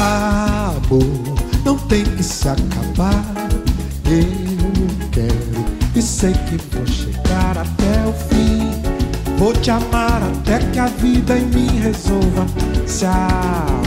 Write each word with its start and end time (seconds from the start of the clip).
Amor 0.00 1.02
não 1.64 1.76
tem 1.76 2.04
que 2.04 2.22
se 2.22 2.48
acabar. 2.48 3.24
Eu 4.06 5.10
quero 5.10 5.66
e 5.96 6.00
sei 6.00 6.32
que 6.32 6.56
vou 6.72 6.86
chegar 6.86 7.58
até 7.58 8.06
o 8.08 8.12
fim. 8.28 8.70
Vou 9.36 9.52
te 9.52 9.72
amar 9.72 10.22
até 10.22 10.60
que 10.70 10.78
a 10.78 10.86
vida 10.86 11.36
em 11.36 11.46
mim 11.46 11.80
resolva 11.80 12.46
se 12.86 13.04
apagar. 13.06 13.82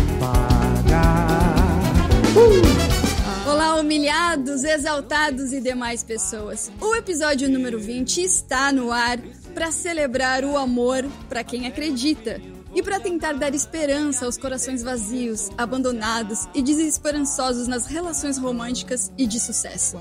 Uh! 2.35 3.49
Olá, 3.49 3.75
humilhados, 3.75 4.65
exaltados 4.65 5.53
e 5.53 5.61
demais 5.61 6.03
pessoas. 6.03 6.69
O 6.81 6.93
episódio 6.93 7.49
número 7.49 7.79
20 7.79 8.21
está 8.21 8.73
no 8.73 8.91
ar 8.91 9.17
para 9.53 9.71
celebrar 9.71 10.43
o 10.43 10.57
amor 10.57 11.05
para 11.29 11.41
quem 11.41 11.67
acredita 11.67 12.41
e 12.73 12.81
para 12.81 12.99
tentar 12.99 13.33
dar 13.33 13.53
esperança 13.53 14.25
aos 14.25 14.37
corações 14.37 14.81
vazios, 14.81 15.49
abandonados 15.57 16.47
e 16.53 16.61
desesperançosos 16.61 17.67
nas 17.67 17.85
relações 17.85 18.37
românticas 18.37 19.11
e 19.17 19.25
de 19.25 19.39
sucesso. 19.39 19.99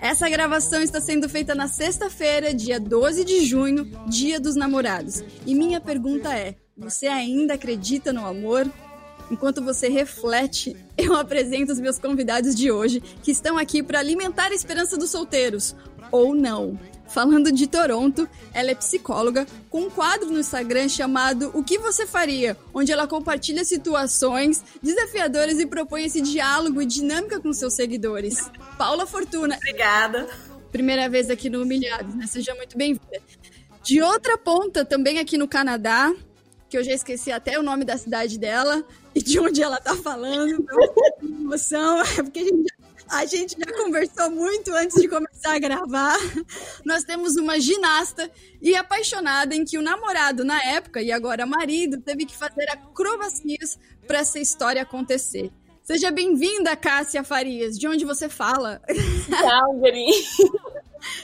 Essa 0.00 0.28
gravação 0.28 0.82
está 0.82 1.00
sendo 1.00 1.28
feita 1.28 1.54
na 1.54 1.68
sexta-feira, 1.68 2.54
dia 2.54 2.80
12 2.80 3.24
de 3.24 3.44
junho, 3.44 3.84
Dia 4.06 4.40
dos 4.40 4.56
Namorados. 4.56 5.22
E 5.46 5.54
minha 5.54 5.80
pergunta 5.80 6.34
é: 6.34 6.56
você 6.76 7.06
ainda 7.06 7.54
acredita 7.54 8.12
no 8.12 8.26
amor? 8.26 8.70
Enquanto 9.30 9.62
você 9.62 9.88
reflete, 9.88 10.76
eu 10.96 11.14
apresento 11.14 11.72
os 11.72 11.80
meus 11.80 11.98
convidados 11.98 12.54
de 12.54 12.70
hoje, 12.70 13.00
que 13.22 13.30
estão 13.30 13.58
aqui 13.58 13.82
para 13.82 13.98
alimentar 13.98 14.50
a 14.50 14.54
esperança 14.54 14.96
dos 14.96 15.10
solteiros. 15.10 15.76
Ou 16.10 16.34
não. 16.34 16.78
Falando 17.08 17.50
de 17.50 17.66
Toronto, 17.66 18.28
ela 18.52 18.70
é 18.70 18.74
psicóloga 18.74 19.46
com 19.70 19.82
um 19.82 19.90
quadro 19.90 20.30
no 20.30 20.38
Instagram 20.38 20.88
chamado 20.88 21.50
O 21.54 21.64
que 21.64 21.78
você 21.78 22.06
faria, 22.06 22.56
onde 22.72 22.92
ela 22.92 23.06
compartilha 23.06 23.64
situações 23.64 24.62
desafiadoras 24.82 25.58
e 25.58 25.66
propõe 25.66 26.04
esse 26.04 26.20
diálogo 26.20 26.82
e 26.82 26.86
dinâmica 26.86 27.40
com 27.40 27.52
seus 27.52 27.74
seguidores. 27.74 28.50
Paula 28.76 29.06
Fortuna. 29.06 29.56
Obrigada. 29.56 30.28
Primeira 30.70 31.08
vez 31.08 31.30
aqui 31.30 31.48
no 31.48 31.62
Humilhados, 31.62 32.14
né? 32.14 32.26
Seja 32.26 32.54
muito 32.54 32.76
bem-vinda. 32.76 33.22
De 33.82 34.02
outra 34.02 34.36
ponta, 34.36 34.84
também 34.84 35.18
aqui 35.18 35.38
no 35.38 35.48
Canadá, 35.48 36.12
que 36.68 36.76
eu 36.76 36.84
já 36.84 36.92
esqueci 36.92 37.32
até 37.32 37.58
o 37.58 37.62
nome 37.62 37.84
da 37.84 37.96
cidade 37.96 38.38
dela 38.38 38.84
e 39.14 39.22
de 39.22 39.40
onde 39.40 39.62
ela 39.62 39.80
tá 39.80 39.96
falando. 39.96 40.62
emoção, 41.48 42.02
é 42.02 42.22
porque 42.22 42.40
a 42.40 42.44
gente 42.44 42.77
a 43.10 43.24
gente 43.24 43.56
já 43.58 43.72
conversou 43.76 44.30
muito 44.30 44.72
antes 44.74 45.00
de 45.00 45.08
começar 45.08 45.54
a 45.54 45.58
gravar. 45.58 46.18
Nós 46.84 47.04
temos 47.04 47.36
uma 47.36 47.58
ginasta 47.60 48.30
e 48.60 48.74
apaixonada 48.74 49.54
em 49.54 49.64
que 49.64 49.78
o 49.78 49.82
namorado, 49.82 50.44
na 50.44 50.62
época, 50.64 51.00
e 51.00 51.10
agora 51.10 51.46
marido, 51.46 52.00
teve 52.00 52.26
que 52.26 52.36
fazer 52.36 52.68
acrobacias 52.70 53.78
para 54.06 54.18
essa 54.18 54.38
história 54.38 54.82
acontecer. 54.82 55.50
Seja 55.82 56.10
bem-vinda, 56.10 56.76
Cássia 56.76 57.24
Farias. 57.24 57.78
De 57.78 57.88
onde 57.88 58.04
você 58.04 58.28
fala? 58.28 58.82
Calgary. 59.30 60.06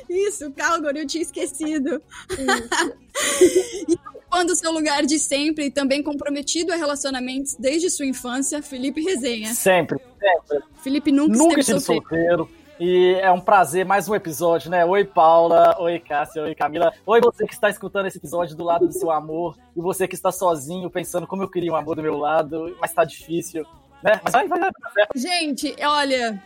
Isso, 0.08 0.50
Calgary, 0.52 1.00
eu 1.00 1.06
tinha 1.06 1.22
esquecido. 1.22 2.02
e 3.88 3.98
ocupando 4.34 4.52
o 4.52 4.56
seu 4.56 4.72
lugar 4.72 5.06
de 5.06 5.18
sempre 5.18 5.66
e 5.66 5.70
também 5.70 6.02
comprometido 6.02 6.72
a 6.72 6.76
relacionamentos 6.76 7.54
desde 7.54 7.88
sua 7.88 8.04
infância, 8.04 8.60
Felipe 8.60 9.00
Resenha. 9.00 9.54
Sempre, 9.54 9.98
sempre. 10.18 10.64
Felipe 10.82 11.12
nunca, 11.12 11.38
nunca 11.38 11.60
esteve 11.60 11.80
solteiro. 11.80 12.48
solteiro. 12.48 12.50
E 12.80 13.14
é 13.22 13.30
um 13.30 13.40
prazer, 13.40 13.84
mais 13.84 14.08
um 14.08 14.14
episódio, 14.16 14.68
né? 14.68 14.84
Oi, 14.84 15.04
Paula. 15.04 15.76
Oi, 15.78 16.00
Cássia. 16.00 16.42
Oi, 16.42 16.54
Camila. 16.56 16.92
Oi, 17.06 17.20
você 17.20 17.46
que 17.46 17.54
está 17.54 17.70
escutando 17.70 18.06
esse 18.06 18.18
episódio 18.18 18.56
do 18.56 18.64
lado 18.64 18.88
do 18.88 18.92
seu 18.92 19.12
amor. 19.12 19.56
E 19.76 19.80
você 19.80 20.08
que 20.08 20.16
está 20.16 20.32
sozinho, 20.32 20.90
pensando 20.90 21.26
como 21.26 21.44
eu 21.44 21.48
queria 21.48 21.70
um 21.70 21.76
amor 21.76 21.94
do 21.94 22.02
meu 22.02 22.18
lado, 22.18 22.76
mas 22.80 22.92
tá 22.92 23.04
difícil, 23.04 23.64
né? 24.02 24.20
Mas 24.24 24.32
vai, 24.32 24.48
vai, 24.48 24.58
vai. 24.58 24.70
Gente, 25.14 25.76
olha, 25.82 26.42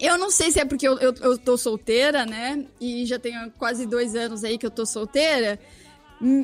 eu 0.00 0.18
não 0.18 0.32
sei 0.32 0.50
se 0.50 0.58
é 0.58 0.64
porque 0.64 0.86
eu, 0.86 0.98
eu, 0.98 1.14
eu 1.20 1.38
tô 1.38 1.56
solteira, 1.56 2.26
né? 2.26 2.64
E 2.80 3.06
já 3.06 3.20
tenho 3.20 3.52
quase 3.52 3.86
dois 3.86 4.16
anos 4.16 4.42
aí 4.42 4.58
que 4.58 4.66
eu 4.66 4.70
tô 4.70 4.84
solteira. 4.84 5.60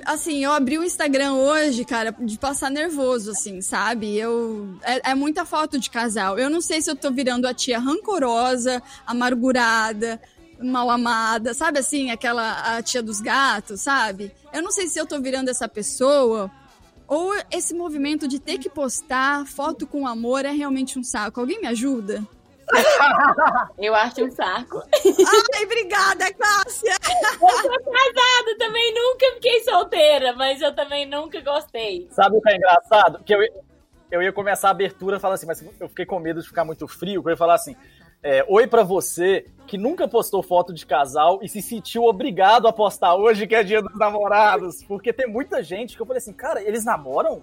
Assim, 0.05 0.44
eu 0.44 0.50
abri 0.50 0.77
o 0.77 0.83
Instagram 0.83 1.34
hoje, 1.34 1.84
cara, 1.84 2.11
de 2.19 2.37
passar 2.37 2.69
nervoso, 2.69 3.31
assim, 3.31 3.61
sabe? 3.61 4.16
Eu. 4.19 4.77
É, 4.83 5.11
é, 5.11 5.15
muita 5.15 5.44
foto 5.44 5.78
de 5.78 5.89
casal. 5.89 6.37
Eu 6.37 6.50
não 6.50 6.61
sei 6.61 6.83
se 6.83 6.91
eu 6.91 6.97
tô 6.97 7.12
virando 7.12 7.47
a 7.47 7.55
tia 7.55 7.78
rancorosa, 7.78 8.83
amargurada, 9.06 10.21
mal 10.61 10.91
amada, 10.91 11.55
sabe 11.55 11.78
assim? 11.78 12.11
Aquela 12.11 12.77
a 12.77 12.83
tia 12.83 13.00
dos 13.00 13.21
gatos, 13.21 13.81
sabe? 13.81 14.33
Eu 14.53 14.62
não 14.62 14.72
sei 14.72 14.88
se 14.88 14.99
eu 14.99 15.06
tô 15.06 15.21
virando 15.21 15.49
essa 15.49 15.69
pessoa. 15.69 16.50
Ou 17.06 17.33
esse 17.50 17.72
movimento 17.72 18.27
de 18.27 18.41
ter 18.41 18.59
que 18.59 18.69
postar 18.69 19.47
foto 19.47 19.87
com 19.87 20.06
amor 20.06 20.44
é 20.44 20.50
realmente 20.50 20.99
um 20.99 21.05
saco. 21.05 21.41
Alguém 21.41 21.61
me 21.61 21.69
ajuda? 21.69 22.27
Eu 23.79 23.95
acho 23.95 24.25
um 24.25 24.31
saco. 24.31 24.83
Ai, 25.55 25.65
obrigada, 25.65 26.33
Cássia! 26.34 26.93
Eu 26.93 27.39
sou 27.39 27.93
casada, 27.93 28.59
também 28.59 28.95
nunca 28.95 29.27
fiquei 29.34 29.62
solteira, 29.62 30.33
mas 30.34 30.61
eu 30.61 30.75
também 30.75 31.06
nunca 31.06 31.41
gostei. 31.41 32.09
Sabe 32.11 32.37
o 32.37 32.41
que 32.41 32.51
é 32.51 32.56
engraçado? 32.56 33.23
Que 33.25 33.34
eu, 33.34 33.41
eu 34.11 34.23
ia 34.23 34.33
começar 34.33 34.69
a 34.69 34.71
abertura 34.73 35.21
falando 35.21 35.34
assim, 35.34 35.47
mas 35.47 35.65
eu 35.81 35.89
fiquei 35.89 36.06
com 36.06 36.19
medo 36.19 36.41
de 36.41 36.49
ficar 36.49 36.65
muito 36.65 36.87
frio, 36.87 37.23
eu 37.25 37.31
ia 37.31 37.37
falar 37.37 37.55
assim, 37.55 37.77
é, 38.23 38.45
oi 38.49 38.67
para 38.67 38.83
você 38.83 39.47
que 39.67 39.79
nunca 39.79 40.09
postou 40.09 40.43
foto 40.43 40.73
de 40.73 40.85
casal 40.85 41.39
e 41.43 41.49
se 41.49 41.62
sentiu 41.62 42.05
obrigado 42.05 42.67
a 42.67 42.73
postar 42.73 43.15
hoje 43.15 43.47
que 43.47 43.55
é 43.55 43.62
dia 43.62 43.81
dos 43.81 43.97
namorados, 43.97 44.83
porque 44.83 45.12
tem 45.12 45.29
muita 45.29 45.62
gente 45.62 45.95
que 45.95 46.03
eu 46.03 46.06
falei 46.06 46.19
assim, 46.19 46.33
cara, 46.33 46.62
eles 46.62 46.85
namoram? 46.85 47.43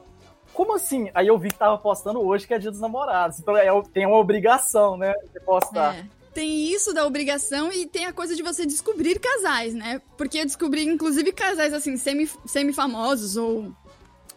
Como 0.56 0.76
assim? 0.76 1.12
Aí 1.14 1.28
eu 1.28 1.38
vi 1.38 1.50
que 1.50 1.58
tava 1.58 1.78
postando 1.78 2.22
hoje 2.22 2.48
que 2.48 2.54
é 2.54 2.58
dia 2.58 2.72
dos 2.72 2.80
namorados. 2.80 3.40
Então 3.40 3.56
é, 3.58 3.70
tem 3.94 4.08
uma 4.08 4.18
obrigação, 4.18 4.98
né, 4.98 5.14
de 5.34 5.40
postar. 5.42 5.96
É. 5.96 6.06
Tem 6.34 6.74
isso 6.74 6.94
da 6.94 7.06
obrigação 7.06 7.72
e 7.72 7.86
tem 7.86 8.06
a 8.06 8.14
coisa 8.14 8.36
de 8.36 8.44
você 8.44 8.66
descobrir 8.66 9.20
casais, 9.20 9.74
né? 9.74 10.02
Porque 10.18 10.40
eu 10.40 10.46
descobri, 10.46 10.84
inclusive, 10.84 11.32
casais, 11.32 11.74
assim, 11.74 11.96
semi-famosos 11.96 13.32
semi 13.32 13.46
ou 13.46 13.76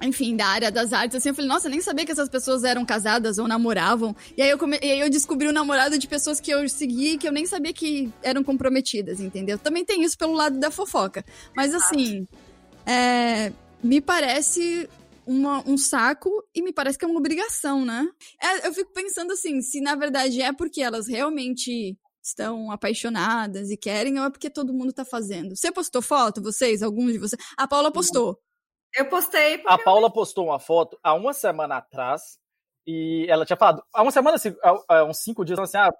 enfim, 0.00 0.36
da 0.36 0.46
área 0.46 0.70
das 0.70 0.92
artes, 0.92 1.16
assim, 1.16 1.30
eu 1.30 1.34
falei, 1.34 1.48
nossa, 1.48 1.68
nem 1.68 1.80
sabia 1.80 2.06
que 2.06 2.12
essas 2.12 2.28
pessoas 2.28 2.62
eram 2.62 2.84
casadas 2.84 3.36
ou 3.38 3.48
namoravam. 3.48 4.14
E 4.36 4.42
aí 4.42 4.48
eu, 4.48 4.56
come... 4.56 4.78
e 4.80 4.92
aí 4.92 5.00
eu 5.00 5.10
descobri 5.10 5.48
o 5.48 5.52
namorado 5.52 5.98
de 5.98 6.06
pessoas 6.06 6.40
que 6.40 6.52
eu 6.52 6.68
segui 6.68 7.18
que 7.18 7.26
eu 7.26 7.32
nem 7.32 7.46
sabia 7.46 7.72
que 7.72 8.12
eram 8.22 8.44
comprometidas, 8.44 9.20
entendeu? 9.20 9.58
Também 9.58 9.84
tem 9.84 10.04
isso 10.04 10.16
pelo 10.16 10.34
lado 10.34 10.56
da 10.58 10.70
fofoca. 10.70 11.24
Mas 11.54 11.74
assim, 11.74 12.28
é... 12.86 13.52
me 13.82 14.00
parece 14.00 14.88
uma, 15.28 15.62
um 15.68 15.76
saco 15.76 16.30
e 16.54 16.62
me 16.62 16.72
parece 16.72 16.98
que 16.98 17.04
é 17.04 17.08
uma 17.08 17.18
obrigação, 17.18 17.84
né? 17.84 18.08
É, 18.42 18.66
eu 18.66 18.72
fico 18.72 18.92
pensando 18.92 19.32
assim, 19.32 19.60
se 19.60 19.80
na 19.80 19.94
verdade 19.94 20.40
é 20.40 20.52
porque 20.52 20.80
elas 20.80 21.06
realmente 21.06 21.96
estão 22.22 22.70
apaixonadas 22.70 23.70
e 23.70 23.76
querem, 23.76 24.18
ou 24.18 24.24
é 24.24 24.30
porque 24.30 24.48
todo 24.48 24.72
mundo 24.72 24.92
tá 24.92 25.04
fazendo. 25.04 25.54
Você 25.54 25.70
postou 25.70 26.00
foto, 26.00 26.42
vocês? 26.42 26.82
Alguns 26.82 27.12
de 27.12 27.18
vocês? 27.18 27.42
A 27.56 27.68
Paula 27.68 27.92
postou. 27.92 28.38
Eu 28.96 29.06
postei. 29.08 29.62
A 29.66 29.76
Paula 29.76 30.10
postou 30.10 30.46
uma 30.46 30.58
foto 30.58 30.98
há 31.02 31.12
uma 31.12 31.34
semana 31.34 31.76
atrás 31.76 32.38
e 32.86 33.26
ela 33.28 33.44
tinha 33.44 33.56
falado, 33.56 33.82
há 33.92 34.02
uma 34.02 34.10
semana, 34.10 34.38
há 34.88 35.04
uns 35.04 35.18
cinco 35.18 35.44
dias, 35.44 35.58
assim, 35.58 35.76
ah, 35.76 35.92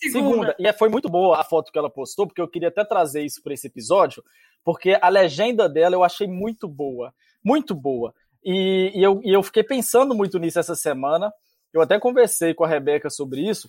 segunda. 0.00 0.30
segunda. 0.30 0.56
E 0.60 0.68
é, 0.68 0.72
foi 0.72 0.88
muito 0.88 1.08
boa 1.08 1.40
a 1.40 1.44
foto 1.44 1.72
que 1.72 1.78
ela 1.78 1.90
postou, 1.90 2.26
porque 2.26 2.40
eu 2.40 2.48
queria 2.48 2.68
até 2.68 2.84
trazer 2.84 3.22
isso 3.24 3.42
para 3.42 3.52
esse 3.52 3.66
episódio, 3.66 4.22
porque 4.64 4.96
a 5.00 5.08
legenda 5.08 5.68
dela 5.68 5.96
eu 5.96 6.04
achei 6.04 6.28
muito 6.28 6.68
boa. 6.68 7.12
Muito 7.44 7.74
boa. 7.74 8.12
E, 8.48 8.92
e, 8.94 9.02
eu, 9.02 9.20
e 9.24 9.32
eu 9.32 9.42
fiquei 9.42 9.64
pensando 9.64 10.14
muito 10.14 10.38
nisso 10.38 10.60
essa 10.60 10.76
semana. 10.76 11.32
Eu 11.72 11.80
até 11.80 11.98
conversei 11.98 12.54
com 12.54 12.62
a 12.62 12.68
Rebeca 12.68 13.10
sobre 13.10 13.40
isso, 13.40 13.68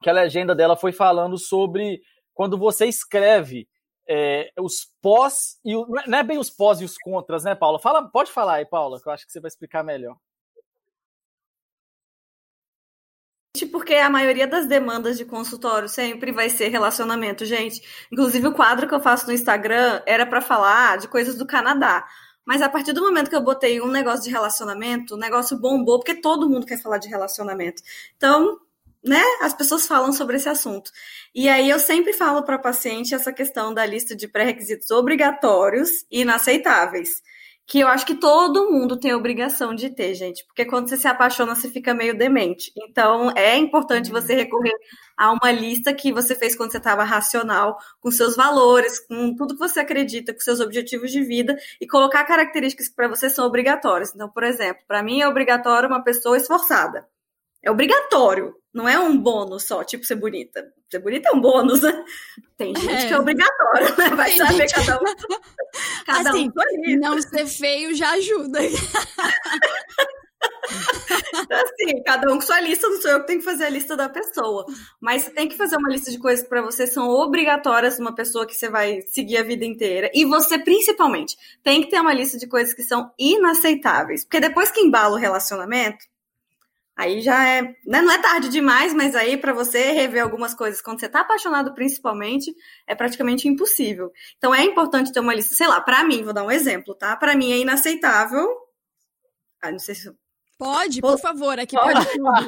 que 0.00 0.08
a 0.08 0.12
legenda 0.12 0.54
dela 0.54 0.76
foi 0.76 0.92
falando 0.92 1.36
sobre 1.36 2.00
quando 2.32 2.56
você 2.56 2.86
escreve 2.86 3.68
é, 4.08 4.52
os 4.56 4.86
pós 5.02 5.58
e 5.64 5.74
o, 5.74 5.84
não 6.06 6.18
é 6.18 6.22
bem 6.22 6.38
os 6.38 6.48
pós 6.48 6.80
e 6.80 6.84
os 6.84 6.96
contras, 6.96 7.42
né, 7.42 7.56
Paula? 7.56 7.80
Fala, 7.80 8.08
pode 8.08 8.30
falar 8.30 8.54
aí, 8.54 8.64
Paula, 8.64 9.00
que 9.00 9.08
eu 9.08 9.12
acho 9.12 9.26
que 9.26 9.32
você 9.32 9.40
vai 9.40 9.48
explicar 9.48 9.82
melhor. 9.82 10.16
Porque 13.72 13.94
a 13.94 14.10
maioria 14.10 14.46
das 14.46 14.66
demandas 14.66 15.18
de 15.18 15.24
consultório 15.24 15.88
sempre 15.88 16.30
vai 16.30 16.48
ser 16.48 16.68
relacionamento, 16.68 17.44
gente. 17.44 17.82
Inclusive, 18.12 18.46
o 18.48 18.54
quadro 18.54 18.86
que 18.86 18.94
eu 18.94 19.00
faço 19.00 19.26
no 19.26 19.32
Instagram 19.32 20.02
era 20.06 20.24
para 20.26 20.40
falar 20.40 20.98
de 20.98 21.08
coisas 21.08 21.36
do 21.36 21.46
Canadá. 21.46 22.06
Mas 22.44 22.60
a 22.62 22.68
partir 22.68 22.92
do 22.92 23.02
momento 23.02 23.30
que 23.30 23.36
eu 23.36 23.42
botei 23.42 23.80
um 23.80 23.88
negócio 23.88 24.24
de 24.24 24.30
relacionamento, 24.30 25.14
o 25.14 25.18
negócio 25.18 25.58
bombou, 25.58 25.98
porque 25.98 26.14
todo 26.14 26.48
mundo 26.48 26.66
quer 26.66 26.80
falar 26.80 26.98
de 26.98 27.08
relacionamento. 27.08 27.82
Então, 28.16 28.58
né, 29.02 29.22
as 29.40 29.54
pessoas 29.54 29.86
falam 29.86 30.12
sobre 30.12 30.36
esse 30.36 30.48
assunto. 30.48 30.90
E 31.34 31.48
aí 31.48 31.68
eu 31.68 31.78
sempre 31.78 32.12
falo 32.12 32.42
para 32.42 32.58
paciente 32.58 33.14
essa 33.14 33.32
questão 33.32 33.72
da 33.72 33.84
lista 33.84 34.14
de 34.16 34.26
pré-requisitos 34.26 34.90
obrigatórios 34.90 36.04
e 36.10 36.22
inaceitáveis 36.22 37.22
que 37.66 37.80
eu 37.80 37.88
acho 37.88 38.04
que 38.04 38.14
todo 38.14 38.70
mundo 38.70 38.98
tem 38.98 39.14
obrigação 39.14 39.74
de 39.74 39.88
ter, 39.88 40.14
gente, 40.14 40.44
porque 40.46 40.66
quando 40.66 40.88
você 40.88 40.96
se 40.96 41.08
apaixona, 41.08 41.54
você 41.54 41.70
fica 41.70 41.94
meio 41.94 42.16
demente. 42.16 42.70
Então, 42.76 43.30
é 43.34 43.56
importante 43.56 44.12
uhum. 44.12 44.20
você 44.20 44.34
recorrer 44.34 44.74
a 45.16 45.32
uma 45.32 45.50
lista 45.50 45.94
que 45.94 46.12
você 46.12 46.34
fez 46.34 46.54
quando 46.54 46.72
você 46.72 46.78
estava 46.78 47.04
racional, 47.04 47.78
com 48.00 48.10
seus 48.10 48.36
valores, 48.36 49.00
com 49.06 49.34
tudo 49.34 49.54
que 49.54 49.60
você 49.60 49.80
acredita, 49.80 50.34
com 50.34 50.40
seus 50.40 50.60
objetivos 50.60 51.10
de 51.10 51.22
vida 51.22 51.56
e 51.80 51.86
colocar 51.86 52.24
características 52.24 52.88
que 52.88 52.94
para 52.94 53.08
você 53.08 53.30
são 53.30 53.46
obrigatórias. 53.46 54.14
Então, 54.14 54.28
por 54.28 54.44
exemplo, 54.44 54.82
para 54.86 55.02
mim 55.02 55.20
é 55.20 55.28
obrigatório 55.28 55.88
uma 55.88 56.02
pessoa 56.04 56.36
esforçada. 56.36 57.06
É 57.64 57.70
obrigatório. 57.70 58.54
Não 58.74 58.88
é 58.88 58.98
um 58.98 59.16
bônus 59.16 59.64
só, 59.64 59.84
tipo 59.84 60.04
ser 60.04 60.16
bonita. 60.16 60.64
Ser 60.90 60.98
bonita 60.98 61.28
é 61.32 61.36
um 61.36 61.40
bônus, 61.40 61.82
né? 61.82 62.04
Tem 62.58 62.74
gente 62.74 62.92
é. 62.92 63.08
que 63.08 63.14
é 63.14 63.18
obrigatório, 63.18 63.96
né? 63.96 64.08
Vai 64.16 64.30
Tem 64.30 64.38
saber 64.38 64.68
gente... 64.68 64.74
cada 64.74 64.96
um. 64.96 65.04
Cada 66.04 66.30
assim, 66.30 66.48
um 66.48 66.98
Não 66.98 67.22
ser 67.22 67.46
feio 67.46 67.94
já 67.94 68.10
ajuda. 68.10 68.60
então, 71.34 71.62
assim, 71.62 72.02
cada 72.04 72.32
um 72.32 72.36
com 72.36 72.40
sua 72.40 72.60
lista, 72.60 72.88
não 72.88 73.00
sou 73.00 73.10
eu 73.12 73.20
que 73.20 73.26
tenho 73.28 73.38
que 73.38 73.44
fazer 73.44 73.64
a 73.64 73.70
lista 73.70 73.96
da 73.96 74.08
pessoa. 74.08 74.66
Mas 75.00 75.22
você 75.22 75.30
tem 75.30 75.48
que 75.48 75.56
fazer 75.56 75.76
uma 75.76 75.90
lista 75.90 76.10
de 76.10 76.18
coisas 76.18 76.42
que 76.42 76.48
para 76.48 76.62
você 76.62 76.86
são 76.86 77.08
obrigatórias 77.08 77.98
uma 77.98 78.14
pessoa 78.14 78.46
que 78.46 78.54
você 78.54 78.68
vai 78.68 79.02
seguir 79.02 79.36
a 79.36 79.42
vida 79.42 79.64
inteira. 79.64 80.10
E 80.12 80.24
você, 80.24 80.58
principalmente, 80.58 81.36
tem 81.62 81.82
que 81.82 81.90
ter 81.90 82.00
uma 82.00 82.12
lista 82.12 82.38
de 82.38 82.46
coisas 82.46 82.74
que 82.74 82.82
são 82.82 83.12
inaceitáveis. 83.18 84.24
Porque 84.24 84.40
depois 84.40 84.70
que 84.70 84.80
embala 84.80 85.14
o 85.14 85.18
relacionamento, 85.18 86.04
Aí 86.96 87.20
já 87.20 87.46
é, 87.46 87.62
né, 87.84 88.00
não 88.00 88.12
é 88.12 88.22
tarde 88.22 88.48
demais, 88.48 88.94
mas 88.94 89.16
aí 89.16 89.36
para 89.36 89.52
você 89.52 89.90
rever 89.92 90.22
algumas 90.22 90.54
coisas 90.54 90.80
quando 90.80 91.00
você 91.00 91.08
tá 91.08 91.20
apaixonado 91.20 91.74
principalmente, 91.74 92.54
é 92.86 92.94
praticamente 92.94 93.48
impossível. 93.48 94.12
Então 94.38 94.54
é 94.54 94.62
importante 94.62 95.12
ter 95.12 95.20
uma 95.20 95.34
lista, 95.34 95.56
sei 95.56 95.66
lá, 95.66 95.80
para 95.80 96.04
mim, 96.04 96.22
vou 96.22 96.32
dar 96.32 96.44
um 96.44 96.50
exemplo, 96.50 96.94
tá? 96.94 97.16
Para 97.16 97.36
mim 97.36 97.52
é 97.52 97.58
inaceitável. 97.58 98.46
Ah, 99.60 99.72
não 99.72 99.78
sei 99.78 99.94
se 99.94 100.12
Pode, 100.56 101.00
por 101.00 101.18
favor, 101.18 101.58
aqui 101.58 101.76
pode, 101.76 101.94
pode 101.94 102.12
tudo. 102.12 102.46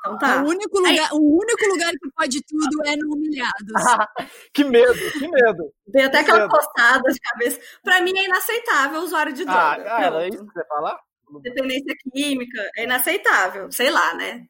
Então 0.00 0.18
tá. 0.18 0.42
O 0.42 0.48
único 0.48 0.78
lugar, 0.78 0.90
aí... 0.90 1.08
o 1.12 1.38
único 1.38 1.66
lugar 1.66 1.92
que 1.92 2.10
pode 2.14 2.42
tudo 2.44 2.86
é 2.86 2.96
no 2.96 3.14
Humilhados. 3.14 3.54
que 4.52 4.64
medo, 4.64 5.12
que 5.12 5.28
medo. 5.28 5.72
Tem 5.90 6.04
até 6.04 6.20
aquela 6.20 6.48
postada 6.48 7.10
de 7.10 7.18
cabeça. 7.20 7.60
Para 7.82 8.02
mim 8.02 8.16
é 8.16 8.24
inaceitável 8.24 9.00
o 9.00 9.04
usuário 9.04 9.32
de 9.32 9.42
ah, 9.42 9.74
droga. 9.76 9.96
Ah, 9.96 10.04
era 10.04 10.28
isso 10.28 10.46
que 10.46 10.52
você 10.52 10.58
ia 10.58 10.66
falar? 10.66 11.00
Dependência 11.40 11.94
química 12.12 12.70
é 12.76 12.84
inaceitável, 12.84 13.70
sei 13.70 13.90
lá, 13.90 14.14
né? 14.14 14.46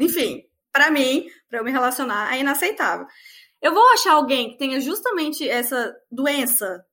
Enfim, 0.00 0.42
para 0.72 0.90
mim, 0.90 1.26
para 1.48 1.60
eu 1.60 1.64
me 1.64 1.70
relacionar, 1.70 2.34
é 2.34 2.40
inaceitável. 2.40 3.06
Eu 3.60 3.72
vou 3.72 3.86
achar 3.92 4.14
alguém 4.14 4.50
que 4.50 4.58
tenha 4.58 4.80
justamente 4.80 5.48
essa 5.48 5.94
doença 6.10 6.84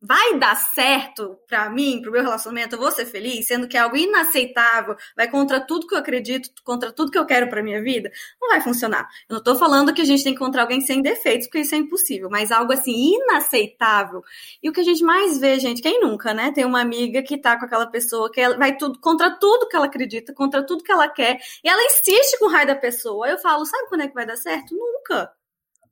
vai 0.00 0.38
dar 0.38 0.54
certo 0.54 1.38
para 1.46 1.68
mim, 1.68 2.00
pro 2.00 2.12
meu 2.12 2.22
relacionamento, 2.22 2.76
eu 2.76 2.78
vou 2.78 2.90
ser 2.90 3.06
feliz, 3.06 3.46
sendo 3.46 3.66
que 3.66 3.76
é 3.76 3.80
algo 3.80 3.96
inaceitável, 3.96 4.96
vai 5.16 5.28
contra 5.28 5.60
tudo 5.60 5.86
que 5.86 5.94
eu 5.94 5.98
acredito, 5.98 6.50
contra 6.62 6.92
tudo 6.92 7.10
que 7.10 7.18
eu 7.18 7.26
quero 7.26 7.48
para 7.48 7.62
minha 7.62 7.82
vida, 7.82 8.10
não 8.40 8.48
vai 8.48 8.60
funcionar. 8.60 9.08
Eu 9.28 9.36
não 9.36 9.42
tô 9.42 9.56
falando 9.56 9.92
que 9.92 10.00
a 10.00 10.04
gente 10.04 10.22
tem 10.22 10.32
que 10.32 10.38
encontrar 10.38 10.62
alguém 10.62 10.80
sem 10.80 11.02
defeitos, 11.02 11.46
porque 11.46 11.60
isso 11.60 11.74
é 11.74 11.78
impossível, 11.78 12.28
mas 12.30 12.52
algo 12.52 12.72
assim 12.72 13.14
inaceitável. 13.14 14.22
E 14.62 14.70
o 14.70 14.72
que 14.72 14.80
a 14.80 14.84
gente 14.84 15.02
mais 15.02 15.38
vê, 15.38 15.58
gente, 15.58 15.82
quem 15.82 16.00
nunca, 16.00 16.32
né? 16.32 16.52
Tem 16.52 16.64
uma 16.64 16.80
amiga 16.80 17.22
que 17.22 17.36
tá 17.36 17.58
com 17.58 17.64
aquela 17.64 17.86
pessoa 17.86 18.30
que 18.30 18.48
vai 18.56 18.76
tudo 18.76 19.00
contra 19.00 19.30
tudo 19.38 19.68
que 19.68 19.76
ela 19.76 19.86
acredita, 19.86 20.32
contra 20.32 20.64
tudo 20.64 20.84
que 20.84 20.92
ela 20.92 21.08
quer, 21.08 21.38
e 21.64 21.68
ela 21.68 21.82
insiste 21.84 22.38
com 22.38 22.46
o 22.46 22.48
raio 22.48 22.66
da 22.66 22.76
pessoa. 22.76 23.28
Eu 23.28 23.38
falo, 23.38 23.64
sabe 23.66 23.88
quando 23.88 24.02
é 24.02 24.08
que 24.08 24.14
vai 24.14 24.26
dar 24.26 24.36
certo? 24.36 24.74
Nunca. 24.74 25.32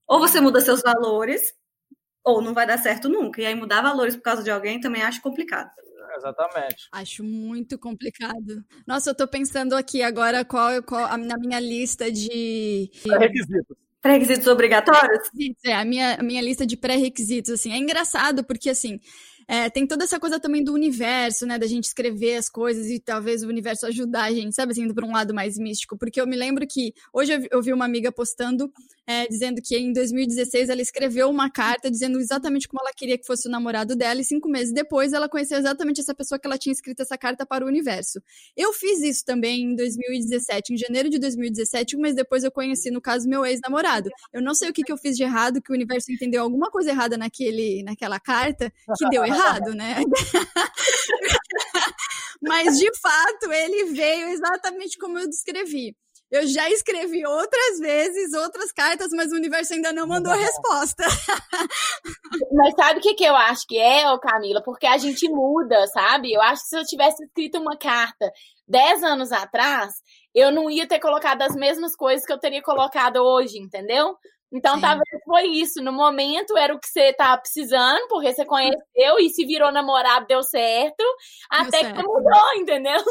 Ou 0.06 0.20
você 0.20 0.41
muda 0.41 0.61
seus 0.61 0.82
valores, 0.82 1.53
ou 2.26 2.43
não 2.43 2.52
vai 2.52 2.67
dar 2.67 2.78
certo 2.78 3.08
nunca. 3.08 3.40
E 3.40 3.46
aí 3.46 3.55
mudar 3.55 3.81
valores 3.81 4.17
por 4.17 4.23
causa 4.23 4.43
de 4.43 4.50
alguém 4.50 4.81
também 4.81 5.02
acho 5.02 5.23
complicado. 5.23 5.70
Exatamente. 6.17 6.88
Acho 6.93 7.23
muito 7.23 7.78
complicado. 7.78 8.64
Nossa, 8.87 9.11
eu 9.11 9.14
tô 9.14 9.28
pensando 9.28 9.75
aqui 9.75 10.02
agora 10.02 10.44
qual, 10.44 10.82
qual 10.82 11.17
na 11.19 11.37
minha 11.38 11.61
lista 11.61 12.11
de. 12.11 12.90
Pré-requisitos. 13.02 13.76
Pré-requisitos 14.00 14.46
obrigatórios? 14.46 15.28
É, 15.64 15.75
a 15.75 15.84
minha, 15.84 16.14
a 16.14 16.23
minha 16.23 16.40
lista 16.40 16.64
de 16.67 16.76
pré-requisitos, 16.76 17.50
assim. 17.50 17.73
É 17.73 17.76
engraçado 17.76 18.44
porque, 18.44 18.70
assim, 18.70 19.00
é, 19.49 19.69
tem 19.69 19.87
toda 19.87 20.05
essa 20.05 20.19
coisa 20.19 20.40
também 20.40 20.64
do 20.64 20.72
universo, 20.72 21.46
né? 21.46 21.58
Da 21.58 21.67
gente 21.67 21.84
escrever 21.84 22.37
as 22.37 22.49
coisas 22.49 22.87
e 22.88 22.99
talvez 22.99 23.43
o 23.43 23.49
universo 23.49 23.87
ajudar 23.87 24.25
a 24.25 24.32
gente, 24.32 24.55
sabe? 24.55 24.72
Assim, 24.72 24.82
indo 24.82 24.94
pra 24.94 25.06
um 25.06 25.12
lado 25.12 25.34
mais 25.34 25.58
místico. 25.58 25.99
Porque 25.99 26.20
eu 26.20 26.26
me 26.26 26.37
lembro 26.37 26.67
que 26.67 26.94
hoje 27.12 27.46
eu 27.50 27.62
vi 27.62 27.72
uma 27.72 27.84
amiga 27.84 28.11
postando 28.11 28.72
é, 29.06 29.26
dizendo 29.29 29.62
que 29.62 29.76
em 29.76 29.93
2016 29.93 30.69
ela 30.69 30.82
escreveu 30.82 31.31
uma 31.31 31.50
carta 31.50 31.91
dizendo 31.91 32.19
exatamente 32.19 32.67
como 32.67 32.81
ela 32.82 32.93
queria 32.94 33.17
que 33.17 33.26
fosse 33.26 33.47
o 33.47 33.50
namorado 33.50 33.94
dela, 33.94 34.20
e 34.20 34.25
cinco 34.25 34.49
meses 34.49 34.73
depois 34.73 35.12
ela 35.12 35.29
conheceu 35.29 35.58
exatamente 35.58 36.00
essa 36.00 36.14
pessoa 36.14 36.38
que 36.38 36.47
ela 36.47 36.58
tinha 36.58 36.73
escrito 36.73 37.03
essa 37.03 37.17
carta 37.17 37.47
para 37.47 37.64
o 37.64 37.69
universo. 37.69 38.20
Eu 38.56 38.73
fiz 38.73 39.00
isso 39.03 39.25
também 39.25 39.62
em 39.62 39.76
2017, 39.76 40.75
em 40.75 40.76
janeiro 40.76 41.08
de 41.08 41.19
2017, 41.19 41.97
um 41.97 42.00
mês 42.00 42.14
depois 42.14 42.43
eu 42.43 42.50
conheci, 42.50 42.91
no 42.91 43.00
caso, 43.00 43.29
meu 43.29 43.47
ex-namorado. 43.47 44.11
Eu 44.32 44.43
não 44.43 44.55
sei 44.55 44.70
o 44.70 44.73
que, 44.73 44.82
que 44.82 44.93
eu 44.93 44.97
fiz 44.97 45.17
de 45.17 45.23
errado, 45.23 45.62
que 45.62 45.70
o 45.70 45.75
universo 45.75 46.11
entendeu 46.11 46.43
alguma 46.43 46.70
coisa 46.70 46.91
errada 46.91 47.17
naquele, 47.17 47.82
naquela 47.85 48.19
carta, 48.19 48.73
que 48.99 49.08
deu 49.08 49.25
errado, 49.25 49.75
né? 49.75 49.97
Mas 52.43 52.79
de 52.79 52.93
fato 52.99 53.50
ele 53.50 53.93
veio 53.93 54.29
exatamente 54.29 54.99
como 54.99 55.19
eu 55.19 55.29
descrevi. 55.29 55.97
Eu 56.31 56.46
já 56.46 56.69
escrevi 56.70 57.25
outras 57.25 57.78
vezes, 57.78 58.34
outras 58.34 58.73
cartas, 58.73 59.08
mas 59.12 59.31
o 59.31 59.37
universo 59.37 59.75
ainda 59.75 59.93
não 59.93 60.08
mandou 60.08 60.32
a 60.32 60.37
resposta. 60.37 61.05
Mas 62.52 62.75
sabe 62.75 62.99
o 62.99 63.02
que, 63.02 63.14
que 63.14 63.25
eu 63.25 63.37
acho 63.37 63.67
que 63.67 63.78
é, 63.78 64.11
ô 64.11 64.19
Camila? 64.19 64.61
Porque 64.62 64.87
a 64.87 64.99
gente 64.99 65.28
muda, 65.28 65.87
sabe? 65.87 66.32
Eu 66.32 66.43
acho 66.43 66.62
que 66.62 66.69
se 66.69 66.78
eu 66.78 66.84
tivesse 66.84 67.23
escrito 67.23 67.58
uma 67.58 67.76
carta 67.76 68.31
dez 68.67 69.02
anos 69.05 69.31
atrás, 69.31 69.94
eu 70.34 70.50
não 70.50 70.69
ia 70.69 70.87
ter 70.87 70.99
colocado 70.99 71.43
as 71.43 71.55
mesmas 71.55 71.94
coisas 71.94 72.26
que 72.26 72.32
eu 72.32 72.38
teria 72.38 72.62
colocado 72.62 73.19
hoje, 73.19 73.58
entendeu? 73.58 74.17
Então, 74.52 74.76
Sim. 74.76 74.81
talvez 74.81 75.25
foi 75.25 75.46
isso. 75.49 75.82
No 75.82 75.93
momento 75.93 76.56
era 76.56 76.75
o 76.75 76.79
que 76.79 76.88
você 76.88 77.11
estava 77.11 77.40
precisando, 77.40 78.08
porque 78.08 78.32
você 78.32 78.44
conheceu 78.44 79.19
e 79.20 79.29
se 79.31 79.44
virou 79.44 79.72
namorado, 79.72 80.26
deu 80.26 80.43
certo. 80.43 80.96
Deu 80.99 81.14
até 81.50 81.81
certo. 81.81 81.96
que 81.96 82.06
mudou, 82.06 82.55
entendeu? 82.56 83.03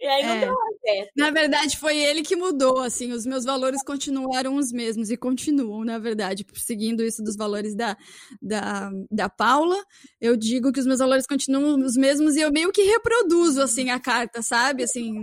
E 0.00 0.06
aí 0.06 0.22
não 0.22 0.34
é. 0.34 0.40
deu 0.40 0.54
certo. 0.84 1.10
Na 1.16 1.30
verdade, 1.30 1.78
foi 1.78 1.96
ele 1.96 2.22
que 2.22 2.36
mudou, 2.36 2.80
assim, 2.80 3.12
os 3.12 3.24
meus 3.24 3.44
valores 3.44 3.82
continuaram 3.82 4.56
os 4.56 4.72
mesmos 4.72 5.10
e 5.10 5.16
continuam, 5.16 5.84
na 5.84 5.98
verdade, 5.98 6.44
seguindo 6.54 7.02
isso 7.02 7.22
dos 7.22 7.36
valores 7.36 7.74
da, 7.74 7.96
da, 8.42 8.90
da 9.10 9.28
Paula, 9.28 9.82
eu 10.20 10.36
digo 10.36 10.72
que 10.72 10.80
os 10.80 10.86
meus 10.86 10.98
valores 10.98 11.26
continuam 11.26 11.80
os 11.80 11.96
mesmos 11.96 12.36
e 12.36 12.40
eu 12.40 12.52
meio 12.52 12.72
que 12.72 12.82
reproduzo, 12.82 13.62
assim, 13.62 13.90
a 13.90 14.00
carta, 14.00 14.42
sabe? 14.42 14.82
Assim, 14.82 15.14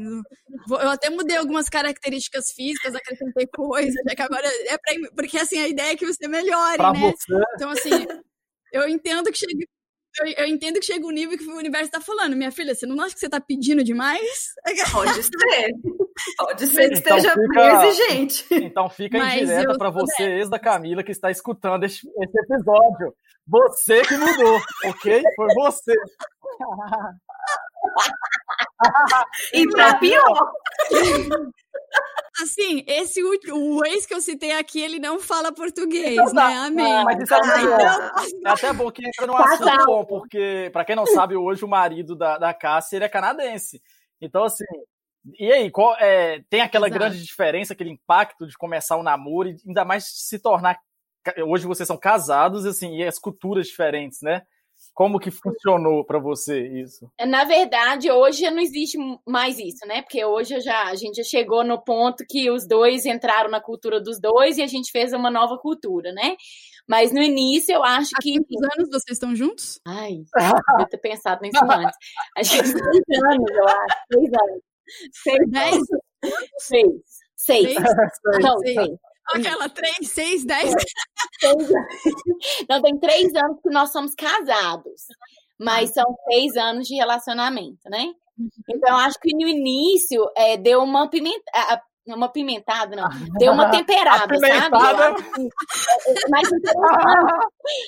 eu 0.70 0.90
até 0.90 1.10
mudei 1.10 1.38
algumas 1.38 1.70
características 1.70 2.52
físicas, 2.52 2.96
acrescentei 2.96 3.48
coisas, 3.48 4.02
já 4.08 4.16
que 4.16 4.22
agora 4.22 4.48
é 4.48 4.78
pra, 4.78 5.12
porque, 5.16 5.38
assim, 5.38 5.60
a 5.60 5.68
ideia 5.68 5.92
é 5.92 5.96
que 5.96 6.06
você 6.06 6.28
melhore, 6.28 6.78
pra 6.78 6.94
né? 6.94 7.12
Você. 7.12 7.34
Então, 7.56 7.70
assim, 7.70 8.08
eu 8.72 8.88
entendo 8.88 9.32
que 9.32 9.38
chega 9.38 9.66
eu, 10.20 10.28
eu, 10.38 10.48
entendo 10.48 10.80
que 10.80 10.86
chega 10.86 11.06
um 11.06 11.12
nível 11.12 11.38
que 11.38 11.46
o 11.46 11.58
universo 11.58 11.86
está 11.86 12.02
falando, 12.02 12.36
minha 12.36 12.52
filha, 12.52 12.76
você 12.76 12.86
não 12.86 13.00
acha 13.02 13.14
que 13.14 13.20
você 13.20 13.28
está 13.28 13.40
pedindo 13.40 13.84
demais? 13.84 14.54
Pode 14.92 15.24
ser. 15.24 15.74
Pode 16.38 16.68
ser 16.68 16.90
que 16.90 17.00
então 17.00 17.18
esteja 17.18 17.34
fica, 17.34 17.86
exigente. 17.86 18.46
Então 18.52 18.90
fica 18.90 19.18
Mas 19.18 19.42
indireta 19.42 19.78
para 19.78 19.90
você, 19.90 20.24
ex 20.24 20.50
da 20.50 20.60
Camila, 20.60 21.04
que 21.04 21.12
está 21.12 21.32
escutando 21.32 21.84
esse, 21.84 22.08
esse 22.22 22.40
episódio. 22.40 23.16
Você 23.48 24.02
que 24.02 24.18
mudou, 24.18 24.62
ok? 24.86 25.24
Foi 25.36 25.48
você. 25.56 25.94
e 29.54 29.68
para 29.70 29.96
pior. 29.96 30.52
Assim, 32.42 32.84
esse 32.88 33.22
último, 33.22 33.78
o 33.78 33.86
ex 33.86 34.06
que 34.06 34.14
eu 34.14 34.22
citei 34.22 34.54
aqui, 34.54 34.82
ele 34.82 35.00
não 35.00 35.20
fala 35.20 35.52
português, 35.54 36.14
então, 36.14 36.34
né? 36.34 36.58
Amém. 36.58 37.04
Mas 37.04 37.22
isso 37.22 37.34
é, 37.34 37.38
ah, 37.38 37.62
então... 38.26 38.52
é 38.52 38.54
até 38.54 38.74
bom 38.74 38.90
que 38.90 39.06
entra 39.06 39.28
num 39.28 39.36
assunto 39.36 39.86
bom, 39.86 40.06
porque, 40.06 40.70
para 40.72 40.86
quem 40.86 40.96
não 40.96 41.06
sabe, 41.06 41.36
hoje 41.36 41.66
o 41.66 41.68
marido 41.68 42.16
da, 42.16 42.38
da 42.38 42.54
Cássia, 42.54 42.96
ele 42.96 43.06
é 43.06 43.10
canadense. 43.10 43.82
Então, 44.22 44.44
assim, 44.44 44.64
e 45.38 45.52
aí, 45.52 45.70
qual, 45.70 45.96
é, 45.98 46.42
tem 46.50 46.62
aquela 46.62 46.88
Exato. 46.88 47.00
grande 47.00 47.24
diferença, 47.24 47.74
aquele 47.74 47.92
impacto 47.92 48.48
de 48.48 48.58
começar 48.58 48.96
o 48.96 49.02
um 49.02 49.04
namoro 49.04 49.50
e 49.50 49.58
ainda 49.68 49.86
mais 49.86 50.06
se 50.06 50.40
tornar. 50.40 50.80
Hoje 51.46 51.68
vocês 51.68 51.86
são 51.86 51.98
casados, 51.98 52.66
assim, 52.66 52.98
e 52.98 53.04
as 53.04 53.20
culturas 53.20 53.68
diferentes, 53.68 54.22
né? 54.22 54.42
Como 54.94 55.20
que 55.20 55.32
funcionou 55.32 56.04
para 56.06 56.20
você 56.20 56.68
isso? 56.68 57.10
É, 57.18 57.26
na 57.26 57.44
verdade, 57.44 58.12
hoje 58.12 58.50
não 58.50 58.60
existe 58.60 58.98
mais 59.26 59.58
isso, 59.58 59.86
né? 59.88 60.02
Porque 60.02 60.24
hoje 60.24 60.60
já, 60.60 60.84
a 60.90 60.96
gente 60.96 61.16
já 61.16 61.24
chegou 61.24 61.64
no 61.64 61.82
ponto 61.82 62.26
que 62.30 62.52
os 62.52 62.68
dois 62.68 63.06
entraram 63.06 63.50
na 63.50 63.62
cultura 63.62 64.02
dos 64.02 64.20
dois 64.20 64.58
e 64.58 64.62
a 64.62 64.68
gente 64.68 64.92
fez 64.92 65.14
uma 65.14 65.32
nova 65.32 65.58
cultura, 65.58 66.12
né? 66.12 66.36
Mas 66.88 67.14
no 67.14 67.22
início 67.22 67.74
eu 67.74 67.84
acho 67.84 68.12
Há 68.16 68.22
que. 68.22 68.34
quantos 68.34 68.64
anos 68.78 68.90
vocês 68.90 69.16
estão 69.18 69.36
juntos? 69.36 69.80
Ai, 69.88 70.24
eu 70.80 70.86
ter 70.88 70.98
pensado 70.98 71.42
nisso 71.42 71.64
antes. 71.64 71.98
A 72.38 72.44
gente 72.44 72.74
tem 72.74 73.02
três 73.04 73.24
anos, 73.24 73.52
eu 73.52 73.68
acho. 73.68 73.98
Três 74.10 74.30
anos. 74.34 74.62
Seis. 75.14 75.50
Dez? 75.50 75.82
Seis. 76.58 76.88
Seis. 77.38 77.74
Seis? 77.74 77.78
Não, 78.42 78.58
Seis. 78.60 78.76
seis. 78.76 78.98
Aquela 79.34 79.70
três, 79.70 80.10
seis, 80.10 80.46
dez. 80.46 80.72
Seis 81.40 81.54
anos. 81.54 81.70
Não, 82.70 82.82
tem 82.82 83.00
três 83.00 83.34
anos 83.36 83.60
que 83.62 83.70
nós 83.70 83.92
somos 83.92 84.16
casados. 84.16 85.06
Mas 85.60 85.92
são 85.92 86.06
seis 86.32 86.56
anos 86.58 86.88
de 86.88 86.96
relacionamento, 86.96 87.90
né? 87.90 88.14
Então, 88.68 88.90
eu 88.90 88.96
acho 88.96 89.20
que 89.20 89.34
no 89.36 89.48
início 89.48 90.26
é, 90.36 90.58
deu 90.58 90.82
uma 90.82 91.10
pimentada. 91.10 91.82
Uma 92.08 92.30
pimentada, 92.30 92.96
não. 92.96 93.08
Deu 93.38 93.54
uma 93.54 93.70
temperada, 93.72 94.36
sabe? 94.40 94.76
Interessante. 96.08 96.72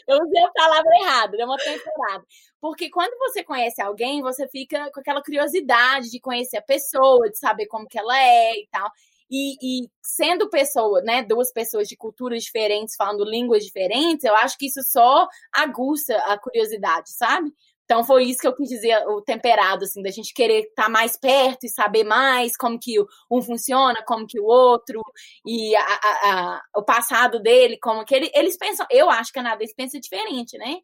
Eu 0.08 0.18
usei 0.22 0.44
a 0.44 0.52
palavra 0.52 0.92
errada, 1.02 1.36
deu 1.36 1.48
uma 1.48 1.58
temperada. 1.58 2.24
Porque 2.62 2.92
quando 2.92 3.18
você 3.18 3.44
conhece 3.44 3.82
alguém, 3.82 4.22
você 4.22 4.48
fica 4.48 4.92
com 4.92 5.00
aquela 5.00 5.22
curiosidade 5.24 6.12
de 6.12 6.20
conhecer 6.20 6.58
a 6.58 6.62
pessoa, 6.62 7.30
de 7.30 7.38
saber 7.40 7.66
como 7.66 7.88
que 7.88 7.98
ela 7.98 8.18
é 8.18 8.52
e 8.54 8.68
tal. 8.72 8.90
E, 9.34 9.84
e 9.86 9.90
sendo 10.02 10.50
pessoa, 10.50 11.02
né, 11.02 11.24
duas 11.24 11.52
pessoas 11.52 11.88
de 11.88 11.98
culturas 11.98 12.44
diferentes, 12.44 12.96
falando 12.96 13.24
línguas 13.26 13.64
diferentes, 13.66 14.24
eu 14.26 14.36
acho 14.36 14.58
que 14.58 14.68
isso 14.68 14.82
só 14.84 15.28
aguça 15.54 16.16
a 16.28 16.38
curiosidade, 16.38 17.10
sabe? 17.12 17.52
Então 17.86 18.04
foi 18.04 18.24
isso 18.26 18.40
que 18.40 18.48
eu 18.48 18.56
quis 18.56 18.70
dizer, 18.70 18.96
o 19.08 19.22
temperado, 19.22 19.84
assim, 19.84 20.02
da 20.02 20.10
gente 20.12 20.34
querer 20.34 20.62
estar 20.68 20.90
mais 20.90 21.18
perto 21.20 21.66
e 21.66 21.70
saber 21.70 22.04
mais 22.04 22.56
como 22.56 22.80
que 22.80 22.96
um 23.30 23.42
funciona, 23.42 24.02
como 24.06 24.26
que 24.26 24.40
o 24.40 24.46
outro, 24.46 25.02
e 25.46 25.76
a, 25.76 25.82
a- 25.84 26.56
a- 26.58 26.62
o 26.78 26.84
passado 26.84 27.42
dele, 27.42 27.78
como 27.82 28.06
que 28.06 28.16
ele, 28.16 28.32
eles 28.34 28.58
pensam, 28.58 28.86
eu 28.90 29.10
acho 29.10 29.32
que 29.34 29.40
a 29.40 29.44
canadense 29.44 29.76
pensa 29.76 30.00
diferente, 30.00 30.58
né? 30.58 30.78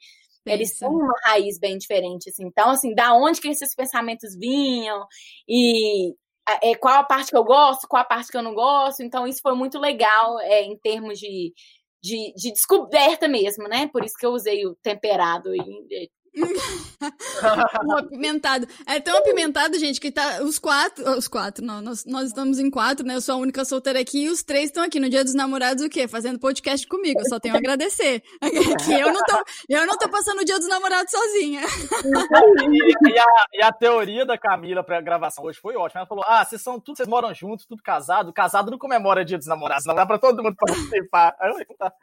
Eles 0.45 0.77
têm 0.77 0.87
uma 0.89 1.13
raiz 1.25 1.59
bem 1.59 1.77
diferente, 1.77 2.29
assim. 2.29 2.45
Então, 2.45 2.69
assim, 2.71 2.93
da 2.95 3.13
onde 3.13 3.39
que 3.39 3.47
esses 3.49 3.75
pensamentos 3.75 4.35
vinham 4.37 5.05
e 5.47 6.13
é, 6.61 6.75
qual 6.75 6.99
a 6.99 7.03
parte 7.03 7.31
que 7.31 7.37
eu 7.37 7.43
gosto, 7.43 7.87
qual 7.87 8.01
a 8.01 8.05
parte 8.05 8.31
que 8.31 8.37
eu 8.37 8.43
não 8.43 8.53
gosto. 8.53 9.01
Então, 9.03 9.27
isso 9.27 9.41
foi 9.41 9.53
muito 9.53 9.79
legal 9.79 10.39
é, 10.39 10.63
em 10.63 10.77
termos 10.77 11.19
de, 11.19 11.53
de, 12.01 12.33
de 12.35 12.51
descoberta 12.51 13.27
mesmo, 13.27 13.67
né? 13.67 13.87
Por 13.87 14.03
isso 14.03 14.15
que 14.17 14.25
eu 14.25 14.31
usei 14.31 14.65
o 14.65 14.75
temperado. 14.81 15.55
E, 15.55 16.09
Um 17.85 17.97
apimentado. 17.97 18.67
É 18.85 18.99
tão 18.99 19.17
apimentado, 19.17 19.77
gente, 19.79 19.99
que 19.99 20.11
tá 20.11 20.41
os 20.41 20.59
quatro. 20.59 21.09
Os 21.17 21.27
quatro, 21.27 21.65
não. 21.65 21.81
Nós, 21.81 22.05
nós 22.05 22.27
estamos 22.27 22.59
em 22.59 22.69
quatro, 22.69 23.05
né? 23.05 23.15
Eu 23.15 23.21
sou 23.21 23.35
a 23.35 23.37
única 23.37 23.63
solteira 23.63 23.99
aqui 23.99 24.25
e 24.25 24.29
os 24.29 24.43
três 24.43 24.65
estão 24.65 24.83
aqui 24.83 24.99
no 24.99 25.09
Dia 25.09 25.23
dos 25.23 25.33
Namorados, 25.33 25.83
o 25.83 25.89
quê? 25.89 26.07
Fazendo 26.07 26.39
podcast 26.39 26.85
comigo. 26.87 27.19
Eu 27.19 27.29
só 27.29 27.39
tenho 27.39 27.55
a 27.55 27.57
agradecer. 27.57 28.21
que 28.85 28.93
eu 28.93 29.13
não 29.13 29.23
tô, 29.23 29.43
eu 29.69 29.85
não 29.85 29.97
tô 29.97 30.09
passando 30.09 30.39
o 30.41 30.45
Dia 30.45 30.57
dos 30.59 30.67
Namorados 30.67 31.11
sozinha. 31.11 31.61
E, 32.69 33.09
e 33.09 33.19
a, 33.19 33.25
e 33.53 33.63
a 33.63 33.71
teoria 33.71 34.25
da 34.25 34.37
Camila 34.37 34.83
pra 34.83 35.01
gravação 35.01 35.45
hoje 35.45 35.59
foi 35.59 35.75
ótima. 35.75 36.01
Ela 36.01 36.07
falou: 36.07 36.25
Ah, 36.27 36.43
vocês 36.43 36.61
são 36.61 36.79
tudo, 36.79 36.97
vocês 36.97 37.07
moram 37.07 37.33
juntos, 37.33 37.65
tudo 37.65 37.81
casado. 37.81 38.33
Casado 38.33 38.71
não 38.71 38.77
comemora 38.77 39.25
dia 39.25 39.37
dos 39.37 39.47
namorados, 39.47 39.85
não 39.85 39.95
dá 39.95 40.05
pra 40.05 40.17
todo 40.17 40.43
mundo 40.43 40.55
participar. 40.55 41.35
Aí 41.39 41.49
eu 41.49 41.53
falei, 41.53 41.67
tá. 41.77 41.93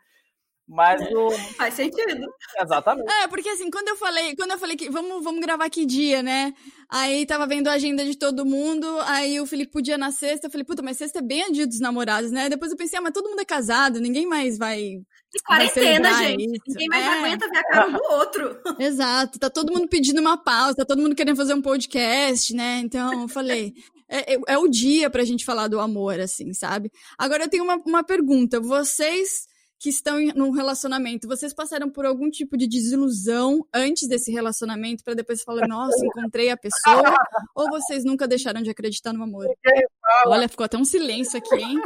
Mas 0.69 1.01
o. 1.13 1.31
Faz 1.57 1.75
sentido. 1.75 2.27
Exatamente. 2.61 3.09
É, 3.23 3.29
porque 3.29 3.49
assim, 3.49 3.71
quando 3.71 3.87
eu 3.89 3.97
falei, 3.97 4.35
quando 4.35 4.51
eu 4.51 4.59
falei 4.59 4.77
que 4.77 4.91
vamos, 4.91 5.23
vamos 5.23 5.41
gravar 5.41 5.71
que 5.71 5.87
dia, 5.87 6.23
né? 6.25 6.53
Aí 6.91 7.25
tava 7.25 7.47
vendo 7.47 7.69
a 7.69 7.73
agenda 7.75 8.05
de 8.05 8.17
todo 8.19 8.45
mundo, 8.45 8.87
aí 9.03 9.41
o 9.41 9.47
Felipe 9.47 9.71
podia 9.73 9.97
na 9.97 10.11
sexta, 10.11 10.47
eu 10.47 10.51
falei, 10.51 10.65
puta, 10.65 10.83
mas 10.83 10.97
sexta 10.97 11.21
é 11.21 11.23
bem 11.23 11.45
a 11.45 11.51
dia 11.51 11.67
dos 11.67 11.79
namorados, 11.81 12.31
né? 12.33 12.49
Depois 12.49 12.71
eu 12.73 12.77
pensei, 12.77 12.99
ah, 12.99 13.03
mas 13.03 13.13
todo 13.13 13.29
mundo 13.29 13.41
é 13.41 13.45
casado, 13.45 14.01
ninguém 14.01 14.27
mais 14.27 14.59
vai. 14.59 14.81
E 14.81 15.03
quarentena, 15.47 16.13
gente. 16.15 16.45
isso. 16.45 16.63
Ninguém 16.67 16.89
mais 16.89 17.05
É. 17.05 17.09
aguenta 17.19 17.49
ver 17.49 17.59
a 17.59 17.63
cara 17.65 17.89
do 17.89 18.03
outro. 18.13 18.59
Exato, 18.81 19.39
tá 19.39 19.49
todo 19.51 19.73
mundo 19.73 19.89
pedindo 19.89 20.21
uma 20.21 20.37
pausa, 20.37 20.75
tá 20.77 20.85
todo 20.85 21.01
mundo 21.01 21.15
querendo 21.15 21.37
fazer 21.37 21.55
um 21.55 21.63
podcast, 21.63 22.55
né? 22.55 22.81
Então, 22.85 23.23
eu 23.23 23.29
falei, 23.29 23.73
é, 24.09 24.35
é- 24.35 24.41
é 24.49 24.59
o 24.59 24.67
dia 24.67 25.09
pra 25.11 25.25
gente 25.25 25.45
falar 25.45 25.69
do 25.69 25.79
amor, 25.81 26.19
assim, 26.21 26.53
sabe? 26.53 26.91
Agora 27.19 27.45
eu 27.45 27.49
tenho 27.51 27.63
uma, 27.65 27.77
uma 27.87 28.03
pergunta. 28.05 28.59
Vocês 28.61 29.47
que 29.78 29.88
estão 29.88 30.18
em, 30.18 30.33
num 30.35 30.50
relacionamento, 30.50 31.28
vocês 31.28 31.52
passaram 31.52 31.90
por 31.90 32.06
algum 32.06 32.30
tipo 32.30 32.56
de 32.56 32.66
desilusão 32.66 33.66
antes 33.73 34.09
desse 34.09 34.33
relacionamento 34.33 35.04
pra 35.04 35.14
depois 35.14 35.42
falar, 35.42 35.68
nossa, 35.68 36.04
encontrei 36.04 36.50
a 36.50 36.56
pessoa? 36.56 36.76
ou 37.54 37.68
vocês 37.68 38.04
nunca 38.04 38.26
deixaram 38.26 38.62
de 38.62 38.71
acreditar 38.71 39.12
no 39.12 39.23
amor? 39.23 39.47
Olha, 40.26 40.49
ficou 40.49 40.64
até 40.64 40.76
um 40.76 40.85
silêncio 40.85 41.38
aqui, 41.38 41.56
hein? 41.56 41.80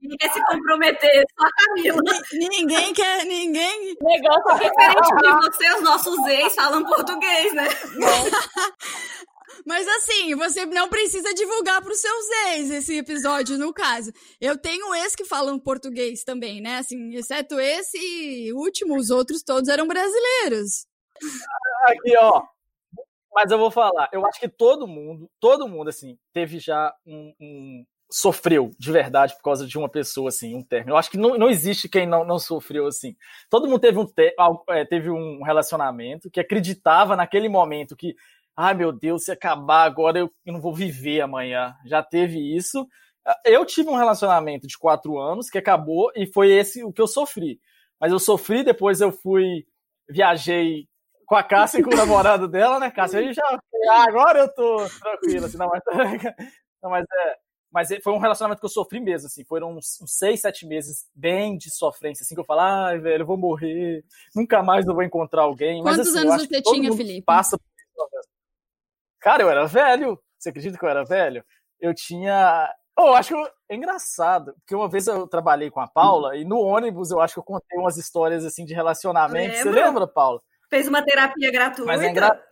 Ninguém 0.00 0.18
quer 0.18 0.32
se 0.32 0.44
comprometer, 0.44 1.24
só 1.38 1.46
a 1.46 1.50
Camila. 1.52 2.02
ninguém 2.32 2.92
quer, 2.94 3.24
ninguém. 3.24 3.96
o 4.00 4.04
negócio 4.04 4.54
Diferente 4.54 5.16
de 5.16 5.32
você, 5.32 5.74
os 5.74 5.82
nossos 5.82 6.26
ex 6.26 6.54
falam 6.54 6.84
português, 6.84 7.54
né? 7.54 7.68
Mas 9.66 9.86
assim, 9.88 10.34
você 10.34 10.66
não 10.66 10.88
precisa 10.88 11.32
divulgar 11.34 11.82
para 11.82 11.92
os 11.92 12.00
seus 12.00 12.26
ex 12.48 12.70
esse 12.70 12.98
episódio, 12.98 13.58
no 13.58 13.72
caso. 13.72 14.12
Eu 14.40 14.56
tenho 14.58 14.94
ex 14.94 15.14
que 15.14 15.24
falam 15.24 15.58
português 15.58 16.24
também, 16.24 16.60
né? 16.60 16.78
Assim, 16.78 17.14
exceto 17.14 17.58
esse 17.58 18.52
último, 18.54 18.96
os 18.96 19.10
outros 19.10 19.42
todos 19.42 19.68
eram 19.68 19.86
brasileiros. 19.86 20.86
Aqui, 21.84 22.16
ó. 22.18 22.42
Mas 23.32 23.50
eu 23.50 23.58
vou 23.58 23.70
falar, 23.70 24.08
eu 24.12 24.26
acho 24.26 24.40
que 24.40 24.48
todo 24.48 24.86
mundo, 24.86 25.30
todo 25.38 25.68
mundo, 25.68 25.88
assim, 25.88 26.18
teve 26.32 26.58
já 26.58 26.94
um. 27.06 27.32
um- 27.40 27.84
sofreu 28.10 28.74
de 28.78 28.90
verdade 28.90 29.36
por 29.36 29.42
causa 29.42 29.66
de 29.66 29.76
uma 29.76 29.86
pessoa, 29.86 30.30
assim, 30.30 30.56
um 30.56 30.62
término. 30.62 30.92
Eu 30.92 30.96
acho 30.96 31.10
que 31.10 31.18
não, 31.18 31.36
não 31.36 31.50
existe 31.50 31.90
quem 31.90 32.06
não, 32.06 32.24
não 32.24 32.38
sofreu, 32.38 32.86
assim. 32.86 33.14
Todo 33.50 33.66
mundo 33.68 33.80
teve 33.80 33.98
um, 33.98 34.06
é, 34.70 34.82
teve 34.86 35.10
um 35.10 35.42
relacionamento 35.42 36.30
que 36.30 36.40
acreditava 36.40 37.14
naquele 37.14 37.50
momento 37.50 37.94
que, 37.94 38.14
ai 38.58 38.74
meu 38.74 38.90
Deus, 38.90 39.24
se 39.24 39.30
acabar 39.30 39.84
agora 39.84 40.18
eu, 40.18 40.28
não 40.44 40.60
vou 40.60 40.74
viver 40.74 41.20
amanhã. 41.20 41.76
Já 41.86 42.02
teve 42.02 42.56
isso. 42.56 42.84
Eu 43.44 43.64
tive 43.64 43.88
um 43.88 43.94
relacionamento 43.94 44.66
de 44.66 44.76
quatro 44.76 45.16
anos 45.16 45.48
que 45.48 45.58
acabou 45.58 46.10
e 46.16 46.26
foi 46.26 46.50
esse 46.50 46.82
o 46.82 46.92
que 46.92 47.00
eu 47.00 47.06
sofri. 47.06 47.60
Mas 48.00 48.10
eu 48.10 48.18
sofri, 48.18 48.64
depois 48.64 49.00
eu 49.00 49.12
fui, 49.12 49.64
viajei 50.08 50.88
com 51.24 51.36
a 51.36 51.42
Cássia 51.42 51.78
e 51.78 51.84
com 51.84 51.94
o 51.94 51.96
namorado 51.96 52.48
dela, 52.50 52.80
né, 52.80 52.90
Cássia? 52.90 53.20
Aí 53.20 53.32
já, 53.32 53.44
ah, 53.90 54.04
agora 54.08 54.40
eu 54.40 54.48
tô 54.52 54.76
tranquilo, 55.00 55.46
assim, 55.46 55.56
não, 55.56 55.68
mas, 55.68 55.82
não, 56.82 56.90
mas 56.90 57.04
é, 57.04 57.36
mas 57.70 57.88
foi 58.02 58.12
um 58.12 58.18
relacionamento 58.18 58.58
que 58.60 58.66
eu 58.66 58.70
sofri 58.70 58.98
mesmo, 58.98 59.26
assim, 59.26 59.44
foram 59.44 59.76
uns, 59.76 60.00
uns 60.02 60.16
seis, 60.16 60.40
sete 60.40 60.66
meses 60.66 61.06
bem 61.14 61.56
de 61.56 61.70
sofrência, 61.70 62.24
assim, 62.24 62.34
que 62.34 62.40
eu 62.40 62.44
falo, 62.44 62.62
ai, 62.62 62.98
velho, 62.98 63.22
eu 63.22 63.26
vou 63.26 63.36
morrer, 63.36 64.04
nunca 64.34 64.64
mais 64.64 64.84
eu 64.86 64.94
vou 64.94 65.04
encontrar 65.04 65.42
alguém. 65.42 65.80
Mas, 65.82 65.96
Quantos 65.96 66.16
assim, 66.16 66.26
eu 66.26 66.32
anos 66.32 66.48
você 66.48 66.62
tinha, 66.62 66.92
Felipe? 66.92 67.22
Passa 67.22 67.56
por 67.56 67.64
isso. 67.64 68.37
Cara, 69.20 69.42
eu 69.42 69.50
era 69.50 69.66
velho, 69.66 70.20
você 70.38 70.50
acredita 70.50 70.78
que 70.78 70.84
eu 70.84 70.88
era 70.88 71.04
velho? 71.04 71.44
Eu 71.80 71.94
tinha 71.94 72.72
Oh, 73.00 73.06
eu 73.06 73.14
acho 73.14 73.28
que 73.28 73.34
eu... 73.34 73.48
é 73.68 73.76
engraçado, 73.76 74.54
porque 74.54 74.74
uma 74.74 74.88
vez 74.88 75.06
eu 75.06 75.24
trabalhei 75.28 75.70
com 75.70 75.80
a 75.80 75.86
Paula 75.86 76.36
e 76.36 76.44
no 76.44 76.58
ônibus 76.58 77.12
eu 77.12 77.20
acho 77.20 77.34
que 77.34 77.38
eu 77.38 77.44
contei 77.44 77.78
umas 77.78 77.96
histórias 77.96 78.44
assim 78.44 78.64
de 78.64 78.74
relacionamento. 78.74 79.56
Você 79.56 79.64
Lembro. 79.64 79.84
lembra, 79.84 80.06
Paula? 80.08 80.42
Fez 80.68 80.88
uma 80.88 81.00
terapia 81.00 81.52
gratuita. 81.52 81.86
Mas 81.86 82.02
é 82.02 82.10
engraçado. 82.10 82.42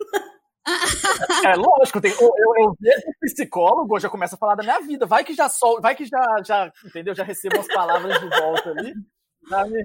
É 1.45 1.55
lógico, 1.55 2.01
tem, 2.01 2.11
eu, 2.11 2.31
eu, 2.37 2.53
eu 2.57 2.75
vejo 2.79 3.03
psicólogo, 3.21 3.95
eu 3.95 3.99
já 4.01 4.09
começo 4.09 4.35
a 4.35 4.37
falar 4.37 4.55
da 4.55 4.63
minha 4.63 4.79
vida. 4.81 5.05
Vai 5.05 5.23
que 5.23 5.33
já 5.33 5.47
sol, 5.47 5.79
vai 5.81 5.95
que 5.95 6.05
já, 6.05 6.21
já, 6.45 6.71
entendeu? 6.85 7.15
Já 7.15 7.23
recebo 7.23 7.55
umas 7.55 7.67
palavras 7.67 8.19
de 8.19 8.29
volta 8.29 8.71
ali. 8.71 8.93
sabe? 9.47 9.83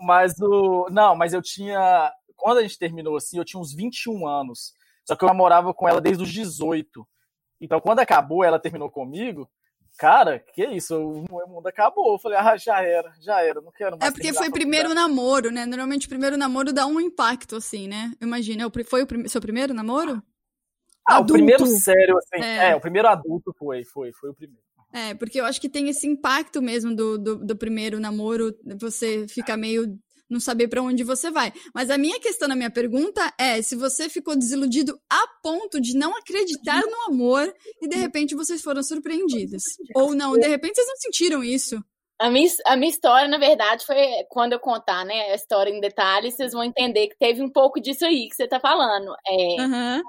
Mas 0.00 0.34
o. 0.40 0.88
Não, 0.90 1.14
mas 1.14 1.32
eu 1.32 1.42
tinha. 1.42 2.12
Quando 2.36 2.58
a 2.58 2.62
gente 2.62 2.78
terminou 2.78 3.16
assim, 3.16 3.38
eu 3.38 3.44
tinha 3.44 3.60
uns 3.60 3.72
21 3.72 4.26
anos. 4.26 4.74
Só 5.04 5.16
que 5.16 5.24
eu 5.24 5.28
namorava 5.28 5.74
com 5.74 5.88
ela 5.88 6.00
desde 6.00 6.22
os 6.22 6.30
18. 6.30 7.06
Então, 7.60 7.80
quando 7.80 8.00
acabou, 8.00 8.44
ela 8.44 8.58
terminou 8.58 8.90
comigo. 8.90 9.48
Cara, 9.98 10.38
que 10.38 10.64
isso? 10.64 10.96
O 10.96 11.24
meu 11.30 11.46
mundo 11.46 11.66
acabou. 11.66 12.12
Eu 12.12 12.18
falei, 12.18 12.38
ah, 12.38 12.56
já 12.56 12.82
era, 12.82 13.12
já 13.20 13.42
era, 13.42 13.60
não 13.60 13.70
quero 13.70 13.96
mais. 13.98 14.10
É 14.10 14.12
porque 14.12 14.32
foi 14.32 14.50
primeiro 14.50 14.94
namoro, 14.94 15.50
né? 15.50 15.66
Normalmente 15.66 16.06
o 16.06 16.08
primeiro 16.08 16.36
namoro 16.36 16.72
dá 16.72 16.86
um 16.86 17.00
impacto, 17.00 17.56
assim, 17.56 17.88
né? 17.88 18.12
Imagina, 18.20 18.62
é 18.62 18.66
o 18.66 18.72
foi 18.84 19.04
o 19.04 19.28
seu 19.28 19.40
primeiro 19.40 19.74
namoro? 19.74 20.22
Ah, 21.06 21.14
o 21.14 21.16
adulto. 21.16 21.32
primeiro 21.34 21.66
sério, 21.66 22.16
assim. 22.16 22.42
É. 22.42 22.70
É. 22.70 22.76
o 22.76 22.80
primeiro 22.80 23.08
adulto 23.08 23.54
foi, 23.58 23.84
foi, 23.84 24.12
foi 24.12 24.30
o 24.30 24.34
primeiro. 24.34 24.62
É, 24.92 25.14
porque 25.14 25.40
eu 25.40 25.46
acho 25.46 25.60
que 25.60 25.70
tem 25.70 25.88
esse 25.88 26.06
impacto 26.06 26.60
mesmo 26.60 26.94
do, 26.94 27.18
do, 27.18 27.36
do 27.38 27.56
primeiro 27.56 27.98
namoro, 27.98 28.54
você 28.78 29.26
fica 29.26 29.56
meio 29.56 29.98
não 30.32 30.40
saber 30.40 30.68
pra 30.68 30.82
onde 30.82 31.04
você 31.04 31.30
vai. 31.30 31.52
Mas 31.74 31.90
a 31.90 31.98
minha 31.98 32.18
questão 32.18 32.48
na 32.48 32.56
minha 32.56 32.70
pergunta 32.70 33.32
é 33.38 33.60
se 33.62 33.76
você 33.76 34.08
ficou 34.08 34.36
desiludido 34.36 34.98
a 35.10 35.26
ponto 35.42 35.80
de 35.80 35.96
não 35.96 36.16
acreditar 36.16 36.80
no 36.80 37.14
amor 37.14 37.52
e 37.80 37.88
de 37.88 37.96
repente 37.96 38.34
vocês 38.34 38.62
foram 38.62 38.82
surpreendidos. 38.82 39.62
Ou 39.94 40.14
não, 40.14 40.38
de 40.38 40.48
repente 40.48 40.76
vocês 40.76 40.88
não 40.88 40.96
sentiram 40.96 41.44
isso. 41.44 41.82
A 42.22 42.30
minha, 42.30 42.48
a 42.66 42.76
minha 42.76 42.88
história, 42.88 43.26
na 43.26 43.36
verdade, 43.36 43.84
foi 43.84 43.96
quando 44.28 44.52
eu 44.52 44.60
contar, 44.60 45.04
né, 45.04 45.32
a 45.32 45.34
história 45.34 45.72
em 45.72 45.80
detalhes, 45.80 46.36
vocês 46.36 46.52
vão 46.52 46.62
entender 46.62 47.08
que 47.08 47.18
teve 47.18 47.42
um 47.42 47.50
pouco 47.50 47.80
disso 47.80 48.06
aí 48.06 48.28
que 48.28 48.36
você 48.36 48.46
tá 48.46 48.60
falando. 48.60 49.12
É, 49.26 49.60
uhum. 49.60 50.02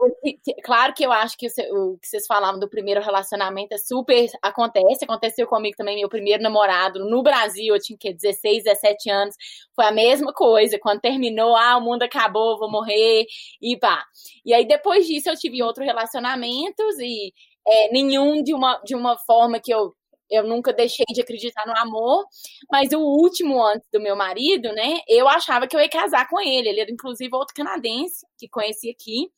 Claro 0.63 0.93
que 0.93 1.03
eu 1.03 1.11
acho 1.11 1.35
que 1.35 1.47
o, 1.47 1.49
o, 1.49 1.97
que 1.97 2.07
vocês 2.07 2.27
falavam 2.27 2.59
do 2.59 2.69
primeiro 2.69 3.01
relacionamento 3.01 3.73
é 3.73 3.79
super. 3.79 4.29
Acontece, 4.43 5.05
aconteceu 5.05 5.47
comigo 5.47 5.75
também, 5.75 5.95
meu 5.97 6.07
primeiro 6.07 6.43
namorado 6.43 6.99
no 6.99 7.23
Brasil, 7.23 7.73
eu 7.73 7.81
tinha 7.81 7.97
que 7.97 8.13
16, 8.13 8.63
17 8.63 9.09
anos, 9.09 9.35
foi 9.75 9.85
a 9.85 9.91
mesma 9.91 10.31
coisa. 10.31 10.77
Quando 10.79 11.01
terminou, 11.01 11.55
ah, 11.55 11.77
o 11.77 11.81
mundo 11.81 12.03
acabou, 12.03 12.59
vou 12.59 12.69
morrer, 12.69 13.25
e 13.59 13.75
pá. 13.75 14.05
E 14.45 14.53
aí 14.53 14.67
depois 14.67 15.07
disso 15.07 15.29
eu 15.29 15.35
tive 15.35 15.63
outros 15.63 15.83
relacionamentos 15.83 16.99
e 16.99 17.33
é, 17.67 17.91
nenhum 17.91 18.43
de 18.43 18.53
uma, 18.53 18.79
de 18.85 18.93
uma 18.93 19.17
forma 19.17 19.59
que 19.59 19.73
eu 19.73 19.95
eu 20.33 20.47
nunca 20.47 20.73
deixei 20.73 21.05
de 21.13 21.21
acreditar 21.21 21.65
no 21.65 21.77
amor, 21.77 22.25
mas 22.71 22.91
o 22.91 22.99
último 22.99 23.63
antes 23.63 23.87
do 23.91 24.01
meu 24.01 24.15
marido, 24.15 24.71
né, 24.73 24.99
eu 25.07 25.27
achava 25.27 25.67
que 25.67 25.75
eu 25.75 25.79
ia 25.79 25.89
casar 25.89 26.27
com 26.29 26.39
ele. 26.39 26.69
Ele 26.69 26.81
era 26.81 26.91
inclusive 26.91 27.35
outro 27.35 27.53
canadense 27.53 28.25
que 28.37 28.49
conheci 28.49 28.89
aqui. 28.89 29.29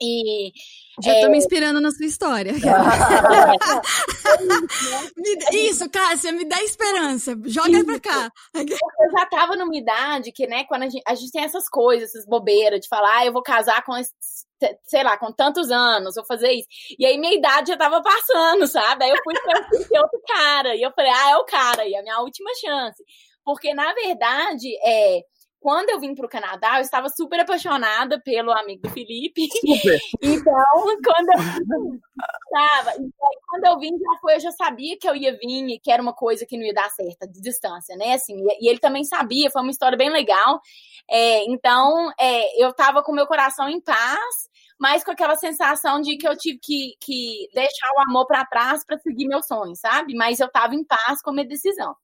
E 0.00 0.52
já 1.02 1.12
é... 1.12 1.22
tô 1.22 1.30
me 1.30 1.38
inspirando 1.38 1.80
na 1.80 1.90
sua 1.90 2.06
história. 2.06 2.52
Isso, 5.52 5.90
Cássia, 5.90 6.30
me 6.30 6.44
dá 6.44 6.62
esperança. 6.62 7.36
Joga 7.46 7.70
Isso. 7.70 7.84
pra 7.84 7.98
cá. 7.98 8.30
Eu 8.54 9.10
já 9.18 9.26
tava 9.26 9.56
numa 9.56 9.76
idade 9.76 10.30
que, 10.30 10.46
né, 10.46 10.62
quando 10.64 10.84
a 10.84 10.88
gente, 10.88 11.02
a 11.04 11.16
gente 11.16 11.32
tem 11.32 11.42
essas 11.42 11.68
coisas, 11.68 12.10
essas 12.10 12.24
bobeiras 12.26 12.78
de 12.80 12.86
falar, 12.88 13.18
ah, 13.18 13.26
eu 13.26 13.32
vou 13.32 13.42
casar 13.42 13.84
com 13.84 13.96
esse 13.96 14.12
sei 14.84 15.02
lá, 15.02 15.16
com 15.16 15.32
tantos 15.32 15.70
anos, 15.70 16.14
vou 16.14 16.24
fazer 16.24 16.52
isso. 16.52 16.68
E 16.98 17.06
aí 17.06 17.18
minha 17.18 17.34
idade 17.34 17.68
já 17.68 17.76
tava 17.76 18.02
passando, 18.02 18.66
sabe? 18.66 19.04
Aí 19.04 19.10
eu 19.10 19.16
fui 19.22 19.34
pra 19.34 20.02
outro 20.02 20.22
cara. 20.26 20.76
E 20.76 20.82
eu 20.82 20.92
falei, 20.92 21.10
ah, 21.12 21.30
é 21.30 21.36
o 21.36 21.44
cara, 21.44 21.86
e 21.86 21.94
é 21.94 21.98
a 22.00 22.02
minha 22.02 22.20
última 22.20 22.50
chance. 22.54 23.02
Porque, 23.44 23.72
na 23.72 23.92
verdade, 23.94 24.68
é, 24.84 25.22
quando 25.60 25.90
eu 25.90 25.98
vim 25.98 26.14
para 26.14 26.26
o 26.26 26.28
Canadá, 26.28 26.76
eu 26.76 26.82
estava 26.82 27.08
super 27.08 27.40
apaixonada 27.40 28.20
pelo 28.20 28.52
amigo 28.52 28.82
do 28.82 28.90
Felipe. 28.90 29.48
Super. 29.50 29.98
Então, 30.22 30.64
quando 31.04 31.28
eu 31.32 32.00
estava, 32.44 32.92
quando 33.46 33.64
eu 33.64 33.78
vim, 33.78 33.90
já 33.90 34.20
foi, 34.20 34.34
eu 34.36 34.40
já 34.40 34.50
sabia 34.52 34.96
que 34.98 35.08
eu 35.08 35.16
ia 35.16 35.32
vir 35.32 35.68
e 35.68 35.78
que 35.78 35.90
era 35.90 36.02
uma 36.02 36.14
coisa 36.14 36.46
que 36.46 36.56
não 36.56 36.64
ia 36.64 36.74
dar 36.74 36.90
certo 36.90 37.26
de 37.30 37.40
distância, 37.40 37.96
né? 37.96 38.14
Assim, 38.14 38.36
e 38.60 38.68
ele 38.68 38.78
também 38.78 39.04
sabia, 39.04 39.50
foi 39.50 39.62
uma 39.62 39.70
história 39.70 39.98
bem 39.98 40.10
legal. 40.10 40.60
É, 41.10 41.44
então, 41.44 42.10
é, 42.20 42.62
eu 42.62 42.70
estava 42.70 43.02
com 43.02 43.12
meu 43.12 43.26
coração 43.26 43.68
em 43.68 43.80
paz, 43.80 44.47
mas 44.78 45.02
com 45.04 45.10
aquela 45.10 45.36
sensação 45.36 46.00
de 46.00 46.16
que 46.16 46.26
eu 46.26 46.36
tive 46.36 46.58
que, 46.62 46.94
que 47.00 47.48
deixar 47.52 47.90
o 47.96 48.00
amor 48.02 48.26
para 48.26 48.46
trás 48.46 48.84
para 48.84 48.98
seguir 48.98 49.26
meus 49.26 49.46
sonhos, 49.46 49.80
sabe? 49.80 50.14
Mas 50.14 50.40
eu 50.40 50.46
estava 50.46 50.74
em 50.74 50.84
paz 50.84 51.20
com 51.22 51.30
a 51.30 51.32
minha 51.32 51.46
decisão. 51.46 51.94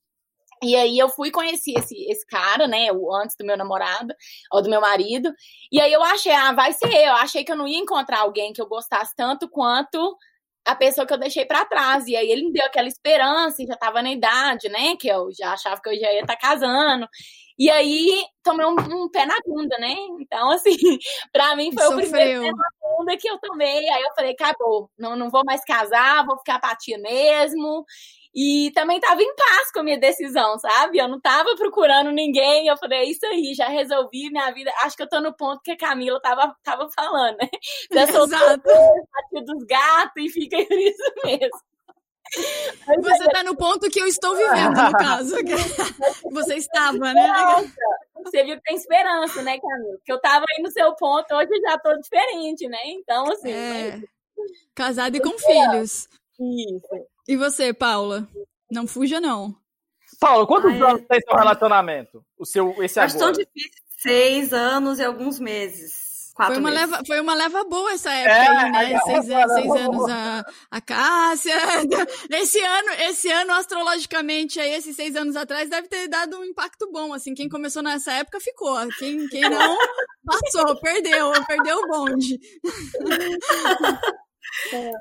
E 0.63 0.75
aí 0.77 0.99
eu 0.99 1.09
fui 1.09 1.31
conhecer 1.31 1.73
esse, 1.77 1.95
esse 2.11 2.27
cara, 2.27 2.67
né? 2.67 2.91
O, 2.93 3.15
antes 3.15 3.37
do 3.37 3.45
meu 3.45 3.57
namorado, 3.57 4.15
ou 4.51 4.63
do 4.63 4.71
meu 4.71 4.81
marido. 4.81 5.33
E 5.71 5.81
aí 5.81 5.93
eu 5.93 6.03
achei, 6.03 6.33
ah, 6.33 6.53
vai 6.53 6.73
ser 6.73 6.93
eu. 6.93 7.13
Achei 7.15 7.45
que 7.45 7.53
eu 7.53 7.57
não 7.57 7.69
ia 7.69 7.79
encontrar 7.79 8.21
alguém 8.21 8.53
que 8.53 8.61
eu 8.61 8.67
gostasse 8.67 9.15
tanto 9.17 9.49
quanto 9.49 10.17
a 10.67 10.75
pessoa 10.75 11.07
que 11.07 11.13
eu 11.13 11.19
deixei 11.19 11.45
para 11.45 11.65
trás. 11.67 12.07
E 12.07 12.17
aí 12.17 12.31
ele 12.31 12.45
me 12.47 12.53
deu 12.53 12.65
aquela 12.65 12.89
esperança, 12.89 13.63
e 13.63 13.67
já 13.67 13.77
tava 13.77 14.03
na 14.03 14.11
idade, 14.13 14.69
né? 14.69 14.97
Que 14.97 15.09
eu 15.09 15.29
já 15.33 15.53
achava 15.53 15.81
que 15.81 15.89
eu 15.91 16.01
já 16.01 16.13
ia 16.13 16.21
estar 16.23 16.37
tá 16.37 16.41
casando. 16.41 17.07
E 17.59 17.71
aí 17.71 18.25
tomei 18.43 18.67
um, 18.67 18.75
um, 18.75 19.09
pé 19.11 19.25
na 19.25 19.37
bunda, 19.47 19.77
né? 19.79 19.95
Então, 20.21 20.51
assim, 20.51 20.77
pra 21.33 21.55
mim 21.57 21.73
foi 21.73 21.85
Sofreu. 21.85 21.99
o 21.99 22.11
primeiro 22.11 22.41
pé 22.43 22.51
na 22.51 22.97
bunda 22.97 23.17
que 23.17 23.29
eu 23.29 23.39
tomei. 23.39 23.89
Aí 23.89 24.03
eu 24.03 24.15
falei, 24.15 24.33
acabou, 24.33 24.91
não, 24.99 25.17
não 25.17 25.31
vou 25.31 25.43
mais 25.45 25.65
casar, 25.65 26.27
vou 26.27 26.37
ficar 26.39 26.57
apatia 26.57 26.99
mesmo. 26.99 27.85
E 28.35 28.73
também 28.75 28.99
tava 28.99 29.23
em 29.23 29.35
paz 29.37 29.71
com 29.71 29.79
a 29.79 29.83
minha 29.85 29.99
decisão, 29.99 30.59
sabe? 30.59 30.99
Eu 30.99 31.07
não 31.07 31.21
tava 31.21 31.55
procurando 31.55 32.11
ninguém. 32.11 32.67
Eu 32.67 32.77
falei, 32.77 32.99
é 32.99 33.05
isso 33.05 33.25
aí, 33.27 33.55
já 33.55 33.69
resolvi 33.69 34.29
minha 34.29 34.51
vida. 34.51 34.73
Acho 34.83 34.97
que 34.97 35.05
eu 35.05 35.09
tô 35.09 35.21
no 35.21 35.33
ponto 35.33 35.63
que 35.63 35.71
a 35.71 35.77
Camila 35.77 36.21
tava, 36.21 36.55
tava 36.65 36.89
falando, 36.91 37.37
né? 37.39 37.49
Já 37.93 38.03
Exato. 38.03 38.63
dos 39.33 39.65
gatos 39.65 40.25
e 40.25 40.29
fica 40.29 40.57
isso 40.59 41.13
mesmo. 41.25 41.74
Você 43.03 43.29
tá 43.31 43.43
no 43.43 43.57
ponto 43.57 43.91
que 43.91 44.01
eu 44.01 44.07
estou 44.07 44.37
vivendo, 44.37 44.75
no 44.75 44.93
caso. 44.93 45.35
Você 46.33 46.57
estava, 46.57 47.13
né? 47.13 47.33
Você 48.23 48.45
viu 48.45 48.57
que 48.57 48.63
tem 48.63 48.77
esperança, 48.77 49.43
né, 49.43 49.59
Camila? 49.59 49.97
Porque 49.97 50.13
eu 50.13 50.21
tava 50.21 50.45
aí 50.49 50.63
no 50.63 50.71
seu 50.71 50.95
ponto, 50.95 51.35
hoje 51.35 51.49
eu 51.51 51.71
já 51.71 51.79
tô 51.79 51.97
diferente, 51.99 52.69
né? 52.69 52.79
Então, 52.87 53.31
assim. 53.31 53.53
É... 53.53 54.03
Casado 54.75 55.17
e 55.17 55.21
com 55.21 55.39
filhos. 55.39 56.09
Isso. 56.41 57.07
E 57.29 57.37
você, 57.37 57.73
Paula? 57.73 58.29
Não 58.71 58.87
fuja, 58.87 59.21
não. 59.21 59.55
Paula, 60.19 60.47
quantos 60.47 60.73
Ai, 60.73 60.83
anos 60.83 61.03
tem 61.09 61.21
seu 61.21 61.37
relacionamento? 61.37 62.25
O 62.39 62.45
seu, 62.45 62.83
esse 62.83 62.99
Acho 62.99 63.19
tão 63.19 63.33
difícil. 63.33 63.83
Seis 63.99 64.53
anos 64.53 64.99
e 64.99 65.05
alguns 65.05 65.39
meses. 65.39 66.04
Quatro 66.35 66.55
foi 66.55 66.61
uma, 66.61 66.71
meses. 66.71 66.91
leva, 66.91 67.05
foi 67.07 67.21
uma 67.21 67.35
leva 67.35 67.65
boa 67.65 67.93
essa 67.93 68.13
época 68.13 68.35
é, 68.35 68.77
aí, 68.77 68.93
né? 68.93 69.01
Seis, 69.05 69.31
anos, 69.31 69.53
seis 69.55 69.71
anos 69.71 70.11
a, 70.11 70.45
a 70.69 70.81
Cássia. 70.81 71.55
Esse 72.31 72.61
ano, 72.61 72.89
esse 73.09 73.31
ano, 73.31 73.53
astrologicamente, 73.53 74.59
aí, 74.59 74.73
esses 74.75 74.97
seis 74.97 75.15
anos 75.15 75.37
atrás, 75.37 75.71
deve 75.71 75.87
ter 75.89 76.09
dado 76.09 76.37
um 76.39 76.45
impacto 76.45 76.91
bom. 76.91 77.13
Assim, 77.15 77.35
quem 77.35 77.49
começou 77.49 77.83
nessa 77.83 78.13
época 78.13 78.41
ficou. 78.41 78.77
Quem, 78.99 79.29
quem 79.29 79.43
não, 79.43 79.79
passou, 80.27 80.77
perdeu, 80.81 81.33
perdeu 81.47 81.79
o 81.79 81.87
bonde. 81.87 82.39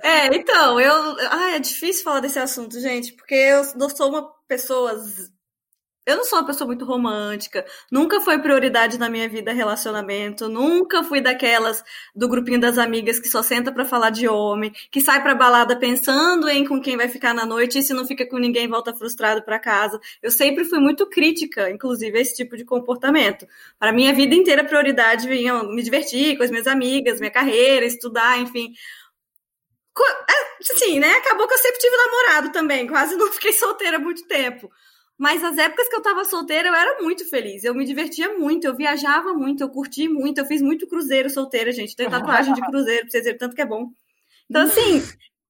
É, 0.01 0.35
então, 0.35 0.79
eu. 0.79 1.15
Ai, 1.29 1.55
é 1.55 1.59
difícil 1.59 2.03
falar 2.03 2.21
desse 2.21 2.39
assunto, 2.39 2.79
gente, 2.79 3.13
porque 3.13 3.35
eu 3.35 3.61
não 3.75 3.87
sou 3.87 4.09
uma 4.09 4.27
pessoa. 4.47 4.99
Eu 6.05 6.17
não 6.17 6.25
sou 6.25 6.39
uma 6.39 6.45
pessoa 6.45 6.67
muito 6.67 6.83
romântica, 6.83 7.65
nunca 7.89 8.19
foi 8.19 8.37
prioridade 8.39 8.97
na 8.99 9.09
minha 9.09 9.29
vida 9.29 9.53
relacionamento, 9.53 10.49
nunca 10.49 11.01
fui 11.01 11.21
daquelas 11.21 11.81
do 12.13 12.27
grupinho 12.27 12.59
das 12.59 12.77
amigas 12.77 13.19
que 13.19 13.29
só 13.29 13.41
senta 13.41 13.71
para 13.71 13.85
falar 13.85 14.09
de 14.09 14.27
homem, 14.27 14.73
que 14.91 14.99
sai 14.99 15.23
pra 15.23 15.33
balada 15.33 15.79
pensando 15.79 16.49
em 16.49 16.65
com 16.67 16.81
quem 16.81 16.97
vai 16.97 17.07
ficar 17.07 17.33
na 17.33 17.45
noite 17.45 17.79
e 17.79 17.83
se 17.83 17.93
não 17.93 18.05
fica 18.05 18.27
com 18.27 18.37
ninguém 18.37 18.67
volta 18.67 18.93
frustrado 18.93 19.43
para 19.43 19.57
casa. 19.57 19.97
Eu 20.21 20.29
sempre 20.29 20.65
fui 20.65 20.79
muito 20.79 21.07
crítica, 21.09 21.69
inclusive, 21.69 22.17
a 22.17 22.21
esse 22.21 22.35
tipo 22.35 22.57
de 22.57 22.65
comportamento. 22.65 23.47
Para 23.79 23.93
minha 23.93 24.13
vida 24.13 24.35
inteira, 24.35 24.61
a 24.61 24.65
prioridade 24.65 25.25
vinha 25.25 25.63
me 25.63 25.81
divertir 25.81 26.35
com 26.35 26.43
as 26.43 26.51
minhas 26.51 26.67
amigas, 26.67 27.19
minha 27.19 27.31
carreira, 27.31 27.85
estudar, 27.85 28.37
enfim. 28.39 28.73
É, 30.29 30.73
assim, 30.73 30.99
né? 30.99 31.13
Acabou 31.13 31.47
que 31.47 31.53
eu 31.53 31.57
sempre 31.59 31.79
tive 31.79 31.95
namorado 31.95 32.51
também, 32.51 32.87
quase 32.87 33.15
não 33.15 33.31
fiquei 33.31 33.53
solteira 33.53 33.99
muito 33.99 34.27
tempo. 34.27 34.69
Mas 35.23 35.41
as 35.41 35.57
épocas 35.57 35.87
que 35.87 35.95
eu 35.95 36.01
tava 36.01 36.25
solteira, 36.25 36.67
eu 36.67 36.75
era 36.75 37.01
muito 37.01 37.25
feliz. 37.29 37.63
Eu 37.63 37.73
me 37.73 37.85
divertia 37.85 38.37
muito, 38.37 38.67
eu 38.67 38.75
viajava 38.75 39.33
muito, 39.33 39.63
eu 39.63 39.69
curti 39.69 40.09
muito, 40.09 40.39
eu 40.39 40.45
fiz 40.45 40.61
muito 40.61 40.85
cruzeiro 40.85 41.29
solteira, 41.29 41.71
gente. 41.71 41.95
Tem 41.95 42.09
tatuagem 42.09 42.53
de 42.53 42.59
cruzeiro, 42.67 43.03
pra 43.03 43.09
vocês 43.09 43.23
verem 43.23 43.39
tanto 43.39 43.55
que 43.55 43.61
é 43.61 43.65
bom. 43.65 43.87
Então, 44.49 44.63
assim, 44.63 45.01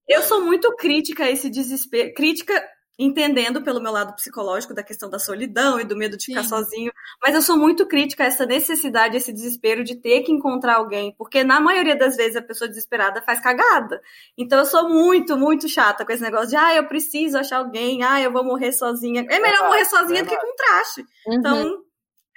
eu 0.07 0.21
sou 0.21 0.45
muito 0.45 0.75
crítica 0.75 1.23
a 1.23 1.31
esse 1.31 1.49
desespero. 1.49 2.13
Crítica 2.13 2.53
entendendo 2.97 3.63
pelo 3.63 3.82
meu 3.82 3.91
lado 3.91 4.15
psicológico 4.15 4.73
da 4.73 4.84
questão 4.84 5.10
da 5.10 5.17
solidão 5.17 5.79
e 5.79 5.84
do 5.84 5.95
medo 5.95 6.15
de 6.15 6.25
ficar 6.25 6.43
Sim. 6.43 6.49
sozinho, 6.49 6.91
mas 7.21 7.34
eu 7.34 7.41
sou 7.41 7.58
muito 7.58 7.88
crítica 7.88 8.23
a 8.23 8.27
essa 8.27 8.45
necessidade, 8.45 9.17
esse 9.17 9.34
desespero 9.34 9.84
de 9.84 9.95
ter 9.95 10.21
que 10.21 10.32
encontrar 10.32 10.75
alguém, 10.75 11.13
porque 11.17 11.43
na 11.43 11.60
maioria 11.60 11.95
das 11.95 12.15
vezes 12.15 12.36
a 12.36 12.41
pessoa 12.41 12.67
desesperada 12.67 13.21
faz 13.21 13.39
cagada. 13.39 14.01
Então 14.38 14.60
eu 14.60 14.65
sou 14.65 14.89
muito, 14.89 15.38
muito 15.38 15.67
chata 15.67 16.06
com 16.06 16.12
esse 16.12 16.21
negócio 16.21 16.49
de, 16.49 16.56
ah, 16.56 16.75
eu 16.75 16.88
preciso 16.88 17.38
achar 17.38 17.58
alguém, 17.58 18.03
ah, 18.03 18.21
eu 18.21 18.32
vou 18.32 18.43
morrer 18.43 18.71
sozinha. 18.71 19.25
É 19.29 19.39
melhor 19.39 19.67
morrer 19.67 19.86
sozinha 19.86 20.23
do 20.23 20.29
que 20.29 20.38
com 20.38 20.56
traste. 20.56 21.01
Uhum. 21.25 21.34
Então, 21.34 21.84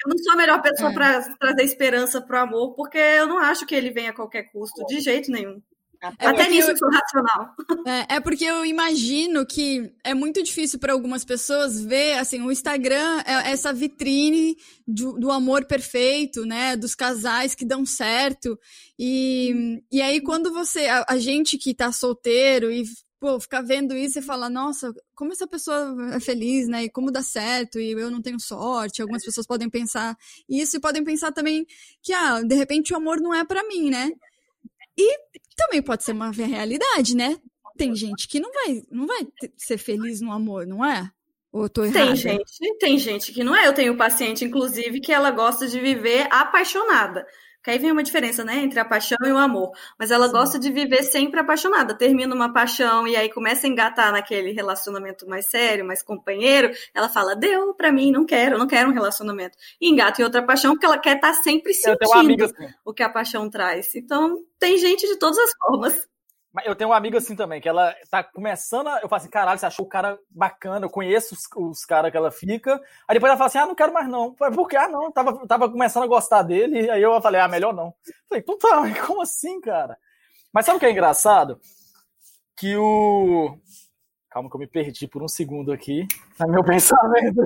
eu 0.05 0.11
não 0.11 0.19
sou 0.19 0.33
a 0.35 0.37
melhor 0.37 0.61
pessoa 0.61 0.90
é. 0.90 0.95
para 0.95 1.23
trazer 1.38 1.62
esperança 1.62 2.21
pro 2.21 2.38
amor, 2.38 2.75
porque 2.75 2.99
eu 2.99 3.27
não 3.27 3.38
acho 3.38 3.66
que 3.66 3.75
ele 3.75 3.90
venha 3.90 4.11
a 4.11 4.14
qualquer 4.14 4.45
custo, 4.53 4.85
de 4.87 5.01
jeito 5.01 5.31
nenhum. 5.31 5.61
É 6.19 6.27
Até 6.27 6.49
nisso 6.49 6.71
eu 6.71 6.77
sou 6.77 6.89
racional. 6.91 7.55
É, 7.87 8.17
é, 8.17 8.21
porque 8.21 8.45
eu 8.45 8.65
imagino 8.65 9.47
que 9.47 9.93
é 10.05 10.15
muito 10.15 10.43
difícil 10.43 10.79
para 10.79 10.93
algumas 10.93 11.25
pessoas 11.25 11.83
ver, 11.83 12.19
assim, 12.19 12.41
o 12.43 12.53
Instagram 12.53 13.23
é 13.27 13.51
essa 13.51 13.73
vitrine 13.73 14.57
do, 14.87 15.13
do, 15.19 15.31
amor 15.31 15.65
perfeito, 15.65 16.45
né? 16.45 16.77
Dos 16.77 16.95
casais 16.95 17.55
que 17.55 17.65
dão 17.65 17.85
certo. 17.85 18.59
E, 18.99 19.83
e 19.91 20.01
aí, 20.03 20.21
quando 20.21 20.53
você, 20.53 20.87
a, 20.87 21.05
a 21.09 21.19
gente 21.19 21.59
que 21.59 21.75
tá 21.75 21.91
solteiro 21.93 22.71
e 22.71 22.85
pô, 23.19 23.41
ficar 23.41 23.63
vendo 23.63 23.97
isso 23.97 24.19
e 24.19 24.23
falar, 24.23 24.51
nossa, 24.51 24.93
como 25.15 25.33
essa 25.33 25.47
pessoa 25.47 25.97
é 26.15 26.21
feliz, 26.21 26.69
né? 26.69 26.85
E 26.85 26.91
como 26.91 27.11
dá 27.11 27.23
certo, 27.23 27.81
e 27.81 27.93
eu 27.93 28.11
não 28.11 28.23
tenho 28.23 28.39
sorte. 28.41 29.03
Algumas 29.03 29.25
pessoas 29.25 29.47
podem 29.47 29.69
pensar 29.71 30.17
isso 30.49 30.77
e 30.77 30.81
podem 30.81 31.03
pensar 31.03 31.33
também 31.33 31.67
que, 32.03 32.13
ah, 32.13 32.43
de 32.43 32.55
repente 32.55 32.93
o 32.93 32.97
amor 32.97 33.21
não 33.21 33.35
é 33.35 33.45
para 33.45 33.67
mim, 33.67 33.91
né? 33.91 34.11
E 34.97 35.19
também 35.57 35.83
pode 35.83 36.05
ser 36.05 36.12
uma 36.12 36.31
realidade, 36.31 37.16
né? 37.16 37.37
Tem 37.77 37.95
gente 37.95 38.29
que 38.29 38.40
não 38.40 38.53
vai, 38.53 38.83
não 38.90 39.07
vai 39.07 39.27
ser 39.57 39.79
feliz 39.79 40.21
no 40.21 40.33
amor, 40.33 40.66
não 40.66 40.85
é? 40.85 41.11
Ou 41.53 41.69
tô 41.69 41.85
errada? 41.85 42.07
Tem 42.07 42.16
gente, 42.16 42.79
tem 42.79 42.99
gente 42.99 43.33
que 43.33 43.42
não 43.42 43.55
é. 43.57 43.66
Eu 43.66 43.73
tenho 43.73 43.97
paciente, 43.97 44.45
inclusive, 44.45 45.01
que 45.01 45.12
ela 45.12 45.31
gosta 45.31 45.66
de 45.66 45.81
viver 45.81 46.27
apaixonada. 46.31 47.27
Que 47.67 47.73
aí 47.73 47.79
vem 47.81 47.91
uma 47.91 48.05
diferença, 48.05 48.45
né, 48.45 48.59
entre 48.63 48.79
a 48.79 48.85
paixão 48.85 49.19
e 49.27 49.33
o 49.33 49.37
amor. 49.37 49.73
Mas 49.99 50.13
ela 50.13 50.27
Sim. 50.27 50.33
gosta 50.33 50.57
de 50.57 50.71
viver 50.71 51.03
sempre 51.03 51.41
apaixonada. 51.41 51.99
Termina 51.99 52.33
uma 52.33 52.53
paixão 52.53 53.09
e 53.09 53.17
aí 53.17 53.29
começa 53.29 53.67
a 53.67 53.69
engatar 53.69 54.13
naquele 54.13 54.53
relacionamento 54.53 55.29
mais 55.29 55.47
sério, 55.47 55.85
mais 55.85 56.01
companheiro. 56.01 56.71
Ela 56.95 57.09
fala, 57.09 57.35
deu 57.35 57.75
pra 57.75 57.91
mim, 57.91 58.13
não 58.13 58.25
quero, 58.25 58.57
não 58.57 58.69
quero 58.69 58.89
um 58.89 58.93
relacionamento. 58.93 59.59
E 59.81 59.91
engata 59.91 60.23
em 60.23 60.25
outra 60.25 60.45
paixão 60.45 60.75
porque 60.75 60.87
ela 60.87 60.97
quer 60.97 61.17
estar 61.17 61.33
tá 61.33 61.43
sempre 61.43 61.75
sentindo 61.75 62.45
assim. 62.45 62.69
o 62.85 62.95
que 62.95 63.03
a 63.03 63.09
paixão 63.09 63.51
traz. 63.51 63.97
Então, 63.97 64.45
tem 64.61 64.79
gente 64.79 65.05
de 65.05 65.19
todas 65.19 65.37
as 65.37 65.51
formas. 65.59 66.09
Eu 66.64 66.75
tenho 66.75 66.90
uma 66.90 66.97
amiga 66.97 67.19
assim 67.19 67.37
também, 67.37 67.61
que 67.61 67.69
ela 67.69 67.95
tá 68.11 68.25
começando 68.25 68.88
a. 68.88 69.01
Eu 69.01 69.09
falo 69.09 69.21
assim, 69.21 69.31
caralho, 69.31 69.59
você 69.59 69.66
achou 69.66 69.85
o 69.85 69.88
cara 69.88 70.19
bacana, 70.31 70.87
eu 70.87 70.90
conheço 70.90 71.35
os, 71.35 71.42
os 71.57 71.85
caras 71.85 72.11
que 72.11 72.16
ela 72.16 72.31
fica. 72.31 72.81
Aí 73.07 73.14
depois 73.14 73.31
ela 73.31 73.37
fala 73.37 73.49
assim, 73.49 73.59
ah, 73.59 73.66
não 73.66 73.75
quero 73.75 73.92
mais 73.92 74.09
não. 74.09 74.33
Por 74.35 74.69
que? 74.69 74.77
Ah, 74.77 74.88
não, 74.88 75.11
tava, 75.12 75.47
tava 75.47 75.71
começando 75.71 76.05
a 76.05 76.09
gostar 76.09 76.42
dele. 76.42 76.90
Aí 76.90 77.03
eu 77.03 77.21
falei, 77.21 77.40
ah, 77.40 77.49
melhor 77.49 77.75
não. 77.75 77.92
Falei, 78.29 78.42
então 78.42 78.57
tá, 78.59 78.83
como 79.07 79.23
assim, 79.23 79.61
cara? 79.61 79.99
Mas 80.53 80.64
sabe 80.64 80.79
o 80.79 80.81
que 80.81 80.87
é 80.87 80.90
engraçado? 80.90 81.61
Que 82.57 82.77
o. 82.77 83.59
Calma 84.31 84.51
que 84.51 84.57
eu 84.57 84.61
me 84.61 84.66
perdi 84.66 85.09
por 85.09 85.23
um 85.23 85.29
segundo 85.29 85.73
aqui 85.73 86.07
no 86.40 86.53
meu 86.53 86.64
pensamento. 86.64 87.42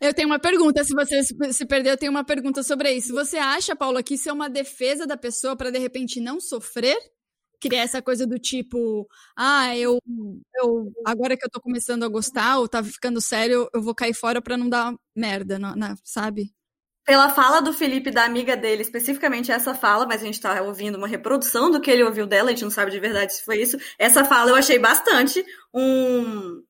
Eu 0.00 0.14
tenho 0.14 0.28
uma 0.28 0.38
pergunta, 0.38 0.84
se 0.84 0.94
você 0.94 1.22
se 1.52 1.66
perdeu, 1.66 1.92
eu 1.92 1.98
tenho 1.98 2.12
uma 2.12 2.24
pergunta 2.24 2.62
sobre 2.62 2.92
isso. 2.92 3.12
Você 3.12 3.38
acha, 3.38 3.74
Paula, 3.74 4.02
que 4.02 4.14
isso 4.14 4.28
é 4.28 4.32
uma 4.32 4.48
defesa 4.48 5.06
da 5.06 5.16
pessoa 5.16 5.56
para 5.56 5.70
de 5.70 5.78
repente 5.78 6.20
não 6.20 6.40
sofrer? 6.40 6.96
Criar 7.60 7.82
essa 7.82 8.00
coisa 8.02 8.26
do 8.26 8.38
tipo, 8.38 9.06
ah, 9.36 9.76
eu, 9.76 9.98
eu 10.56 10.92
agora 11.04 11.36
que 11.36 11.44
eu 11.44 11.50
tô 11.50 11.60
começando 11.60 12.04
a 12.04 12.08
gostar 12.08 12.58
ou 12.58 12.68
tá 12.68 12.82
ficando 12.82 13.20
sério, 13.20 13.68
eu 13.74 13.82
vou 13.82 13.94
cair 13.94 14.14
fora 14.14 14.40
para 14.40 14.56
não 14.56 14.68
dar 14.68 14.94
merda, 15.14 15.58
não, 15.58 15.74
não, 15.74 15.94
sabe? 16.04 16.52
Pela 17.04 17.30
fala 17.30 17.60
do 17.60 17.72
Felipe, 17.72 18.10
da 18.10 18.24
amiga 18.24 18.54
dele, 18.54 18.82
especificamente 18.82 19.50
essa 19.50 19.74
fala, 19.74 20.06
mas 20.06 20.20
a 20.20 20.26
gente 20.26 20.40
tá 20.40 20.60
ouvindo 20.60 20.98
uma 20.98 21.08
reprodução 21.08 21.70
do 21.70 21.80
que 21.80 21.90
ele 21.90 22.04
ouviu 22.04 22.26
dela, 22.26 22.48
a 22.48 22.52
gente 22.52 22.64
não 22.64 22.70
sabe 22.70 22.90
de 22.90 23.00
verdade 23.00 23.32
se 23.32 23.44
foi 23.44 23.62
isso. 23.62 23.78
Essa 23.98 24.26
fala 24.26 24.50
eu 24.50 24.54
achei 24.54 24.78
bastante 24.78 25.42
um, 25.72 26.62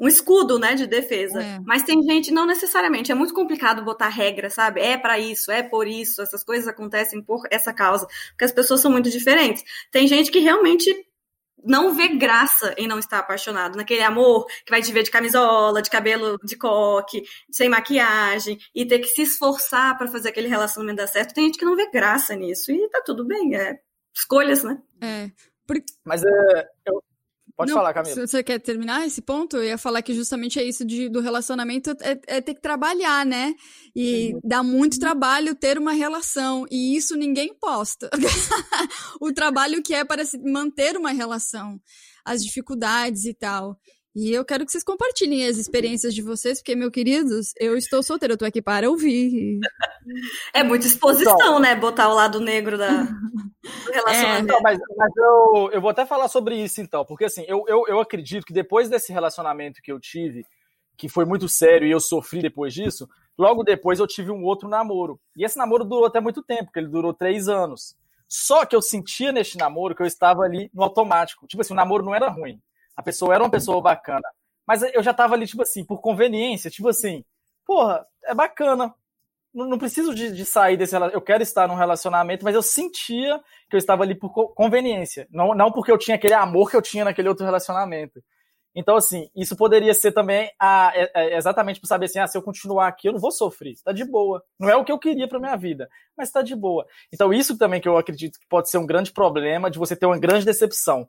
um 0.00 0.08
escudo, 0.08 0.58
né, 0.58 0.74
de 0.74 0.86
defesa. 0.86 1.42
É. 1.42 1.58
Mas 1.64 1.82
tem 1.82 2.02
gente, 2.02 2.32
não 2.32 2.46
necessariamente, 2.46 3.12
é 3.12 3.14
muito 3.14 3.34
complicado 3.34 3.84
botar 3.84 4.08
regra, 4.08 4.48
sabe? 4.48 4.80
É 4.80 4.96
para 4.96 5.18
isso, 5.18 5.52
é 5.52 5.62
por 5.62 5.86
isso, 5.86 6.22
essas 6.22 6.42
coisas 6.42 6.66
acontecem 6.66 7.22
por 7.22 7.46
essa 7.50 7.72
causa, 7.72 8.06
porque 8.30 8.44
as 8.46 8.52
pessoas 8.52 8.80
são 8.80 8.90
muito 8.90 9.10
diferentes. 9.10 9.62
Tem 9.92 10.08
gente 10.08 10.30
que 10.30 10.38
realmente 10.38 10.90
não 11.62 11.94
vê 11.94 12.08
graça 12.08 12.74
em 12.78 12.88
não 12.88 12.98
estar 12.98 13.18
apaixonado, 13.18 13.76
naquele 13.76 14.02
amor 14.02 14.46
que 14.64 14.70
vai 14.70 14.80
te 14.80 14.90
ver 14.90 15.02
de 15.02 15.10
camisola, 15.10 15.82
de 15.82 15.90
cabelo 15.90 16.38
de 16.42 16.56
coque, 16.56 17.22
sem 17.50 17.68
maquiagem, 17.68 18.58
e 18.74 18.86
ter 18.86 19.00
que 19.00 19.08
se 19.08 19.22
esforçar 19.22 19.98
para 19.98 20.08
fazer 20.08 20.30
aquele 20.30 20.48
relacionamento 20.48 20.96
dar 20.96 21.06
certo. 21.06 21.34
Tem 21.34 21.44
gente 21.44 21.58
que 21.58 21.64
não 21.66 21.76
vê 21.76 21.90
graça 21.90 22.34
nisso, 22.34 22.72
e 22.72 22.88
tá 22.88 23.02
tudo 23.04 23.26
bem, 23.26 23.54
é 23.54 23.78
escolhas, 24.14 24.64
né? 24.64 24.78
É. 25.02 25.30
Mas 26.04 26.24
é, 26.24 26.68
eu, 26.86 27.02
Pode 27.56 27.70
Não, 27.70 27.78
falar, 27.78 27.92
Camila. 27.94 28.26
Você 28.26 28.42
quer 28.42 28.58
terminar 28.58 29.06
esse 29.06 29.20
ponto? 29.20 29.56
Eu 29.56 29.64
ia 29.64 29.78
falar 29.78 30.02
que 30.02 30.14
justamente 30.14 30.58
é 30.58 30.64
isso 30.64 30.84
de, 30.84 31.08
do 31.08 31.20
relacionamento, 31.20 31.90
é, 32.00 32.18
é 32.26 32.40
ter 32.40 32.54
que 32.54 32.60
trabalhar, 32.60 33.24
né? 33.26 33.54
E 33.94 34.32
uhum. 34.34 34.40
dá 34.44 34.62
muito 34.62 34.98
trabalho 34.98 35.54
ter 35.54 35.78
uma 35.78 35.92
relação. 35.92 36.66
E 36.70 36.96
isso 36.96 37.16
ninguém 37.16 37.54
posta. 37.54 38.10
o 39.20 39.32
trabalho 39.32 39.82
que 39.82 39.94
é 39.94 40.04
para 40.04 40.24
se 40.24 40.38
manter 40.38 40.96
uma 40.96 41.10
relação. 41.10 41.80
As 42.24 42.44
dificuldades 42.44 43.24
e 43.24 43.34
tal. 43.34 43.78
E 44.14 44.32
eu 44.32 44.44
quero 44.44 44.66
que 44.66 44.72
vocês 44.72 44.82
compartilhem 44.82 45.46
as 45.46 45.56
experiências 45.56 46.12
de 46.12 46.20
vocês, 46.20 46.58
porque, 46.58 46.74
meus 46.74 46.90
queridos, 46.90 47.52
eu 47.60 47.76
estou 47.76 48.02
solteira, 48.02 48.34
eu 48.34 48.38
tô 48.38 48.44
aqui 48.44 48.60
para 48.60 48.88
ouvir. 48.88 49.60
É 50.52 50.64
muita 50.64 50.86
exposição, 50.86 51.34
então, 51.34 51.60
né? 51.60 51.76
Botar 51.76 52.08
o 52.08 52.14
lado 52.14 52.40
negro 52.40 52.76
da, 52.76 52.88
do 53.04 53.92
relacionamento. 53.92 54.38
É. 54.38 54.40
Então, 54.40 54.60
mas, 54.62 54.78
mas 54.96 55.12
eu, 55.16 55.70
eu 55.72 55.80
vou 55.80 55.90
até 55.90 56.06
falar 56.06 56.26
sobre 56.26 56.56
isso, 56.56 56.80
então, 56.80 57.04
porque 57.04 57.26
assim, 57.26 57.44
eu, 57.46 57.64
eu, 57.68 57.84
eu 57.86 58.00
acredito 58.00 58.44
que 58.44 58.52
depois 58.52 58.88
desse 58.88 59.12
relacionamento 59.12 59.80
que 59.82 59.92
eu 59.92 60.00
tive, 60.00 60.42
que 60.96 61.08
foi 61.08 61.26
muito 61.26 61.48
sério 61.48 61.86
e 61.86 61.90
eu 61.90 62.00
sofri 62.00 62.40
depois 62.40 62.72
disso, 62.72 63.06
logo 63.38 63.62
depois 63.62 64.00
eu 64.00 64.06
tive 64.06 64.32
um 64.32 64.42
outro 64.42 64.68
namoro. 64.68 65.20
E 65.36 65.44
esse 65.44 65.58
namoro 65.58 65.84
durou 65.84 66.06
até 66.06 66.18
muito 66.18 66.42
tempo, 66.42 66.64
porque 66.64 66.80
ele 66.80 66.88
durou 66.88 67.12
três 67.12 67.46
anos. 67.46 67.94
Só 68.26 68.64
que 68.64 68.74
eu 68.74 68.82
sentia 68.82 69.30
neste 69.32 69.58
namoro 69.58 69.94
que 69.94 70.02
eu 70.02 70.06
estava 70.06 70.42
ali 70.42 70.70
no 70.74 70.82
automático. 70.82 71.46
Tipo 71.46 71.60
assim, 71.60 71.74
o 71.74 71.76
namoro 71.76 72.04
não 72.04 72.14
era 72.14 72.28
ruim 72.28 72.58
a 73.00 73.02
pessoa 73.02 73.34
era 73.34 73.42
uma 73.42 73.50
pessoa 73.50 73.80
bacana. 73.80 74.28
Mas 74.66 74.82
eu 74.82 75.02
já 75.02 75.14
tava 75.14 75.34
ali, 75.34 75.46
tipo 75.46 75.62
assim, 75.62 75.84
por 75.84 76.00
conveniência, 76.00 76.70
tipo 76.70 76.88
assim, 76.88 77.24
porra, 77.66 78.06
é 78.24 78.34
bacana. 78.34 78.94
Não, 79.52 79.66
não 79.66 79.78
preciso 79.78 80.14
de, 80.14 80.30
de, 80.30 80.44
sair 80.44 80.76
desse 80.76 80.94
Eu 80.94 81.20
quero 81.20 81.42
estar 81.42 81.66
num 81.66 81.74
relacionamento, 81.74 82.44
mas 82.44 82.54
eu 82.54 82.62
sentia 82.62 83.40
que 83.68 83.74
eu 83.74 83.78
estava 83.78 84.04
ali 84.04 84.14
por 84.14 84.30
conveniência. 84.54 85.26
Não, 85.30 85.54
não 85.54 85.72
porque 85.72 85.90
eu 85.90 85.98
tinha 85.98 86.14
aquele 86.14 86.34
amor 86.34 86.70
que 86.70 86.76
eu 86.76 86.82
tinha 86.82 87.04
naquele 87.04 87.28
outro 87.28 87.44
relacionamento. 87.44 88.22
Então, 88.72 88.96
assim, 88.96 89.28
isso 89.34 89.56
poderia 89.56 89.92
ser 89.94 90.12
também 90.12 90.48
a, 90.60 90.92
é, 90.94 91.10
é 91.14 91.36
exatamente 91.36 91.80
para 91.80 91.88
saber 91.88 92.06
assim, 92.06 92.20
ah, 92.20 92.26
se 92.28 92.38
eu 92.38 92.42
continuar 92.42 92.86
aqui, 92.86 93.08
eu 93.08 93.12
não 93.12 93.18
vou 93.18 93.32
sofrer, 93.32 93.72
está 93.72 93.92
de 93.92 94.04
boa. 94.04 94.44
Não 94.58 94.68
é 94.68 94.76
o 94.76 94.84
que 94.84 94.92
eu 94.92 94.98
queria 94.98 95.26
para 95.26 95.40
minha 95.40 95.56
vida, 95.56 95.88
mas 96.16 96.28
está 96.28 96.42
de 96.42 96.54
boa. 96.54 96.86
Então, 97.12 97.32
isso 97.32 97.58
também 97.58 97.80
que 97.80 97.88
eu 97.88 97.96
acredito 97.96 98.38
que 98.38 98.46
pode 98.46 98.70
ser 98.70 98.78
um 98.78 98.86
grande 98.86 99.10
problema 99.10 99.70
de 99.70 99.78
você 99.78 99.96
ter 99.96 100.06
uma 100.06 100.18
grande 100.18 100.44
decepção. 100.44 101.08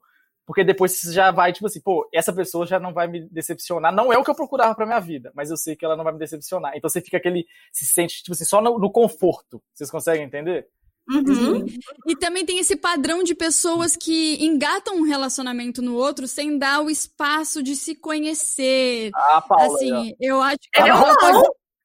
Porque 0.51 0.65
depois 0.65 0.91
você 0.91 1.13
já 1.13 1.31
vai, 1.31 1.53
tipo 1.53 1.65
assim, 1.65 1.79
pô, 1.79 2.09
essa 2.13 2.33
pessoa 2.33 2.67
já 2.67 2.77
não 2.77 2.93
vai 2.93 3.07
me 3.07 3.21
decepcionar. 3.29 3.95
Não 3.95 4.11
é 4.11 4.17
o 4.17 4.23
que 4.23 4.29
eu 4.29 4.35
procurava 4.35 4.75
pra 4.75 4.85
minha 4.85 4.99
vida, 4.99 5.31
mas 5.33 5.49
eu 5.49 5.55
sei 5.55 5.77
que 5.77 5.85
ela 5.85 5.95
não 5.95 6.03
vai 6.03 6.11
me 6.11 6.19
decepcionar. 6.19 6.73
Então 6.75 6.89
você 6.89 6.99
fica 6.99 7.15
aquele. 7.15 7.47
Se 7.71 7.85
sente, 7.85 8.17
tipo 8.17 8.33
assim, 8.33 8.43
só 8.43 8.61
no, 8.61 8.77
no 8.77 8.91
conforto. 8.91 9.63
Vocês 9.73 9.89
conseguem 9.89 10.25
entender? 10.25 10.67
Uhum. 11.09 11.65
E 12.05 12.17
também 12.17 12.45
tem 12.45 12.59
esse 12.59 12.75
padrão 12.75 13.23
de 13.23 13.33
pessoas 13.33 13.95
que 13.95 14.43
engatam 14.43 14.97
um 14.97 15.03
relacionamento 15.03 15.81
no 15.81 15.95
outro 15.95 16.27
sem 16.27 16.57
dar 16.57 16.81
o 16.81 16.89
espaço 16.89 17.63
de 17.63 17.73
se 17.73 17.95
conhecer. 17.95 19.09
Ah, 19.15 19.39
Paula, 19.39 19.73
assim, 19.73 20.13
eu 20.19 20.41
acho 20.41 20.59
que. 20.69 20.81
É 20.81 20.93
uma 20.93 21.15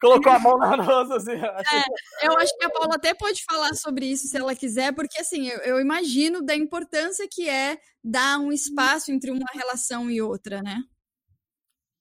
colocou 0.01 0.33
a 0.33 0.39
mão 0.39 0.59
na 0.59 0.77
rosa, 0.77 1.17
assim. 1.17 1.33
É, 1.33 2.27
eu 2.27 2.37
acho 2.39 2.57
que 2.57 2.65
a 2.65 2.71
Paula 2.71 2.95
até 2.95 3.15
pode 3.15 3.43
falar 3.45 3.75
sobre 3.75 4.07
isso 4.07 4.27
se 4.29 4.37
ela 4.37 4.55
quiser, 4.55 4.93
porque 4.95 5.21
assim, 5.21 5.49
eu, 5.49 5.59
eu, 5.61 5.81
imagino 5.81 6.43
da 6.43 6.55
importância 6.55 7.27
que 7.31 7.49
é 7.49 7.79
dar 8.03 8.39
um 8.39 8.53
espaço 8.53 9.11
entre 9.11 9.31
uma 9.31 9.47
relação 9.53 10.11
e 10.11 10.21
outra, 10.21 10.63
né? 10.63 10.83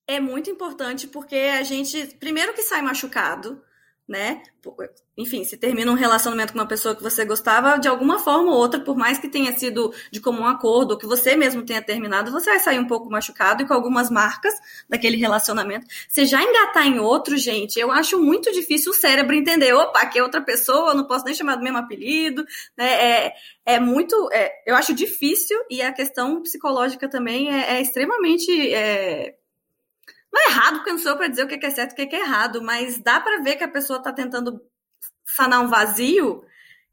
É 0.08 0.20
muito 0.20 0.50
importante 0.50 1.08
porque 1.08 1.36
a 1.36 1.64
gente, 1.64 2.16
primeiro 2.20 2.54
que 2.54 2.62
sai 2.62 2.82
machucado, 2.82 3.62
né? 4.08 4.44
Enfim, 5.18 5.44
se 5.44 5.58
termina 5.58 5.92
um 5.92 5.96
relacionamento 5.96 6.54
com 6.54 6.60
uma 6.60 6.68
pessoa 6.68 6.96
que 6.96 7.02
você 7.02 7.26
gostava, 7.26 7.78
de 7.78 7.88
alguma 7.88 8.20
forma 8.20 8.52
ou 8.52 8.58
outra, 8.58 8.80
por 8.80 8.96
mais 8.96 9.18
que 9.18 9.28
tenha 9.28 9.52
sido 9.58 9.94
de 10.12 10.20
comum 10.20 10.46
acordo, 10.46 10.92
ou 10.92 10.98
que 10.98 11.08
você 11.08 11.36
mesmo 11.36 11.64
tenha 11.64 11.82
terminado, 11.82 12.32
você 12.32 12.50
vai 12.50 12.60
sair 12.60 12.80
um 12.80 12.88
pouco 12.88 13.10
machucado 13.10 13.64
e 13.64 13.68
com 13.68 13.74
algumas 13.74 14.10
marcas 14.10 14.54
daquele 14.90 15.18
relacionamento. 15.18 15.88
Você 16.08 16.26
já 16.26 16.42
engatar 16.42 16.86
em 16.86 17.00
outro, 17.00 17.38
gente, 17.38 17.80
eu 17.80 17.92
acho 17.92 18.22
muito 18.22 18.52
difícil 18.52 18.92
o 18.92 18.96
cérebro 18.96 19.36
entender, 19.36 19.74
opa, 19.74 20.06
que 20.06 20.20
é 20.20 20.24
outra 20.24 20.42
pessoa, 20.42 20.94
não 20.94 21.06
posso 21.06 21.26
nem 21.26 21.34
chamar 21.34 21.56
do 21.56 21.64
mesmo 21.64 21.78
apelido, 21.78 22.46
né? 22.78 23.26
É, 23.26 23.34
é 23.66 23.80
muito, 23.80 24.30
é, 24.32 24.52
eu 24.66 24.76
acho 24.76 24.94
difícil 24.94 25.58
e 25.70 25.82
a 25.82 25.94
questão 25.94 26.42
psicológica 26.42 27.10
também 27.10 27.52
é, 27.52 27.78
é 27.78 27.82
extremamente 27.82 28.74
é, 28.74 29.36
não 30.36 30.42
é 30.42 30.52
errado, 30.52 30.76
porque 30.76 30.90
eu 30.90 30.96
não 30.96 31.02
sou 31.02 31.16
para 31.16 31.28
dizer 31.28 31.44
o 31.44 31.48
que 31.48 31.66
é 31.66 31.70
certo 31.72 31.98
e 31.98 32.04
o 32.04 32.10
que 32.10 32.16
é 32.16 32.20
errado, 32.20 32.62
mas 32.62 33.00
dá 33.00 33.22
para 33.22 33.42
ver 33.42 33.56
que 33.56 33.64
a 33.64 33.70
pessoa 33.70 34.00
está 34.00 34.12
tentando 34.12 34.62
sanar 35.26 35.62
um 35.62 35.68
vazio 35.68 36.44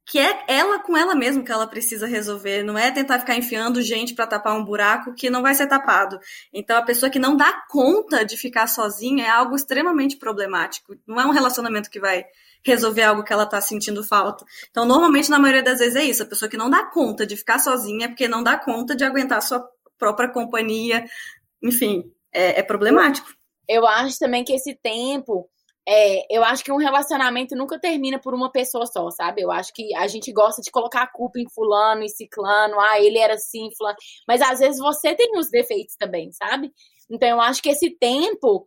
que 0.05 0.19
é 0.19 0.45
ela 0.49 0.81
com 0.81 0.97
ela 0.97 1.15
mesma 1.15 1.45
que 1.45 1.53
ela 1.53 1.67
precisa 1.67 2.07
resolver, 2.07 2.65
não 2.65 2.77
é 2.77 2.91
tentar 2.91 3.21
ficar 3.21 3.37
enfiando 3.37 3.81
gente 3.81 4.15
para 4.15 4.27
tapar 4.27 4.57
um 4.57 4.65
buraco 4.65 5.15
que 5.15 5.31
não 5.31 5.43
vai 5.43 5.55
ser 5.55 5.69
tapado. 5.69 6.19
Então 6.53 6.77
a 6.77 6.83
pessoa 6.83 7.09
que 7.09 7.21
não 7.21 7.37
dá 7.37 7.53
conta 7.69 8.25
de 8.25 8.37
ficar 8.37 8.67
sozinha 8.67 9.25
é 9.25 9.29
algo 9.29 9.55
extremamente 9.55 10.17
problemático. 10.17 10.97
Não 11.07 11.21
é 11.21 11.27
um 11.27 11.31
relacionamento 11.31 11.89
que 11.89 12.01
vai 12.01 12.25
resolver 12.65 13.03
algo 13.03 13.23
que 13.23 13.33
ela 13.33 13.47
tá 13.47 13.61
sentindo 13.61 14.03
falta. 14.03 14.45
Então 14.71 14.85
normalmente 14.85 15.31
na 15.31 15.39
maioria 15.39 15.63
das 15.63 15.79
vezes 15.79 15.95
é 15.95 16.05
isso, 16.05 16.23
a 16.23 16.27
pessoa 16.27 16.49
que 16.49 16.57
não 16.57 16.69
dá 16.69 16.85
conta 16.85 17.25
de 17.25 17.37
ficar 17.37 17.61
sozinha 17.61 18.07
é 18.07 18.09
porque 18.09 18.27
não 18.27 18.43
dá 18.43 18.57
conta 18.57 18.97
de 18.97 19.05
aguentar 19.05 19.39
a 19.39 19.43
sua 19.43 19.65
própria 19.99 20.29
companhia, 20.29 21.05
enfim, 21.63 22.13
é, 22.33 22.61
é 22.61 22.63
problemático. 22.63 23.29
Eu 23.69 23.87
acho 23.87 24.19
também 24.19 24.45
que 24.45 24.53
esse 24.53 24.75
tempo 24.75 25.49
é, 25.87 26.25
eu 26.31 26.45
acho 26.45 26.63
que 26.63 26.71
um 26.71 26.77
relacionamento 26.77 27.57
nunca 27.57 27.79
termina 27.79 28.19
por 28.19 28.35
uma 28.35 28.51
pessoa 28.51 28.87
só, 28.87 29.11
sabe? 29.11 29.43
Eu 29.43 29.51
acho 29.51 29.73
que 29.75 29.95
a 29.97 30.07
gente 30.07 30.33
gosta 30.33 30.63
de 30.63 30.71
colocar 30.71 31.03
a 31.03 31.11
culpa 31.11 31.41
em 31.41 31.49
fulano 31.51 32.03
e 32.03 32.09
ciclano, 32.09 32.79
ah, 32.79 33.01
ele 33.01 33.19
era 33.19 33.35
assim, 33.35 33.69
fulano. 33.77 33.97
Mas 34.27 34.41
às 34.41 34.61
vezes 34.61 34.79
você 34.79 35.15
tem 35.15 35.37
os 35.37 35.51
defeitos 35.51 35.97
também, 35.97 36.31
sabe? 36.33 36.73
Então 37.11 37.29
eu 37.29 37.41
acho 37.41 37.61
que 37.61 37.69
esse 37.69 37.91
tempo 37.99 38.65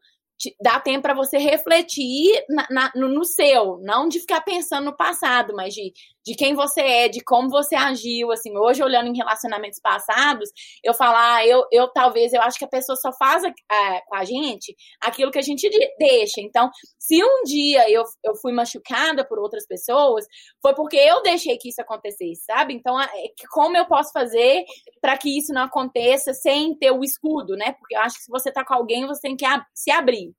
dá 0.61 0.79
tempo 0.79 1.03
para 1.03 1.13
você 1.13 1.37
refletir 1.37 2.43
na, 2.49 2.67
na, 2.69 2.91
no, 2.95 3.07
no, 3.07 3.23
seu, 3.23 3.79
não 3.81 4.09
de 4.09 4.19
ficar 4.19 4.41
pensando 4.41 4.85
no 4.85 4.97
passado, 4.97 5.53
mas 5.55 5.73
de, 5.73 5.93
de 6.25 6.35
quem 6.35 6.55
você 6.55 6.81
é, 6.81 7.07
de 7.07 7.23
como 7.23 7.49
você 7.49 7.75
agiu, 7.75 8.31
assim, 8.31 8.57
hoje 8.57 8.83
olhando 8.83 9.07
em 9.07 9.17
relacionamentos 9.17 9.79
passados, 9.79 10.49
eu 10.83 10.93
falar, 10.93 11.35
ah, 11.35 11.45
eu, 11.45 11.63
eu 11.71 11.87
talvez, 11.89 12.33
eu 12.33 12.41
acho 12.41 12.57
que 12.57 12.65
a 12.65 12.69
pessoa 12.69 12.95
só 12.95 13.11
faz 13.13 13.43
é, 13.43 14.01
com 14.07 14.15
a 14.15 14.23
gente 14.25 14.75
aquilo 15.01 15.31
que 15.31 15.39
a 15.39 15.43
gente 15.43 15.69
deixa. 15.99 16.41
Então, 16.41 16.69
se 16.97 17.23
um 17.23 17.43
dia 17.43 17.89
eu, 17.89 18.03
eu 18.23 18.35
fui 18.35 18.51
machucada 18.51 19.25
por 19.27 19.39
outras 19.39 19.67
pessoas, 19.67 20.25
foi 20.61 20.73
porque 20.73 20.97
eu 20.97 21.21
deixei 21.21 21.57
que 21.57 21.69
isso 21.69 21.81
acontecesse, 21.81 22.43
sabe? 22.45 22.73
Então, 22.73 22.99
é, 22.99 23.07
como 23.51 23.77
eu 23.77 23.85
posso 23.85 24.11
fazer 24.11 24.63
para 25.01 25.17
que 25.17 25.37
isso 25.37 25.53
não 25.53 25.63
aconteça 25.63 26.33
sem 26.33 26.75
ter 26.77 26.91
o 26.91 27.03
escudo, 27.03 27.55
né? 27.55 27.73
Porque 27.79 27.95
eu 27.95 28.01
acho 28.01 28.17
que 28.17 28.23
se 28.23 28.31
você 28.31 28.51
tá 28.51 28.65
com 28.65 28.73
alguém, 28.73 29.05
você 29.05 29.21
tem 29.21 29.35
que 29.35 29.45
se 29.73 29.91
abrir 29.91 30.33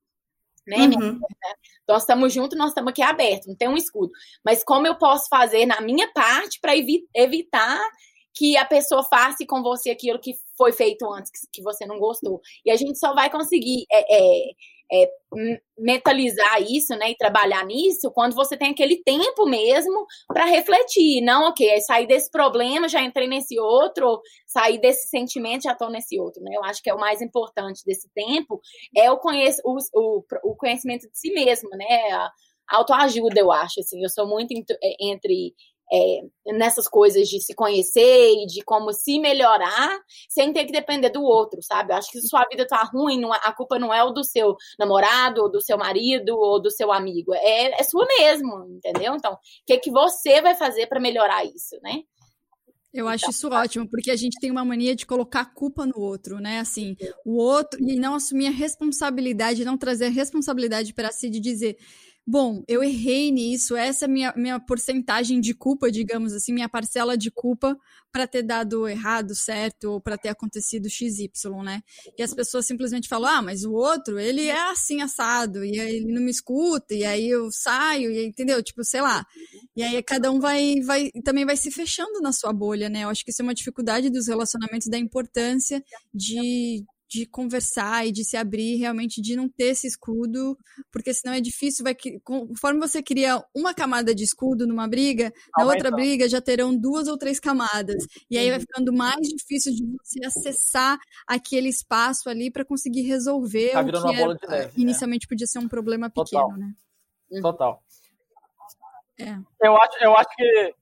né? 0.67 0.79
Uhum. 0.79 1.21
Nós 1.89 2.03
estamos 2.03 2.33
juntos, 2.33 2.59
nós 2.59 2.69
estamos 2.69 2.91
aqui 2.91 3.03
abertos, 3.03 3.47
não 3.47 3.55
tem 3.55 3.69
um 3.69 3.77
escudo. 3.77 4.11
Mas 4.45 4.65
como 4.65 4.87
eu 4.87 4.97
posso 4.97 5.29
fazer 5.29 5.67
na 5.67 5.81
minha 5.81 6.11
parte 6.13 6.59
para 6.61 6.77
evi 6.77 7.07
evitar 7.15 7.81
que 8.35 8.57
a 8.57 8.65
pessoa 8.67 9.03
faça 9.03 9.47
com 9.47 9.63
você 9.63 9.91
aquilo 9.91 10.19
que 10.19 10.35
foi 10.59 10.71
feito 10.71 11.11
antes, 11.11 11.31
que, 11.31 11.39
que 11.55 11.63
você 11.63 11.87
não 11.87 11.99
gostou. 11.99 12.41
E 12.65 12.71
a 12.71 12.77
gente 12.77 12.99
só 12.99 13.15
vai 13.15 13.31
conseguir 13.31 13.87
é, 13.91 14.15
é, 14.15 14.51
é, 14.93 15.11
mentalizar 15.79 16.63
isso, 16.63 16.95
né, 16.97 17.11
e 17.11 17.17
trabalhar 17.17 17.65
nisso, 17.67 18.11
quando 18.13 18.35
você 18.35 18.57
tem 18.57 18.71
aquele 18.71 19.03
tempo 19.03 19.45
mesmo 19.47 20.07
para 20.29 20.45
refletir, 20.45 21.21
não, 21.23 21.49
ok, 21.49 21.69
é 21.69 21.81
sair 21.81 22.07
desse 22.07 22.31
problema, 22.31 22.89
já 22.89 23.03
entrei 23.03 23.27
nesse 23.27 23.59
outro, 23.59 24.21
sair 24.47 24.79
desse 24.79 25.09
sentimento, 25.09 25.65
já 25.65 25.73
estou 25.73 25.91
nesse 25.91 26.19
outro, 26.21 26.43
né, 26.43 26.53
eu 26.55 26.65
acho 26.65 26.83
que 26.83 26.91
é 26.91 26.95
o 26.95 27.01
mais 27.01 27.21
importante 27.21 27.83
desse 27.85 28.09
tempo, 28.15 28.61
é 28.97 29.11
o, 29.11 29.19
conhec 29.19 29.57
o, 29.65 29.77
o, 29.95 30.25
o 30.45 30.57
conhecimento 30.57 31.11
de 31.11 31.19
si 31.19 31.33
mesmo, 31.33 31.69
né, 31.71 32.13
a 32.13 32.31
autoajuda, 32.69 33.41
eu 33.41 33.53
acho, 33.53 33.81
assim, 33.81 34.03
eu 34.03 34.09
sou 34.09 34.27
muito 34.27 34.53
entre 35.01 35.55
é, 35.93 36.21
nessas 36.55 36.89
coisas 36.89 37.29
de 37.29 37.41
se 37.41 37.55
conhecer 37.55 38.33
e 38.33 38.47
de 38.47 38.63
como 38.65 38.93
se 38.93 39.19
melhorar 39.19 39.99
sem 40.29 40.53
ter 40.53 40.65
que 40.65 40.73
depender 40.73 41.11
do 41.11 41.23
outro, 41.23 41.63
sabe? 41.63 41.93
Eu 41.93 41.97
acho 41.97 42.11
que 42.11 42.21
se 42.21 42.29
sua 42.29 42.45
vida 42.51 42.67
tá 42.67 42.83
ruim, 42.83 43.21
não, 43.21 43.33
a 43.33 43.53
culpa 43.53 43.79
não 43.79 43.93
é 43.93 44.03
o 44.03 44.11
do 44.11 44.25
seu 44.25 44.57
namorado, 44.79 45.43
ou 45.43 45.51
do 45.51 45.61
seu 45.61 45.79
marido, 45.79 46.37
ou 46.37 46.61
do 46.61 46.71
seu 46.71 46.93
amigo, 46.93 47.35
é, 47.35 47.81
é 47.81 47.83
sua 47.83 48.07
mesmo, 48.19 48.67
entendeu? 48.77 49.15
Então, 49.15 49.35
o 49.35 49.39
que, 49.67 49.79
que 49.79 49.91
você 49.91 50.41
vai 50.41 50.55
fazer 50.55 50.87
para 50.87 51.01
melhorar 51.01 51.45
isso, 51.45 51.77
né? 51.83 52.03
Eu 52.97 53.07
acho 53.09 53.29
isso 53.29 53.49
ótimo, 53.51 53.87
porque 53.87 54.11
a 54.11 54.17
gente 54.17 54.41
tem 54.41 54.51
uma 54.51 54.65
mania 54.65 54.97
de 54.97 55.05
colocar 55.05 55.41
a 55.41 55.45
culpa 55.45 55.85
no 55.85 56.01
outro, 56.01 56.41
né? 56.41 56.61
Assim, 56.61 56.97
o 57.27 57.37
outro, 57.37 57.79
e 57.79 57.97
não 57.97 58.15
assumir 58.15 58.47
a 58.47 58.51
responsabilidade, 58.51 59.67
não 59.67 59.77
trazer 59.77 60.07
a 60.07 60.11
responsabilidade 60.11 60.95
para 60.95 61.13
si 61.13 61.29
de 61.29 61.39
dizer, 61.39 61.77
bom, 62.27 62.65
eu 62.67 62.83
errei 62.83 63.31
nisso, 63.31 63.77
essa 63.77 64.07
é 64.07 64.09
minha, 64.09 64.33
minha 64.37 64.59
porcentagem 64.59 65.41
de 65.41 65.55
culpa, 65.55 65.91
digamos 65.91 66.33
assim, 66.33 66.53
minha 66.53 66.69
parcela 66.69 67.17
de 67.17 67.31
culpa 67.31 67.79
para 68.11 68.27
ter 68.27 68.43
dado 68.43 68.89
errado, 68.89 69.35
certo, 69.35 69.93
ou 69.93 70.01
para 70.01 70.19
ter 70.19 70.31
acontecido 70.31 70.89
XY, 70.89 71.31
né? 71.63 71.83
E 72.19 72.23
as 72.23 72.35
pessoas 72.35 72.67
simplesmente 72.67 73.09
falam, 73.09 73.31
ah, 73.31 73.43
mas 73.43 73.65
o 73.65 73.73
outro, 73.73 74.19
ele 74.19 74.47
é 74.47 74.71
assim 74.71 75.03
assado, 75.03 75.65
e 75.65 75.79
aí 75.79 75.97
ele 75.97 76.13
não 76.13 76.23
me 76.23 76.31
escuta, 76.31 76.95
e 76.95 77.05
aí 77.05 77.29
eu 77.29 77.49
saio, 77.53 78.11
e 78.11 78.27
entendeu? 78.27 78.63
Tipo, 78.63 78.83
sei 78.83 79.03
lá. 79.03 79.25
E 79.77 79.83
aí 79.83 80.03
cada 80.03 80.33
um 80.33 80.41
vai, 80.41 80.81
vai, 80.81 81.11
também 81.25 81.45
vai 81.45 81.57
se 81.57 81.71
fechando 81.71 82.21
na 82.21 82.33
sua 82.33 82.53
bolha, 82.53 82.89
né? 82.89 83.05
Eu 83.05 83.11
acho 83.11 83.25
que 83.25 83.31
isso 83.31 83.43
é 83.43 83.45
uma 83.45 83.55
dificuldade 83.55 84.11
dos 84.11 84.27
relacionamentos, 84.27 84.89
da 84.89 84.99
importância 84.99 85.83
de, 86.13 86.85
de 87.09 87.27
conversar 87.27 88.07
e 88.07 88.13
de 88.13 88.25
se 88.25 88.37
abrir, 88.37 88.77
realmente 88.77 89.21
de 89.23 89.37
não 89.37 89.49
ter 89.49 89.67
esse 89.67 89.87
escudo, 89.87 90.59
porque 90.91 91.15
senão 91.15 91.35
é 91.35 91.41
difícil, 91.41 91.85
vai 91.85 91.97
conforme 92.25 92.81
você 92.81 93.03
cria 93.03 93.43
uma 93.55 93.73
camada 93.73 94.15
de 94.15 94.25
escudo 94.25 94.67
numa 94.67 94.89
briga, 94.89 95.33
na 95.57 95.65
outra 95.65 95.91
briga 95.91 96.29
já 96.29 96.41
terão 96.41 96.77
duas 96.77 97.07
ou 97.09 97.17
três 97.17 97.39
camadas, 97.39 98.05
e 98.31 98.37
aí 98.37 98.51
vai 98.51 98.61
ficando 98.61 98.93
mais 98.93 99.29
difícil 99.29 99.73
de 99.73 99.85
você 99.85 100.27
acessar 100.27 100.99
aquele 101.27 101.69
espaço 101.69 102.29
ali 102.29 102.51
para 102.51 102.65
conseguir 102.65 103.03
resolver 103.03 103.73
tá 103.73 103.81
o 103.81 103.85
que 103.87 103.97
era, 103.97 104.35
neve, 104.35 104.47
né? 104.49 104.71
inicialmente 104.77 105.27
né? 105.27 105.29
podia 105.29 105.47
ser 105.47 105.59
um 105.59 105.69
problema 105.69 106.11
pequeno, 106.11 106.43
Total. 106.43 106.59
né? 106.59 106.73
Total. 107.41 107.83
É. 109.19 109.39
Eu 109.63 109.77
acho, 109.77 110.05
eu 110.05 110.17
acho 110.17 110.29
que 110.37 110.75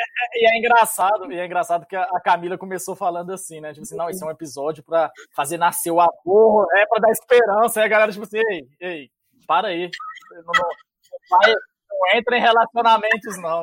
é, 0.00 0.40
e 0.40 0.46
é 0.46 0.58
engraçado, 0.58 1.32
e 1.32 1.38
é 1.38 1.46
engraçado 1.46 1.86
que 1.86 1.96
a 1.96 2.20
Camila 2.20 2.56
começou 2.56 2.94
falando 2.94 3.32
assim, 3.32 3.60
né? 3.60 3.72
Tipo 3.72 3.82
assim, 3.82 3.96
não, 3.96 4.08
esse 4.08 4.22
é 4.22 4.26
um 4.26 4.30
episódio 4.30 4.82
pra 4.82 5.10
fazer 5.34 5.58
nascer 5.58 5.90
o 5.90 6.00
amor, 6.00 6.66
é 6.76 6.86
pra 6.86 7.00
dar 7.00 7.10
esperança. 7.10 7.80
Aí 7.80 7.86
a 7.86 7.88
galera, 7.88 8.12
tipo 8.12 8.24
assim, 8.24 8.38
ei, 8.38 8.68
ei, 8.80 9.10
para 9.46 9.68
aí. 9.68 9.90
Não, 10.32 10.42
não, 10.44 11.54
não 11.90 12.18
entra 12.18 12.36
em 12.36 12.40
relacionamentos, 12.40 13.36
não. 13.38 13.62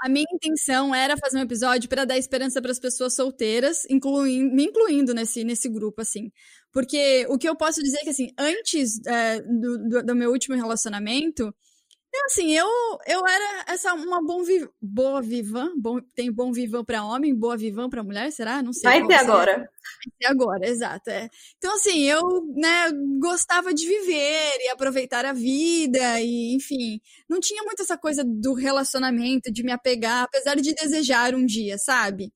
A 0.00 0.08
minha 0.08 0.26
intenção 0.32 0.94
era 0.94 1.16
fazer 1.16 1.38
um 1.38 1.42
episódio 1.42 1.88
para 1.88 2.04
dar 2.04 2.16
esperança 2.16 2.62
para 2.62 2.70
as 2.70 2.78
pessoas 2.78 3.14
solteiras, 3.14 3.84
incluindo, 3.90 4.54
me 4.54 4.64
incluindo 4.64 5.12
nesse, 5.12 5.44
nesse 5.44 5.68
grupo, 5.68 6.00
assim. 6.00 6.30
Porque 6.72 7.26
o 7.28 7.36
que 7.36 7.48
eu 7.48 7.56
posso 7.56 7.82
dizer 7.82 7.98
é 7.98 8.04
que, 8.04 8.10
assim, 8.10 8.28
antes 8.38 9.04
é, 9.06 9.40
do, 9.42 9.88
do, 9.88 10.02
do 10.06 10.14
meu 10.14 10.30
último 10.30 10.56
relacionamento, 10.56 11.54
é 12.14 12.24
assim, 12.26 12.52
eu, 12.52 12.68
eu 13.06 13.26
era 13.26 13.64
essa 13.68 13.94
uma 13.94 14.22
bom 14.22 14.42
vi, 14.42 14.68
boa 14.80 15.22
vivan, 15.22 15.72
bom, 15.78 15.98
tem 16.14 16.30
bom 16.30 16.52
vivan 16.52 16.84
para 16.84 17.04
homem, 17.04 17.34
boa 17.34 17.56
vivan 17.56 17.88
para 17.88 18.02
mulher, 18.02 18.30
será? 18.30 18.62
Não 18.62 18.72
sei. 18.72 18.82
Vai 18.82 19.06
ter 19.06 19.14
agora. 19.14 19.56
Vai 19.56 20.12
ter 20.18 20.26
agora, 20.26 20.66
exato. 20.68 21.08
É. 21.08 21.30
Então, 21.56 21.74
assim, 21.74 22.02
eu 22.02 22.20
né, 22.54 22.90
gostava 23.18 23.72
de 23.72 23.86
viver 23.86 24.52
e 24.60 24.68
aproveitar 24.68 25.24
a 25.24 25.32
vida, 25.32 26.20
e 26.20 26.54
enfim, 26.54 27.00
não 27.28 27.40
tinha 27.40 27.62
muito 27.62 27.82
essa 27.82 27.96
coisa 27.96 28.22
do 28.22 28.52
relacionamento, 28.52 29.50
de 29.50 29.62
me 29.62 29.72
apegar, 29.72 30.24
apesar 30.24 30.56
de 30.56 30.74
desejar 30.74 31.34
um 31.34 31.46
dia, 31.46 31.78
sabe? 31.78 32.30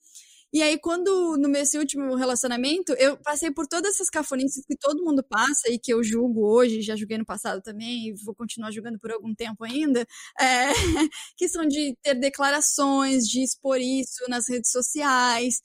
E 0.52 0.62
aí, 0.62 0.78
quando 0.78 1.36
no 1.36 1.48
meu 1.48 1.62
último 1.78 2.14
relacionamento, 2.14 2.92
eu 2.94 3.16
passei 3.18 3.50
por 3.50 3.66
todas 3.66 3.94
essas 3.94 4.08
cafonices 4.08 4.64
que 4.66 4.76
todo 4.76 5.04
mundo 5.04 5.22
passa 5.28 5.68
e 5.70 5.78
que 5.78 5.92
eu 5.92 6.02
julgo 6.02 6.46
hoje, 6.46 6.80
já 6.82 6.96
julguei 6.96 7.18
no 7.18 7.26
passado 7.26 7.60
também, 7.60 8.08
e 8.08 8.14
vou 8.24 8.34
continuar 8.34 8.70
julgando 8.70 8.98
por 8.98 9.10
algum 9.10 9.34
tempo 9.34 9.64
ainda, 9.64 10.06
é, 10.40 10.68
que 11.36 11.48
são 11.48 11.66
de 11.66 11.96
ter 12.02 12.14
declarações, 12.14 13.26
de 13.26 13.42
expor 13.42 13.78
isso 13.80 14.24
nas 14.28 14.48
redes 14.48 14.70
sociais. 14.70 15.60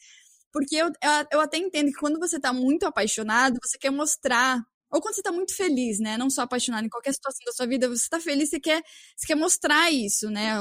Porque 0.51 0.75
eu, 0.75 0.91
eu 1.31 1.39
até 1.41 1.57
entendo 1.57 1.87
que 1.87 1.99
quando 1.99 2.19
você 2.19 2.39
tá 2.39 2.51
muito 2.53 2.85
apaixonado, 2.85 3.57
você 3.63 3.77
quer 3.77 3.91
mostrar 3.91 4.61
ou 4.91 5.01
quando 5.01 5.15
você 5.15 5.21
tá 5.21 5.31
muito 5.31 5.55
feliz, 5.55 5.99
né? 5.99 6.17
Não 6.17 6.29
só 6.29 6.41
apaixonado 6.41 6.85
em 6.85 6.89
qualquer 6.89 7.13
situação 7.13 7.39
da 7.45 7.53
sua 7.53 7.65
vida, 7.65 7.87
você 7.87 8.09
tá 8.09 8.19
feliz, 8.19 8.49
você 8.49 8.59
quer, 8.59 8.83
você 9.15 9.25
quer 9.27 9.35
mostrar 9.35 9.89
isso, 9.89 10.29
né? 10.29 10.55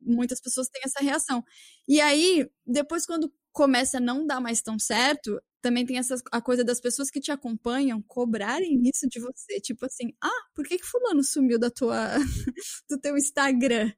Muitas 0.00 0.40
pessoas 0.40 0.68
têm 0.68 0.82
essa 0.84 1.00
reação. 1.00 1.44
E 1.86 2.00
aí, 2.00 2.48
depois, 2.66 3.06
quando 3.06 3.32
começa 3.52 3.98
a 3.98 4.00
não 4.00 4.26
dar 4.26 4.40
mais 4.40 4.62
tão 4.62 4.78
certo, 4.78 5.40
também 5.60 5.84
tem 5.84 5.98
essa, 5.98 6.16
a 6.32 6.40
coisa 6.40 6.64
das 6.64 6.80
pessoas 6.80 7.10
que 7.10 7.20
te 7.20 7.30
acompanham 7.30 8.02
cobrarem 8.02 8.80
isso 8.84 9.06
de 9.08 9.20
você. 9.20 9.60
Tipo 9.60 9.86
assim, 9.86 10.12
ah, 10.22 10.42
por 10.54 10.64
que, 10.64 10.78
que 10.78 10.86
fulano 10.86 11.22
sumiu 11.22 11.58
da 11.58 11.70
tua, 11.70 12.16
do 12.88 12.98
teu 12.98 13.16
Instagram? 13.16 13.92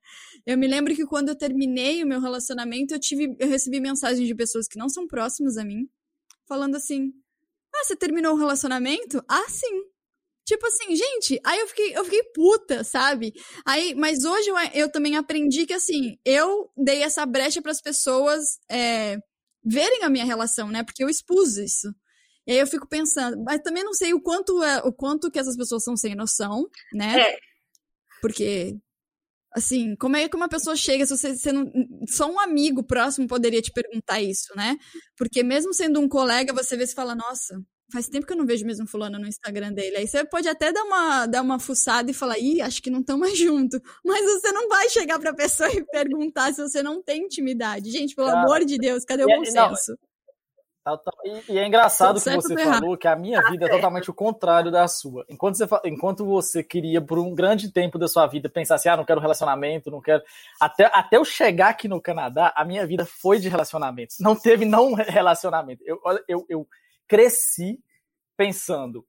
Eu 0.44 0.58
me 0.58 0.66
lembro 0.66 0.94
que 0.94 1.06
quando 1.06 1.28
eu 1.28 1.36
terminei 1.36 2.02
o 2.02 2.06
meu 2.06 2.20
relacionamento, 2.20 2.94
eu, 2.94 3.00
tive, 3.00 3.36
eu 3.38 3.48
recebi 3.48 3.80
mensagens 3.80 4.26
de 4.26 4.34
pessoas 4.34 4.66
que 4.66 4.78
não 4.78 4.88
são 4.88 5.06
próximas 5.06 5.56
a 5.56 5.64
mim, 5.64 5.88
falando 6.48 6.76
assim, 6.76 7.12
ah, 7.74 7.84
você 7.84 7.96
terminou 7.96 8.34
o 8.34 8.38
relacionamento? 8.38 9.22
Ah, 9.28 9.48
sim. 9.48 9.92
Tipo 10.44 10.66
assim, 10.66 10.96
gente, 10.96 11.40
aí 11.44 11.60
eu 11.60 11.68
fiquei, 11.68 11.96
eu 11.96 12.04
fiquei 12.04 12.22
puta, 12.34 12.82
sabe? 12.82 13.32
Aí, 13.64 13.94
mas 13.94 14.24
hoje 14.24 14.48
eu, 14.48 14.56
eu 14.74 14.90
também 14.90 15.16
aprendi 15.16 15.64
que 15.66 15.72
assim, 15.72 16.18
eu 16.24 16.68
dei 16.76 17.02
essa 17.02 17.24
brecha 17.24 17.62
para 17.62 17.70
as 17.70 17.80
pessoas 17.80 18.58
é, 18.68 19.18
verem 19.64 20.02
a 20.02 20.10
minha 20.10 20.24
relação, 20.24 20.68
né? 20.68 20.82
Porque 20.82 21.02
eu 21.02 21.08
expus 21.08 21.56
isso. 21.56 21.94
E 22.46 22.52
aí 22.52 22.58
eu 22.58 22.66
fico 22.66 22.88
pensando, 22.88 23.42
mas 23.44 23.60
também 23.60 23.84
não 23.84 23.94
sei 23.94 24.12
o 24.12 24.20
quanto 24.20 24.62
é, 24.62 24.78
o 24.80 24.92
quanto 24.92 25.30
que 25.30 25.38
essas 25.38 25.56
pessoas 25.56 25.84
são 25.84 25.96
sem 25.96 26.14
noção, 26.14 26.68
né? 26.92 27.20
É. 27.20 27.38
Porque 28.20 28.76
assim, 29.54 29.94
como 29.96 30.16
é 30.16 30.28
que 30.28 30.36
uma 30.36 30.48
pessoa 30.48 30.74
chega 30.74 31.04
se 31.06 31.16
você, 31.16 31.36
você 31.36 31.52
não, 31.52 31.70
só 32.08 32.30
um 32.30 32.40
amigo 32.40 32.82
próximo 32.82 33.28
poderia 33.28 33.60
te 33.60 33.70
perguntar 33.70 34.20
isso, 34.20 34.48
né? 34.56 34.76
Porque 35.16 35.42
mesmo 35.42 35.74
sendo 35.74 36.00
um 36.00 36.08
colega, 36.08 36.52
você 36.52 36.76
vê 36.76 36.86
se 36.86 36.94
fala, 36.94 37.14
nossa, 37.14 37.60
faz 37.92 38.08
tempo 38.08 38.26
que 38.26 38.32
eu 38.32 38.36
não 38.36 38.46
vejo 38.46 38.64
mesmo 38.64 38.86
fulano 38.86 39.18
no 39.18 39.26
Instagram 39.26 39.72
dele. 39.72 39.98
Aí 39.98 40.08
você 40.08 40.24
pode 40.24 40.48
até 40.48 40.72
dar 40.72 40.82
uma, 40.82 41.26
dar 41.26 41.42
uma 41.42 41.58
fuçada 41.58 42.10
e 42.10 42.14
falar, 42.14 42.38
ih, 42.38 42.62
acho 42.62 42.82
que 42.82 42.90
não 42.90 43.00
estão 43.00 43.18
mais 43.18 43.36
junto. 43.38 43.80
Mas 44.04 44.24
você 44.24 44.50
não 44.50 44.68
vai 44.68 44.88
chegar 44.88 45.18
pra 45.18 45.34
pessoa 45.34 45.70
e 45.70 45.84
perguntar 45.84 46.52
se 46.54 46.62
você 46.62 46.82
não 46.82 47.02
tem 47.02 47.24
intimidade. 47.24 47.90
Gente, 47.90 48.14
pelo 48.14 48.28
ah, 48.28 48.42
amor 48.42 48.64
de 48.64 48.78
Deus, 48.78 49.04
cadê 49.04 49.24
o 49.24 49.26
bom 49.26 49.44
senso? 49.44 49.96
E, 51.24 51.52
e, 51.52 51.58
é 51.58 51.66
engraçado 51.66 52.20
que 52.20 52.28
você 52.28 52.56
falou 52.56 52.96
que 52.96 53.06
a 53.06 53.14
minha 53.14 53.40
tá 53.40 53.50
vida 53.50 53.66
é 53.66 53.68
totalmente 53.68 54.10
o 54.10 54.14
contrário 54.14 54.68
da 54.68 54.88
sua. 54.88 55.24
Enquanto 55.28 55.56
você, 55.56 55.68
enquanto 55.84 56.24
você 56.24 56.60
queria, 56.60 57.00
por 57.00 57.20
um 57.20 57.32
grande 57.32 57.70
tempo 57.70 58.00
da 58.00 58.08
sua 58.08 58.26
vida, 58.26 58.48
pensar 58.48 58.74
assim, 58.74 58.88
ah, 58.88 58.96
não 58.96 59.04
quero 59.04 59.20
relacionamento, 59.20 59.92
não 59.92 60.00
quero. 60.00 60.24
Até, 60.60 60.90
até 60.92 61.18
eu 61.18 61.24
chegar 61.24 61.68
aqui 61.68 61.86
no 61.86 62.00
Canadá, 62.00 62.52
a 62.56 62.64
minha 62.64 62.84
vida 62.84 63.06
foi 63.06 63.38
de 63.38 63.48
relacionamentos. 63.48 64.16
Não 64.18 64.34
teve 64.34 64.64
não 64.64 64.92
relacionamento. 64.94 65.84
Eu, 65.86 66.00
eu, 66.26 66.44
eu 66.48 66.66
cresci 67.12 67.78
pensando, 68.34 69.06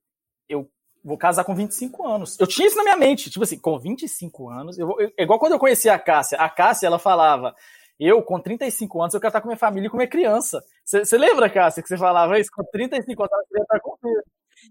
eu 0.50 0.70
vou 1.02 1.18
casar 1.18 1.46
com 1.46 1.56
25 1.56 2.06
anos. 2.06 2.38
Eu 2.38 2.46
tinha 2.46 2.68
isso 2.68 2.76
na 2.76 2.84
minha 2.84 2.98
mente, 2.98 3.30
tipo 3.30 3.46
assim, 3.46 3.58
com 3.58 3.80
25 3.80 4.50
anos, 4.50 4.78
eu 4.78 4.94
eu, 5.00 5.10
igual 5.18 5.40
quando 5.40 5.54
eu 5.54 5.60
conheci 5.60 5.88
a 5.88 5.98
Cássia. 5.98 6.38
A 6.38 6.50
Cássia, 6.50 6.88
ela 6.88 7.00
falava, 7.00 7.56
eu, 7.98 8.22
com 8.22 8.42
35 8.42 9.02
anos, 9.02 9.14
eu 9.14 9.22
quero 9.22 9.30
estar 9.30 9.40
com 9.40 9.48
minha 9.48 9.58
família 9.58 9.88
e 9.88 9.90
com 9.90 9.96
minha 9.96 10.10
criança. 10.10 10.62
Você 10.84 11.18
lembra, 11.18 11.50
Cássia, 11.50 11.82
que 11.82 11.88
você 11.88 11.98
falava 11.98 12.38
isso? 12.38 12.52
Com 12.54 12.66
35 12.66 13.24
anos, 13.24 13.32
eu 13.34 13.48
queria 13.48 13.64
estar 13.64 13.80
com 13.80 13.98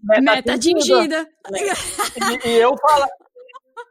Meta, 0.03 0.21
Meta 0.21 0.53
atingida. 0.53 1.27
E, 2.45 2.49
e 2.49 2.51
eu 2.59 2.77
falava, 2.77 3.09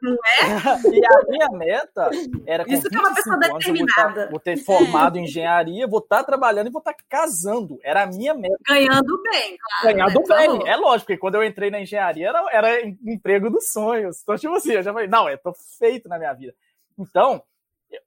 não 0.01 0.15
é? 0.15 0.43
E 0.93 1.07
a 1.07 1.23
minha 1.29 1.49
meta 1.51 2.11
era 2.47 2.65
com 2.65 2.73
Isso 2.73 2.89
que 2.89 2.97
é 2.97 2.99
uma 2.99 3.15
pessoa 3.15 3.39
determinada. 3.39 4.29
Vou, 4.31 4.41
ter 4.41 4.57
formado 4.57 5.19
em 5.19 5.25
engenharia, 5.25 5.87
vou 5.87 6.01
estar 6.01 6.25
trabalhando 6.25 6.69
e 6.69 6.71
vou 6.71 6.81
estar 6.81 6.95
casando. 7.09 7.79
Era 7.83 8.03
a 8.03 8.07
minha 8.07 8.35
meta. 8.35 8.57
Ganhando 8.67 9.23
bem, 9.23 9.57
claro. 9.59 9.97
Ganhando 9.97 10.21
né? 10.21 10.37
bem. 10.37 10.69
É 10.69 10.77
lógico, 10.77 11.07
porque 11.07 11.21
quando 11.21 11.37
eu 11.37 11.45
entrei 11.45 11.71
na 11.71 11.81
engenharia 11.81 12.29
era, 12.29 12.47
era 12.53 12.81
emprego 12.83 13.51
dos 13.51 13.71
sonhos. 13.71 14.21
Então, 14.23 14.37
tipo 14.37 14.55
assim, 14.55 14.73
eu 14.73 14.83
já 14.83 14.93
falei, 14.93 15.09
não, 15.09 15.29
eu 15.29 15.39
tô 15.39 15.53
feito 15.79 16.09
na 16.09 16.19
minha 16.19 16.33
vida. 16.33 16.55
Então, 16.99 17.43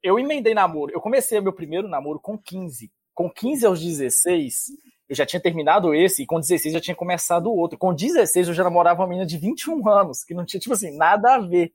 eu 0.02 0.18
emendei 0.18 0.54
namoro. 0.54 0.92
Eu 0.92 1.00
comecei 1.00 1.40
meu 1.40 1.52
primeiro 1.52 1.88
namoro 1.88 2.18
com 2.18 2.36
15. 2.38 2.90
Com 3.14 3.30
15 3.30 3.66
aos 3.66 3.80
16, 3.80 4.66
eu 5.08 5.14
já 5.14 5.24
tinha 5.24 5.40
terminado 5.40 5.94
esse, 5.94 6.22
e 6.22 6.26
com 6.26 6.40
16 6.40 6.74
já 6.74 6.80
tinha 6.80 6.94
começado 6.94 7.46
o 7.46 7.56
outro. 7.56 7.78
Com 7.78 7.94
16 7.94 8.48
eu 8.48 8.54
já 8.54 8.64
namorava 8.64 9.02
uma 9.02 9.08
menina 9.08 9.26
de 9.26 9.38
21 9.38 9.88
anos, 9.88 10.24
que 10.24 10.34
não 10.34 10.44
tinha, 10.44 10.60
tipo 10.60 10.74
assim, 10.74 10.96
nada 10.96 11.34
a 11.34 11.38
ver. 11.38 11.72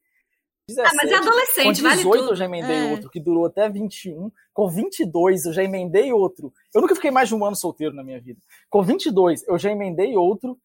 17, 0.67 0.87
ah, 0.87 0.91
mas 0.95 1.11
é 1.11 1.15
adolescente, 1.15 1.63
com 1.63 1.71
18 1.71 2.09
vale 2.09 2.31
eu 2.31 2.35
já 2.35 2.45
emendei 2.45 2.77
é. 2.77 2.91
outro, 2.91 3.09
que 3.09 3.19
durou 3.19 3.45
até 3.45 3.69
21. 3.69 4.31
Com 4.53 4.69
22 4.69 5.45
eu 5.45 5.53
já 5.53 5.63
emendei 5.63 6.13
outro. 6.13 6.53
Eu 6.73 6.81
nunca 6.81 6.95
fiquei 6.95 7.11
mais 7.11 7.29
de 7.29 7.35
um 7.35 7.43
ano 7.45 7.55
solteiro 7.55 7.95
na 7.95 8.03
minha 8.03 8.19
vida. 8.19 8.39
Com 8.69 8.83
22 8.83 9.47
eu 9.47 9.57
já 9.57 9.71
emendei 9.71 10.15
outro, 10.15 10.57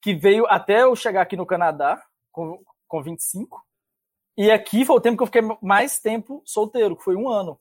que 0.00 0.14
veio 0.14 0.46
até 0.46 0.82
eu 0.82 0.94
chegar 0.96 1.22
aqui 1.22 1.36
no 1.36 1.46
Canadá, 1.46 2.02
com, 2.30 2.60
com 2.88 3.02
25. 3.02 3.62
E 4.36 4.50
aqui 4.50 4.84
foi 4.84 4.96
o 4.96 5.00
tempo 5.00 5.16
que 5.16 5.22
eu 5.22 5.26
fiquei 5.26 5.42
mais 5.60 6.00
tempo 6.00 6.42
solteiro, 6.44 6.96
que 6.96 7.04
foi 7.04 7.16
um 7.16 7.28
ano. 7.28 7.58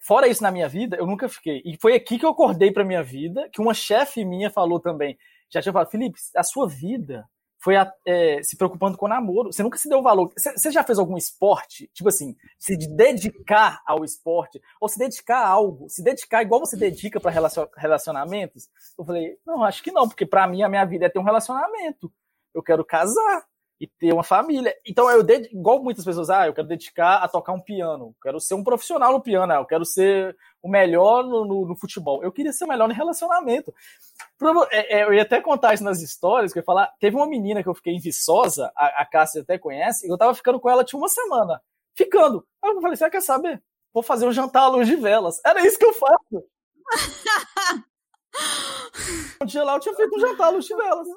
Fora 0.00 0.26
isso 0.26 0.42
na 0.42 0.50
minha 0.50 0.68
vida, 0.68 0.96
eu 0.96 1.06
nunca 1.06 1.28
fiquei. 1.28 1.62
E 1.64 1.76
foi 1.78 1.94
aqui 1.94 2.18
que 2.18 2.24
eu 2.24 2.30
acordei 2.30 2.72
pra 2.72 2.84
minha 2.84 3.02
vida, 3.02 3.48
que 3.52 3.60
uma 3.60 3.74
chefe 3.74 4.24
minha 4.24 4.50
falou 4.50 4.80
também. 4.80 5.18
Já 5.50 5.60
tinha 5.60 5.72
falado, 5.72 5.90
Felipe, 5.90 6.18
a 6.34 6.42
sua 6.42 6.66
vida 6.66 7.28
foi 7.62 7.74
é, 8.06 8.42
se 8.42 8.56
preocupando 8.56 8.96
com 8.96 9.04
o 9.04 9.08
namoro. 9.08 9.52
Você 9.52 9.62
nunca 9.62 9.76
se 9.76 9.88
deu 9.88 10.02
valor. 10.02 10.32
Você 10.34 10.70
já 10.70 10.82
fez 10.82 10.98
algum 10.98 11.18
esporte? 11.18 11.90
Tipo 11.92 12.08
assim, 12.08 12.34
se 12.58 12.76
dedicar 12.76 13.82
ao 13.86 14.02
esporte, 14.02 14.60
ou 14.80 14.88
se 14.88 14.98
dedicar 14.98 15.40
a 15.40 15.48
algo, 15.48 15.88
se 15.90 16.02
dedicar 16.02 16.42
igual 16.42 16.60
você 16.60 16.76
dedica 16.76 17.20
para 17.20 17.30
relacionamentos? 17.76 18.68
Eu 18.98 19.04
falei, 19.04 19.36
não, 19.46 19.62
acho 19.62 19.82
que 19.82 19.92
não, 19.92 20.08
porque 20.08 20.24
para 20.24 20.46
mim 20.46 20.62
a 20.62 20.68
minha 20.68 20.86
vida 20.86 21.04
é 21.04 21.10
ter 21.10 21.18
um 21.18 21.24
relacionamento. 21.24 22.10
Eu 22.54 22.62
quero 22.62 22.84
casar 22.84 23.44
e 23.80 23.86
ter 23.86 24.12
uma 24.12 24.22
família. 24.22 24.74
Então 24.86 25.10
eu 25.10 25.24
igual 25.50 25.82
muitas 25.82 26.04
pessoas, 26.04 26.28
ah, 26.28 26.46
eu 26.46 26.52
quero 26.52 26.68
dedicar 26.68 27.16
a 27.16 27.28
tocar 27.28 27.52
um 27.54 27.60
piano, 27.60 28.14
quero 28.22 28.38
ser 28.38 28.52
um 28.54 28.62
profissional 28.62 29.10
no 29.10 29.22
piano, 29.22 29.54
eu 29.54 29.64
quero 29.64 29.86
ser 29.86 30.36
o 30.62 30.68
melhor 30.68 31.24
no, 31.24 31.46
no, 31.46 31.66
no 31.66 31.76
futebol. 31.76 32.22
Eu 32.22 32.30
queria 32.30 32.52
ser 32.52 32.66
o 32.66 32.68
melhor 32.68 32.86
no 32.86 32.94
relacionamento. 32.94 33.72
É, 34.70 34.98
é, 34.98 35.04
eu 35.04 35.14
ia 35.14 35.22
até 35.22 35.40
contar 35.40 35.72
isso 35.72 35.82
nas 35.82 36.02
histórias, 36.02 36.52
que 36.52 36.58
eu 36.58 36.60
ia 36.60 36.66
falar, 36.66 36.92
teve 37.00 37.16
uma 37.16 37.26
menina 37.26 37.62
que 37.62 37.68
eu 37.70 37.74
fiquei 37.74 37.94
em 37.94 38.00
Viçosa, 38.00 38.70
a, 38.76 39.02
a 39.02 39.06
Cássia 39.06 39.40
até 39.40 39.56
conhece, 39.56 40.06
e 40.06 40.10
eu 40.10 40.18
tava 40.18 40.34
ficando 40.34 40.60
com 40.60 40.68
ela 40.68 40.84
tinha 40.84 40.98
uma 40.98 41.08
semana. 41.08 41.62
Ficando. 41.96 42.46
Aí 42.62 42.70
eu 42.70 42.80
falei, 42.82 42.96
você 42.96 43.08
quer 43.08 43.22
saber? 43.22 43.62
Vou 43.94 44.02
fazer 44.02 44.26
um 44.26 44.32
jantar 44.32 44.64
à 44.64 44.68
luz 44.68 44.86
de 44.86 44.96
velas. 44.96 45.40
Era 45.44 45.66
isso 45.66 45.78
que 45.78 45.86
eu 45.86 45.94
faço. 45.94 46.44
um 49.42 49.46
dia 49.46 49.64
lá 49.64 49.74
eu 49.74 49.80
tinha 49.80 49.94
feito 49.94 50.14
um 50.14 50.20
jantar 50.20 50.48
à 50.48 50.50
luz 50.50 50.66
de 50.66 50.76
velas 50.76 51.08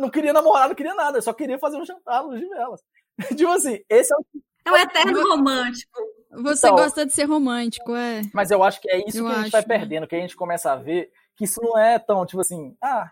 não 0.00 0.10
queria 0.10 0.32
namorar, 0.32 0.68
não 0.68 0.74
queria 0.74 0.94
nada, 0.94 1.18
eu 1.18 1.22
só 1.22 1.32
queria 1.32 1.58
fazer 1.58 1.76
um 1.76 1.84
jantar 1.84 2.22
luz 2.22 2.40
de 2.40 2.48
velas. 2.48 2.80
tipo 3.36 3.50
assim, 3.50 3.78
esse 3.88 4.12
é 4.12 4.16
o. 4.16 4.24
É 4.64 4.72
um 4.72 4.76
eterno 4.76 5.28
romântico. 5.28 6.00
Você 6.42 6.66
então, 6.66 6.76
gosta 6.76 7.06
de 7.06 7.12
ser 7.12 7.24
romântico, 7.24 7.94
é. 7.94 8.22
Mas 8.32 8.50
eu 8.50 8.62
acho 8.62 8.80
que 8.80 8.90
é 8.90 8.98
isso 9.06 9.18
eu 9.18 9.26
que 9.26 9.30
a 9.30 9.34
gente 9.36 9.44
acho, 9.44 9.52
vai 9.52 9.62
perdendo, 9.64 10.06
que 10.06 10.14
a 10.14 10.20
gente 10.20 10.36
começa 10.36 10.72
a 10.72 10.76
ver 10.76 11.10
que 11.36 11.44
isso 11.44 11.60
não 11.62 11.78
é 11.78 11.98
tão, 11.98 12.24
tipo 12.26 12.40
assim, 12.40 12.76
ah, 12.82 13.10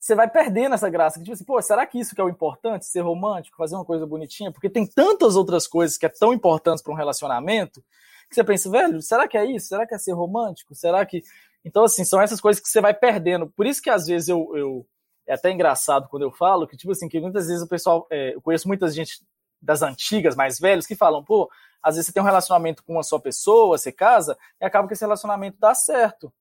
você 0.00 0.14
vai 0.14 0.28
perdendo 0.28 0.74
essa 0.74 0.88
graça. 0.88 1.20
Tipo 1.20 1.32
assim, 1.32 1.44
pô, 1.44 1.60
será 1.60 1.86
que 1.86 1.98
isso 1.98 2.14
que 2.14 2.20
é 2.20 2.24
o 2.24 2.28
importante? 2.28 2.86
Ser 2.86 3.00
romântico, 3.00 3.56
fazer 3.56 3.74
uma 3.74 3.84
coisa 3.84 4.06
bonitinha? 4.06 4.52
Porque 4.52 4.70
tem 4.70 4.86
tantas 4.86 5.36
outras 5.36 5.66
coisas 5.66 5.98
que 5.98 6.06
é 6.06 6.08
tão 6.08 6.32
importantes 6.32 6.82
para 6.82 6.92
um 6.92 6.96
relacionamento 6.96 7.82
que 8.28 8.34
você 8.34 8.42
pensa, 8.42 8.70
velho, 8.70 9.00
será 9.02 9.28
que 9.28 9.38
é 9.38 9.44
isso? 9.44 9.68
Será 9.68 9.86
que 9.86 9.94
é 9.94 9.98
ser 9.98 10.12
romântico? 10.12 10.74
Será 10.74 11.04
que. 11.04 11.22
Então, 11.64 11.84
assim, 11.84 12.04
são 12.04 12.20
essas 12.20 12.40
coisas 12.40 12.62
que 12.62 12.68
você 12.68 12.80
vai 12.80 12.94
perdendo. 12.94 13.48
Por 13.48 13.66
isso 13.66 13.82
que 13.82 13.90
às 13.90 14.06
vezes 14.06 14.28
eu, 14.28 14.50
eu 14.56 14.86
é 15.26 15.34
até 15.34 15.50
engraçado 15.50 16.08
quando 16.08 16.22
eu 16.22 16.30
falo 16.30 16.66
que, 16.66 16.76
tipo 16.76 16.92
assim, 16.92 17.08
que 17.08 17.20
muitas 17.20 17.48
vezes 17.48 17.62
o 17.62 17.68
pessoal, 17.68 18.06
é, 18.10 18.34
eu 18.34 18.40
conheço 18.40 18.68
muita 18.68 18.88
gente 18.88 19.20
das 19.60 19.82
antigas, 19.82 20.36
mais 20.36 20.58
velhos, 20.58 20.86
que 20.86 20.94
falam, 20.94 21.24
pô, 21.24 21.50
às 21.82 21.96
vezes 21.96 22.06
você 22.06 22.12
tem 22.12 22.22
um 22.22 22.26
relacionamento 22.26 22.84
com 22.84 22.92
uma 22.92 23.02
só 23.02 23.18
pessoa, 23.18 23.78
você 23.78 23.90
casa, 23.90 24.36
e 24.60 24.64
acaba 24.64 24.86
que 24.86 24.94
esse 24.94 25.04
relacionamento 25.04 25.58
dá 25.58 25.74
certo. 25.74 26.32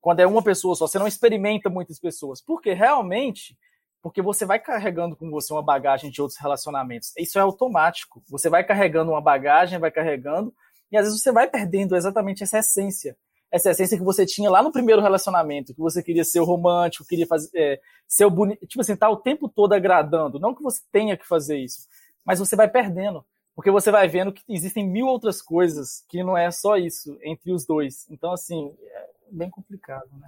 Quando 0.00 0.20
é 0.20 0.26
uma 0.26 0.42
pessoa 0.42 0.74
só, 0.74 0.86
você 0.86 0.98
não 0.98 1.06
experimenta 1.06 1.70
muitas 1.70 1.98
pessoas. 1.98 2.40
Porque 2.40 2.74
realmente, 2.74 3.56
porque 4.02 4.20
você 4.20 4.44
vai 4.44 4.58
carregando 4.58 5.16
com 5.16 5.30
você 5.30 5.52
uma 5.52 5.62
bagagem 5.62 6.10
de 6.10 6.20
outros 6.20 6.38
relacionamentos. 6.38 7.12
Isso 7.16 7.38
é 7.38 7.42
automático. 7.42 8.22
Você 8.28 8.50
vai 8.50 8.62
carregando 8.64 9.12
uma 9.12 9.20
bagagem, 9.20 9.78
vai 9.78 9.90
carregando, 9.90 10.54
e 10.92 10.96
às 10.96 11.06
vezes 11.06 11.22
você 11.22 11.32
vai 11.32 11.48
perdendo 11.48 11.96
exatamente 11.96 12.42
essa 12.42 12.58
essência 12.58 13.16
essa 13.54 13.70
essência 13.70 13.96
que 13.96 14.02
você 14.02 14.26
tinha 14.26 14.50
lá 14.50 14.60
no 14.64 14.72
primeiro 14.72 15.00
relacionamento, 15.00 15.72
que 15.72 15.80
você 15.80 16.02
queria 16.02 16.24
ser 16.24 16.40
o 16.40 16.44
romântico, 16.44 17.06
queria 17.06 17.24
fazer, 17.24 17.48
é, 17.54 17.80
ser 18.04 18.24
o 18.24 18.30
bonito, 18.30 18.66
tipo 18.66 18.80
assim, 18.80 18.96
tá 18.96 19.08
o 19.08 19.16
tempo 19.16 19.48
todo 19.48 19.72
agradando. 19.72 20.40
Não 20.40 20.52
que 20.52 20.60
você 20.60 20.80
tenha 20.90 21.16
que 21.16 21.24
fazer 21.24 21.58
isso, 21.58 21.86
mas 22.24 22.40
você 22.40 22.56
vai 22.56 22.68
perdendo, 22.68 23.24
porque 23.54 23.70
você 23.70 23.92
vai 23.92 24.08
vendo 24.08 24.32
que 24.32 24.42
existem 24.48 24.84
mil 24.84 25.06
outras 25.06 25.40
coisas 25.40 26.04
que 26.08 26.24
não 26.24 26.36
é 26.36 26.50
só 26.50 26.76
isso 26.76 27.16
entre 27.22 27.52
os 27.52 27.64
dois. 27.64 28.10
Então, 28.10 28.32
assim, 28.32 28.74
é 28.82 29.06
bem 29.30 29.48
complicado, 29.48 30.10
né? 30.18 30.26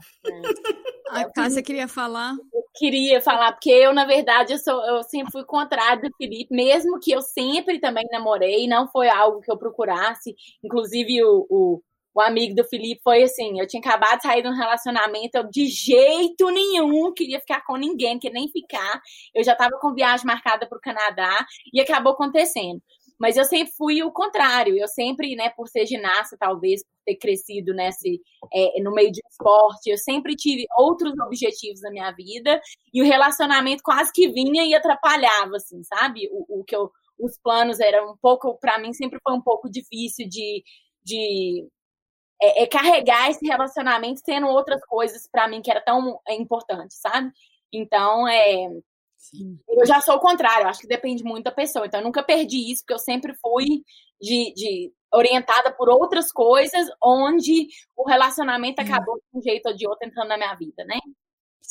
A 1.10 1.28
Cássia 1.28 1.62
queria 1.64 1.88
falar. 1.88 2.36
Eu 2.54 2.62
queria 2.76 3.20
falar, 3.20 3.52
porque 3.52 3.70
eu, 3.70 3.92
na 3.92 4.04
verdade, 4.04 4.52
eu, 4.52 4.58
sou, 4.58 4.84
eu 4.84 5.02
sempre 5.02 5.32
fui 5.32 5.44
contrária 5.44 6.00
do 6.00 6.16
Felipe, 6.16 6.54
mesmo 6.54 7.00
que 7.00 7.10
eu 7.10 7.22
sempre 7.22 7.80
também 7.80 8.06
namorei, 8.12 8.68
não 8.68 8.86
foi 8.86 9.08
algo 9.08 9.40
que 9.40 9.50
eu 9.50 9.58
procurasse. 9.58 10.36
Inclusive, 10.62 11.24
o, 11.24 11.46
o 11.50 11.82
o 12.16 12.20
amigo 12.22 12.54
do 12.54 12.64
Felipe 12.64 13.02
foi 13.04 13.22
assim: 13.24 13.60
eu 13.60 13.66
tinha 13.66 13.80
acabado 13.80 14.16
de 14.16 14.22
sair 14.22 14.42
de 14.42 14.48
um 14.48 14.56
relacionamento, 14.56 15.36
eu 15.36 15.50
de 15.50 15.66
jeito 15.66 16.48
nenhum 16.50 17.12
queria 17.12 17.38
ficar 17.38 17.62
com 17.66 17.76
ninguém, 17.76 18.18
queria 18.18 18.40
nem 18.40 18.48
ficar. 18.48 19.02
Eu 19.34 19.44
já 19.44 19.52
estava 19.52 19.78
com 19.78 19.92
viagem 19.92 20.24
marcada 20.24 20.66
para 20.66 20.78
o 20.78 20.80
Canadá 20.80 21.46
e 21.72 21.78
acabou 21.78 22.14
acontecendo. 22.14 22.80
Mas 23.18 23.36
eu 23.36 23.44
sempre 23.44 23.72
fui 23.76 24.02
o 24.02 24.12
contrário, 24.12 24.76
eu 24.76 24.88
sempre, 24.88 25.34
né, 25.36 25.50
por 25.50 25.68
ser 25.68 25.86
ginasta, 25.86 26.36
talvez, 26.38 26.82
por 26.82 26.90
ter 27.04 27.16
crescido 27.16 27.72
nesse, 27.74 28.20
é, 28.52 28.82
no 28.82 28.92
meio 28.92 29.10
de 29.10 29.20
esporte, 29.30 29.90
eu 29.90 29.96
sempre 29.96 30.36
tive 30.36 30.66
outros 30.78 31.14
objetivos 31.20 31.80
na 31.80 31.90
minha 31.90 32.10
vida 32.12 32.60
e 32.92 33.00
o 33.00 33.04
relacionamento 33.06 33.82
quase 33.82 34.12
que 34.12 34.28
vinha 34.28 34.64
e 34.66 34.74
atrapalhava, 34.74 35.56
assim, 35.56 35.82
sabe? 35.82 36.28
O, 36.30 36.60
o 36.60 36.64
que 36.64 36.76
eu, 36.76 36.90
os 37.18 37.38
planos 37.42 37.80
eram 37.80 38.12
um 38.12 38.16
pouco, 38.20 38.58
para 38.58 38.78
mim, 38.78 38.92
sempre 38.92 39.18
foi 39.22 39.34
um 39.34 39.42
pouco 39.42 39.70
difícil 39.70 40.28
de, 40.28 40.62
de 41.02 41.66
é, 42.40 42.62
é 42.62 42.66
carregar 42.66 43.30
esse 43.30 43.46
relacionamento 43.46 44.22
tendo 44.24 44.46
outras 44.46 44.84
coisas 44.86 45.28
para 45.30 45.48
mim 45.48 45.62
que 45.62 45.70
era 45.70 45.80
tão 45.80 46.20
importante, 46.28 46.94
sabe? 46.94 47.30
Então, 47.72 48.28
é, 48.28 48.66
eu 49.68 49.86
já 49.86 50.00
sou 50.00 50.16
o 50.16 50.20
contrário, 50.20 50.68
acho 50.68 50.80
que 50.80 50.86
depende 50.86 51.24
muito 51.24 51.44
da 51.44 51.52
pessoa. 51.52 51.86
Então, 51.86 52.00
eu 52.00 52.04
nunca 52.04 52.22
perdi 52.22 52.70
isso, 52.70 52.82
porque 52.82 52.94
eu 52.94 52.98
sempre 52.98 53.34
fui 53.40 53.64
de, 54.20 54.52
de 54.54 54.92
orientada 55.12 55.72
por 55.72 55.88
outras 55.88 56.30
coisas, 56.30 56.88
onde 57.02 57.68
o 57.96 58.08
relacionamento 58.08 58.80
acabou 58.80 59.16
de 59.16 59.38
um 59.38 59.42
jeito 59.42 59.68
ou 59.68 59.74
de 59.74 59.88
outro 59.88 60.06
entrando 60.06 60.28
na 60.28 60.36
minha 60.36 60.54
vida, 60.54 60.84
né? 60.84 60.98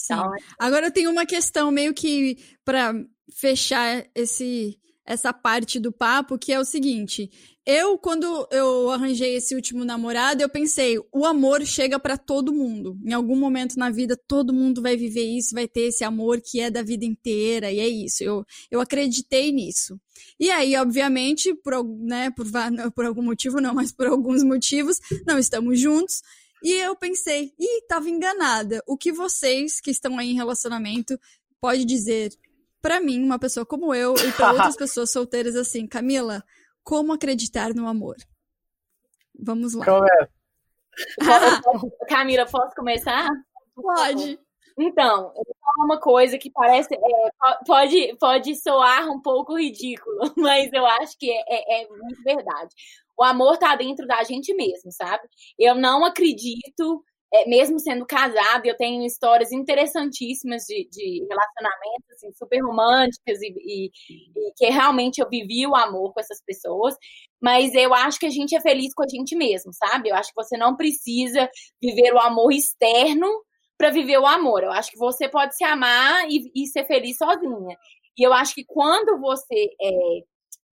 Então, 0.03 0.35
é 0.35 0.37
Agora 0.59 0.87
eu 0.87 0.93
tenho 0.93 1.11
uma 1.11 1.25
questão 1.25 1.71
meio 1.71 1.93
que 1.93 2.37
para 2.63 2.93
fechar 3.33 4.05
esse 4.13 4.77
essa 5.05 5.31
parte 5.31 5.79
do 5.79 5.91
papo, 5.91 6.37
que 6.37 6.51
é 6.51 6.59
o 6.59 6.65
seguinte: 6.65 7.29
eu, 7.65 7.97
quando 7.97 8.47
eu 8.51 8.89
arranjei 8.89 9.35
esse 9.35 9.55
último 9.55 9.85
namorado, 9.85 10.41
eu 10.41 10.49
pensei, 10.49 10.97
o 11.11 11.25
amor 11.25 11.65
chega 11.65 11.99
para 11.99 12.17
todo 12.17 12.53
mundo. 12.53 12.97
Em 13.05 13.13
algum 13.13 13.35
momento 13.35 13.77
na 13.77 13.89
vida, 13.89 14.15
todo 14.27 14.53
mundo 14.53 14.81
vai 14.81 14.95
viver 14.95 15.23
isso, 15.23 15.53
vai 15.53 15.67
ter 15.67 15.87
esse 15.87 16.03
amor 16.03 16.41
que 16.41 16.59
é 16.59 16.69
da 16.69 16.81
vida 16.81 17.05
inteira, 17.05 17.71
e 17.71 17.79
é 17.79 17.87
isso. 17.87 18.23
Eu, 18.23 18.45
eu 18.69 18.79
acreditei 18.79 19.51
nisso. 19.51 19.99
E 20.39 20.49
aí, 20.49 20.75
obviamente, 20.75 21.53
por, 21.55 21.83
né, 21.99 22.31
por, 22.31 22.45
por 22.93 23.05
algum 23.05 23.23
motivo, 23.23 23.61
não, 23.61 23.73
mas 23.73 23.91
por 23.91 24.07
alguns 24.07 24.43
motivos, 24.43 24.99
não 25.25 25.37
estamos 25.37 25.79
juntos. 25.79 26.21
E 26.63 26.71
eu 26.71 26.95
pensei, 26.95 27.51
ih, 27.59 27.81
tava 27.87 28.09
enganada. 28.09 28.81
O 28.87 28.97
que 28.97 29.11
vocês 29.11 29.79
que 29.79 29.91
estão 29.91 30.17
aí 30.17 30.31
em 30.31 30.35
relacionamento 30.35 31.19
pode 31.59 31.85
dizer 31.85 32.31
para 32.85 33.01
mim, 33.01 33.23
uma 33.23 33.39
pessoa 33.39 33.65
como 33.65 33.95
eu, 33.95 34.13
e 34.13 34.31
para 34.33 34.51
outras 34.53 34.75
pessoas 34.75 35.11
solteiras 35.11 35.55
assim, 35.55 35.87
Camila, 35.87 36.43
como 36.83 37.13
acreditar 37.13 37.73
no 37.73 37.87
amor? 37.87 38.15
Vamos 39.39 39.73
lá. 39.73 39.83
Começa. 39.83 40.29
Camila, 42.07 42.45
posso 42.45 42.75
começar? 42.75 43.27
Pode. 43.73 44.39
Então, 44.77 45.33
eu 45.35 45.43
vou 45.43 45.55
falar 45.59 45.85
uma 45.85 45.99
coisa 45.99 46.37
que 46.37 46.51
parece. 46.51 46.93
É, 46.93 46.99
pode, 47.65 48.15
pode 48.19 48.55
soar 48.55 49.09
um 49.09 49.19
pouco 49.19 49.57
ridículo, 49.57 50.19
mas 50.37 50.71
eu 50.71 50.85
acho 50.85 51.17
que 51.17 51.31
é, 51.31 51.43
é, 51.47 51.81
é 51.81 51.87
muito 51.87 52.21
verdade. 52.23 52.75
O 53.17 53.23
amor 53.23 53.57
tá 53.57 53.75
dentro 53.75 54.05
da 54.05 54.23
gente 54.23 54.53
mesmo, 54.53 54.91
sabe? 54.91 55.27
Eu 55.57 55.73
não 55.73 56.05
acredito 56.05 57.03
é, 57.35 57.49
mesmo 57.49 57.79
sendo 57.79 58.05
casada, 58.05 58.65
eu 58.65 58.77
tenho 58.77 59.05
histórias 59.05 59.51
interessantíssimas 59.51 60.63
de, 60.63 60.87
de 60.89 61.25
relacionamentos 61.29 62.11
assim, 62.13 62.31
super 62.33 62.61
românticas 62.63 63.41
e, 63.41 63.53
e, 63.57 63.85
e, 63.89 64.53
que 64.55 64.65
realmente 64.67 65.19
eu 65.19 65.27
vivi 65.29 65.67
o 65.67 65.75
amor 65.75 66.13
com 66.13 66.19
essas 66.19 66.41
pessoas, 66.43 66.95
mas 67.41 67.73
eu 67.75 67.93
acho 67.93 68.19
que 68.19 68.25
a 68.25 68.29
gente 68.29 68.55
é 68.55 68.61
feliz 68.61 68.93
com 68.93 69.03
a 69.03 69.07
gente 69.07 69.35
mesmo, 69.35 69.73
sabe? 69.73 70.09
Eu 70.09 70.15
acho 70.15 70.29
que 70.29 70.41
você 70.41 70.57
não 70.57 70.75
precisa 70.75 71.49
viver 71.81 72.13
o 72.13 72.19
amor 72.19 72.53
externo 72.53 73.27
para 73.77 73.89
viver 73.89 74.17
o 74.17 74.25
amor. 74.25 74.63
Eu 74.63 74.71
acho 74.71 74.91
que 74.91 74.97
você 74.97 75.27
pode 75.27 75.57
se 75.57 75.63
amar 75.65 76.25
e, 76.29 76.51
e 76.55 76.67
ser 76.67 76.85
feliz 76.85 77.17
sozinha. 77.17 77.75
E 78.17 78.23
eu 78.25 78.33
acho 78.33 78.55
que 78.55 78.63
quando 78.63 79.19
você 79.19 79.69
é, 79.81 79.89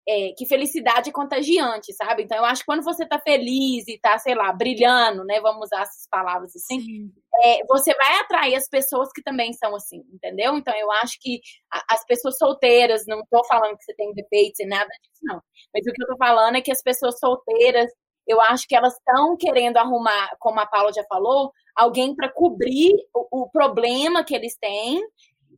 é, 0.08 0.32
que 0.32 0.46
felicidade 0.46 1.10
é 1.10 1.12
contagiante, 1.12 1.92
sabe? 1.92 2.22
Então, 2.22 2.38
eu 2.38 2.44
acho 2.46 2.62
que 2.62 2.66
quando 2.66 2.82
você 2.82 3.06
tá 3.06 3.20
feliz 3.20 3.86
e 3.86 3.98
tá, 4.00 4.18
sei 4.18 4.34
lá, 4.34 4.50
brilhando, 4.54 5.22
né? 5.22 5.38
Vamos 5.38 5.66
usar 5.66 5.82
essas 5.82 6.08
palavras 6.10 6.56
assim, 6.56 7.12
é, 7.44 7.58
você 7.68 7.94
vai 7.94 8.14
atrair 8.20 8.54
as 8.54 8.66
pessoas 8.66 9.10
que 9.14 9.22
também 9.22 9.52
são 9.52 9.76
assim, 9.76 10.02
entendeu? 10.10 10.56
Então, 10.56 10.74
eu 10.74 10.90
acho 10.92 11.18
que 11.20 11.40
a, 11.70 11.94
as 11.94 12.06
pessoas 12.06 12.38
solteiras, 12.38 13.04
não 13.06 13.22
tô 13.30 13.44
falando 13.44 13.76
que 13.76 13.84
você 13.84 13.94
tem 13.94 14.14
defeitos 14.14 14.58
e 14.60 14.66
nada 14.66 14.88
disso, 14.88 15.20
não. 15.24 15.42
Mas 15.74 15.86
o 15.86 15.92
que 15.92 16.02
eu 16.02 16.06
tô 16.06 16.16
falando 16.16 16.56
é 16.56 16.62
que 16.62 16.72
as 16.72 16.82
pessoas 16.82 17.18
solteiras, 17.18 17.90
eu 18.26 18.40
acho 18.40 18.66
que 18.66 18.74
elas 18.74 18.94
estão 18.94 19.36
querendo 19.36 19.76
arrumar, 19.76 20.30
como 20.38 20.58
a 20.58 20.66
Paula 20.66 20.90
já 20.90 21.04
falou, 21.04 21.52
alguém 21.76 22.16
para 22.16 22.32
cobrir 22.32 22.92
o, 23.14 23.42
o 23.42 23.50
problema 23.50 24.24
que 24.24 24.34
eles 24.34 24.56
têm 24.58 25.02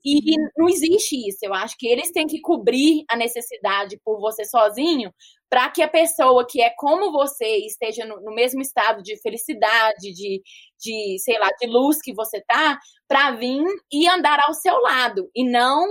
e 0.05 0.37
não 0.57 0.69
existe 0.69 1.17
isso. 1.29 1.39
Eu 1.43 1.55
acho 1.55 1.77
que 1.79 1.87
eles 1.87 2.11
têm 2.11 2.27
que 2.27 2.41
cobrir 2.41 3.05
a 3.11 3.17
necessidade 3.17 4.01
por 4.05 4.21
você 4.21 4.45
sozinho, 4.45 5.13
para 5.49 5.69
que 5.71 5.83
a 5.83 5.89
pessoa 5.89 6.47
que 6.47 6.63
é 6.63 6.71
como 6.77 7.13
você 7.13 7.59
esteja 7.67 8.05
no, 8.05 8.21
no, 8.21 8.35
mesmo 8.35 8.61
estado 8.61 9.03
de 9.03 9.21
felicidade, 9.21 10.13
de, 10.13 10.43
de, 10.79 11.19
sei 11.19 11.39
lá, 11.39 11.49
de 11.61 11.67
luz 11.67 12.01
que 12.01 12.15
você 12.15 12.41
tá, 12.43 12.79
para 13.09 13.33
vir 13.33 13.65
e 13.93 14.09
andar 14.09 14.39
ao 14.47 14.55
seu 14.55 14.79
lado 14.79 15.29
e 15.35 15.45
não 15.45 15.87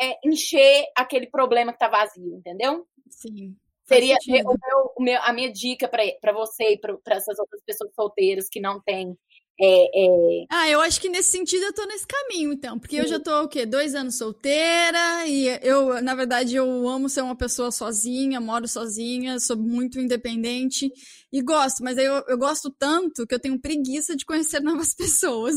é, 0.00 0.18
encher 0.24 0.84
aquele 0.96 1.26
problema 1.26 1.72
que 1.72 1.78
tá 1.78 1.88
vazio, 1.88 2.36
entendeu? 2.36 2.86
Sim. 3.10 3.54
Seria 3.86 4.16
o 4.16 4.28
meu, 4.28 4.92
o 4.96 5.02
meu, 5.02 5.22
a 5.22 5.32
minha 5.32 5.52
dica 5.52 5.88
para 5.88 6.32
você 6.32 6.72
e 6.72 6.78
para 6.78 7.16
essas 7.16 7.38
outras 7.38 7.62
pessoas 7.64 7.94
solteiras 7.94 8.48
que 8.50 8.60
não 8.60 8.80
têm 8.80 9.16
é, 9.58 10.04
é... 10.04 10.46
Ah, 10.50 10.68
eu 10.68 10.80
acho 10.80 11.00
que 11.00 11.08
nesse 11.08 11.30
sentido 11.30 11.64
eu 11.64 11.72
tô 11.72 11.84
nesse 11.86 12.06
caminho, 12.06 12.52
então. 12.52 12.78
Porque 12.78 12.96
Sim. 12.96 13.02
eu 13.02 13.08
já 13.08 13.18
tô, 13.18 13.42
o 13.42 13.48
quê? 13.48 13.64
Dois 13.64 13.94
anos 13.94 14.18
solteira 14.18 15.26
e 15.26 15.46
eu, 15.62 16.02
na 16.02 16.14
verdade, 16.14 16.56
eu 16.56 16.88
amo 16.88 17.08
ser 17.08 17.22
uma 17.22 17.36
pessoa 17.36 17.70
sozinha, 17.70 18.40
moro 18.40 18.68
sozinha, 18.68 19.40
sou 19.40 19.56
muito 19.56 19.98
independente 19.98 20.92
e 21.32 21.42
gosto, 21.42 21.82
mas 21.82 21.96
eu, 21.96 22.22
eu 22.28 22.38
gosto 22.38 22.70
tanto 22.70 23.26
que 23.26 23.34
eu 23.34 23.40
tenho 23.40 23.60
preguiça 23.60 24.14
de 24.14 24.24
conhecer 24.26 24.60
novas 24.62 24.94
pessoas. 24.94 25.56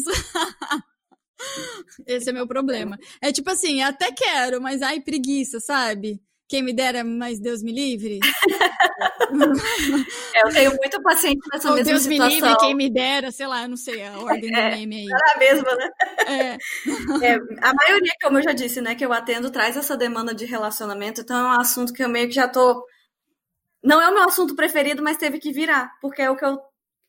Esse 2.08 2.30
é 2.30 2.34
meu 2.34 2.48
problema. 2.48 2.98
É 3.22 3.32
tipo 3.32 3.50
assim, 3.50 3.82
até 3.82 4.12
quero, 4.12 4.62
mas 4.62 4.82
ai, 4.82 5.02
preguiça, 5.02 5.60
sabe? 5.60 6.22
Quem 6.48 6.64
me 6.64 6.74
dera, 6.74 7.04
mas 7.04 7.40
Deus 7.40 7.62
me 7.62 7.72
livre. 7.72 8.20
eu 10.44 10.54
tenho 10.54 10.72
muito 10.72 11.02
paciente 11.02 11.40
nessa 11.52 11.70
Ou 11.70 11.76
mesma 11.76 11.92
Deus 11.92 12.04
situação. 12.04 12.28
me 12.28 12.42
livre, 12.42 12.58
quem 12.58 12.76
me 12.76 12.90
dera, 12.90 13.32
sei 13.32 13.48
lá, 13.48 13.68
não 13.68 13.78
sei 13.78 14.04
a 14.04 14.20
ordem 14.20 14.56
é, 14.56 14.70
do 14.72 14.78
meme 14.78 14.96
aí. 14.98 15.08
Era 15.12 15.34
a 15.34 15.38
mesma, 15.38 15.76
né? 15.76 15.90
É. 16.28 16.58
é. 17.28 17.40
a 17.62 17.74
maioria, 17.74 18.12
como 18.22 18.38
eu 18.40 18.44
já 18.44 18.52
disse, 18.52 18.82
né, 18.82 18.96
que 18.96 19.06
eu 19.06 19.14
atendo, 19.14 19.52
traz 19.52 19.78
essa 19.78 19.96
demanda 19.96 20.34
de 20.34 20.46
relacionamento, 20.46 21.22
então 21.22 21.38
é 21.38 21.44
um 21.44 21.60
assunto 21.60 21.94
que 21.94 22.04
eu 22.04 22.10
meio 22.10 22.28
que 22.28 22.36
já 22.36 22.48
tô... 22.48 22.84
Não 23.84 24.02
é 24.02 24.10
o 24.10 24.14
meu 24.14 24.24
assunto 24.24 24.56
preferido, 24.56 25.02
mas 25.02 25.18
teve 25.18 25.40
que 25.40 25.54
virar, 25.54 25.92
porque 26.02 26.22
é 26.22 26.30
o 26.30 26.36
que 26.36 26.44
eu 26.44 26.60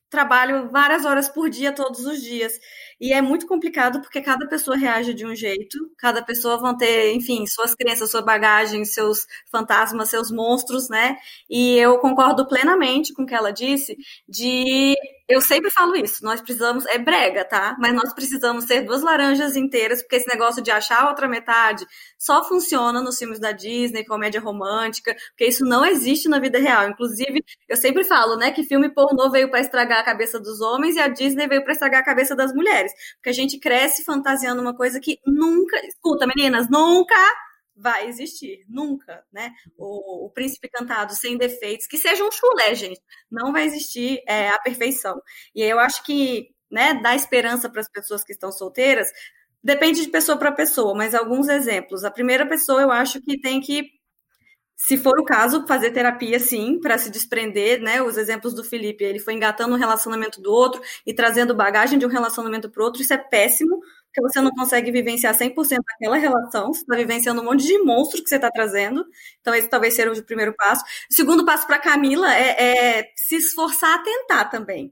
trabalho 0.09 0.69
várias 0.69 1.05
horas 1.05 1.29
por 1.29 1.49
dia, 1.49 1.71
todos 1.71 2.05
os 2.05 2.21
dias. 2.21 2.53
E 3.01 3.13
é 3.13 3.21
muito 3.21 3.47
complicado 3.47 3.99
porque 3.99 4.21
cada 4.21 4.47
pessoa 4.47 4.77
reage 4.77 5.15
de 5.15 5.25
um 5.25 5.35
jeito, 5.35 5.77
cada 5.97 6.21
pessoa 6.23 6.57
vão 6.57 6.77
ter, 6.77 7.13
enfim, 7.13 7.47
suas 7.47 7.73
crenças, 7.73 8.11
sua 8.11 8.21
bagagem, 8.21 8.85
seus 8.85 9.25
fantasmas, 9.51 10.09
seus 10.09 10.31
monstros, 10.31 10.87
né? 10.87 11.17
E 11.49 11.77
eu 11.79 11.97
concordo 11.97 12.47
plenamente 12.47 13.11
com 13.13 13.23
o 13.23 13.25
que 13.25 13.33
ela 13.33 13.51
disse 13.51 13.97
de 14.29 14.95
eu 15.31 15.41
sempre 15.41 15.71
falo 15.71 15.95
isso, 15.95 16.23
nós 16.25 16.41
precisamos, 16.41 16.85
é 16.87 16.97
brega, 16.97 17.45
tá? 17.45 17.75
Mas 17.79 17.93
nós 17.93 18.13
precisamos 18.13 18.65
ser 18.65 18.81
duas 18.81 19.01
laranjas 19.01 19.55
inteiras, 19.55 20.01
porque 20.01 20.17
esse 20.17 20.27
negócio 20.27 20.61
de 20.61 20.69
achar 20.71 21.03
a 21.03 21.09
outra 21.09 21.27
metade 21.27 21.85
só 22.17 22.43
funciona 22.43 23.01
nos 23.01 23.17
filmes 23.17 23.39
da 23.39 23.53
Disney, 23.53 24.03
comédia 24.05 24.41
romântica, 24.41 25.15
porque 25.29 25.45
isso 25.47 25.63
não 25.63 25.85
existe 25.85 26.27
na 26.27 26.37
vida 26.39 26.59
real. 26.59 26.89
Inclusive, 26.89 27.43
eu 27.69 27.77
sempre 27.77 28.03
falo, 28.03 28.35
né, 28.35 28.51
que 28.51 28.63
filme 28.63 28.89
pornô 28.89 29.31
veio 29.31 29.49
para 29.49 29.61
estragar 29.61 29.99
a 29.99 30.03
cabeça 30.03 30.37
dos 30.39 30.59
homens 30.59 30.95
e 30.97 30.99
a 30.99 31.07
Disney 31.07 31.47
veio 31.47 31.63
para 31.63 31.73
estragar 31.73 32.01
a 32.01 32.05
cabeça 32.05 32.35
das 32.35 32.53
mulheres. 32.53 32.90
Porque 33.15 33.29
a 33.29 33.33
gente 33.33 33.59
cresce 33.59 34.03
fantasiando 34.03 34.61
uma 34.61 34.75
coisa 34.75 34.99
que 34.99 35.19
nunca, 35.25 35.77
escuta, 35.85 36.27
meninas, 36.27 36.69
nunca 36.69 37.15
vai 37.75 38.07
existir, 38.07 38.63
nunca, 38.69 39.23
né? 39.31 39.51
O, 39.77 40.25
o, 40.25 40.29
príncipe 40.29 40.69
cantado 40.69 41.15
sem 41.15 41.37
defeitos, 41.37 41.87
que 41.87 41.97
seja 41.97 42.23
um 42.23 42.31
chulé, 42.31 42.75
gente, 42.75 43.01
não 43.29 43.51
vai 43.51 43.65
existir 43.65 44.21
é, 44.27 44.49
a 44.49 44.59
perfeição. 44.59 45.19
E 45.55 45.61
eu 45.63 45.79
acho 45.79 46.03
que, 46.03 46.49
né, 46.69 46.93
dar 47.01 47.15
esperança 47.15 47.69
para 47.69 47.81
as 47.81 47.89
pessoas 47.89 48.23
que 48.23 48.33
estão 48.33 48.51
solteiras 48.51 49.09
depende 49.63 50.01
de 50.01 50.09
pessoa 50.09 50.37
para 50.37 50.51
pessoa, 50.51 50.95
mas 50.95 51.15
alguns 51.15 51.47
exemplos. 51.47 52.03
A 52.03 52.11
primeira 52.11 52.47
pessoa, 52.47 52.81
eu 52.81 52.91
acho 52.91 53.21
que 53.21 53.39
tem 53.39 53.61
que 53.61 53.89
se 54.83 54.97
for 54.97 55.19
o 55.19 55.23
caso, 55.23 55.63
fazer 55.67 55.91
terapia 55.91 56.39
sim, 56.39 56.79
para 56.79 56.97
se 56.97 57.11
desprender, 57.11 57.79
né? 57.79 58.01
Os 58.01 58.17
exemplos 58.17 58.51
do 58.55 58.63
Felipe, 58.63 59.03
ele 59.03 59.19
foi 59.19 59.35
engatando 59.35 59.75
um 59.75 59.77
relacionamento 59.77 60.41
do 60.41 60.51
outro 60.51 60.81
e 61.05 61.13
trazendo 61.13 61.53
bagagem 61.55 61.99
de 61.99 62.05
um 62.05 62.09
relacionamento 62.09 62.67
para 62.67 62.83
outro, 62.83 62.99
isso 62.99 63.13
é 63.13 63.17
péssimo, 63.17 63.79
porque 64.07 64.21
você 64.21 64.41
não 64.41 64.49
consegue 64.49 64.91
vivenciar 64.91 65.35
100% 65.35 65.83
daquela 65.87 66.17
relação, 66.17 66.73
você 66.73 66.81
está 66.81 66.95
vivenciando 66.95 67.41
um 67.41 67.45
monte 67.45 67.63
de 67.63 67.77
monstro 67.83 68.23
que 68.23 68.27
você 68.29 68.37
está 68.37 68.49
trazendo, 68.49 69.05
então 69.39 69.53
esse 69.53 69.69
talvez 69.69 69.93
seja 69.93 70.11
o 70.19 70.23
primeiro 70.25 70.53
passo. 70.55 70.83
O 71.11 71.13
segundo 71.13 71.45
passo 71.45 71.67
para 71.67 71.77
Camila 71.77 72.33
é, 72.35 72.99
é 72.99 73.11
se 73.15 73.35
esforçar 73.35 73.99
a 73.99 74.03
tentar 74.03 74.45
também, 74.45 74.91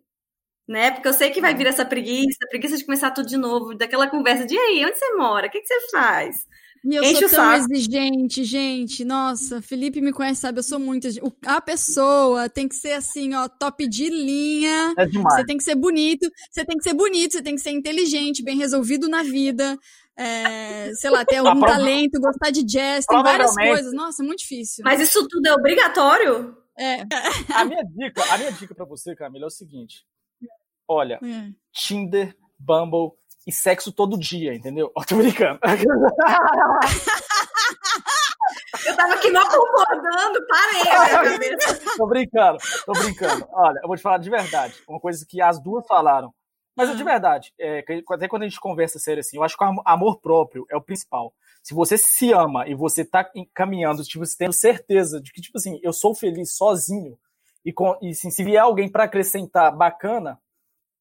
né? 0.68 0.92
Porque 0.92 1.08
eu 1.08 1.14
sei 1.14 1.32
que 1.32 1.42
vai 1.42 1.56
vir 1.56 1.68
essa 1.68 1.86
preguiça, 1.86 2.40
preguiça 2.50 2.78
de 2.78 2.86
começar 2.86 3.12
tudo 3.12 3.28
de 3.28 3.38
novo, 3.38 3.76
daquela 3.76 4.08
conversa 4.10 4.46
de 4.46 4.58
aí, 4.58 4.86
onde 4.86 4.98
você 4.98 5.16
mora? 5.16 5.48
O 5.48 5.52
que, 5.52 5.62
que 5.62 5.68
você 5.68 5.92
faz? 5.92 6.48
E 6.84 6.95
eu 6.95 7.03
Enche 7.03 7.27
sou 7.27 7.38
tão 7.38 7.53
exigente, 7.53 8.43
gente. 8.43 9.03
Nossa, 9.03 9.61
Felipe 9.61 10.01
me 10.01 10.13
conhece, 10.13 10.41
sabe? 10.41 10.59
Eu 10.59 10.63
sou 10.63 10.80
muito. 10.80 11.07
A 11.45 11.59
pessoa 11.59 12.47
tem 12.49 12.67
que 12.67 12.75
ser 12.75 12.93
assim, 12.93 13.34
ó, 13.34 13.47
top 13.47 13.88
de 13.88 14.09
linha. 14.09 14.93
É 14.97 15.05
demais. 15.05 15.36
Você 15.36 15.45
tem 15.45 15.57
que 15.57 15.63
ser 15.63 15.75
bonito, 15.75 16.30
você 16.49 16.63
tem 16.65 16.77
que 16.77 16.84
ser 16.84 16.93
bonito, 16.93 17.34
você 17.34 17.41
tem 17.41 17.55
que 17.55 17.61
ser 17.61 17.71
inteligente, 17.71 18.43
bem 18.43 18.57
resolvido 18.57 19.09
na 19.09 19.23
vida. 19.23 19.77
É, 20.17 20.93
sei 20.95 21.09
lá, 21.09 21.23
ter 21.23 21.38
algum 21.45 21.61
talento, 21.61 22.19
gostar 22.19 22.51
de 22.51 22.63
jazz, 22.63 23.05
tem 23.05 23.23
várias 23.23 23.53
coisas. 23.55 23.93
Nossa, 23.93 24.23
é 24.23 24.25
muito 24.25 24.39
difícil. 24.39 24.84
Mas 24.84 24.99
isso 25.01 25.27
tudo 25.27 25.45
é 25.47 25.53
obrigatório? 25.53 26.57
É. 26.77 27.01
A 27.53 27.65
minha 27.65 27.84
dica, 27.84 28.23
a 28.34 28.38
minha 28.38 28.51
dica 28.53 28.73
para 28.73 28.86
você, 28.86 29.13
Camila, 29.15 29.45
é 29.45 29.47
o 29.47 29.51
seguinte. 29.51 30.05
Olha, 30.88 31.19
é. 31.21 31.51
Tinder, 31.73 32.36
Bumble, 32.57 33.11
e 33.48 33.52
sexo 33.52 33.92
todo 33.92 34.18
dia, 34.18 34.54
entendeu? 34.54 34.92
Ó, 34.96 35.04
tô 35.04 35.16
brincando. 35.16 35.60
Eu 38.86 38.96
tava 38.96 39.14
aqui 39.14 39.30
não 39.30 39.44
concordando, 39.48 40.40
parei. 40.48 40.84
tô 41.98 42.08
brincando, 42.08 42.58
tô 42.86 42.94
brincando. 42.94 43.48
Olha, 43.52 43.80
eu 43.82 43.88
vou 43.88 43.96
te 43.96 44.02
falar 44.02 44.18
de 44.18 44.30
verdade. 44.30 44.74
Uma 44.88 45.00
coisa 45.00 45.26
que 45.28 45.42
as 45.42 45.62
duas 45.62 45.86
falaram. 45.88 46.34
Mas 46.76 46.90
é 46.90 46.96
de 46.96 47.04
verdade. 47.04 47.54
É, 47.60 47.84
até 48.10 48.28
quando 48.28 48.44
a 48.44 48.48
gente 48.48 48.60
conversa 48.60 49.00
sério 49.00 49.20
assim, 49.20 49.38
eu 49.38 49.44
acho 49.44 49.58
que 49.58 49.64
o 49.64 49.82
amor 49.86 50.20
próprio 50.22 50.66
é 50.70 50.78
o 50.78 50.82
principal. 50.82 51.34
Se 51.62 51.74
você 51.74 51.98
se 51.98 52.32
ama 52.32 52.68
e 52.68 52.74
você 52.74 53.04
tá 53.04 53.30
caminhando, 53.54 54.04
tipo, 54.04 54.26
você 54.26 54.38
tem 54.38 54.52
certeza 54.52 55.22
de 55.22 55.32
que, 55.32 55.42
tipo 55.42 55.58
assim, 55.58 55.80
eu 55.84 55.92
sou 55.92 56.16
feliz 56.16 56.56
sozinho, 56.56 57.18
e, 57.66 57.74
com, 57.74 57.98
e 58.02 58.12
assim, 58.12 58.32
se 58.32 58.44
vier 58.44 58.62
alguém 58.62 58.90
para 58.90 59.04
acrescentar 59.04 59.76
bacana, 59.76 60.40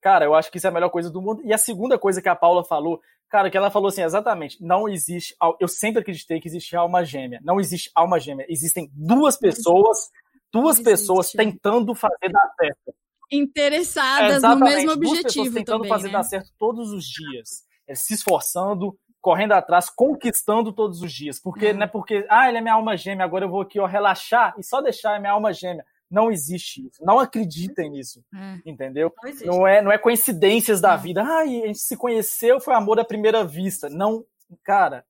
Cara, 0.00 0.24
eu 0.24 0.34
acho 0.34 0.50
que 0.50 0.58
isso 0.58 0.66
é 0.66 0.70
a 0.70 0.72
melhor 0.72 0.90
coisa 0.90 1.10
do 1.10 1.20
mundo. 1.20 1.42
E 1.44 1.52
a 1.52 1.58
segunda 1.58 1.98
coisa 1.98 2.22
que 2.22 2.28
a 2.28 2.36
Paula 2.36 2.64
falou, 2.64 3.00
cara, 3.28 3.50
que 3.50 3.56
ela 3.56 3.70
falou 3.70 3.88
assim, 3.88 4.02
exatamente, 4.02 4.56
não 4.60 4.88
existe, 4.88 5.34
eu 5.60 5.68
sempre 5.68 6.00
acreditei 6.00 6.40
que 6.40 6.48
existia 6.48 6.78
alma 6.78 7.04
gêmea. 7.04 7.40
Não 7.42 7.58
existe 7.58 7.90
alma 7.94 8.18
gêmea. 8.18 8.46
Existem 8.48 8.90
duas 8.94 9.36
pessoas, 9.36 10.08
duas 10.52 10.80
pessoas 10.80 11.30
tentando 11.30 11.94
fazer 11.94 12.30
dar 12.30 12.52
certo. 12.60 12.94
Interessadas 13.30 14.42
no 14.42 14.56
mesmo 14.56 14.92
objetivo 14.92 15.00
duas 15.00 15.22
pessoas 15.22 15.54
tentando 15.54 15.76
também, 15.78 15.90
fazer 15.90 16.06
né? 16.06 16.12
dar 16.12 16.22
certo 16.22 16.50
todos 16.58 16.90
os 16.92 17.04
dias. 17.04 17.66
É, 17.86 17.94
se 17.94 18.14
esforçando, 18.14 18.96
correndo 19.20 19.52
atrás, 19.52 19.90
conquistando 19.90 20.72
todos 20.72 21.02
os 21.02 21.12
dias. 21.12 21.40
Porque 21.40 21.72
não 21.72 21.82
é 21.82 21.86
porque, 21.86 22.26
ah, 22.30 22.48
ele 22.48 22.58
é 22.58 22.60
minha 22.60 22.74
alma 22.74 22.96
gêmea, 22.96 23.24
agora 23.24 23.44
eu 23.44 23.50
vou 23.50 23.60
aqui 23.60 23.78
ó, 23.78 23.86
relaxar 23.86 24.54
e 24.58 24.62
só 24.62 24.80
deixar 24.80 25.16
a 25.16 25.20
minha 25.20 25.32
alma 25.32 25.52
gêmea. 25.52 25.84
Não 26.10 26.30
existe 26.30 26.86
isso. 26.86 27.04
Não 27.04 27.18
acreditem 27.18 27.90
nisso. 27.90 28.24
É. 28.34 28.58
Entendeu? 28.64 29.12
Não. 29.22 29.58
Não 29.58 29.66
é, 29.66 29.82
não 29.82 29.92
é 29.92 29.98
coincidências 29.98 30.80
da 30.80 30.96
vida. 30.96 31.22
Ah, 31.22 31.40
a 31.40 31.46
gente 31.46 31.78
se 31.78 31.96
conheceu, 31.96 32.60
foi 32.60 32.74
amor 32.74 32.98
à 32.98 33.04
primeira 33.04 33.44
vista. 33.44 33.88
Não, 33.90 34.24
cara, 34.64 35.04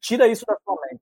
tira 0.00 0.26
isso 0.26 0.44
da 0.46 0.56
sua 0.64 0.76
mente. 0.90 1.00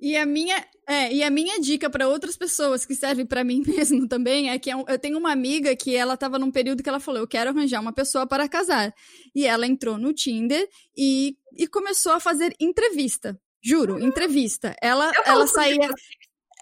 E 0.00 0.16
a 0.16 0.24
minha, 0.24 0.64
é, 0.86 1.12
e 1.12 1.24
a 1.24 1.30
minha 1.30 1.60
dica 1.60 1.90
para 1.90 2.06
outras 2.06 2.36
pessoas 2.36 2.86
que 2.86 2.94
serve 2.94 3.24
para 3.24 3.42
mim 3.42 3.62
mesmo 3.66 4.06
também 4.06 4.48
é 4.48 4.58
que 4.58 4.70
é 4.70 4.74
eu 4.74 4.98
tenho 4.98 5.18
uma 5.18 5.32
amiga 5.32 5.74
que 5.74 5.96
ela 5.96 6.16
tava 6.16 6.38
num 6.38 6.52
período 6.52 6.82
que 6.82 6.88
ela 6.88 7.00
falou: 7.00 7.20
"Eu 7.20 7.26
quero 7.26 7.50
arranjar 7.50 7.80
uma 7.80 7.92
pessoa 7.92 8.24
para 8.24 8.48
casar". 8.48 8.94
E 9.34 9.44
ela 9.44 9.66
entrou 9.66 9.98
no 9.98 10.12
Tinder 10.12 10.68
e, 10.96 11.36
e 11.56 11.66
começou 11.66 12.12
a 12.12 12.20
fazer 12.20 12.54
entrevista. 12.60 13.38
Juro, 13.60 13.98
entrevista. 13.98 14.76
Ela 14.80 15.10
Eu 15.12 15.22
ela 15.26 15.46
saía. 15.48 15.88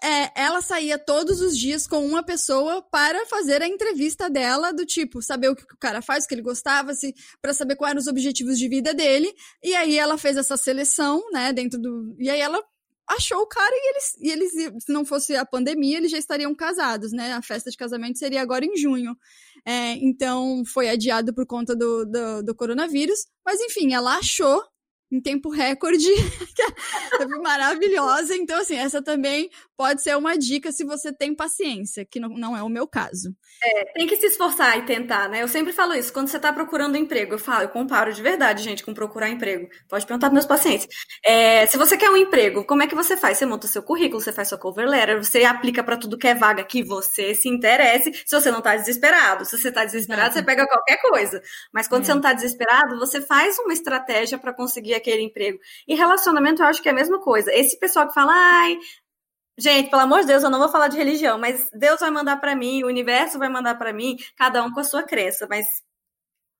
É, 0.03 0.31
ela 0.35 0.61
saía 0.61 0.97
todos 0.97 1.41
os 1.41 1.57
dias 1.57 1.87
com 1.87 2.05
uma 2.05 2.23
pessoa 2.23 2.81
para 2.81 3.25
fazer 3.25 3.61
a 3.61 3.67
entrevista 3.67 4.29
dela, 4.29 4.71
do 4.71 4.85
tipo, 4.85 5.21
saber 5.21 5.49
o 5.49 5.55
que 5.55 5.63
o 5.63 5.77
cara 5.79 6.01
faz, 6.01 6.25
o 6.25 6.27
que 6.27 6.35
ele 6.35 6.41
gostava, 6.41 6.93
se, 6.93 7.13
para 7.41 7.53
saber 7.53 7.75
quais 7.75 7.91
eram 7.91 8.01
os 8.01 8.07
objetivos 8.07 8.59
de 8.59 8.67
vida 8.67 8.93
dele. 8.93 9.33
E 9.63 9.75
aí 9.75 9.97
ela 9.97 10.17
fez 10.17 10.37
essa 10.37 10.57
seleção, 10.57 11.23
né, 11.31 11.51
dentro 11.51 11.79
do. 11.79 12.15
E 12.19 12.29
aí 12.29 12.39
ela 12.39 12.63
achou 13.07 13.39
o 13.39 13.47
cara 13.47 13.71
e 13.73 13.89
eles, 13.89 14.17
e 14.19 14.29
eles, 14.29 14.83
se 14.83 14.91
não 14.91 15.05
fosse 15.05 15.35
a 15.35 15.45
pandemia, 15.45 15.97
eles 15.97 16.11
já 16.11 16.17
estariam 16.17 16.53
casados, 16.53 17.13
né? 17.13 17.33
A 17.33 17.41
festa 17.41 17.71
de 17.71 17.77
casamento 17.77 18.19
seria 18.19 18.41
agora 18.41 18.65
em 18.65 18.75
junho. 18.75 19.15
É, 19.65 19.93
então 19.93 20.63
foi 20.65 20.89
adiado 20.89 21.33
por 21.33 21.45
conta 21.45 21.75
do, 21.75 22.05
do, 22.05 22.43
do 22.43 22.55
coronavírus. 22.55 23.25
Mas 23.45 23.61
enfim, 23.61 23.93
ela 23.93 24.17
achou 24.17 24.61
em 25.11 25.21
tempo 25.21 25.49
recorde, 25.49 26.05
que 26.55 26.61
é 26.61 27.25
maravilhosa. 27.41 28.35
Então, 28.35 28.59
assim, 28.59 28.75
essa 28.75 29.01
também 29.01 29.49
pode 29.75 30.01
ser 30.01 30.17
uma 30.17 30.37
dica 30.37 30.71
se 30.71 30.83
você 30.83 31.13
tem 31.13 31.35
paciência, 31.35 32.05
que 32.05 32.19
não, 32.19 32.29
não 32.29 32.57
é 32.57 32.63
o 32.63 32.69
meu 32.69 32.87
caso. 32.87 33.29
Tem 33.93 34.07
que 34.07 34.17
se 34.17 34.27
esforçar 34.27 34.77
e 34.77 34.83
tentar, 34.85 35.29
né? 35.29 35.41
Eu 35.41 35.47
sempre 35.47 35.71
falo 35.73 35.93
isso. 35.93 36.11
Quando 36.11 36.27
você 36.27 36.39
tá 36.39 36.51
procurando 36.51 36.97
emprego, 36.97 37.33
eu 37.35 37.39
falo, 37.39 37.63
eu 37.63 37.69
comparo 37.69 38.11
de 38.13 38.21
verdade, 38.21 38.63
gente, 38.63 38.83
com 38.83 38.93
procurar 38.93 39.29
emprego. 39.29 39.67
Pode 39.89 40.05
perguntar 40.05 40.27
pros 40.27 40.33
meus 40.33 40.45
pacientes. 40.45 40.87
É, 41.25 41.65
se 41.67 41.77
você 41.77 41.95
quer 41.97 42.09
um 42.09 42.17
emprego, 42.17 42.65
como 42.65 42.83
é 42.83 42.87
que 42.87 42.95
você 42.95 43.15
faz? 43.15 43.37
Você 43.37 43.45
monta 43.45 43.67
seu 43.67 43.81
currículo, 43.83 44.21
você 44.21 44.31
faz 44.33 44.49
sua 44.49 44.57
cover 44.57 44.87
letter, 44.87 45.23
você 45.23 45.43
aplica 45.43 45.83
pra 45.83 45.97
tudo 45.97 46.17
que 46.17 46.27
é 46.27 46.35
vaga 46.35 46.63
que 46.63 46.83
você 46.83 47.33
se 47.33 47.47
interesse, 47.47 48.11
se 48.25 48.35
você 48.35 48.51
não 48.51 48.61
tá 48.61 48.75
desesperado. 48.75 49.45
Se 49.45 49.57
você 49.57 49.71
tá 49.71 49.85
desesperado, 49.85 50.27
Exato. 50.29 50.39
você 50.39 50.45
pega 50.45 50.67
qualquer 50.67 50.97
coisa. 51.01 51.41
Mas 51.73 51.87
quando 51.87 52.03
É. 52.03 52.05
você 52.05 52.13
não 52.13 52.21
tá 52.21 52.33
desesperado, 52.33 52.97
você 52.99 53.21
faz 53.21 53.57
uma 53.59 53.73
estratégia 53.73 54.37
pra 54.37 54.53
conseguir 54.53 54.96
aquele 54.97 55.23
emprego. 55.23 55.59
E 55.87 55.95
relacionamento, 55.95 56.61
eu 56.61 56.67
acho 56.67 56.81
que 56.81 56.89
é 56.89 56.91
a 56.91 56.95
mesma 56.95 57.19
coisa. 57.19 57.51
Esse 57.53 57.79
pessoal 57.79 58.07
que 58.07 58.13
fala, 58.13 58.33
ai, 58.33 58.77
Gente, 59.59 59.89
pelo 59.89 60.03
amor 60.03 60.21
de 60.21 60.27
Deus, 60.27 60.43
eu 60.43 60.51
não 60.51 60.59
vou 60.59 60.69
falar 60.69 60.87
de 60.87 60.97
religião, 60.97 61.39
mas 61.39 61.67
Deus 61.73 61.99
vai 61.99 62.11
mandar 62.11 62.37
pra 62.37 62.55
mim, 62.55 62.83
o 62.83 62.87
universo 62.87 63.39
vai 63.39 63.49
mandar 63.49 63.73
pra 63.75 63.91
mim, 63.91 64.15
cada 64.35 64.63
um 64.63 64.71
com 64.71 64.79
a 64.79 64.83
sua 64.83 65.01
crença, 65.01 65.47
mas 65.49 65.81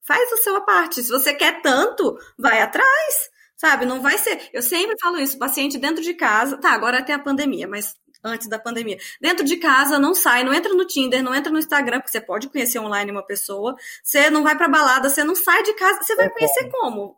faz 0.01 0.33
a 0.33 0.37
sua 0.37 0.61
parte. 0.61 1.03
Se 1.03 1.09
você 1.11 1.31
quer 1.33 1.61
tanto, 1.61 2.17
vai 2.39 2.59
atrás, 2.59 3.29
sabe? 3.55 3.85
Não 3.85 4.01
vai 4.01 4.17
ser. 4.17 4.49
Eu 4.51 4.63
sempre 4.63 4.95
falo 4.99 5.19
isso, 5.19 5.37
paciente 5.37 5.77
dentro 5.77 6.03
de 6.03 6.15
casa, 6.15 6.57
tá, 6.57 6.71
agora 6.71 7.03
tem 7.03 7.13
a 7.13 7.19
pandemia, 7.19 7.67
mas 7.67 7.95
antes 8.23 8.49
da 8.49 8.57
pandemia. 8.57 8.97
Dentro 9.21 9.45
de 9.45 9.57
casa, 9.57 9.99
não 9.99 10.15
sai, 10.15 10.43
não 10.43 10.53
entra 10.53 10.73
no 10.73 10.87
Tinder, 10.87 11.21
não 11.21 11.35
entra 11.35 11.51
no 11.51 11.59
Instagram, 11.59 11.99
porque 11.99 12.11
você 12.11 12.21
pode 12.21 12.49
conhecer 12.49 12.79
online 12.79 13.11
uma 13.11 13.25
pessoa. 13.25 13.75
Você 14.03 14.29
não 14.31 14.41
vai 14.43 14.57
pra 14.57 14.67
balada, 14.67 15.07
você 15.07 15.23
não 15.23 15.35
sai 15.35 15.61
de 15.61 15.73
casa, 15.73 16.01
você 16.01 16.15
vai 16.15 16.29
conhecer 16.31 16.69
como? 16.71 17.15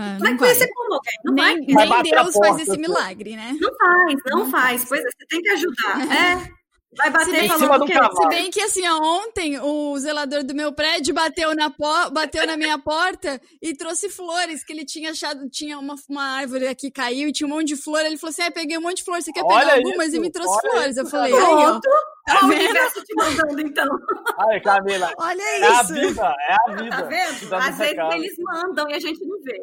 Ah, 0.00 0.16
Vai 0.20 0.30
não 0.30 0.38
conhecer 0.38 0.68
como 0.72 0.94
alguém? 0.94 1.14
Não 1.24 1.34
vai. 1.34 1.54
Nem, 1.56 1.74
Vai 1.74 1.86
nem 1.88 1.96
a 1.98 2.02
Deus 2.02 2.14
faz 2.18 2.32
porta, 2.48 2.62
esse 2.62 2.70
assim. 2.70 2.80
milagre, 2.80 3.36
né? 3.36 3.56
Não 3.60 3.74
faz, 3.76 4.14
não, 4.26 4.38
Não 4.38 4.50
faz. 4.50 4.84
Pois 4.88 5.00
é, 5.00 5.04
você 5.04 5.26
tem 5.28 5.40
que 5.42 5.48
ajudar. 5.50 5.98
É. 6.54 6.58
Vai 6.96 7.10
bater 7.10 7.30
bem- 7.32 7.44
Em 7.46 7.58
cima 7.58 7.78
do 7.78 7.84
que 7.84 7.92
cavalo. 7.92 8.16
Se 8.16 8.28
bem 8.30 8.50
que 8.50 8.60
assim, 8.62 8.88
ontem 8.88 9.60
o 9.60 9.98
zelador 9.98 10.42
do 10.42 10.54
meu 10.54 10.72
prédio 10.72 11.12
bateu 11.14 11.54
na, 11.54 11.68
po- 11.68 12.10
bateu 12.10 12.46
na 12.46 12.56
minha 12.56 12.78
porta 12.78 13.38
e 13.60 13.74
trouxe 13.76 14.08
flores, 14.08 14.64
que 14.64 14.72
ele 14.72 14.86
tinha 14.86 15.10
achado, 15.10 15.50
tinha 15.50 15.78
uma, 15.78 15.96
uma 16.08 16.22
árvore 16.38 16.66
aqui 16.66 16.90
caiu 16.90 17.28
e 17.28 17.32
tinha 17.32 17.46
um 17.46 17.50
monte 17.50 17.68
de 17.68 17.76
flor. 17.76 18.00
Ele 18.06 18.16
falou 18.16 18.30
assim: 18.30 18.40
ah, 18.40 18.50
peguei 18.50 18.78
um 18.78 18.80
monte 18.80 18.96
de 18.98 19.04
flor, 19.04 19.20
você 19.20 19.30
quer 19.30 19.42
pegar 19.42 19.54
Olha 19.54 19.74
algumas? 19.74 20.06
isso, 20.08 20.16
e 20.16 20.20
me 20.20 20.30
trouxe 20.30 20.60
flores. 20.70 20.96
Eu 20.96 21.02
isso, 21.02 21.10
falei, 21.10 21.30
cara. 21.32 21.44
aí, 21.46 21.52
ó, 21.52 21.66
Pronto. 21.66 21.88
tá 22.26 22.34
o 22.42 22.48
vendo? 22.48 22.60
universo 22.62 23.04
te 23.04 23.14
mandando, 23.14 23.60
então. 23.60 23.88
Ai, 24.48 24.60
Camila, 24.62 25.12
Olha 25.18 25.42
é 25.42 25.64
a 25.66 25.82
isso. 25.82 25.92
vida, 25.92 26.34
é 26.48 26.54
a 26.54 26.74
vida. 26.74 26.88
Tá 26.96 27.02
vendo? 27.02 27.54
Às 27.54 27.78
vezes 27.78 27.98
eles 28.14 28.34
mandam 28.38 28.88
e 28.88 28.94
a 28.94 28.98
gente 28.98 29.22
não 29.26 29.38
vê. 29.42 29.62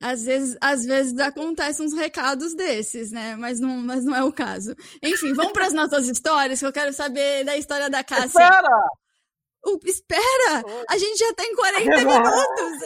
Às 0.00 0.24
vezes, 0.24 0.56
às 0.60 0.84
vezes 0.84 1.18
acontecem 1.18 1.84
uns 1.84 1.92
recados 1.92 2.54
desses, 2.54 3.10
né? 3.10 3.34
Mas 3.36 3.58
não, 3.58 3.78
mas 3.78 4.04
não 4.04 4.14
é 4.14 4.22
o 4.22 4.32
caso. 4.32 4.74
Enfim, 5.02 5.32
vamos 5.32 5.52
para 5.52 5.66
as 5.66 5.72
nossas 5.72 6.06
histórias, 6.08 6.60
que 6.60 6.66
eu 6.66 6.72
quero 6.72 6.92
saber 6.92 7.44
da 7.44 7.56
história 7.56 7.90
da 7.90 8.04
Cássia. 8.04 8.26
Espera! 8.26 8.68
Uh, 9.66 9.78
espera! 9.84 10.62
A 10.88 10.96
gente 10.96 11.18
já 11.18 11.34
tem 11.34 11.54
40 11.54 12.00
Agora. 12.00 12.20
minutos! 12.20 12.78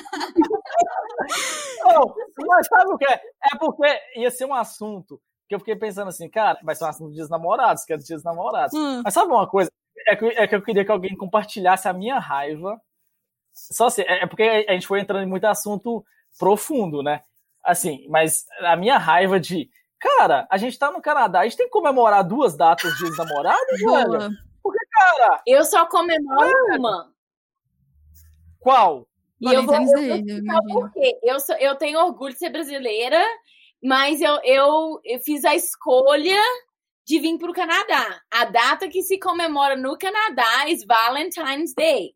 Não, 1.84 2.14
mas 2.46 2.66
sabe 2.68 2.92
o 2.92 2.98
que 2.98 3.06
é? 3.06 3.20
É 3.52 3.58
porque 3.58 4.00
ia 4.16 4.30
ser 4.30 4.44
um 4.44 4.54
assunto 4.54 5.20
que 5.48 5.54
eu 5.56 5.58
fiquei 5.58 5.74
pensando 5.74 6.08
assim, 6.08 6.30
cara, 6.30 6.60
vai 6.62 6.76
ser 6.76 6.84
um 6.84 6.88
assunto 6.88 7.12
dos 7.12 7.28
namorados, 7.28 7.84
que 7.84 7.92
é 7.92 7.96
dos 7.96 8.06
dias 8.06 8.22
dos 8.22 8.24
namorados. 8.24 8.72
Hum. 8.72 9.02
Mas 9.04 9.12
sabe 9.12 9.32
uma 9.32 9.48
coisa? 9.48 9.68
É 10.06 10.14
que, 10.14 10.24
é 10.26 10.46
que 10.46 10.54
eu 10.54 10.62
queria 10.62 10.84
que 10.84 10.92
alguém 10.92 11.16
compartilhasse 11.16 11.88
a 11.88 11.92
minha 11.92 12.20
raiva. 12.20 12.80
Só 13.52 13.86
assim, 13.86 14.02
é 14.02 14.24
porque 14.28 14.44
a 14.44 14.72
gente 14.72 14.86
foi 14.86 15.00
entrando 15.00 15.24
em 15.24 15.28
muito 15.28 15.44
assunto 15.46 16.04
profundo, 16.38 17.02
né? 17.02 17.22
Assim, 17.64 18.06
mas 18.08 18.46
a 18.60 18.76
minha 18.76 18.98
raiva 18.98 19.38
de. 19.38 19.70
Cara, 19.98 20.46
a 20.50 20.56
gente 20.56 20.78
tá 20.78 20.90
no 20.90 21.02
Canadá, 21.02 21.40
a 21.40 21.44
gente 21.44 21.56
tem 21.56 21.66
que 21.66 21.72
comemorar 21.72 22.24
duas 22.24 22.56
datas 22.56 22.94
de 22.94 23.16
namorados, 23.16 23.78
velho? 23.80 24.08
Boa. 24.08 24.30
Cara, 24.92 25.42
Eu 25.46 25.64
só 25.64 25.86
comemoro 25.86 26.52
uma. 26.76 27.12
qual? 28.58 29.06
E 29.40 29.52
eu 29.52 29.62
vou, 29.62 29.74
eu 29.74 29.84
vou 29.84 29.94
Day, 29.94 30.24
eu 30.68 30.90
quê. 30.90 31.18
Eu, 31.22 31.40
sou, 31.40 31.56
eu 31.56 31.74
tenho 31.76 31.98
orgulho 31.98 32.34
de 32.34 32.38
ser 32.38 32.50
brasileira, 32.50 33.18
mas 33.82 34.20
eu, 34.20 34.38
eu, 34.44 35.00
eu 35.02 35.18
fiz 35.20 35.44
a 35.46 35.54
escolha 35.54 36.38
de 37.06 37.18
vir 37.18 37.38
para 37.38 37.50
o 37.50 37.54
Canadá. 37.54 38.20
A 38.30 38.44
data 38.44 38.88
que 38.88 39.02
se 39.02 39.18
comemora 39.18 39.76
no 39.76 39.96
Canadá 39.96 40.68
é 40.68 40.86
Valentine's 40.86 41.74
Day. 41.74 42.14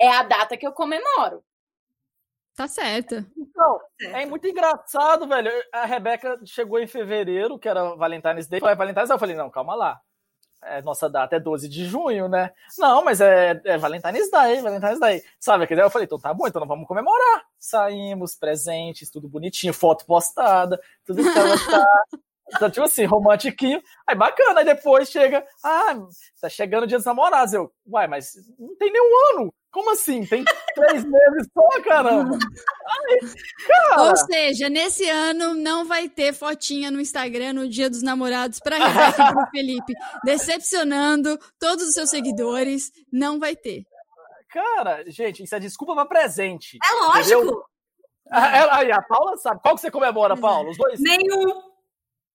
É 0.00 0.08
a 0.08 0.24
data 0.24 0.56
que 0.56 0.66
eu 0.66 0.72
comemoro. 0.72 1.44
Tá 2.58 2.66
certa. 2.66 3.24
Então, 3.36 3.80
é 4.00 4.26
muito 4.26 4.44
engraçado, 4.48 5.28
velho. 5.28 5.48
A 5.72 5.86
Rebeca 5.86 6.40
chegou 6.44 6.80
em 6.80 6.88
fevereiro, 6.88 7.56
que 7.56 7.68
era 7.68 7.94
Valentine's 7.94 8.48
Day. 8.48 8.58
Falei, 8.58 8.74
Valentine's 8.74 9.08
Day. 9.08 9.14
Eu 9.14 9.18
falei, 9.20 9.36
não, 9.36 9.48
calma 9.48 9.76
lá. 9.76 10.00
É, 10.64 10.82
nossa 10.82 11.08
data 11.08 11.36
é 11.36 11.38
12 11.38 11.68
de 11.68 11.84
junho, 11.84 12.28
né? 12.28 12.50
Não, 12.76 13.04
mas 13.04 13.20
é, 13.20 13.62
é 13.64 13.78
Valentine's 13.78 14.28
Day, 14.28 14.60
Valentine's 14.60 14.98
Day. 14.98 15.22
Sabe? 15.38 15.68
Que 15.68 15.76
daí 15.76 15.84
eu 15.84 15.90
falei, 15.90 16.06
então 16.06 16.18
tá 16.18 16.34
bom, 16.34 16.48
então 16.48 16.58
não 16.58 16.66
vamos 16.66 16.88
comemorar. 16.88 17.44
Saímos, 17.60 18.34
presentes, 18.34 19.08
tudo 19.08 19.28
bonitinho, 19.28 19.72
foto 19.72 20.04
postada, 20.04 20.80
tudo 21.06 21.22
que 21.22 21.38
ela 21.38 21.54
tá. 21.70 21.86
Então, 22.56 22.68
tipo 22.68 22.86
assim, 22.86 23.04
romantiquinho. 23.04 23.80
Aí 24.04 24.16
bacana, 24.16 24.58
aí 24.58 24.66
depois 24.66 25.08
chega, 25.08 25.46
ah, 25.64 25.94
tá 26.40 26.48
chegando 26.48 26.82
o 26.82 26.86
dia 26.88 26.98
dos 26.98 27.06
namorados. 27.06 27.54
Eu, 27.54 27.72
uai, 27.86 28.08
mas 28.08 28.32
não 28.58 28.74
tem 28.74 28.90
nenhum 28.90 29.38
ano. 29.38 29.54
Como 29.70 29.92
assim? 29.92 30.24
Tem 30.24 30.44
três 30.74 31.04
meses 31.04 31.48
só, 31.52 31.82
caramba. 31.82 32.36
Aí, 32.36 33.18
cara. 33.66 34.02
Ou 34.02 34.16
seja, 34.16 34.68
nesse 34.68 35.08
ano 35.08 35.54
não 35.54 35.84
vai 35.84 36.08
ter 36.08 36.32
fotinha 36.32 36.90
no 36.90 37.00
Instagram 37.00 37.52
no 37.52 37.68
Dia 37.68 37.90
dos 37.90 38.02
Namorados 38.02 38.58
pra 38.60 38.76
Rebeca 38.78 39.22
e 39.22 39.32
pro 39.32 39.46
Felipe. 39.52 39.92
Decepcionando 40.24 41.38
todos 41.60 41.86
os 41.88 41.94
seus 41.94 42.08
seguidores. 42.10 42.90
Não 43.12 43.38
vai 43.38 43.54
ter. 43.54 43.84
Cara, 44.50 45.04
gente, 45.08 45.42
isso 45.44 45.54
é 45.54 45.60
desculpa 45.60 45.94
pra 45.94 46.06
presente. 46.06 46.78
É 46.82 47.04
lógico. 47.06 47.40
Entendeu? 47.40 47.62
Ela- 48.32 48.76
Aí, 48.78 48.90
a 48.90 49.02
Paula 49.02 49.36
sabe. 49.36 49.60
Qual 49.62 49.74
que 49.74 49.80
você 49.82 49.90
comemora, 49.90 50.34
é. 50.34 50.40
Paula? 50.40 50.70
Os 50.70 50.76
dois? 50.78 50.98
Nenhum. 51.00 51.67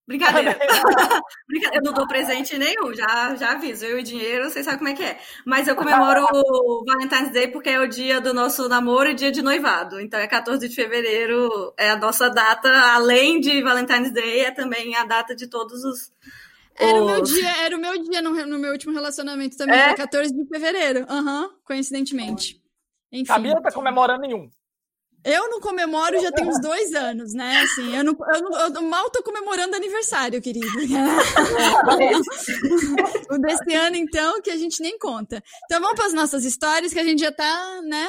Brincadeira. 0.08 0.58
Brincadeira. 1.47 1.78
Eu 1.78 1.82
não 1.84 1.93
dou 1.93 2.08
presente 2.08 2.58
nenhum, 2.58 2.93
já, 2.93 3.36
já 3.36 3.51
aviso. 3.54 3.86
Eu 3.86 3.99
e 3.99 4.04
dinheiro, 4.04 4.49
vocês 4.49 4.66
sabem 4.66 4.80
como 4.80 4.89
é 4.89 4.93
que 4.93 5.04
é. 5.04 5.20
Mas 5.45 5.68
eu 5.68 5.76
comemoro 5.76 6.26
o 6.34 6.84
Valentine's 6.86 7.32
Day 7.32 7.47
porque 7.47 7.70
é 7.70 7.80
o 7.80 7.88
dia 7.88 8.20
do 8.20 8.34
nosso 8.34 8.68
namoro 8.68 9.10
e 9.10 9.14
dia 9.14 9.32
de 9.32 9.41
noivado. 9.41 9.99
Então 9.99 10.20
é 10.20 10.28
14 10.28 10.68
de 10.68 10.76
fevereiro, 10.76 11.74
é 11.78 11.91
a 11.91 11.95
nossa 11.95 12.30
data. 12.30 12.70
Além 12.93 13.39
de 13.39 13.62
Valentine's 13.62 14.12
Day, 14.12 14.41
é 14.41 14.51
também 14.51 14.95
a 14.95 15.06
data 15.06 15.36
de 15.36 15.47
todos 15.47 15.84
os. 15.84 16.12
Era 16.76 17.01
o 17.01 17.06
meu 17.06 17.22
dia, 17.22 17.64
era 17.64 17.78
o 17.78 17.80
meu 17.80 18.01
dia 18.01 18.22
no, 18.22 18.32
no 18.47 18.58
meu 18.58 18.72
último 18.72 18.93
relacionamento 18.93 19.56
também, 19.56 19.76
É? 19.76 19.84
era 19.84 19.95
14 19.95 20.34
de 20.34 20.47
fevereiro. 20.47 21.06
Aham, 21.08 21.49
coincidentemente. 21.64 22.60
Enfim. 23.12 23.26
Camila 23.32 23.62
tá 23.62 23.72
comemorando 23.72 24.22
nenhum. 24.22 24.49
Eu 25.26 25.50
não 25.50 25.62
comemoro 25.62 26.20
já 26.22 26.32
tem 26.32 26.46
uns 26.48 26.60
dois 26.60 26.94
anos, 26.94 27.34
né? 27.34 27.62
Assim, 27.62 27.96
eu, 27.96 28.04
não, 28.04 28.14
eu, 28.34 28.42
não- 28.42 28.60
eu 28.76 28.82
mal 28.82 29.10
tô 29.10 29.24
comemorando 29.24 29.76
aniversário, 29.76 30.42
querido. 30.42 30.68
o 33.32 33.38
desse 33.38 33.74
ano, 33.74 33.96
então, 33.96 34.42
que 34.42 34.50
a 34.52 34.58
gente 34.58 34.82
nem 34.82 34.98
conta. 34.98 35.42
Então 35.66 35.80
vamos 35.80 35.96
para 35.96 36.08
as 36.08 36.14
nossas 36.14 36.44
histórias, 36.46 36.94
que 36.94 37.00
a 37.00 37.04
gente 37.04 37.20
já 37.22 37.32
tá, 37.32 37.82
né? 37.84 38.08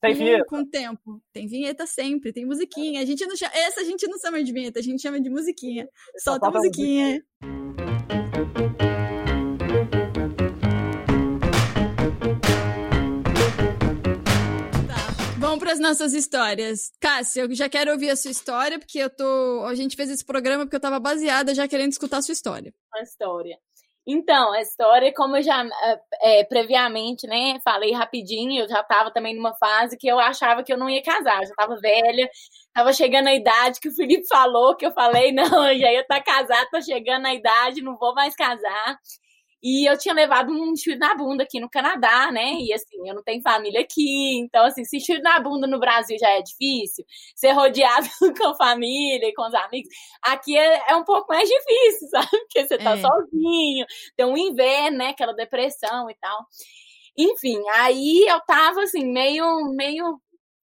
Tem 0.00 0.14
vinheta? 0.14 0.44
Com 0.48 0.64
tempo. 0.64 1.20
Tem 1.32 1.46
vinheta 1.48 1.86
sempre, 1.86 2.32
tem 2.32 2.44
musiquinha. 2.44 3.02
A 3.02 3.04
gente 3.04 3.24
não 3.26 3.36
chama, 3.36 3.52
essa 3.54 3.80
a 3.80 3.84
gente 3.84 4.06
não 4.06 4.18
chama 4.18 4.42
de 4.42 4.52
vinheta, 4.52 4.78
a 4.78 4.82
gente 4.82 5.02
chama 5.02 5.20
de 5.20 5.28
musiquinha. 5.28 5.88
Solta 6.18 6.46
a 6.46 6.50
toca 6.50 6.58
a 6.58 6.60
musiquinha. 6.60 7.22
Para 15.68 15.74
as 15.74 15.80
nossas 15.80 16.14
histórias. 16.14 16.90
Cássia, 16.98 17.42
eu 17.42 17.54
já 17.54 17.68
quero 17.68 17.90
ouvir 17.92 18.08
a 18.08 18.16
sua 18.16 18.30
história, 18.30 18.78
porque 18.78 18.98
eu 18.98 19.10
tô. 19.10 19.66
A 19.66 19.74
gente 19.74 19.96
fez 19.96 20.08
esse 20.08 20.24
programa 20.24 20.64
porque 20.64 20.76
eu 20.76 20.80
tava 20.80 20.98
baseada 20.98 21.54
já 21.54 21.68
querendo 21.68 21.92
escutar 21.92 22.18
a 22.18 22.22
sua 22.22 22.32
história. 22.32 22.72
A 22.94 23.02
história. 23.02 23.58
Então, 24.06 24.54
a 24.54 24.62
história, 24.62 25.12
como 25.14 25.36
eu 25.36 25.42
já 25.42 25.62
é, 26.22 26.42
previamente, 26.44 27.26
né, 27.26 27.60
falei 27.62 27.92
rapidinho, 27.92 28.62
eu 28.62 28.66
já 28.66 28.80
estava 28.80 29.12
também 29.12 29.36
numa 29.36 29.54
fase 29.56 29.98
que 29.98 30.08
eu 30.08 30.18
achava 30.18 30.62
que 30.62 30.72
eu 30.72 30.78
não 30.78 30.88
ia 30.88 31.02
casar, 31.02 31.42
eu 31.42 31.46
já 31.46 31.50
estava 31.50 31.76
velha, 31.78 32.30
estava 32.68 32.90
chegando 32.94 33.26
a 33.26 33.34
idade 33.34 33.78
que 33.78 33.90
o 33.90 33.94
Felipe 33.94 34.26
falou, 34.26 34.74
que 34.74 34.86
eu 34.86 34.92
falei, 34.92 35.30
não, 35.36 35.70
eu 35.70 35.78
já 35.78 35.92
ia 35.92 36.00
estar 36.00 36.22
tá 36.22 36.22
casada, 36.22 36.70
tô 36.70 36.80
chegando 36.80 37.26
a 37.26 37.34
idade, 37.34 37.82
não 37.82 37.98
vou 37.98 38.14
mais 38.14 38.34
casar. 38.34 38.98
E 39.62 39.90
eu 39.90 39.98
tinha 39.98 40.14
levado 40.14 40.52
um 40.52 40.76
chute 40.76 40.96
na 40.96 41.14
bunda 41.14 41.42
aqui 41.42 41.58
no 41.60 41.68
Canadá, 41.68 42.30
né? 42.30 42.54
E 42.60 42.72
assim, 42.72 43.08
eu 43.08 43.14
não 43.14 43.22
tenho 43.22 43.42
família 43.42 43.80
aqui. 43.80 44.38
Então, 44.38 44.64
assim, 44.64 44.84
se 44.84 45.00
chute 45.00 45.20
na 45.20 45.40
bunda 45.40 45.66
no 45.66 45.80
Brasil 45.80 46.16
já 46.18 46.30
é 46.30 46.42
difícil, 46.42 47.04
ser 47.34 47.52
rodeado 47.52 48.06
com 48.38 48.48
a 48.48 48.54
família 48.54 49.28
e 49.28 49.34
com 49.34 49.46
os 49.46 49.54
amigos, 49.54 49.88
aqui 50.22 50.56
é, 50.56 50.90
é 50.90 50.96
um 50.96 51.04
pouco 51.04 51.32
mais 51.32 51.48
difícil, 51.48 52.08
sabe? 52.10 52.28
Porque 52.30 52.66
você 52.66 52.78
tá 52.78 52.96
é. 52.96 53.00
sozinho, 53.00 53.86
tem 54.16 54.26
um 54.26 54.36
inverno, 54.36 54.98
né? 54.98 55.08
Aquela 55.08 55.34
depressão 55.34 56.08
e 56.10 56.14
tal. 56.14 56.46
Enfim, 57.16 57.60
aí 57.74 58.26
eu 58.28 58.40
tava 58.42 58.82
assim, 58.82 59.04
meio, 59.04 59.72
meio 59.74 60.20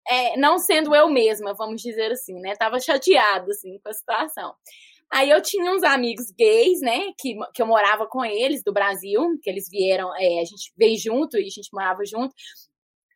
é, 0.07 0.37
não 0.37 0.57
sendo 0.57 0.95
eu 0.95 1.09
mesma, 1.09 1.53
vamos 1.53 1.81
dizer 1.81 2.11
assim, 2.11 2.39
né? 2.39 2.55
Tava 2.55 2.79
chateada, 2.79 3.51
assim, 3.51 3.79
com 3.79 3.89
a 3.89 3.93
situação. 3.93 4.53
Aí 5.11 5.29
eu 5.29 5.41
tinha 5.41 5.71
uns 5.71 5.83
amigos 5.83 6.25
gays, 6.37 6.81
né, 6.81 6.99
que, 7.17 7.35
que 7.53 7.61
eu 7.61 7.67
morava 7.67 8.07
com 8.07 8.25
eles 8.25 8.63
do 8.63 8.73
Brasil, 8.73 9.21
que 9.41 9.49
eles 9.49 9.69
vieram, 9.69 10.13
é, 10.15 10.39
a 10.39 10.45
gente 10.45 10.73
veio 10.77 10.97
junto 10.97 11.37
e 11.37 11.41
a 11.41 11.49
gente 11.49 11.69
morava 11.71 12.01
junto. 12.05 12.33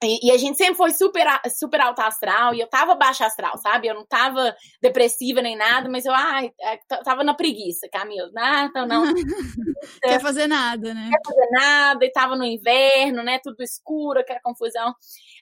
E, 0.01 0.27
e, 0.27 0.31
a 0.31 0.37
gente 0.37 0.57
sempre 0.57 0.75
foi 0.75 0.91
super, 0.91 1.25
super 1.49 1.81
alto 1.81 1.99
astral, 1.99 2.55
e 2.55 2.61
eu 2.61 2.69
tava 2.69 2.95
baixa 2.95 3.25
astral, 3.25 3.57
sabe? 3.57 3.87
Eu 3.87 3.95
não 3.95 4.05
tava 4.05 4.55
depressiva 4.81 5.41
nem 5.41 5.57
nada, 5.57 5.89
mas 5.89 6.05
eu 6.05 6.13
ai, 6.13 6.51
é, 6.61 6.77
tava 7.03 7.21
na 7.21 7.33
preguiça, 7.33 7.89
Camila. 7.91 8.31
Ah, 8.37 8.63
então 8.63 8.87
não. 8.87 9.03
Quer 10.01 10.21
fazer 10.21 10.47
nada, 10.47 10.93
né? 10.93 11.09
Quer 11.11 11.33
fazer 11.33 11.49
nada, 11.51 12.05
e 12.05 12.11
tava 12.13 12.37
no 12.37 12.45
inverno, 12.45 13.23
né? 13.23 13.39
Tudo 13.43 13.61
escuro, 13.61 14.21
aquela 14.21 14.39
confusão. 14.41 14.95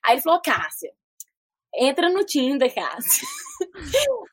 Aí 0.04 0.16
ele 0.16 0.24
falou, 0.24 0.42
Cássia, 0.42 0.92
entra 1.76 2.10
no 2.10 2.26
Tinder, 2.26 2.74
Cássia. 2.74 3.28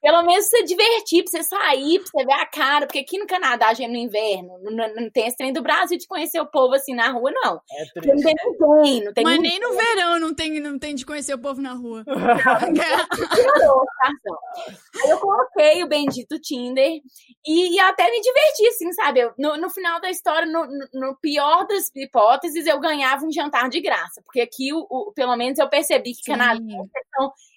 Pelo 0.00 0.22
menos 0.22 0.46
você 0.46 0.62
divertir, 0.64 1.24
pra 1.24 1.30
você 1.30 1.42
sair, 1.42 1.98
pra 1.98 2.06
você 2.06 2.24
ver 2.24 2.34
a 2.34 2.46
cara, 2.46 2.86
porque 2.86 2.98
aqui 2.98 3.18
no 3.18 3.26
Canadá, 3.26 3.72
gente, 3.72 3.90
no 3.90 3.96
inverno, 3.96 4.58
não, 4.62 4.94
não, 4.94 5.10
tem 5.10 5.26
esse 5.26 5.36
trem 5.36 5.52
do 5.52 5.62
Brasil 5.62 5.98
de 5.98 6.06
conhecer 6.06 6.40
o 6.40 6.46
povo 6.46 6.74
assim 6.74 6.94
na 6.94 7.10
rua, 7.10 7.30
não. 7.32 7.60
É 7.70 7.84
não 7.96 8.02
tem 8.02 8.34
ninguém, 8.34 9.04
não 9.04 9.12
tem 9.12 9.24
Mas 9.24 9.36
ninguém. 9.36 9.50
nem 9.50 9.60
no 9.60 9.76
verão 9.76 10.18
não 10.18 10.34
tem, 10.34 10.60
não 10.60 10.78
tem 10.78 10.94
de 10.94 11.06
conhecer 11.06 11.34
o 11.34 11.38
povo 11.38 11.60
na 11.60 11.72
rua. 11.72 12.04
Aí 15.02 15.10
eu 15.10 15.18
coloquei 15.18 15.82
o 15.82 15.88
bendito 15.88 16.38
Tinder 16.38 17.00
e, 17.46 17.74
e 17.74 17.80
até 17.80 18.10
me 18.10 18.20
diverti, 18.20 18.66
assim, 18.68 18.92
sabe? 18.92 19.20
Eu, 19.20 19.32
no, 19.38 19.56
no 19.56 19.70
final 19.70 20.00
da 20.00 20.10
história, 20.10 20.46
no, 20.46 20.66
no, 20.92 21.16
pior 21.16 21.66
das 21.66 21.90
hipóteses, 21.94 22.66
eu 22.66 22.80
ganhava 22.80 23.24
um 23.24 23.32
jantar 23.32 23.68
de 23.68 23.80
graça, 23.80 24.22
porque 24.22 24.40
aqui, 24.40 24.72
o, 24.72 24.86
o 24.88 25.12
pelo 25.12 25.36
menos, 25.36 25.58
eu 25.58 25.68
percebi 25.68 26.14
que 26.14 26.24
Canadá 26.24 26.60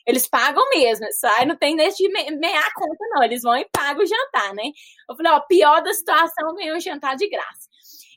eles 0.08 0.26
pagam 0.26 0.64
mesmo, 0.70 1.06
sai, 1.12 1.46
não 1.46 1.58
tem 1.58 1.76
nesse 1.76 1.98
de 1.98 2.08
meia 2.10 2.72
conta, 2.74 3.06
não. 3.10 3.24
Eles 3.24 3.42
vão 3.42 3.58
e 3.58 3.68
pagam 3.70 4.04
o 4.04 4.08
jantar, 4.08 4.54
né? 4.54 4.64
Eu 5.10 5.18
falei, 5.18 5.32
ó, 5.34 5.40
pior 5.42 5.84
da 5.84 5.94
situação, 5.94 6.56
ganhou 6.56 6.78
um 6.78 6.80
jantar 6.80 7.18
de 7.18 7.28
graça. 7.30 7.68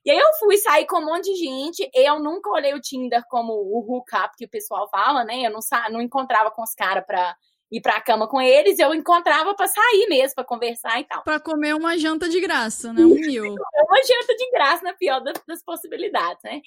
E 0.05 0.11
aí 0.11 0.17
eu 0.17 0.33
fui 0.39 0.57
sair 0.57 0.87
com 0.87 0.99
um 0.99 1.07
monte 1.07 1.25
de 1.25 1.35
gente. 1.35 1.91
Eu 1.93 2.21
nunca 2.21 2.49
olhei 2.49 2.73
o 2.73 2.81
Tinder 2.81 3.23
como 3.29 3.53
o 3.53 3.81
hookup 3.81 4.37
que 4.37 4.45
o 4.45 4.49
pessoal 4.49 4.89
fala, 4.89 5.25
né? 5.25 5.45
Eu 5.45 5.51
não, 5.51 5.59
não 5.91 6.01
encontrava 6.01 6.51
com 6.53 6.63
os 6.63 6.75
caras 6.75 7.05
pra 7.05 7.37
ir 7.73 7.81
pra 7.81 8.01
cama 8.01 8.27
com 8.29 8.41
eles, 8.41 8.81
eu 8.81 8.93
encontrava 8.93 9.55
para 9.55 9.69
sair 9.69 10.07
mesmo, 10.09 10.35
para 10.35 10.45
conversar 10.45 10.99
e 11.01 11.05
tal. 11.05 11.23
Para 11.23 11.39
comer 11.39 11.75
uma 11.75 11.97
janta 11.97 12.29
de 12.29 12.41
graça, 12.41 12.93
né? 12.93 13.03
Um 13.03 13.15
mil. 13.15 13.45
uma 13.45 14.03
janta 14.03 14.35
de 14.37 14.51
graça, 14.51 14.83
na 14.83 14.93
pior 14.93 15.21
das, 15.21 15.41
das 15.47 15.63
possibilidades, 15.63 16.43
né? 16.43 16.61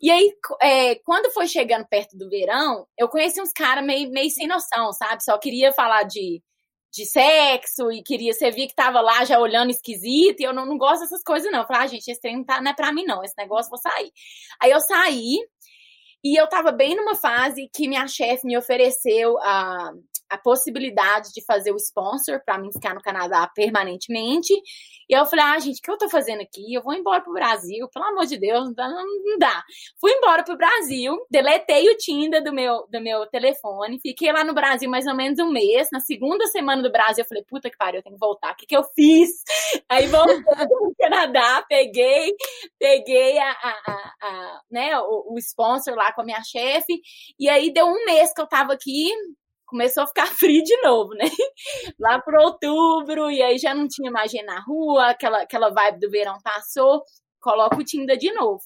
E 0.00 0.10
aí, 0.10 0.32
é, 0.62 0.94
quando 0.96 1.32
foi 1.32 1.46
chegando 1.48 1.86
perto 1.86 2.16
do 2.16 2.28
verão, 2.28 2.86
eu 2.96 3.08
conheci 3.08 3.40
uns 3.40 3.52
caras 3.52 3.84
meio, 3.84 4.10
meio 4.10 4.30
sem 4.30 4.46
noção, 4.46 4.92
sabe? 4.92 5.24
Só 5.24 5.36
queria 5.38 5.72
falar 5.72 6.04
de, 6.04 6.40
de 6.92 7.04
sexo 7.04 7.90
e 7.90 8.02
queria, 8.02 8.32
você 8.32 8.50
via 8.50 8.68
que 8.68 8.74
tava 8.74 9.00
lá 9.00 9.24
já 9.24 9.38
olhando 9.40 9.70
esquisito, 9.70 10.40
e 10.40 10.44
eu 10.44 10.52
não, 10.52 10.64
não 10.66 10.78
gosto 10.78 11.00
dessas 11.02 11.22
coisas, 11.22 11.50
não. 11.50 11.60
Eu 11.60 11.66
falei, 11.66 11.82
ah, 11.82 11.86
gente, 11.88 12.08
esse 12.08 12.20
trem 12.20 12.36
não, 12.36 12.44
tá, 12.44 12.60
não 12.60 12.70
é 12.70 12.74
pra 12.74 12.92
mim, 12.92 13.04
não. 13.04 13.24
Esse 13.24 13.34
negócio 13.36 13.70
vou 13.70 13.78
sair. 13.78 14.12
Aí 14.62 14.70
eu 14.70 14.80
saí, 14.80 15.38
e 16.24 16.40
eu 16.40 16.48
tava 16.48 16.72
bem 16.72 16.96
numa 16.96 17.14
fase 17.14 17.68
que 17.74 17.88
minha 17.88 18.06
chefe 18.06 18.46
me 18.46 18.56
ofereceu 18.56 19.38
a, 19.38 19.92
a 20.28 20.38
possibilidade 20.38 21.30
de 21.32 21.44
fazer 21.44 21.72
o 21.72 21.76
sponsor 21.76 22.40
para 22.44 22.58
mim 22.58 22.72
ficar 22.72 22.94
no 22.94 23.02
Canadá 23.02 23.50
permanentemente. 23.54 24.52
E 25.08 25.14
eu 25.16 25.24
falei, 25.24 25.44
ah, 25.44 25.58
gente, 25.58 25.78
o 25.78 25.82
que 25.82 25.90
eu 25.90 25.96
tô 25.96 26.08
fazendo 26.08 26.42
aqui? 26.42 26.74
Eu 26.74 26.82
vou 26.82 26.92
embora 26.92 27.22
pro 27.22 27.32
Brasil, 27.32 27.88
pelo 27.88 28.04
amor 28.04 28.26
de 28.26 28.38
Deus, 28.38 28.66
não 28.66 28.74
dá. 28.74 28.88
Não 28.88 29.38
dá. 29.38 29.62
Fui 30.00 30.12
embora 30.12 30.44
pro 30.44 30.56
Brasil, 30.56 31.16
deletei 31.30 31.88
o 31.88 31.96
Tinder 31.96 32.42
do 32.42 32.52
meu, 32.52 32.86
do 32.90 33.00
meu 33.00 33.26
telefone, 33.26 34.00
fiquei 34.00 34.32
lá 34.32 34.44
no 34.44 34.52
Brasil 34.52 34.88
mais 34.90 35.06
ou 35.06 35.14
menos 35.14 35.38
um 35.38 35.50
mês. 35.50 35.88
Na 35.90 36.00
segunda 36.00 36.46
semana 36.46 36.82
do 36.82 36.92
Brasil, 36.92 37.24
eu 37.24 37.28
falei, 37.28 37.44
puta 37.44 37.70
que 37.70 37.76
pariu, 37.76 38.00
eu 38.00 38.02
tenho 38.02 38.16
que 38.16 38.20
voltar. 38.20 38.52
O 38.52 38.56
que, 38.56 38.66
que 38.66 38.76
eu 38.76 38.84
fiz? 38.94 39.30
Aí 39.88 40.06
voltei 40.06 40.42
pro 40.42 40.94
Canadá, 40.98 41.64
peguei, 41.68 42.34
peguei 42.78 43.38
a, 43.38 43.50
a, 43.50 43.70
a, 43.86 44.14
a 44.22 44.60
né, 44.70 44.98
o, 44.98 45.34
o 45.34 45.38
sponsor 45.38 45.94
lá 45.94 46.12
com 46.12 46.22
a 46.22 46.24
minha 46.24 46.42
chefe, 46.42 47.00
e 47.38 47.48
aí 47.48 47.72
deu 47.72 47.86
um 47.86 48.04
mês 48.04 48.32
que 48.32 48.40
eu 48.40 48.46
tava 48.46 48.72
aqui, 48.72 49.10
começou 49.68 50.02
a 50.02 50.06
ficar 50.06 50.26
frio 50.34 50.62
de 50.64 50.76
novo, 50.82 51.10
né? 51.10 51.30
Lá 51.98 52.20
por 52.20 52.34
outubro, 52.34 53.30
e 53.30 53.42
aí 53.42 53.58
já 53.58 53.74
não 53.74 53.86
tinha 53.86 54.10
mais 54.10 54.30
gente 54.30 54.44
na 54.44 54.60
rua, 54.60 55.10
aquela, 55.10 55.42
aquela 55.42 55.70
vibe 55.70 56.00
do 56.00 56.10
verão 56.10 56.38
passou, 56.42 57.02
coloca 57.40 57.76
o 57.76 57.84
Tinder 57.84 58.16
de 58.16 58.32
novo. 58.32 58.62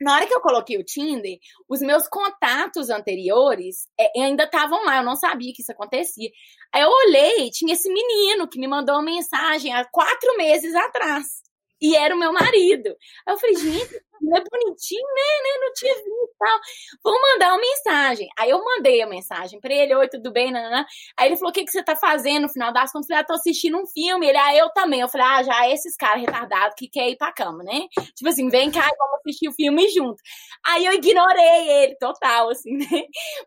Na 0.00 0.14
hora 0.14 0.26
que 0.26 0.32
eu 0.32 0.40
coloquei 0.40 0.78
o 0.78 0.84
Tinder, 0.84 1.36
os 1.68 1.80
meus 1.80 2.08
contatos 2.08 2.88
anteriores 2.88 3.86
é, 3.98 4.22
ainda 4.22 4.44
estavam 4.44 4.82
lá, 4.86 4.96
eu 4.96 5.04
não 5.04 5.14
sabia 5.14 5.52
que 5.54 5.60
isso 5.60 5.72
acontecia. 5.72 6.30
Aí 6.72 6.82
eu 6.82 6.88
olhei, 6.88 7.50
tinha 7.50 7.74
esse 7.74 7.92
menino 7.92 8.48
que 8.48 8.58
me 8.58 8.66
mandou 8.66 8.94
uma 8.94 9.04
mensagem 9.04 9.74
há 9.74 9.84
quatro 9.84 10.36
meses 10.38 10.74
atrás. 10.74 11.42
E 11.80 11.96
era 11.96 12.14
o 12.14 12.18
meu 12.18 12.32
marido. 12.32 12.88
Aí 13.26 13.34
eu 13.34 13.38
falei, 13.38 13.56
gente, 13.56 14.02
não 14.20 14.36
é 14.36 14.44
bonitinho, 14.44 15.06
né? 15.14 15.22
né? 15.42 15.50
Não 15.60 15.72
tinha 15.72 15.94
visto 15.94 16.08
e 16.08 16.38
tal. 16.38 16.58
Vou 17.02 17.20
mandar 17.22 17.48
uma 17.48 17.60
mensagem. 17.60 18.28
Aí 18.38 18.50
eu 18.50 18.62
mandei 18.62 19.00
a 19.02 19.06
mensagem 19.06 19.60
pra 19.60 19.72
ele, 19.72 19.94
oi, 19.94 20.08
tudo 20.08 20.30
bem? 20.32 20.52
Nanana. 20.52 20.86
Aí 21.16 21.28
ele 21.28 21.36
falou, 21.36 21.50
o 21.50 21.52
que, 21.52 21.64
que 21.64 21.70
você 21.70 21.82
tá 21.82 21.96
fazendo 21.96 22.42
no 22.42 22.48
final 22.52 22.72
das 22.72 22.92
contas? 22.92 23.08
Eu 23.08 23.14
falei, 23.14 23.22
ah, 23.22 23.26
tô 23.26 23.34
assistindo 23.34 23.78
um 23.78 23.86
filme. 23.86 24.28
Ele, 24.28 24.38
ah, 24.38 24.54
eu 24.54 24.68
também. 24.70 25.00
Eu 25.00 25.08
falei, 25.08 25.26
ah, 25.26 25.42
já 25.42 25.70
esses 25.70 25.96
caras 25.96 26.20
retardados 26.20 26.74
que 26.76 26.88
quer 26.88 27.08
ir 27.08 27.16
pra 27.16 27.32
cama, 27.32 27.62
né? 27.64 27.86
Tipo 28.14 28.28
assim, 28.28 28.48
vem 28.48 28.70
cá 28.70 28.86
e 28.86 28.96
vamos 28.96 29.20
assistir 29.20 29.48
o 29.48 29.52
filme 29.52 29.88
junto. 29.88 30.20
Aí 30.66 30.84
eu 30.84 30.92
ignorei 30.92 31.68
ele, 31.84 31.96
total, 31.96 32.50
assim, 32.50 32.76
né? 32.76 32.86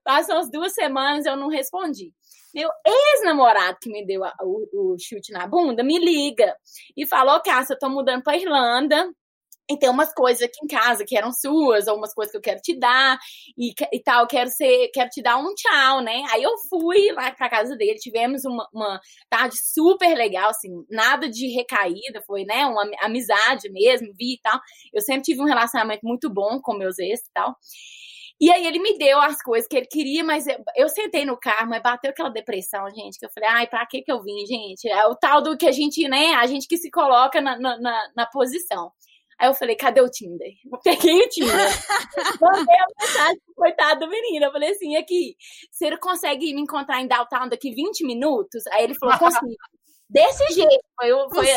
Passou 0.04 0.36
umas 0.36 0.50
duas 0.52 0.74
semanas, 0.74 1.26
eu 1.26 1.36
não 1.36 1.50
respondi. 1.50 2.12
Meu 2.54 2.70
ex-namorado 2.86 3.78
que 3.82 3.89
me 3.89 4.06
deu 4.06 4.24
a, 4.24 4.34
o, 4.41 4.93
o, 4.93 4.95
chute 4.99 5.32
na 5.32 5.47
bunda 5.47 5.84
me 5.84 5.97
liga 5.97 6.56
e 6.95 7.06
falou: 7.06 7.41
Cássia, 7.41 7.74
eu 7.74 7.80
tô 7.80 7.89
mudando 7.89 8.24
pra 8.24 8.38
Irlanda. 8.38 9.10
E 9.72 9.80
tem 9.80 9.89
umas 9.89 10.14
coisas 10.14 10.41
aqui 10.41 10.58
em 10.62 10.68
casa 10.68 11.06
que 11.08 11.18
eram 11.18 11.32
suas, 11.32 11.88
ou 11.88 11.95
umas 11.95 12.14
coisas 12.14 12.32
que 12.32 12.38
eu 12.38 12.41
quero 12.41 12.60
te 12.60 12.78
dar, 12.78 13.18
e, 13.58 13.74
e 13.93 14.04
tal, 14.04 14.28
quero 14.28 14.49
ser, 14.49 14.89
quero 14.93 15.10
te 15.10 15.22
dar 15.22 15.38
um 15.38 15.54
tchau, 15.56 16.01
né? 16.01 16.22
Aí 16.32 16.43
eu 16.43 16.51
fui 16.70 17.14
lá 17.14 17.32
pra 17.32 17.49
casa 17.49 17.74
dele, 17.78 17.97
tivemos 17.97 18.43
uma, 18.43 18.68
uma 18.74 18.99
tarde 19.30 19.56
super 19.58 20.14
legal, 20.18 20.49
assim, 20.49 20.70
nada 20.89 21.30
de 21.30 21.47
recaída, 21.47 22.22
foi, 22.28 22.43
né, 22.43 22.66
uma 22.66 22.84
amizade 23.01 23.70
mesmo, 23.72 24.14
vi 24.20 24.34
e 24.34 24.41
tal. 24.41 24.60
Eu 24.93 25.01
sempre 25.01 25.24
tive 25.24 25.41
um 25.41 25.45
relacionamento 25.45 26.06
muito 26.06 26.30
bom 26.30 26.60
com 26.62 26.78
meus 26.78 26.99
ex 26.99 27.22
e 27.22 27.32
tal. 27.34 27.56
E 28.44 28.52
aí 28.52 28.68
ele 28.68 28.80
me 28.80 28.98
deu 28.98 29.22
as 29.22 29.41
coisas 29.41 29.66
que 29.70 29.78
ele 29.78 29.86
queria, 29.86 30.22
mas 30.22 30.46
eu, 30.46 30.62
eu 30.76 30.89
sentei 30.89 31.24
no 31.24 31.39
carro, 31.39 31.70
mas 31.70 31.82
bateu 31.82 32.12
aquela 32.12 32.28
depressão, 32.28 32.89
gente, 32.89 33.18
que 33.18 33.26
eu 33.26 33.30
falei, 33.30 33.48
ai, 33.50 33.68
pra 33.68 33.86
que 33.86 34.02
que 34.02 34.12
eu 34.12 34.22
vim, 34.22 34.46
gente? 34.46 34.86
É 34.89 35.08
o 35.08 35.16
tal 35.16 35.41
do 35.41 35.56
que 35.56 35.66
a 35.66 35.72
gente, 35.72 36.06
né, 36.10 36.34
a 36.34 36.46
gente 36.46 36.68
que 36.68 36.76
se 36.76 36.91
coloca 36.91 37.39
na, 37.39 37.58
na, 37.58 38.12
na, 38.14 38.26
posição. 38.26 38.91
Aí 39.39 39.48
eu 39.48 39.54
falei, 39.54 39.78
cadê 39.78 40.02
o 40.02 40.10
Tinder? 40.10 40.52
Peguei 40.84 41.22
o 41.22 41.30
Tinder. 41.30 41.56
Mandei 42.41 42.76
a 42.76 42.86
mensagem 43.00 43.41
pro 43.46 43.56
coitado 43.56 44.02
do 44.02 44.10
menino. 44.10 44.48
Eu 44.48 44.52
falei 44.52 44.72
assim, 44.72 44.98
aqui, 44.98 45.38
você 45.72 45.96
consegue 45.96 46.54
me 46.54 46.64
encontrar 46.64 47.00
em 47.00 47.08
downtown 47.08 47.48
daqui 47.48 47.74
20 47.74 48.06
minutos? 48.06 48.68
Aí 48.74 48.84
ele 48.84 48.96
falou, 48.96 49.18
consigo. 49.20 49.56
Desse 50.10 50.54
jeito. 50.54 50.84
Foi, 51.00 51.10
foi, 51.34 51.48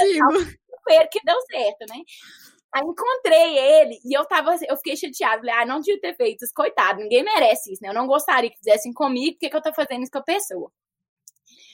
foi 0.84 1.06
que 1.08 1.18
deu 1.24 1.40
certo, 1.50 1.84
né? 1.90 2.00
Aí 2.74 2.82
encontrei 2.82 3.58
ele 3.58 3.98
e 4.04 4.16
eu 4.16 4.24
tava, 4.26 4.54
eu 4.68 4.76
fiquei 4.76 4.96
chateada. 4.96 5.38
Falei, 5.38 5.54
ah, 5.54 5.66
não 5.66 5.80
devia 5.80 6.00
ter 6.00 6.16
feito 6.16 6.44
isso, 6.44 6.52
coitado, 6.54 7.00
ninguém 7.00 7.22
merece 7.24 7.72
isso, 7.72 7.82
né? 7.82 7.88
Eu 7.88 7.94
não 7.94 8.06
gostaria 8.06 8.50
que 8.50 8.58
fizessem 8.58 8.92
comigo, 8.92 9.34
por 9.34 9.40
que, 9.40 9.50
que 9.50 9.56
eu 9.56 9.62
tô 9.62 9.72
fazendo 9.72 10.02
isso 10.02 10.12
com 10.12 10.18
a 10.18 10.22
pessoa? 10.22 10.70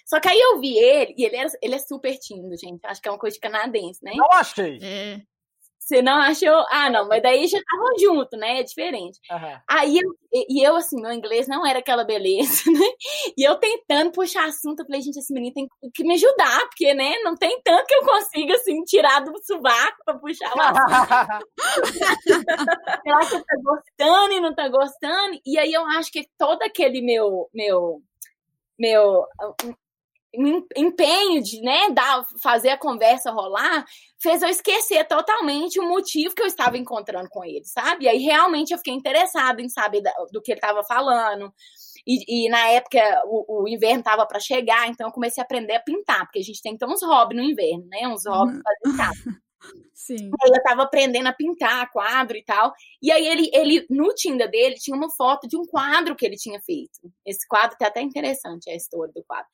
Só 0.05 0.21
que 0.21 0.29
aí 0.29 0.39
eu 0.39 0.61
vi 0.61 0.77
ele, 0.77 1.15
e 1.17 1.25
ele, 1.25 1.37
era, 1.37 1.49
ele 1.63 1.75
é 1.75 1.79
super 1.79 2.17
tímido, 2.19 2.57
gente. 2.57 2.85
Acho 2.85 3.01
que 3.01 3.09
é 3.09 3.11
uma 3.13 3.19
coisa 3.19 3.35
de 3.35 3.41
canadense, 3.41 4.05
né? 4.05 4.13
Não 4.15 4.31
achei. 4.33 4.79
É. 4.83 5.23
Você 5.93 6.01
não 6.01 6.17
achou? 6.17 6.65
Ah, 6.71 6.89
não, 6.89 7.07
mas 7.07 7.23
daí 7.23 7.47
já 7.47 7.59
estavam 7.59 7.99
junto, 8.01 8.35
né? 8.39 8.61
É 8.61 8.63
diferente. 8.63 9.21
Aham. 9.31 9.61
Aí 9.69 9.99
eu, 9.99 10.17
e 10.33 10.67
eu, 10.67 10.75
assim, 10.75 10.99
meu 10.99 11.13
inglês 11.13 11.47
não 11.47 11.67
era 11.67 11.81
aquela 11.81 12.03
beleza, 12.03 12.63
né? 12.73 12.87
E 13.37 13.47
eu 13.47 13.57
tentando 13.57 14.11
puxar 14.11 14.47
assunto, 14.47 14.81
eu 14.81 14.87
falei, 14.87 15.03
gente, 15.03 15.19
esse 15.19 15.31
menino 15.35 15.53
tem 15.53 15.69
que 15.93 16.03
me 16.03 16.15
ajudar, 16.15 16.61
porque, 16.61 16.95
né, 16.95 17.19
não 17.23 17.37
tem 17.37 17.61
tanto 17.63 17.85
que 17.85 17.95
eu 17.95 18.07
consiga, 18.07 18.55
assim, 18.55 18.83
tirar 18.85 19.21
do 19.21 19.33
sovaco 19.45 19.99
pra 20.03 20.15
puxar 20.15 20.51
o 20.57 20.61
assunto. 20.63 21.47
Será 23.05 23.21
que 23.27 23.45
tá 23.45 23.57
gostando 23.63 24.33
e 24.33 24.41
não 24.41 24.55
tá 24.55 24.69
gostando? 24.69 25.39
E 25.45 25.59
aí 25.59 25.75
eu 25.75 25.85
acho 25.89 26.11
que 26.11 26.27
todo 26.39 26.63
aquele 26.63 27.03
meu, 27.03 27.51
meu, 27.53 28.01
meu 28.79 29.27
empenho 30.35 31.43
de, 31.43 31.61
né, 31.61 31.91
dar, 31.91 32.25
fazer 32.43 32.71
a 32.71 32.79
conversa 32.79 33.31
rolar, 33.31 33.85
fez 34.21 34.41
eu 34.41 34.49
esquecer 34.49 35.07
totalmente 35.07 35.79
o 35.79 35.89
motivo 35.89 36.35
que 36.35 36.43
eu 36.43 36.47
estava 36.47 36.79
encontrando 36.79 37.29
com 37.29 37.45
ele, 37.45 37.65
sabe? 37.65 38.05
E 38.05 38.09
aí 38.09 38.19
realmente 38.19 38.73
eu 38.73 38.79
fiquei 38.79 38.95
interessada 38.95 39.61
em 39.61 39.69
saber 39.69 40.03
do 40.33 40.41
que 40.41 40.53
ele 40.53 40.59
estava 40.59 40.83
falando. 40.85 41.53
E, 42.07 42.47
e 42.47 42.49
na 42.49 42.67
época 42.69 43.01
o, 43.27 43.63
o 43.63 43.69
inverno 43.69 44.01
estava 44.01 44.27
para 44.27 44.41
chegar, 44.41 44.89
então 44.89 45.07
eu 45.07 45.13
comecei 45.13 45.43
a 45.43 45.45
aprender 45.45 45.75
a 45.75 45.81
pintar, 45.81 46.25
porque 46.25 46.39
a 46.39 46.45
gente 46.45 46.63
tem 46.63 46.77
ter 46.77 46.87
uns 46.87 47.03
hobbies 47.03 47.41
no 47.41 47.49
inverno, 47.49 47.87
né? 47.89 48.09
Uns 48.09 48.27
hobbies 48.27 48.61
fazer 48.63 48.95
em 48.95 48.97
casa. 48.97 49.43
Sim. 49.95 50.31
Aí 50.43 50.51
eu 50.53 50.63
tava 50.63 50.83
aprendendo 50.83 51.29
a 51.29 51.33
pintar 51.33 51.91
quadro 51.91 52.37
e 52.37 52.45
tal. 52.45 52.73
E 53.01 53.11
aí 53.11 53.27
ele, 53.27 53.51
ele, 53.53 53.87
no 53.89 54.13
Tinder 54.15 54.51
dele, 54.51 54.75
tinha 54.75 54.97
uma 54.97 55.11
foto 55.11 55.47
de 55.47 55.57
um 55.57 55.65
quadro 55.65 56.17
que 56.17 56.27
ele 56.27 56.37
tinha 56.37 56.61
feito. 56.61 56.99
Esse 57.25 57.47
quadro 57.47 57.77
tá 57.79 57.87
até 57.87 58.01
interessante, 58.01 58.69
a 58.71 58.75
história 58.75 59.13
do 59.15 59.23
quadro. 59.23 59.47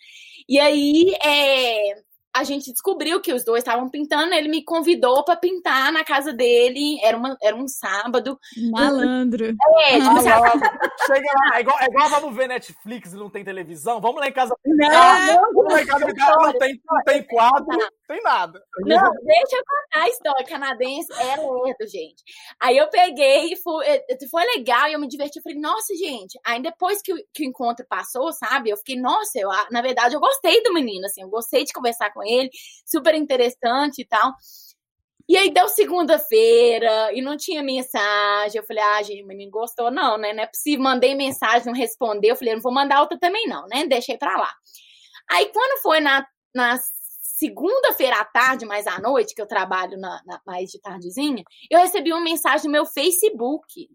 E 0.49 0.59
aí 0.59 1.15
é, 1.23 2.03
a 2.39 2.45
gente 2.45 2.73
descobriu 2.73 3.21
que 3.21 3.33
os 3.33 3.45
dois 3.45 3.63
estavam 3.63 3.89
pintando, 3.89 4.33
ele 4.35 4.49
me 4.49 4.65
convidou 4.65 5.25
pra 5.25 5.37
pintar 5.37 5.93
na 5.93 6.05
casa 6.05 6.33
dele. 6.33 6.99
Era, 7.03 7.17
uma, 7.17 7.37
era 7.43 7.57
um 7.57 7.67
sábado. 7.67 8.39
Malandro. 8.71 9.47
É, 9.47 9.99
tipo, 9.99 10.29
Ah, 10.29 10.89
Chega 11.07 11.29
lá, 11.37 11.57
é 11.57 11.61
igual, 11.61 11.79
é 11.81 11.87
igual 11.87 12.09
vamos 12.09 12.37
ver 12.37 12.49
Netflix 12.49 13.13
e 13.13 13.17
não 13.17 13.31
tem 13.31 13.45
televisão. 13.45 14.01
Vamos 14.01 14.21
lá 14.21 14.29
em 14.29 14.33
casa. 14.33 14.55
Não, 14.65 15.53
Vamos 15.53 15.73
lá 15.73 15.83
em 15.83 15.87
casa 15.87 16.07
não 16.07 16.53
tem, 16.59 16.81
não 16.91 17.03
tem 17.05 17.23
quadro, 17.25 17.67
não 17.67 17.89
tem 18.07 18.23
nada. 18.23 18.63
Não, 18.81 19.13
deixa 19.25 19.57
eu 19.57 19.63
contar 19.65 20.05
a 20.05 20.09
história 20.09 20.47
canadense. 20.47 21.13
É 21.13 21.37
lerdo, 21.37 21.87
gente. 21.87 22.23
Aí 22.61 22.77
eu 22.77 22.89
peguei 22.89 23.53
e 23.53 23.57
fui, 23.57 23.85
eh, 23.87 24.05
foi 24.31 24.45
legal 24.57 24.89
e 24.89 24.93
eu 24.93 25.01
me 25.01 25.09
diverti. 25.09 25.39
Eu 25.39 25.43
falei, 25.43 25.59
nossa, 25.59 25.95
gente. 25.95 26.39
Aí 26.45 26.61
depois 26.63 27.01
que 27.03 27.13
o, 27.13 27.17
que 27.33 27.43
o 27.43 27.47
encontro 27.47 27.85
passou, 27.89 28.33
sabe? 28.33 28.71
Eu 28.71 28.77
fiquei, 28.77 28.97
nossa, 29.01 29.39
eu, 29.39 29.49
na 29.71 29.83
verdade 29.83 30.15
eu 30.15 30.21
gostei 30.21 30.63
do 30.63 30.73
menino, 30.73 31.07
assim. 31.07 31.23
Eu 31.23 31.29
gostei 31.29 31.65
de 31.65 31.73
conversar 31.73 32.13
com 32.13 32.23
ele, 32.23 32.28
super 32.87 33.15
interessante 33.15 34.03
e 34.03 34.05
tal. 34.07 34.33
E 35.29 35.37
aí 35.37 35.51
deu 35.53 35.69
segunda-feira 35.69 37.13
e 37.13 37.21
não 37.21 37.37
tinha 37.37 37.63
mensagem. 37.63 38.59
Eu 38.59 38.65
falei, 38.67 38.83
ah, 38.83 39.03
gente, 39.03 39.23
menino 39.25 39.51
gostou, 39.51 39.91
não, 39.91 40.17
né? 40.17 40.33
Não 40.33 40.43
é 40.43 40.47
possível. 40.47 40.83
Mandei 40.83 41.15
mensagem, 41.15 41.67
não 41.67 41.75
respondeu. 41.75 42.31
Eu 42.31 42.37
falei, 42.37 42.55
não 42.55 42.63
vou 42.63 42.73
mandar 42.73 43.01
outra 43.03 43.19
também, 43.19 43.47
não, 43.47 43.67
né? 43.67 43.87
Deixei 43.87 44.17
pra 44.17 44.39
lá. 44.39 44.51
Aí 45.31 45.47
quando 45.53 45.83
foi 45.83 46.01
na, 46.01 46.27
na 46.55 46.79
segunda-feira 47.21 48.17
à 48.17 48.25
tarde, 48.25 48.65
mais 48.65 48.87
à 48.87 48.99
noite, 49.01 49.35
que 49.35 49.43
eu 49.43 49.47
trabalho 49.47 49.99
na, 49.99 50.21
na- 50.27 50.41
mais 50.47 50.71
de 50.71 50.81
tardezinha, 50.81 51.45
eu 51.71 51.79
recebi 51.79 52.11
uma 52.13 52.23
mensagem 52.23 52.65
no 52.67 52.73
meu 52.73 52.87
Facebook. 52.87 53.89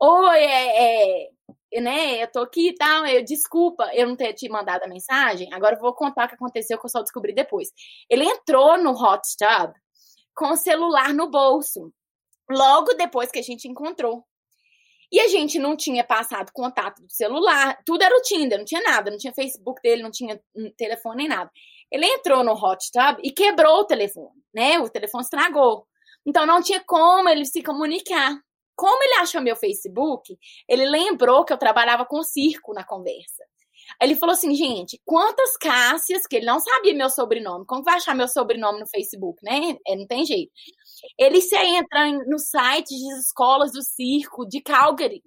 Oi, 0.00 0.38
é, 0.38 1.24
é, 1.24 1.28
né, 1.72 2.22
eu 2.22 2.30
tô 2.30 2.40
aqui 2.40 2.68
e 2.68 2.74
tal, 2.74 3.06
eu, 3.06 3.22
desculpa 3.24 3.90
eu 3.94 4.06
não 4.06 4.16
ter 4.16 4.32
te 4.32 4.48
mandado 4.48 4.84
a 4.84 4.88
mensagem, 4.88 5.52
agora 5.52 5.76
eu 5.76 5.80
vou 5.80 5.94
contar 5.94 6.26
o 6.26 6.28
que 6.28 6.34
aconteceu, 6.34 6.78
que 6.78 6.86
eu 6.86 6.90
só 6.90 7.02
descobri 7.02 7.34
depois. 7.34 7.68
Ele 8.08 8.24
entrou 8.24 8.78
no 8.78 8.90
hot 8.90 9.22
tub 9.38 9.74
com 10.34 10.52
o 10.52 10.56
celular 10.56 11.12
no 11.12 11.30
bolso, 11.30 11.92
logo 12.50 12.94
depois 12.94 13.30
que 13.30 13.38
a 13.38 13.42
gente 13.42 13.68
encontrou. 13.68 14.24
E 15.10 15.20
a 15.20 15.28
gente 15.28 15.58
não 15.58 15.74
tinha 15.74 16.04
passado 16.04 16.52
contato 16.52 17.00
do 17.02 17.10
celular, 17.10 17.78
tudo 17.84 18.02
era 18.02 18.14
o 18.14 18.20
Tinder, 18.20 18.58
não 18.58 18.64
tinha 18.64 18.82
nada, 18.82 19.10
não 19.10 19.16
tinha 19.16 19.32
Facebook 19.32 19.80
dele, 19.80 20.02
não 20.02 20.10
tinha 20.10 20.38
hum, 20.54 20.70
telefone 20.76 21.16
nem 21.16 21.28
nada. 21.28 21.50
Ele 21.90 22.04
entrou 22.06 22.44
no 22.44 22.52
hot 22.52 22.90
tub 22.92 23.18
e 23.22 23.32
quebrou 23.32 23.80
o 23.80 23.84
telefone, 23.84 24.36
né? 24.54 24.78
O 24.78 24.88
telefone 24.88 25.24
estragou. 25.24 25.86
Então 26.26 26.44
não 26.44 26.62
tinha 26.62 26.82
como 26.86 27.28
ele 27.28 27.46
se 27.46 27.62
comunicar. 27.62 28.38
Como 28.78 29.02
ele 29.02 29.14
achou 29.14 29.40
meu 29.40 29.56
Facebook, 29.56 30.38
ele 30.68 30.88
lembrou 30.88 31.44
que 31.44 31.52
eu 31.52 31.58
trabalhava 31.58 32.06
com 32.06 32.22
circo 32.22 32.72
na 32.72 32.84
conversa. 32.84 33.42
Ele 34.00 34.14
falou 34.14 34.34
assim, 34.34 34.54
gente, 34.54 35.02
quantas 35.04 35.56
Cássias, 35.56 36.28
que 36.28 36.36
ele 36.36 36.46
não 36.46 36.60
sabia 36.60 36.94
meu 36.94 37.10
sobrenome, 37.10 37.66
como 37.66 37.82
vai 37.82 37.96
achar 37.96 38.14
meu 38.14 38.28
sobrenome 38.28 38.78
no 38.78 38.86
Facebook, 38.86 39.42
né? 39.42 39.76
É, 39.84 39.96
não 39.96 40.06
tem 40.06 40.24
jeito. 40.24 40.52
Ele 41.18 41.40
se 41.40 41.56
entra 41.56 42.06
no 42.24 42.38
site 42.38 42.90
de 42.90 43.18
escolas 43.18 43.72
do 43.72 43.82
circo 43.82 44.46
de 44.46 44.60
Calgary 44.60 45.24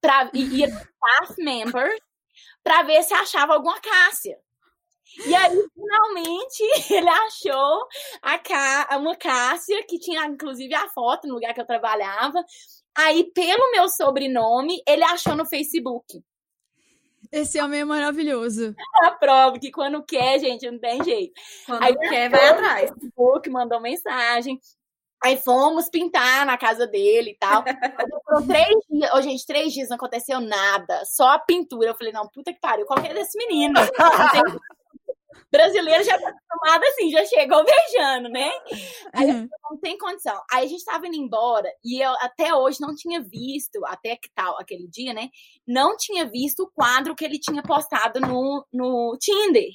pra, 0.00 0.28
e 0.34 0.42
ia 0.58 0.66
no 0.66 0.74
staff 0.74 1.34
member 1.38 1.96
para 2.64 2.82
ver 2.82 3.04
se 3.04 3.14
achava 3.14 3.54
alguma 3.54 3.80
Cássia. 3.80 4.36
E 5.26 5.34
aí, 5.34 5.64
finalmente, 5.74 6.62
ele 6.94 7.08
achou 7.08 7.86
a 8.22 8.38
Cá, 8.38 8.88
uma 8.98 9.16
Cássia, 9.16 9.84
que 9.86 9.98
tinha 9.98 10.24
inclusive 10.26 10.74
a 10.74 10.88
foto 10.88 11.26
no 11.26 11.34
lugar 11.34 11.52
que 11.54 11.60
eu 11.60 11.66
trabalhava. 11.66 12.42
Aí, 12.94 13.24
pelo 13.32 13.70
meu 13.72 13.88
sobrenome, 13.88 14.82
ele 14.86 15.04
achou 15.04 15.34
no 15.34 15.46
Facebook. 15.46 16.22
Esse 17.32 17.60
homem 17.60 17.80
é 17.80 17.84
maravilhoso. 17.84 18.74
A 19.04 19.12
prova 19.12 19.58
que 19.58 19.70
quando 19.70 20.02
quer, 20.02 20.40
gente, 20.40 20.68
não 20.68 20.78
tem 20.80 21.02
jeito. 21.04 21.32
Quando 21.64 21.82
Aí 21.84 21.96
quer, 21.96 22.28
vai 22.28 22.48
atrás. 22.48 22.90
Facebook, 22.90 23.48
mandou 23.50 23.80
mensagem. 23.80 24.58
Aí 25.22 25.36
fomos 25.36 25.88
pintar 25.88 26.44
na 26.46 26.56
casa 26.56 26.86
dele 26.86 27.30
e 27.32 27.38
tal. 27.38 27.62
Foram 28.24 28.46
três 28.46 28.74
dias. 28.90 29.12
Ô, 29.12 29.22
gente, 29.22 29.46
três 29.46 29.72
dias 29.72 29.88
não 29.88 29.96
aconteceu 29.96 30.40
nada. 30.40 31.04
Só 31.04 31.28
a 31.28 31.38
pintura. 31.38 31.90
Eu 31.90 31.94
falei, 31.94 32.12
não, 32.12 32.26
puta 32.26 32.52
que 32.52 32.58
pariu. 32.60 32.86
Qual 32.86 33.00
que 33.00 33.08
é 33.08 33.14
desse 33.14 33.38
menino? 33.38 33.74
Não 33.74 33.84
tem- 34.32 34.60
Brasileiro 35.50 36.04
já 36.04 36.18
tá 36.18 36.28
acostumado 36.28 36.84
assim, 36.84 37.10
já 37.10 37.24
chegou 37.24 37.64
beijando, 37.64 38.28
né? 38.28 38.50
Aí 39.12 39.28
eu 39.28 39.34
Uhum. 39.36 39.48
não 39.70 39.78
tem 39.78 39.98
condição. 39.98 40.40
Aí 40.52 40.64
a 40.64 40.68
gente 40.68 40.84
tava 40.84 41.06
indo 41.06 41.16
embora 41.16 41.68
e 41.84 42.00
eu 42.00 42.12
até 42.20 42.54
hoje 42.54 42.80
não 42.80 42.94
tinha 42.94 43.20
visto, 43.20 43.84
até 43.86 44.16
que 44.16 44.28
tal, 44.34 44.58
aquele 44.58 44.86
dia, 44.88 45.12
né? 45.12 45.28
Não 45.66 45.96
tinha 45.96 46.24
visto 46.26 46.64
o 46.64 46.70
quadro 46.70 47.14
que 47.14 47.24
ele 47.24 47.38
tinha 47.38 47.62
postado 47.62 48.20
no, 48.20 48.66
no 48.72 49.16
Tinder. 49.20 49.68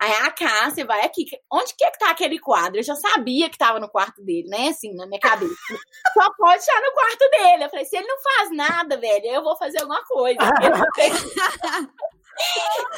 Aí 0.00 0.12
a 0.12 0.30
Cássia 0.30 0.86
vai 0.86 1.04
aqui. 1.04 1.24
Onde 1.52 1.74
que 1.76 1.84
é 1.84 1.90
que 1.90 1.98
tá 1.98 2.10
aquele 2.10 2.38
quadro? 2.38 2.78
Eu 2.78 2.84
já 2.84 2.94
sabia 2.94 3.50
que 3.50 3.58
tava 3.58 3.80
no 3.80 3.88
quarto 3.90 4.22
dele, 4.22 4.46
né? 4.48 4.68
Assim, 4.68 4.94
na 4.94 5.06
minha 5.08 5.18
cabeça. 5.18 5.52
Só 6.14 6.32
pode 6.36 6.58
estar 6.60 6.80
no 6.80 6.92
quarto 6.92 7.28
dele. 7.30 7.64
Eu 7.64 7.68
falei, 7.68 7.84
se 7.84 7.96
ele 7.96 8.06
não 8.06 8.16
faz 8.22 8.50
nada, 8.52 8.96
velho, 8.96 9.26
eu 9.26 9.42
vou 9.42 9.56
fazer 9.56 9.80
alguma 9.80 10.04
coisa. 10.04 10.38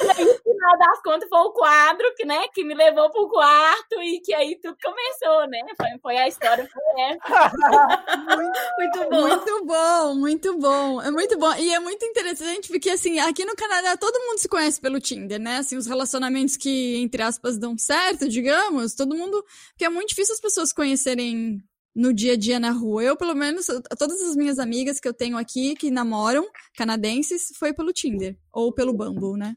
E 0.01 0.09
aí, 0.09 0.25
no 0.25 0.35
final 0.39 0.77
das 0.77 1.01
contas, 1.01 1.29
foi 1.29 1.39
o 1.39 1.51
quadro 1.51 2.13
que, 2.15 2.25
né, 2.25 2.47
que 2.53 2.63
me 2.63 2.73
levou 2.73 3.09
pro 3.09 3.29
quarto 3.29 4.01
e 4.01 4.19
que 4.19 4.33
aí 4.33 4.57
tudo 4.61 4.77
começou, 4.83 5.47
né? 5.47 5.59
Foi, 5.77 5.87
foi 6.01 6.17
a 6.17 6.27
história. 6.27 6.67
Foi 6.71 7.01
essa. 7.03 7.51
Muito 8.77 9.09
bom. 9.09 9.21
Muito 9.21 9.65
bom, 9.65 10.15
muito 10.15 10.57
bom. 10.57 11.01
É 11.01 11.11
muito 11.11 11.37
bom. 11.37 11.53
E 11.55 11.73
é 11.73 11.79
muito 11.79 12.05
interessante 12.05 12.67
porque, 12.67 12.89
assim, 12.89 13.19
aqui 13.19 13.45
no 13.45 13.55
Canadá 13.55 13.95
todo 13.97 14.19
mundo 14.19 14.39
se 14.39 14.49
conhece 14.49 14.79
pelo 14.79 14.99
Tinder, 14.99 15.39
né? 15.39 15.57
Assim, 15.57 15.77
os 15.77 15.87
relacionamentos 15.87 16.57
que, 16.57 16.97
entre 16.97 17.21
aspas, 17.21 17.57
dão 17.57 17.77
certo, 17.77 18.27
digamos, 18.27 18.93
todo 18.93 19.15
mundo. 19.15 19.43
Porque 19.71 19.85
é 19.85 19.89
muito 19.89 20.09
difícil 20.09 20.33
as 20.33 20.41
pessoas 20.41 20.73
conhecerem 20.73 21.61
no 21.95 22.13
dia 22.13 22.33
a 22.33 22.37
dia 22.37 22.59
na 22.59 22.71
rua. 22.71 23.03
Eu, 23.03 23.17
pelo 23.17 23.35
menos, 23.35 23.67
todas 23.97 24.21
as 24.21 24.35
minhas 24.35 24.59
amigas 24.59 24.99
que 24.99 25.07
eu 25.07 25.13
tenho 25.13 25.37
aqui 25.37 25.75
que 25.75 25.91
namoram, 25.91 26.47
canadenses, 26.75 27.51
foi 27.57 27.73
pelo 27.73 27.93
Tinder. 27.93 28.37
Ou 28.51 28.73
pelo 28.73 28.93
Bumble, 28.93 29.37
né? 29.37 29.55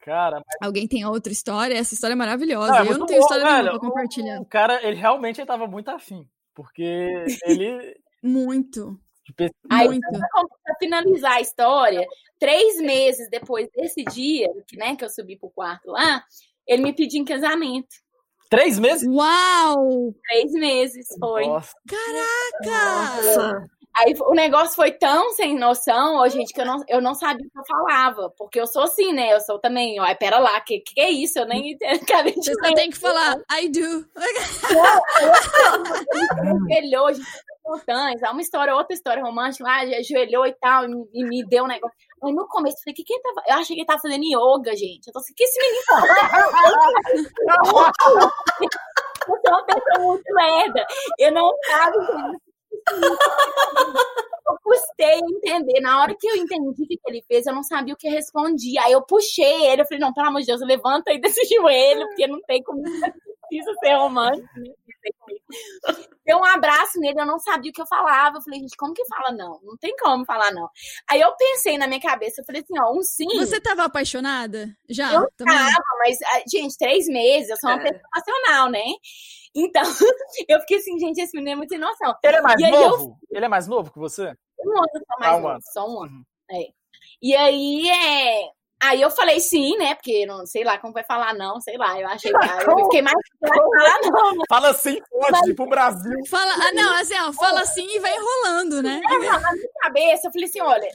Cara, 0.00 0.42
Alguém 0.62 0.88
tem 0.88 1.04
outra 1.04 1.32
história? 1.32 1.74
Essa 1.74 1.92
história 1.92 2.14
é 2.14 2.16
maravilhosa. 2.16 2.72
Não, 2.72 2.78
é 2.78 2.92
eu 2.92 2.98
não 2.98 3.06
tenho 3.06 3.20
bom, 3.20 3.26
história 3.26 3.44
velho. 3.44 3.56
nenhuma 3.56 3.80
pra 3.80 3.88
compartilhar. 3.88 4.40
O 4.40 4.46
cara, 4.46 4.86
ele 4.86 4.96
realmente 4.96 5.44
tava 5.44 5.66
muito 5.66 5.90
afim. 5.90 6.26
Porque 6.54 7.24
ele. 7.44 7.94
Muito. 8.22 8.98
Aí, 9.70 9.86
muito. 9.86 10.08
pra 10.10 10.74
finalizar 10.78 11.32
a 11.32 11.40
história, 11.40 12.06
três 12.38 12.80
meses 12.80 13.28
depois 13.28 13.68
desse 13.76 14.02
dia, 14.04 14.48
que, 14.66 14.76
né, 14.76 14.96
que 14.96 15.04
eu 15.04 15.10
subi 15.10 15.36
pro 15.36 15.50
quarto 15.50 15.90
lá, 15.90 16.24
ele 16.66 16.82
me 16.82 16.94
pediu 16.94 17.20
em 17.20 17.24
casamento. 17.24 17.88
Três 18.48 18.78
meses? 18.78 19.06
Uau! 19.08 20.14
Três 20.28 20.52
meses 20.52 21.06
foi. 21.20 21.46
Nossa. 21.46 21.72
Caraca! 21.88 23.22
Nossa. 23.22 23.78
Aí 23.96 24.14
o 24.20 24.34
negócio 24.34 24.76
foi 24.76 24.92
tão 24.92 25.32
sem 25.32 25.58
noção, 25.58 26.18
ó, 26.18 26.28
gente, 26.28 26.52
que 26.52 26.60
eu 26.60 26.64
não, 26.64 26.76
eu 26.88 27.00
não 27.00 27.14
sabia 27.14 27.44
o 27.44 27.50
que 27.50 27.58
eu 27.58 27.66
falava. 27.66 28.32
Porque 28.38 28.60
eu 28.60 28.66
sou 28.66 28.82
assim, 28.82 29.12
né? 29.12 29.32
Eu 29.34 29.40
sou 29.40 29.58
também, 29.58 30.00
ó, 30.00 30.14
pera 30.14 30.38
lá, 30.38 30.60
que, 30.60 30.80
que 30.80 31.00
é 31.00 31.10
isso? 31.10 31.38
Eu 31.38 31.46
nem 31.46 31.76
acabei 31.82 32.32
de 32.32 32.44
Você 32.44 32.54
só 32.54 32.74
tem 32.74 32.90
que 32.90 32.98
falar, 32.98 33.36
I 33.60 33.68
do. 33.68 34.06
ajoelhou, 36.70 37.06
a 37.08 37.12
gente 37.12 37.26
foi 37.26 37.72
montanhas, 37.72 38.22
há 38.22 38.30
uma 38.30 38.40
história, 38.40 38.74
outra 38.74 38.94
história 38.94 39.22
romântica 39.22 39.64
lá, 39.64 39.80
ajoelhou 39.80 40.46
e 40.46 40.54
tal, 40.54 40.84
e, 40.84 40.92
e 41.14 41.24
me 41.24 41.44
deu 41.44 41.64
um 41.64 41.68
negócio. 41.68 41.96
Aí 42.24 42.32
no 42.32 42.46
começo 42.48 42.76
eu 42.78 42.80
falei, 42.82 42.94
que 42.94 43.04
que 43.04 43.12
ele 43.12 43.22
tava. 43.22 43.42
Eu 43.46 43.54
achei 43.54 43.76
que 43.76 43.82
ele 43.82 43.86
tava 43.86 44.00
fazendo 44.00 44.24
yoga, 44.24 44.76
gente. 44.76 45.06
Eu 45.06 45.12
tô 45.12 45.18
assim, 45.18 45.34
que 45.34 45.44
esse 45.44 45.60
menino 45.60 45.84
tá 45.86 46.02
Eu 49.28 49.36
sou 49.36 49.40
uma 49.48 49.64
pessoa 49.64 49.98
muito 50.06 50.34
lerda. 50.34 50.86
Eu 51.18 51.32
não 51.32 51.52
sabia 51.66 52.38
eu 54.48 54.58
custei 54.62 55.18
entender. 55.18 55.80
Na 55.80 56.00
hora 56.00 56.14
que 56.18 56.26
eu 56.26 56.36
entendi 56.36 56.82
o 56.82 56.86
que 56.86 56.98
ele 57.06 57.22
fez, 57.22 57.46
eu 57.46 57.54
não 57.54 57.62
sabia 57.62 57.94
o 57.94 57.96
que 57.96 58.08
respondia. 58.08 58.82
Aí 58.82 58.92
eu 58.92 59.02
puxei 59.02 59.66
ele, 59.66 59.82
eu 59.82 59.86
falei, 59.86 60.00
não, 60.00 60.12
pelo 60.12 60.28
amor 60.28 60.40
de 60.40 60.46
Deus, 60.46 60.60
levanta 60.60 61.10
aí 61.10 61.20
desse 61.20 61.44
joelho, 61.54 62.06
porque 62.08 62.26
não 62.26 62.40
tem 62.42 62.62
como 62.62 62.82
isso 63.52 63.74
ser 63.80 63.94
romântico. 63.94 64.48
Né? 64.60 64.72
Deu 66.24 66.38
um 66.38 66.44
abraço 66.44 67.00
nele, 67.00 67.20
eu 67.20 67.26
não 67.26 67.38
sabia 67.38 67.70
o 67.70 67.74
que 67.74 67.80
eu 67.80 67.86
falava. 67.86 68.38
Eu 68.38 68.42
falei, 68.42 68.60
gente, 68.60 68.76
como 68.76 68.92
que 68.92 69.04
fala 69.06 69.32
não? 69.32 69.60
Não 69.62 69.76
tem 69.76 69.96
como 69.96 70.24
falar 70.24 70.52
não. 70.52 70.68
Aí 71.08 71.20
eu 71.20 71.34
pensei 71.36 71.78
na 71.78 71.86
minha 71.86 72.00
cabeça, 72.00 72.40
eu 72.40 72.44
falei 72.44 72.62
assim, 72.62 72.78
ó, 72.78 72.92
um 72.92 73.02
sim. 73.02 73.28
Você 73.38 73.60
tava 73.60 73.84
apaixonada? 73.84 74.68
Já? 74.88 75.12
Eu 75.14 75.28
também? 75.36 75.56
tava, 75.56 75.84
mas, 75.98 76.18
gente, 76.50 76.76
três 76.76 77.06
meses, 77.06 77.50
eu 77.50 77.56
sou 77.56 77.70
uma 77.70 77.80
é. 77.80 77.82
pessoa 77.82 78.08
nacional, 78.14 78.70
né? 78.70 78.84
Então, 79.54 79.82
eu 80.48 80.60
fiquei 80.60 80.78
assim, 80.78 80.98
gente, 80.98 81.20
esse 81.20 81.36
menino 81.36 81.52
é 81.52 81.56
muito 81.56 81.70
sem 81.70 81.78
noção. 81.78 82.14
Ele 82.22 82.36
é 82.36 82.42
mais 82.42 82.60
novo? 82.60 83.18
Eu... 83.30 83.36
Ele 83.36 83.44
é 83.44 83.48
mais 83.48 83.66
novo 83.66 83.90
que 83.90 83.98
você? 83.98 84.34
Um 84.60 84.76
ano 84.76 85.04
só 85.06 85.18
mais 85.18 85.32
ah, 85.32 85.36
um 85.36 85.40
novo, 85.40 85.48
ano. 85.48 85.60
só 85.72 85.88
um 85.88 86.02
ano. 86.02 86.12
Uhum. 86.12 86.24
É. 86.50 86.68
E 87.22 87.34
aí, 87.34 87.88
é... 87.88 88.57
Aí 88.80 89.02
eu 89.02 89.10
falei 89.10 89.40
sim, 89.40 89.76
né? 89.76 89.94
Porque 89.94 90.24
não 90.24 90.46
sei 90.46 90.62
lá 90.62 90.78
como 90.78 90.92
vai 90.92 91.04
falar 91.04 91.34
não, 91.34 91.60
sei 91.60 91.76
lá. 91.76 92.00
Eu 92.00 92.06
achei 92.08 92.30
eu 92.30 92.84
fiquei 92.84 93.02
mais 93.02 93.16
falar 93.40 94.00
não. 94.12 94.36
Né? 94.36 94.44
Fala 94.48 94.74
sim, 94.74 94.98
pode, 95.10 95.32
Mas... 95.32 95.54
pro 95.54 95.68
Brasil. 95.68 96.18
Fala, 96.30 96.52
ah, 96.52 96.72
não, 96.72 96.96
assim, 96.96 97.14
ó, 97.20 97.32
fala 97.32 97.64
sim 97.64 97.86
e 97.88 97.98
vai 97.98 98.14
enrolando, 98.14 98.82
né? 98.82 99.00
É, 99.04 99.12
na 99.12 99.18
minha 99.18 99.40
cabeça, 99.80 100.28
eu 100.28 100.32
falei 100.32 100.48
assim: 100.48 100.60
olha, 100.60 100.88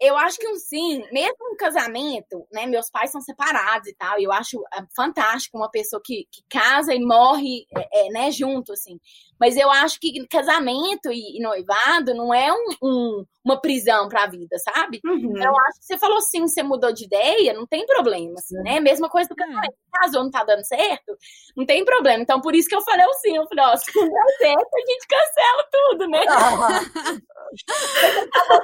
eu 0.00 0.16
acho 0.16 0.38
que 0.38 0.48
um 0.48 0.56
sim, 0.56 1.04
mesmo 1.12 1.52
um 1.52 1.56
casamento, 1.56 2.46
né? 2.50 2.66
Meus 2.66 2.90
pais 2.90 3.10
são 3.10 3.20
separados 3.20 3.86
e 3.86 3.94
tal, 3.94 4.18
e 4.18 4.24
eu 4.24 4.32
acho 4.32 4.58
é, 4.74 4.82
fantástico 4.96 5.58
uma 5.58 5.70
pessoa 5.70 6.00
que, 6.04 6.26
que 6.30 6.42
casa 6.48 6.94
e 6.94 7.00
morre, 7.00 7.66
é, 7.74 8.06
é, 8.06 8.08
né, 8.10 8.30
junto, 8.30 8.72
assim. 8.72 8.98
Mas 9.40 9.56
eu 9.56 9.70
acho 9.70 9.98
que 9.98 10.26
casamento 10.28 11.10
e, 11.10 11.38
e 11.38 11.42
noivado 11.42 12.14
não 12.14 12.34
é 12.34 12.52
um, 12.52 12.66
um, 12.82 13.24
uma 13.42 13.58
prisão 13.58 14.06
para 14.08 14.24
a 14.24 14.26
vida, 14.26 14.58
sabe? 14.58 15.00
Uhum. 15.04 15.36
Eu 15.36 15.50
acho 15.50 15.80
que 15.80 15.86
você 15.86 15.98
falou 15.98 16.20
sim, 16.20 16.42
você 16.46 16.62
mudou 16.62 16.92
de 16.92 17.04
ideia, 17.04 17.54
não 17.54 17.66
tem 17.66 17.86
problema, 17.86 18.34
assim, 18.34 18.56
né? 18.62 18.80
Mesma 18.80 19.08
coisa 19.08 19.28
do 19.30 19.34
casamento. 19.34 19.74
Casou, 19.92 20.22
não 20.22 20.30
tá 20.30 20.44
dando 20.44 20.64
certo, 20.64 21.16
não 21.56 21.64
tem 21.64 21.84
problema. 21.84 22.22
Então, 22.22 22.40
por 22.40 22.54
isso 22.54 22.68
que 22.68 22.74
eu 22.74 22.82
falei 22.82 23.06
o 23.06 23.14
sim. 23.14 23.36
Eu 23.36 23.46
falei, 23.48 23.64
ó, 23.64 23.76
se 23.76 23.90
não 23.96 24.06
der 24.06 24.36
certo, 24.38 24.74
a 24.74 24.80
gente 24.80 25.06
cancela 25.08 25.68
tudo, 25.72 26.08
né? 26.08 26.20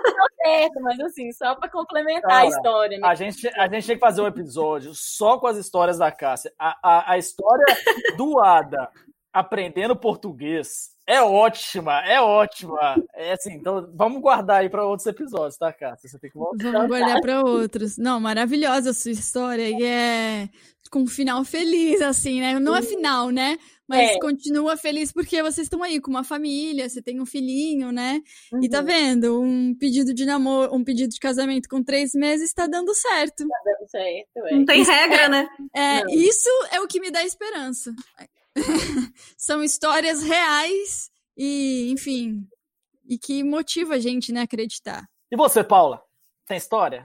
deu 0.04 0.26
certo, 0.44 0.80
mas 0.82 1.00
assim, 1.00 1.32
só 1.32 1.54
para 1.54 1.70
complementar 1.70 2.30
Cara, 2.30 2.42
a 2.42 2.46
história. 2.46 2.98
Né? 2.98 3.08
A, 3.08 3.14
gente, 3.14 3.48
a 3.48 3.68
gente 3.68 3.86
tem 3.86 3.96
que 3.96 4.00
fazer 4.00 4.20
um 4.20 4.26
episódio 4.26 4.92
só 4.94 5.38
com 5.38 5.46
as 5.46 5.56
histórias 5.56 5.98
da 5.98 6.12
Cássia. 6.12 6.52
A, 6.58 6.76
a, 6.82 7.12
a 7.12 7.18
história 7.18 7.64
do 8.16 8.38
Ada 8.40 8.90
aprendendo 9.36 9.94
português 9.94 10.96
é 11.06 11.22
ótima, 11.22 12.00
é 12.04 12.20
ótima. 12.20 12.96
É 13.14 13.32
assim, 13.32 13.52
então 13.52 13.88
vamos 13.94 14.20
guardar 14.20 14.62
aí 14.62 14.68
para 14.68 14.84
outros 14.84 15.06
episódios, 15.06 15.56
tá, 15.56 15.72
Cássia? 15.72 16.08
Você 16.08 16.18
tem 16.18 16.30
que 16.30 16.36
voltar. 16.36 16.72
Vamos 16.72 16.88
guardar 16.88 17.20
para 17.20 17.44
outros. 17.44 17.96
Não, 17.96 18.18
maravilhosa 18.18 18.90
a 18.90 18.94
sua 18.94 19.12
história 19.12 19.68
e 19.68 19.84
é 19.84 20.48
com 20.90 21.00
um 21.00 21.06
final 21.06 21.44
feliz, 21.44 22.00
assim, 22.00 22.40
né? 22.40 22.58
Não 22.58 22.74
é 22.74 22.82
final, 22.82 23.30
né? 23.30 23.58
Mas 23.88 24.12
é. 24.12 24.18
continua 24.18 24.76
feliz 24.76 25.12
porque 25.12 25.42
vocês 25.42 25.66
estão 25.66 25.82
aí 25.82 26.00
com 26.00 26.10
uma 26.10 26.24
família, 26.24 26.88
você 26.88 27.00
tem 27.00 27.20
um 27.20 27.26
filhinho, 27.26 27.92
né? 27.92 28.20
Uhum. 28.52 28.60
E 28.62 28.68
tá 28.68 28.80
uhum. 28.80 28.84
vendo? 28.86 29.40
Um 29.42 29.74
pedido 29.74 30.12
de 30.12 30.24
namoro, 30.24 30.74
um 30.74 30.82
pedido 30.82 31.10
de 31.10 31.20
casamento 31.20 31.68
com 31.68 31.82
três 31.84 32.12
meses 32.14 32.52
tá 32.52 32.66
dando 32.66 32.92
certo. 32.94 33.46
Tá 33.46 33.62
dando 33.64 33.88
certo, 33.88 34.46
é. 34.46 34.54
Não 34.54 34.64
tem 34.64 34.82
regra, 34.82 35.28
né? 35.28 35.48
É, 35.74 36.02
isso 36.12 36.50
é 36.72 36.80
o 36.80 36.88
que 36.88 37.00
me 37.00 37.10
dá 37.10 37.24
esperança. 37.24 37.92
são 39.36 39.62
histórias 39.62 40.22
reais 40.22 41.10
e, 41.36 41.90
enfim, 41.92 42.46
e 43.08 43.18
que 43.18 43.44
motiva 43.44 43.94
a 43.94 43.98
gente, 43.98 44.32
né, 44.32 44.40
a 44.40 44.44
acreditar. 44.44 45.06
E 45.30 45.36
você, 45.36 45.62
Paula? 45.62 46.02
Tem 46.46 46.56
história? 46.56 47.04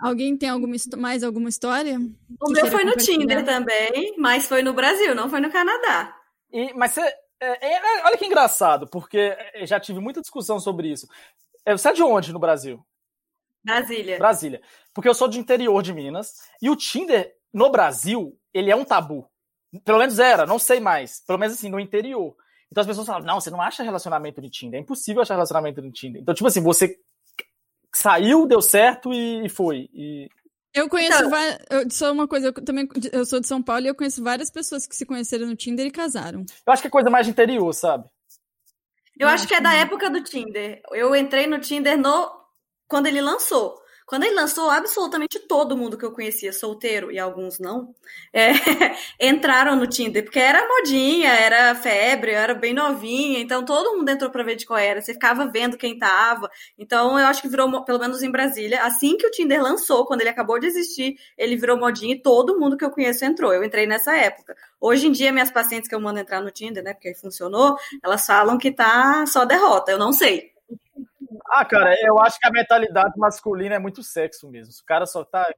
alguém 0.00 0.36
tem 0.36 0.48
alguma, 0.48 0.74
mais 0.96 1.22
alguma 1.22 1.48
história? 1.48 1.98
O 2.40 2.50
meu 2.50 2.66
foi 2.66 2.84
no 2.84 2.96
Tinder 2.96 3.44
também, 3.44 4.14
mas 4.18 4.48
foi 4.48 4.62
no 4.62 4.72
Brasil, 4.72 5.14
não 5.14 5.28
foi 5.28 5.40
no 5.40 5.52
Canadá. 5.52 6.16
E, 6.50 6.72
mas 6.74 6.92
você. 6.92 7.02
É, 7.40 7.74
é, 7.74 8.04
olha 8.06 8.16
que 8.16 8.24
engraçado, 8.24 8.88
porque 8.88 9.36
já 9.64 9.78
tive 9.78 10.00
muita 10.00 10.20
discussão 10.20 10.58
sobre 10.58 10.90
isso. 10.90 11.06
É, 11.66 11.72
você 11.72 11.90
é 11.90 11.92
de 11.92 12.02
onde 12.02 12.32
no 12.32 12.38
Brasil? 12.38 12.84
Brasília. 13.64 14.18
Brasília. 14.18 14.62
Porque 14.94 15.08
eu 15.08 15.14
sou 15.14 15.28
de 15.28 15.38
interior 15.38 15.82
de 15.82 15.92
Minas. 15.92 16.34
E 16.60 16.68
o 16.70 16.76
Tinder, 16.76 17.32
no 17.52 17.70
Brasil, 17.70 18.38
ele 18.52 18.70
é 18.70 18.76
um 18.76 18.84
tabu. 18.84 19.28
Pelo 19.84 19.98
menos 19.98 20.18
era, 20.18 20.46
não 20.46 20.58
sei 20.58 20.80
mais. 20.80 21.22
Pelo 21.26 21.38
menos 21.38 21.54
assim, 21.54 21.70
no 21.70 21.80
interior. 21.80 22.34
Então 22.70 22.80
as 22.80 22.86
pessoas 22.86 23.06
falam, 23.06 23.22
não, 23.22 23.40
você 23.40 23.50
não 23.50 23.60
acha 23.60 23.82
relacionamento 23.82 24.40
no 24.40 24.50
Tinder. 24.50 24.78
É 24.78 24.82
impossível 24.82 25.22
achar 25.22 25.34
relacionamento 25.34 25.82
no 25.82 25.92
Tinder. 25.92 26.22
Então, 26.22 26.34
tipo 26.34 26.46
assim, 26.46 26.62
você 26.62 26.98
saiu, 27.94 28.46
deu 28.46 28.62
certo 28.62 29.12
e, 29.12 29.48
foi. 29.48 29.88
E... 29.92 30.28
Eu 30.74 30.88
conheço 30.88 31.22
então, 31.22 31.38
eu, 31.70 31.90
só 31.90 32.10
uma 32.10 32.26
coisa, 32.26 32.46
eu 32.46 32.52
também 32.52 32.88
eu 33.12 33.26
sou 33.26 33.40
de 33.40 33.46
São 33.46 33.62
Paulo 33.62 33.84
e 33.84 33.88
eu 33.88 33.94
conheço 33.94 34.24
várias 34.24 34.50
pessoas 34.50 34.86
que 34.86 34.96
se 34.96 35.04
conheceram 35.04 35.46
no 35.46 35.54
Tinder 35.54 35.86
e 35.86 35.90
casaram. 35.90 36.46
Eu 36.66 36.72
acho 36.72 36.80
que 36.80 36.88
é 36.88 36.90
coisa 36.90 37.10
mais 37.10 37.26
de 37.26 37.32
interior, 37.32 37.72
sabe? 37.74 38.08
Eu, 39.18 39.26
eu 39.26 39.28
acho, 39.28 39.44
acho 39.44 39.48
que 39.48 39.54
é 39.54 39.60
da 39.60 39.74
época 39.74 40.08
do 40.08 40.22
Tinder. 40.22 40.80
Eu 40.92 41.14
entrei 41.14 41.46
no 41.46 41.60
Tinder 41.60 41.98
no 41.98 42.30
quando 42.88 43.06
ele 43.06 43.20
lançou. 43.20 43.81
Quando 44.12 44.24
ele 44.24 44.34
lançou, 44.34 44.68
absolutamente 44.68 45.38
todo 45.38 45.74
mundo 45.74 45.96
que 45.96 46.04
eu 46.04 46.12
conhecia, 46.12 46.52
solteiro 46.52 47.10
e 47.10 47.18
alguns 47.18 47.58
não, 47.58 47.94
é, 48.30 48.50
entraram 49.18 49.74
no 49.74 49.86
Tinder, 49.86 50.22
porque 50.22 50.38
era 50.38 50.68
modinha, 50.68 51.30
era 51.30 51.74
febre, 51.74 52.32
era 52.32 52.52
bem 52.54 52.74
novinha, 52.74 53.38
então 53.38 53.64
todo 53.64 53.96
mundo 53.96 54.06
entrou 54.10 54.30
pra 54.30 54.42
ver 54.42 54.56
de 54.56 54.66
qual 54.66 54.78
era, 54.78 55.00
você 55.00 55.14
ficava 55.14 55.46
vendo 55.46 55.78
quem 55.78 55.98
tava. 55.98 56.50
Então 56.78 57.18
eu 57.18 57.24
acho 57.24 57.40
que 57.40 57.48
virou, 57.48 57.82
pelo 57.86 57.98
menos 57.98 58.22
em 58.22 58.30
Brasília, 58.30 58.82
assim 58.82 59.16
que 59.16 59.26
o 59.26 59.30
Tinder 59.30 59.62
lançou, 59.62 60.04
quando 60.04 60.20
ele 60.20 60.28
acabou 60.28 60.60
de 60.60 60.66
existir, 60.66 61.16
ele 61.38 61.56
virou 61.56 61.78
modinha 61.78 62.14
e 62.14 62.20
todo 62.20 62.60
mundo 62.60 62.76
que 62.76 62.84
eu 62.84 62.90
conheço 62.90 63.24
entrou. 63.24 63.54
Eu 63.54 63.64
entrei 63.64 63.86
nessa 63.86 64.14
época. 64.14 64.54
Hoje 64.78 65.06
em 65.06 65.12
dia, 65.12 65.32
minhas 65.32 65.50
pacientes 65.50 65.88
que 65.88 65.94
eu 65.94 66.00
mando 66.02 66.18
entrar 66.18 66.42
no 66.42 66.50
Tinder, 66.50 66.84
né, 66.84 66.92
porque 66.92 67.14
funcionou, 67.14 67.78
elas 68.04 68.26
falam 68.26 68.58
que 68.58 68.70
tá 68.70 69.24
só 69.26 69.46
derrota. 69.46 69.90
Eu 69.90 69.98
não 69.98 70.12
sei. 70.12 70.52
Ah, 71.50 71.64
cara, 71.64 71.94
eu 72.00 72.18
acho 72.18 72.38
que 72.38 72.46
a 72.46 72.50
mentalidade 72.50 73.12
masculina 73.16 73.76
é 73.76 73.78
muito 73.78 74.02
sexo 74.02 74.48
mesmo. 74.50 74.72
O 74.72 74.86
cara 74.86 75.06
só 75.06 75.24
tá. 75.24 75.52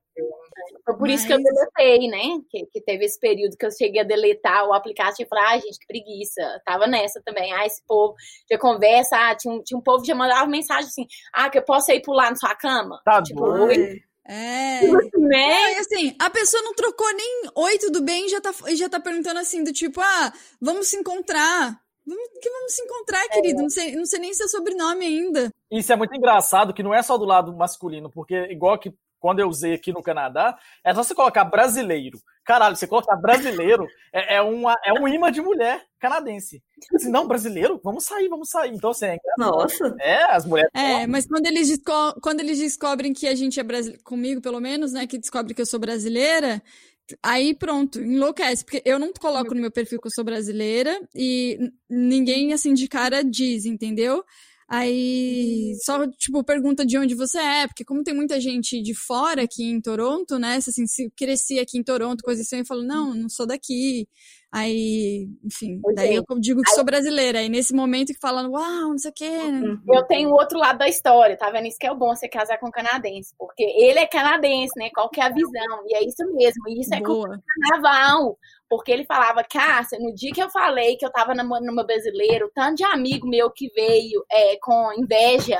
Foi 0.84 0.96
por 0.96 1.08
isso 1.08 1.26
que 1.26 1.32
eu 1.32 1.42
deletei, 1.42 2.08
né? 2.08 2.40
Que, 2.50 2.66
que, 2.66 2.80
teve 2.80 3.04
esse 3.04 3.18
período 3.18 3.56
que 3.56 3.66
eu 3.66 3.70
cheguei 3.70 4.00
a 4.00 4.04
deletar 4.04 4.66
o 4.66 4.72
aplicativo 4.72 5.26
e 5.26 5.28
falei, 5.28 5.44
ai, 5.44 5.60
gente, 5.60 5.78
que 5.78 5.86
preguiça. 5.86 6.62
Tava 6.64 6.86
nessa 6.86 7.20
também. 7.24 7.52
Ah, 7.52 7.66
esse 7.66 7.82
povo 7.86 8.14
já 8.50 8.58
conversa, 8.58 9.16
ah, 9.16 9.34
tinha, 9.34 9.54
um, 9.54 9.62
tinha 9.62 9.78
um 9.78 9.82
povo 9.82 10.02
que 10.02 10.08
já 10.08 10.14
mandava 10.14 10.46
mensagem 10.46 10.86
assim, 10.86 11.06
ah, 11.32 11.50
que 11.50 11.58
eu 11.58 11.64
posso 11.64 11.90
ir 11.92 12.02
pular 12.02 12.30
na 12.30 12.36
sua 12.36 12.54
cama? 12.54 13.00
Tá 13.04 13.22
tipo, 13.22 13.42
oi. 13.42 14.02
É. 14.26 14.80
Né? 15.18 15.72
E 15.74 15.76
assim, 15.76 16.16
a 16.18 16.30
pessoa 16.30 16.62
não 16.62 16.74
trocou 16.74 17.12
nem 17.14 17.42
oi, 17.54 17.78
tudo 17.78 18.02
bem, 18.02 18.28
já 18.28 18.40
tá, 18.40 18.52
já 18.74 18.88
tá 18.88 18.98
perguntando 18.98 19.38
assim, 19.38 19.62
do 19.62 19.72
tipo, 19.72 20.00
ah, 20.00 20.32
vamos 20.60 20.88
se 20.88 20.96
encontrar. 20.96 21.83
Vamos, 22.06 22.28
que 22.40 22.50
vamos 22.50 22.74
se 22.74 22.82
encontrar, 22.82 23.28
querido. 23.28 23.60
É. 23.60 23.62
Não, 23.62 23.70
sei, 23.70 23.96
não 23.96 24.04
sei 24.04 24.20
nem 24.20 24.34
seu 24.34 24.48
sobrenome 24.48 25.06
ainda. 25.06 25.50
Isso 25.70 25.92
é 25.92 25.96
muito 25.96 26.14
engraçado, 26.14 26.74
que 26.74 26.82
não 26.82 26.94
é 26.94 27.02
só 27.02 27.16
do 27.16 27.24
lado 27.24 27.54
masculino, 27.56 28.10
porque 28.10 28.34
igual 28.50 28.78
que 28.78 28.92
quando 29.24 29.40
eu 29.40 29.48
usei 29.48 29.72
aqui 29.72 29.90
no 29.90 30.02
Canadá, 30.02 30.58
é 30.84 30.94
só 30.94 31.02
você 31.02 31.14
colocar 31.14 31.44
brasileiro. 31.46 32.18
Caralho, 32.44 32.76
você 32.76 32.86
colocar 32.86 33.16
brasileiro 33.16 33.86
é, 34.12 34.34
é, 34.34 34.42
uma, 34.42 34.74
é 34.84 34.92
um 34.92 35.08
imã 35.08 35.32
de 35.32 35.40
mulher 35.40 35.82
canadense. 35.98 36.62
Assim, 36.94 37.10
não, 37.10 37.26
brasileiro? 37.26 37.80
Vamos 37.82 38.04
sair, 38.04 38.28
vamos 38.28 38.50
sair. 38.50 38.74
Então, 38.74 38.90
assim, 38.90 39.06
é 39.06 39.18
Nossa. 39.38 39.96
É, 39.98 40.24
as 40.24 40.44
mulheres. 40.44 40.70
É, 40.74 41.06
mas 41.06 41.26
quando 41.26 41.46
eles, 41.46 41.74
quando 42.20 42.40
eles 42.40 42.58
descobrem 42.58 43.14
que 43.14 43.26
a 43.26 43.34
gente 43.34 43.58
é 43.58 43.62
brasileiro, 43.62 44.04
comigo 44.04 44.42
pelo 44.42 44.60
menos, 44.60 44.92
né, 44.92 45.06
que 45.06 45.16
descobre 45.16 45.54
que 45.54 45.62
eu 45.62 45.66
sou 45.66 45.80
brasileira, 45.80 46.62
Aí 47.22 47.54
pronto, 47.54 48.00
enlouquece, 48.00 48.64
porque 48.64 48.82
eu 48.84 48.98
não 48.98 49.12
coloco 49.12 49.54
no 49.54 49.60
meu 49.60 49.70
perfil 49.70 50.00
que 50.00 50.06
eu 50.06 50.12
sou 50.14 50.24
brasileira 50.24 50.98
e 51.14 51.70
ninguém 51.88 52.52
assim 52.52 52.72
de 52.72 52.88
cara 52.88 53.22
diz, 53.22 53.66
entendeu? 53.66 54.24
Aí 54.68 55.74
só, 55.82 56.06
tipo, 56.12 56.42
pergunta 56.42 56.84
de 56.86 56.98
onde 56.98 57.14
você 57.14 57.38
é, 57.38 57.66
porque 57.66 57.84
como 57.84 58.02
tem 58.02 58.14
muita 58.14 58.40
gente 58.40 58.80
de 58.80 58.94
fora 58.94 59.42
aqui 59.42 59.64
em 59.64 59.80
Toronto, 59.80 60.38
né? 60.38 60.56
Assim, 60.56 60.86
se 60.86 61.10
cresci 61.16 61.58
aqui 61.58 61.78
em 61.78 61.82
Toronto, 61.82 62.24
coisa 62.24 62.42
assim, 62.42 62.58
eu 62.58 62.66
falo, 62.66 62.82
não, 62.82 63.14
não 63.14 63.28
sou 63.28 63.46
daqui. 63.46 64.08
Aí, 64.50 65.28
enfim, 65.44 65.80
daí 65.96 66.14
eu 66.14 66.24
digo 66.38 66.62
que 66.62 66.70
sou 66.70 66.84
brasileira. 66.84 67.40
Aí 67.40 67.48
nesse 67.48 67.74
momento 67.74 68.12
que 68.12 68.20
falam, 68.20 68.52
uau, 68.52 68.90
não 68.90 68.98
sei 68.98 69.10
o 69.10 69.14
quê. 69.14 69.28
Uhum. 69.28 69.80
Eu 69.92 70.04
tenho 70.04 70.30
o 70.30 70.34
outro 70.34 70.58
lado 70.58 70.78
da 70.78 70.88
história, 70.88 71.36
tá 71.36 71.50
vendo? 71.50 71.66
Isso 71.66 71.76
que 71.76 71.86
é 71.86 71.90
o 71.90 71.96
bom 71.96 72.14
você 72.14 72.28
casar 72.28 72.58
com 72.58 72.68
um 72.68 72.70
canadense, 72.70 73.34
porque 73.36 73.64
ele 73.64 73.98
é 73.98 74.06
canadense, 74.06 74.72
né? 74.78 74.90
Qual 74.94 75.10
que 75.10 75.20
é 75.20 75.24
a 75.24 75.28
visão? 75.28 75.84
E 75.88 75.96
é 75.96 76.06
isso 76.06 76.24
mesmo, 76.32 76.68
e 76.68 76.80
isso 76.80 76.94
é 76.94 77.00
com 77.00 77.24
carnaval. 77.68 78.38
Porque 78.76 78.90
ele 78.90 79.04
falava, 79.04 79.44
Cássia, 79.44 79.98
no 80.00 80.12
dia 80.12 80.32
que 80.32 80.42
eu 80.42 80.50
falei 80.50 80.96
que 80.96 81.06
eu 81.06 81.12
tava 81.12 81.34
namorando 81.34 81.70
uma 81.70 81.86
brasileira, 81.86 82.44
o 82.44 82.50
tanto 82.50 82.76
de 82.76 82.84
amigo 82.84 83.28
meu 83.28 83.50
que 83.50 83.68
veio 83.74 84.24
é, 84.30 84.56
com 84.60 84.92
inveja 84.98 85.58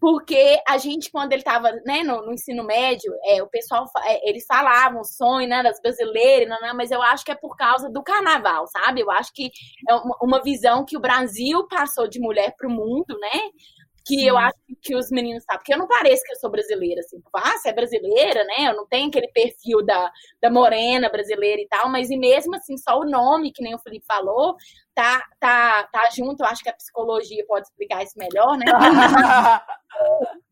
porque 0.00 0.58
a 0.66 0.78
gente, 0.78 1.10
quando 1.10 1.32
ele 1.32 1.42
estava 1.42 1.70
né, 1.84 2.02
no, 2.02 2.24
no, 2.24 2.32
ensino 2.32 2.64
médio, 2.64 3.12
é, 3.22 3.42
o 3.42 3.48
pessoal, 3.48 3.84
é, 4.02 4.30
eles 4.30 4.46
falavam 4.46 5.02
o 5.02 5.04
sonho 5.04 5.46
né, 5.46 5.62
das 5.62 5.78
brasileiras, 5.82 6.48
não, 6.48 6.58
não, 6.58 6.74
mas 6.74 6.90
eu 6.90 7.02
acho 7.02 7.22
que 7.22 7.30
é 7.30 7.34
por 7.34 7.54
causa 7.54 7.90
do 7.90 8.02
carnaval, 8.02 8.66
sabe? 8.68 9.02
Eu 9.02 9.10
acho 9.10 9.30
que 9.34 9.50
é 9.86 9.94
uma, 9.94 10.16
uma 10.22 10.42
visão 10.42 10.86
que 10.86 10.96
o 10.96 11.00
Brasil 11.00 11.68
passou 11.68 12.08
de 12.08 12.18
mulher 12.18 12.54
para 12.56 12.66
o 12.66 12.72
mundo, 12.72 13.14
né? 13.20 13.40
Que 14.10 14.18
Sim. 14.18 14.28
eu 14.28 14.36
acho 14.36 14.58
que 14.82 14.96
os 14.96 15.08
meninos 15.08 15.44
sabem, 15.44 15.60
porque 15.60 15.72
eu 15.72 15.78
não 15.78 15.86
pareço 15.86 16.24
que 16.24 16.32
eu 16.32 16.36
sou 16.36 16.50
brasileira, 16.50 17.00
assim, 17.00 17.22
ah, 17.32 17.56
você 17.56 17.68
é 17.68 17.72
brasileira, 17.72 18.42
né? 18.44 18.68
Eu 18.68 18.74
não 18.74 18.86
tenho 18.86 19.08
aquele 19.08 19.28
perfil 19.28 19.84
da, 19.84 20.10
da 20.42 20.50
morena 20.50 21.08
brasileira 21.08 21.62
e 21.62 21.68
tal, 21.68 21.88
mas 21.88 22.10
e 22.10 22.16
mesmo 22.16 22.56
assim, 22.56 22.76
só 22.76 22.98
o 22.98 23.08
nome, 23.08 23.52
que 23.52 23.62
nem 23.62 23.72
o 23.72 23.78
Felipe 23.78 24.04
falou, 24.04 24.56
tá, 24.94 25.22
tá, 25.38 25.88
tá 25.92 26.08
junto, 26.14 26.42
eu 26.42 26.46
acho 26.46 26.62
que 26.62 26.68
a 26.68 26.74
psicologia 26.74 27.44
pode 27.46 27.66
explicar 27.66 28.02
isso 28.02 28.18
melhor, 28.18 28.56
né? 28.56 28.66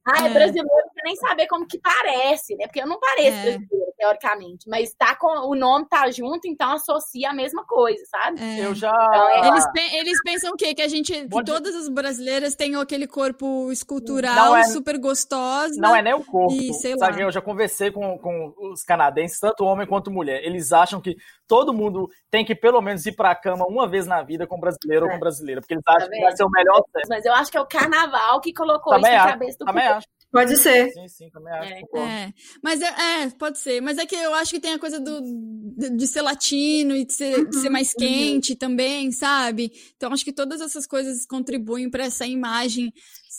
ah, 0.07 0.23
é, 0.23 0.27
é 0.27 0.31
brasileiro, 0.31 0.69
você 0.69 1.01
nem 1.05 1.17
saber 1.17 1.47
como 1.47 1.67
que 1.67 1.79
parece, 1.79 2.57
né? 2.57 2.67
Porque 2.67 2.81
eu 2.81 2.87
não 2.87 2.99
pareço 2.99 3.37
é. 3.37 3.43
brasileira, 3.43 3.93
teoricamente, 3.97 4.69
mas 4.69 4.95
tá 4.95 5.15
com 5.17 5.27
o 5.49 5.55
nome 5.55 5.87
tá 5.89 6.11
junto, 6.11 6.47
então 6.47 6.73
associa 6.73 7.31
a 7.31 7.35
mesma 7.35 7.65
coisa, 7.67 8.03
sabe? 8.07 8.41
É. 8.41 8.65
Eu 8.65 8.75
já. 8.75 8.91
Então, 8.91 9.29
é... 9.31 9.49
eles, 9.49 9.65
eles 9.95 10.23
pensam 10.23 10.53
o 10.53 10.57
quê? 10.57 10.75
Que 10.75 10.83
a 10.83 10.89
gente, 10.89 11.13
que 11.13 11.45
todas 11.45 11.75
as 11.75 11.89
brasileiras 11.89 12.55
têm 12.55 12.77
aquele 12.77 13.07
corpo 13.07 13.71
escultural 13.73 14.57
é, 14.57 14.65
super 14.65 14.99
gostosa. 14.99 15.75
Não 15.77 15.95
é 15.95 16.03
nem 16.03 16.15
o 16.15 16.25
corpo. 16.25 16.53
E, 16.53 16.73
sei 16.75 16.97
sabe? 16.97 17.17
Lá. 17.17 17.23
Eu 17.23 17.33
já 17.33 17.41
conversei 17.41 17.91
com, 17.91 18.19
com 18.19 18.55
os 18.73 18.83
canadenses, 18.83 19.41
tanto 19.41 19.65
homem 19.65 19.87
quanto 19.87 20.11
mulher. 20.11 20.43
Eles 20.45 20.73
acham 20.73 21.01
que 21.01 21.17
todo 21.49 21.73
mundo 21.73 22.09
tem 22.31 22.45
que 22.45 22.55
pelo 22.55 22.81
menos 22.81 23.05
ir 23.07 23.13
pra 23.13 23.35
cama 23.35 23.67
uma 23.67 23.89
vez 23.89 24.07
na 24.07 24.23
vida 24.23 24.47
com 24.47 24.61
brasileiro 24.61 25.07
ou 25.07 25.11
com 25.11 25.17
é. 25.17 25.21
brasileira, 25.21 25.61
porque 25.61 25.75
eles 25.75 25.83
acham 25.89 26.09
tá 26.09 26.15
que 26.15 26.21
vai 26.21 26.37
ser 26.37 26.45
o 26.45 26.51
melhor 26.51 26.83
tempo. 26.93 27.07
Mas 27.09 27.25
eu 27.25 27.33
acho 27.33 27.51
que 27.51 27.57
é 27.57 27.61
o 27.61 27.67
carnaval 27.67 28.41
que 28.41 28.53
colocou 28.53 28.93
também 28.93 29.11
isso 29.11 29.25
na 29.25 29.33
cabeça 29.33 29.59
do 29.59 29.65
Também 29.65 29.87
acho. 29.89 30.07
Pode 30.31 30.59
ser. 30.59 30.93
Sim, 30.93 31.09
sim, 31.09 31.31
também 31.31 31.53
acho. 31.55 31.73
É, 31.73 32.01
é. 32.01 32.33
Mas 32.63 32.83
é, 32.83 33.23
é, 33.23 33.31
pode 33.31 33.59
ser. 33.59 33.81
Mas 33.81 33.97
é 33.97 34.05
que 34.05 34.15
eu 34.15 34.35
acho 34.35 34.51
que 34.51 34.61
tem 34.61 34.75
a 34.75 34.79
coisa 34.79 35.01
do, 35.01 35.23
de, 35.23 35.97
de 35.97 36.07
ser 36.07 36.21
latino 36.21 36.95
e 36.95 37.07
de 37.07 37.15
ser, 37.15 37.49
de 37.49 37.57
ser 37.57 37.71
mais 37.71 37.95
uhum. 37.95 38.07
quente 38.07 38.55
também, 38.55 39.11
sabe? 39.11 39.73
Então 39.97 40.13
acho 40.13 40.25
que 40.25 40.33
todas 40.33 40.61
essas 40.61 40.87
coisas 40.87 41.25
contribuem 41.25 41.91
para 41.91 42.05
essa 42.05 42.27
imagem 42.27 42.93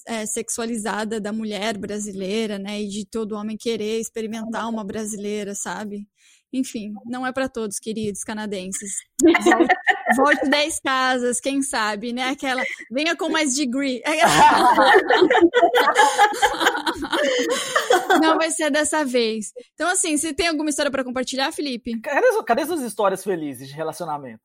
é, 0.08 0.26
sexualizada 0.26 1.20
da 1.20 1.32
mulher 1.32 1.78
brasileira, 1.78 2.58
né? 2.58 2.82
E 2.82 2.88
de 2.88 3.06
todo 3.06 3.36
homem 3.36 3.56
querer 3.56 4.00
experimentar 4.00 4.68
uma 4.68 4.84
brasileira, 4.84 5.54
sabe? 5.54 6.08
Enfim, 6.52 6.94
não 7.06 7.26
é 7.26 7.32
para 7.32 7.48
todos, 7.48 7.78
queridos 7.78 8.24
canadenses. 8.24 8.96
Volte, 10.16 10.16
volte 10.16 10.50
10 10.50 10.80
casas, 10.80 11.40
quem 11.40 11.62
sabe, 11.62 12.12
né? 12.12 12.30
Aquela, 12.30 12.64
venha 12.90 13.16
com 13.16 13.30
mais 13.30 13.54
degree. 13.54 14.02
Não 18.22 18.38
vai 18.38 18.50
ser 18.50 18.72
dessa 18.72 19.06
vez. 19.06 19.52
Então, 19.76 19.90
assim, 19.90 20.18
você 20.18 20.34
tem 20.34 20.48
alguma 20.48 20.70
história 20.70 20.90
para 20.90 21.04
compartilhar, 21.04 21.52
Felipe? 21.52 22.00
Cadê, 22.02 22.44
cadê 22.44 22.66
suas 22.66 22.82
histórias 22.82 23.24
felizes 23.24 23.68
de 23.68 23.76
relacionamento? 23.76 24.42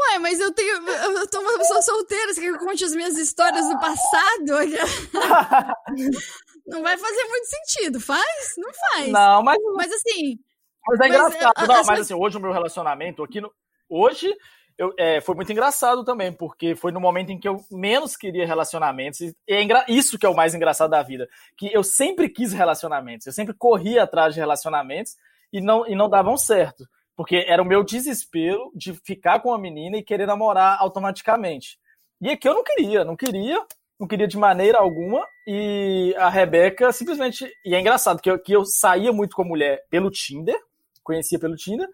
Ué, 0.00 0.18
mas 0.18 0.40
eu 0.40 0.50
tenho. 0.52 0.88
Eu 0.88 1.26
tô 1.28 1.40
uma 1.40 1.58
pessoa 1.58 1.82
solteira, 1.82 2.32
você 2.32 2.40
quer 2.40 2.48
que 2.48 2.54
eu 2.54 2.58
conte 2.58 2.82
as 2.84 2.94
minhas 2.94 3.18
histórias 3.18 3.68
do 3.68 3.78
passado? 3.78 4.46
Não 6.66 6.82
vai 6.82 6.96
fazer 6.96 7.24
muito 7.24 7.46
sentido, 7.46 8.00
faz? 8.00 8.54
Não 8.56 8.70
faz. 8.72 9.08
Não, 9.08 9.42
mas. 9.42 9.58
Mas 9.76 9.92
assim, 9.92 10.38
mas 10.86 11.00
é 11.00 11.08
engraçado. 11.08 11.52
Mas, 11.56 11.68
não, 11.68 11.84
mas 11.84 12.00
assim, 12.00 12.14
hoje 12.14 12.36
o 12.36 12.40
meu 12.40 12.52
relacionamento 12.52 13.22
aqui 13.22 13.40
no. 13.40 13.52
Hoje 13.88 14.32
eu, 14.80 14.94
é, 14.98 15.20
foi 15.20 15.34
muito 15.34 15.52
engraçado 15.52 16.02
também, 16.04 16.32
porque 16.32 16.74
foi 16.74 16.90
no 16.90 16.98
momento 16.98 17.30
em 17.30 17.38
que 17.38 17.46
eu 17.46 17.60
menos 17.70 18.16
queria 18.16 18.46
relacionamentos. 18.46 19.20
E 19.20 19.34
é 19.46 19.62
isso 19.88 20.18
que 20.18 20.24
é 20.24 20.28
o 20.28 20.34
mais 20.34 20.54
engraçado 20.54 20.90
da 20.90 21.02
vida. 21.02 21.28
Que 21.54 21.70
eu 21.70 21.84
sempre 21.84 22.30
quis 22.30 22.54
relacionamentos, 22.54 23.26
eu 23.26 23.32
sempre 23.34 23.52
corria 23.52 24.04
atrás 24.04 24.32
de 24.32 24.40
relacionamentos 24.40 25.16
e 25.52 25.60
não, 25.60 25.86
e 25.86 25.94
não 25.94 26.08
davam 26.08 26.34
certo. 26.38 26.88
Porque 27.14 27.44
era 27.46 27.62
o 27.62 27.66
meu 27.66 27.84
desespero 27.84 28.72
de 28.74 28.94
ficar 28.94 29.40
com 29.40 29.52
a 29.52 29.58
menina 29.58 29.98
e 29.98 30.02
querer 30.02 30.24
namorar 30.24 30.78
automaticamente. 30.80 31.78
E 32.18 32.30
aqui 32.30 32.48
eu 32.48 32.54
não 32.54 32.64
queria, 32.64 33.04
não 33.04 33.16
queria, 33.16 33.62
não 33.98 34.08
queria 34.08 34.26
de 34.26 34.38
maneira 34.38 34.78
alguma. 34.78 35.26
E 35.46 36.14
a 36.16 36.30
Rebeca 36.30 36.90
simplesmente. 36.90 37.46
E 37.66 37.74
é 37.74 37.80
engraçado 37.80 38.22
que 38.22 38.30
eu, 38.30 38.38
que 38.38 38.54
eu 38.54 38.64
saía 38.64 39.12
muito 39.12 39.36
com 39.36 39.42
a 39.42 39.46
mulher 39.46 39.84
pelo 39.90 40.10
Tinder, 40.10 40.58
conhecia 41.02 41.38
pelo 41.38 41.56
Tinder. 41.56 41.88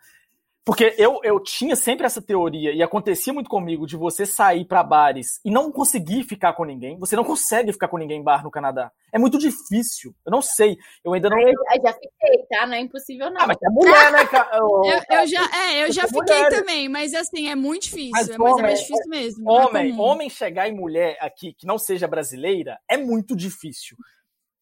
Porque 0.66 0.96
eu, 0.98 1.20
eu 1.22 1.40
tinha 1.40 1.76
sempre 1.76 2.06
essa 2.06 2.20
teoria, 2.20 2.72
e 2.72 2.82
acontecia 2.82 3.32
muito 3.32 3.48
comigo, 3.48 3.86
de 3.86 3.96
você 3.96 4.26
sair 4.26 4.64
para 4.64 4.82
bares 4.82 5.38
e 5.44 5.50
não 5.50 5.70
conseguir 5.70 6.24
ficar 6.24 6.54
com 6.54 6.64
ninguém. 6.64 6.98
Você 6.98 7.14
não 7.14 7.22
consegue 7.22 7.72
ficar 7.72 7.86
com 7.86 7.96
ninguém 7.96 8.18
em 8.18 8.24
bar 8.24 8.42
no 8.42 8.50
Canadá. 8.50 8.90
É 9.12 9.18
muito 9.18 9.38
difícil. 9.38 10.12
Eu 10.26 10.32
não 10.32 10.42
sei. 10.42 10.76
Eu 11.04 11.12
ainda 11.12 11.30
não. 11.30 11.38
Eu, 11.38 11.50
eu 11.50 11.82
já 11.82 11.92
fiquei, 11.92 12.46
tá? 12.50 12.66
Não 12.66 12.74
é 12.74 12.80
impossível, 12.80 13.30
não. 13.30 13.42
Ah, 13.42 13.46
mas 13.46 13.56
é 13.62 13.70
mulher, 13.70 14.10
né, 14.10 14.26
cara? 14.26 14.56
Eu, 14.56 15.18
eu, 15.18 15.26
já, 15.28 15.50
é, 15.56 15.84
eu 15.84 15.92
já 15.92 16.02
fiquei 16.08 16.34
mulher. 16.34 16.50
também, 16.50 16.88
mas 16.88 17.14
assim, 17.14 17.48
é 17.48 17.54
muito 17.54 17.82
difícil. 17.82 18.10
Mas, 18.10 18.28
é, 18.28 18.34
homem, 18.36 18.58
é 18.58 18.62
mais 18.62 18.80
difícil 18.80 19.08
mesmo. 19.08 19.48
Homem, 19.48 19.92
é 19.92 19.94
homem 19.94 20.28
chegar 20.28 20.68
em 20.68 20.74
mulher 20.74 21.16
aqui 21.20 21.54
que 21.56 21.64
não 21.64 21.78
seja 21.78 22.08
brasileira 22.08 22.76
é 22.90 22.96
muito 22.96 23.36
difícil. 23.36 23.96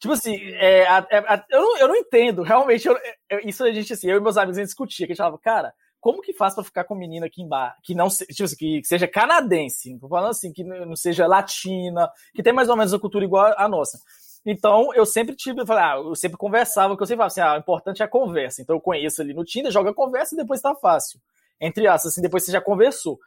Tipo 0.05 0.13
assim, 0.13 0.37
é, 0.57 0.87
a, 0.87 0.99
a, 0.99 1.35
a, 1.35 1.45
eu, 1.49 1.63
não, 1.63 1.79
eu 1.79 1.89
não 1.89 1.97
entendo, 1.97 2.43
realmente. 2.43 2.87
Eu, 2.87 2.95
isso 3.43 3.65
a 3.65 3.73
gente, 3.73 3.91
assim, 3.91 4.11
eu 4.11 4.19
e 4.19 4.21
meus 4.21 4.37
amigos 4.37 4.59
a 4.59 4.61
gente 4.61 4.69
discutia, 4.69 5.07
que 5.07 5.13
a 5.13 5.15
gente 5.15 5.17
falava, 5.17 5.39
cara, 5.39 5.73
como 5.99 6.21
que 6.21 6.35
faz 6.35 6.55
para 6.55 6.63
ficar 6.63 6.85
com 6.85 6.95
menina 6.95 7.25
aqui 7.25 7.41
em 7.41 7.49
bar, 7.49 7.75
que 7.83 7.95
não 7.95 8.09
tipo 8.11 8.45
assim, 8.45 8.55
que 8.55 8.85
seja 8.85 9.09
canadense, 9.09 9.99
falando 9.99 10.29
assim, 10.29 10.53
que 10.53 10.63
não 10.63 10.95
seja 10.95 11.27
latina, 11.27 12.13
que 12.35 12.43
tem 12.43 12.53
mais 12.53 12.69
ou 12.69 12.77
menos 12.77 12.93
a 12.93 12.99
cultura 12.99 13.25
igual 13.25 13.55
à 13.57 13.67
nossa. 13.67 13.99
Então, 14.45 14.93
eu 14.93 15.07
sempre 15.07 15.35
tive, 15.35 15.63
eu, 15.63 15.73
ah, 15.73 15.95
eu 15.97 16.15
sempre 16.15 16.37
conversava, 16.37 16.91
porque 16.91 17.05
eu 17.05 17.07
sempre 17.07 17.27
falava 17.27 17.33
assim, 17.33 17.41
ah, 17.41 17.55
o 17.55 17.61
importante 17.61 18.03
é 18.03 18.05
a 18.05 18.09
conversa. 18.09 18.61
Então, 18.61 18.77
eu 18.77 18.81
conheço 18.83 19.23
ali 19.23 19.33
no 19.33 19.43
Tinder, 19.43 19.73
joga 19.73 19.89
a 19.89 19.95
conversa 19.95 20.35
e 20.35 20.37
depois 20.37 20.61
tá 20.61 20.75
fácil. 20.75 21.19
Entre 21.59 21.87
aspas, 21.87 22.13
assim, 22.13 22.21
depois 22.21 22.45
você 22.45 22.53
já 22.53 22.61
conversou. 22.61 23.19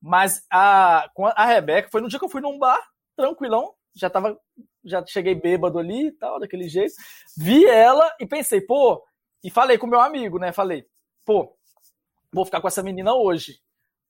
Mas 0.00 0.46
a, 0.48 1.10
a 1.34 1.46
Rebeca 1.46 1.88
foi 1.90 2.00
no 2.00 2.06
dia 2.06 2.20
que 2.20 2.24
eu 2.24 2.30
fui 2.30 2.40
num 2.40 2.60
bar, 2.60 2.80
tranquilão, 3.16 3.74
já 3.92 4.08
tava, 4.08 4.38
já 4.84 5.04
cheguei 5.06 5.34
bêbado 5.34 5.78
ali 5.78 6.08
e 6.08 6.12
tal, 6.12 6.40
daquele 6.40 6.68
jeito. 6.68 6.94
Vi 7.36 7.64
ela 7.66 8.10
e 8.20 8.26
pensei, 8.26 8.60
pô, 8.60 9.02
e 9.42 9.50
falei 9.50 9.78
com 9.78 9.86
meu 9.86 10.00
amigo, 10.00 10.38
né? 10.38 10.52
Falei, 10.52 10.84
pô, 11.24 11.56
vou 12.32 12.44
ficar 12.44 12.60
com 12.60 12.68
essa 12.68 12.82
menina 12.82 13.14
hoje. 13.14 13.60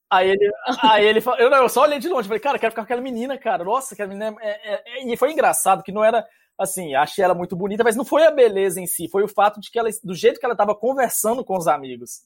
Aí 0.09 0.29
ele, 0.29 0.51
aí 0.83 1.05
ele 1.05 1.23
eu, 1.39 1.49
eu 1.49 1.69
só 1.69 1.81
olhei 1.81 1.99
de 1.99 2.09
longe, 2.09 2.27
falei, 2.27 2.41
cara, 2.41 2.59
quero 2.59 2.71
ficar 2.71 2.83
com 2.83 2.85
aquela 2.85 3.01
menina, 3.01 3.37
cara. 3.37 3.63
Nossa, 3.63 3.93
aquela 3.93 4.09
menina 4.09 4.35
é, 4.41 4.73
é, 4.73 4.83
é... 4.85 5.13
E 5.13 5.17
foi 5.17 5.31
engraçado 5.31 5.83
que 5.83 5.91
não 5.91 6.03
era 6.03 6.25
assim, 6.57 6.93
achei 6.93 7.23
ela 7.23 7.33
muito 7.33 7.55
bonita, 7.55 7.83
mas 7.83 7.95
não 7.95 8.05
foi 8.05 8.25
a 8.25 8.31
beleza 8.31 8.79
em 8.79 8.85
si, 8.85 9.09
foi 9.09 9.23
o 9.23 9.27
fato 9.27 9.59
de 9.59 9.71
que 9.71 9.79
ela, 9.79 9.89
do 10.03 10.13
jeito 10.13 10.39
que 10.39 10.45
ela 10.45 10.53
estava 10.53 10.75
conversando 10.75 11.43
com 11.43 11.57
os 11.57 11.67
amigos, 11.67 12.21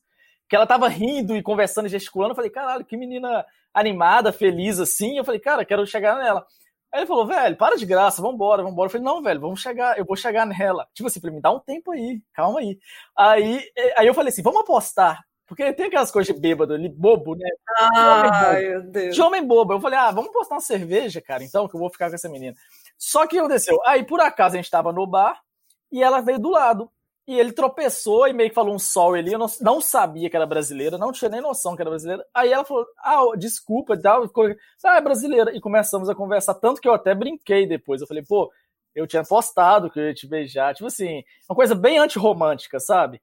que 0.50 0.56
ela 0.56 0.66
estava 0.66 0.90
rindo 0.90 1.36
e 1.36 1.42
conversando 1.42 1.86
e 1.86 1.90
gesticulando, 1.90 2.32
eu 2.32 2.36
falei, 2.36 2.52
caralho, 2.52 2.84
que 2.84 2.98
menina 2.98 3.46
animada, 3.74 4.32
feliz 4.32 4.80
assim. 4.80 5.18
Eu 5.18 5.24
falei, 5.24 5.40
cara, 5.40 5.66
quero 5.66 5.86
chegar 5.86 6.18
nela. 6.18 6.46
Aí 6.92 7.02
ele 7.02 7.08
falou, 7.08 7.28
velho, 7.28 7.58
para 7.58 7.76
de 7.76 7.86
graça, 7.86 8.22
vambora, 8.22 8.64
vambora. 8.64 8.88
Eu 8.88 8.92
falei, 8.92 9.06
não, 9.06 9.22
velho, 9.22 9.42
vamos 9.42 9.62
chegar, 9.62 9.98
eu 9.98 10.06
vou 10.06 10.16
chegar 10.16 10.46
nela. 10.46 10.88
Tipo 10.94 11.08
assim, 11.08 11.20
pra 11.20 11.32
me 11.32 11.42
dar 11.42 11.52
um 11.52 11.60
tempo 11.60 11.92
aí, 11.92 12.22
calma 12.34 12.60
aí. 12.60 12.80
Aí, 13.16 13.72
aí 13.98 14.08
eu 14.08 14.14
falei 14.14 14.30
assim, 14.30 14.42
vamos 14.42 14.62
apostar. 14.62 15.24
Porque 15.46 15.72
tem 15.72 15.86
aquelas 15.86 16.12
coisas 16.12 16.34
de 16.34 16.42
bêbado 16.42 16.74
ali, 16.74 16.90
bobo, 16.90 17.34
né? 17.36 17.50
Ai, 17.96 18.68
meu 18.68 18.84
Deus. 18.84 19.16
De 19.16 19.22
homem 19.22 19.46
bobo. 19.46 19.74
Eu 19.74 19.80
falei, 19.80 19.98
ah, 19.98 20.12
vamos 20.12 20.32
postar 20.32 20.56
uma 20.56 20.62
cerveja, 20.62 21.22
cara, 21.22 21.44
então, 21.44 21.68
que 21.70 21.76
eu 21.76 21.80
vou 21.80 21.90
ficar 21.90 22.10
com 22.10 22.16
essa 22.16 22.28
menina. 22.28 22.56
Só 22.98 23.26
que 23.26 23.40
aconteceu. 23.40 23.80
Aí, 23.86 24.04
por 24.04 24.20
acaso, 24.20 24.56
a 24.56 24.58
gente 24.58 24.70
tava 24.70 24.92
no 24.92 25.08
bar 25.08 25.42
e 25.90 26.04
ela 26.04 26.20
veio 26.20 26.38
do 26.38 26.50
lado. 26.50 26.92
E 27.28 27.38
ele 27.38 27.52
tropeçou 27.52 28.26
e 28.28 28.34
meio 28.34 28.50
que 28.50 28.56
falou 28.56 28.74
um 28.74 28.80
sol 28.80 29.14
ali. 29.14 29.34
Eu 29.34 29.40
não, 29.40 29.48
não 29.60 29.82
sabia 29.82 30.30
que 30.30 30.36
era 30.36 30.46
brasileira, 30.46 30.98
não 30.98 31.12
tinha 31.12 31.30
nem 31.30 31.42
noção 31.42 31.76
que 31.76 31.82
era 31.82 31.90
brasileira. 31.90 32.26
Aí 32.34 32.54
ela 32.54 32.64
falou, 32.64 32.86
ah, 33.00 33.22
desculpa 33.38 33.96
e 33.96 34.02
tal. 34.02 34.28
Ficou, 34.28 34.48
ah, 34.86 34.96
é 34.98 35.02
brasileira. 35.02 35.56
E 35.56 35.60
começamos 35.60 36.08
a 36.10 36.16
conversar, 36.16 36.54
tanto 36.56 36.80
que 36.80 36.88
eu 36.88 36.94
até 36.94 37.14
brinquei 37.14 37.68
depois. 37.68 38.00
Eu 38.00 38.08
falei, 38.08 38.24
pô, 38.24 38.50
eu 38.96 39.06
tinha 39.06 39.24
postado 39.24 39.92
que 39.92 40.00
eu 40.00 40.06
ia 40.06 40.14
te 40.14 40.26
beijar. 40.26 40.74
Tipo 40.74 40.88
assim, 40.88 41.22
uma 41.50 41.56
coisa 41.56 41.76
bem 41.76 41.98
antirromântica, 41.98 42.80
sabe? 42.80 43.22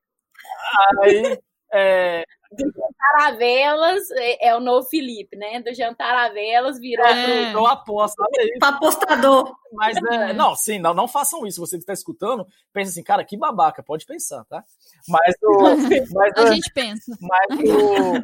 Aí 1.03 1.39
é, 1.73 2.25
jantar 3.05 3.29
a 3.29 3.37
velas 3.37 4.11
é, 4.13 4.49
é, 4.49 4.57
o 4.57 4.61
novo 4.61 4.89
Felipe, 4.89 5.37
né? 5.37 5.61
Do 5.61 5.75
jantar 5.75 6.15
a 6.15 6.33
velas 6.33 6.79
virou 6.79 7.07
é, 7.07 7.51
pro... 7.51 7.61
Eu 7.61 7.67
aposto. 7.67 8.23
Apostador. 8.63 9.55
Mas, 9.73 9.97
é, 9.97 10.33
não, 10.33 10.55
sim, 10.55 10.79
não, 10.79 10.95
não 10.95 11.09
façam 11.09 11.45
isso. 11.47 11.61
Você 11.61 11.77
que 11.77 11.83
está 11.83 11.93
escutando, 11.93 12.47
pensa 12.73 12.93
assim, 12.93 13.03
cara, 13.03 13.25
que 13.25 13.37
babaca, 13.37 13.83
pode 13.83 14.07
pensar, 14.07 14.45
tá? 14.45 14.65
Mas 15.09 15.35
o. 15.43 15.63
Mas, 16.15 16.33
a 16.37 16.55
gente 16.55 16.73
pensa. 16.73 17.17
Mas 17.21 17.61
o. 17.61 18.15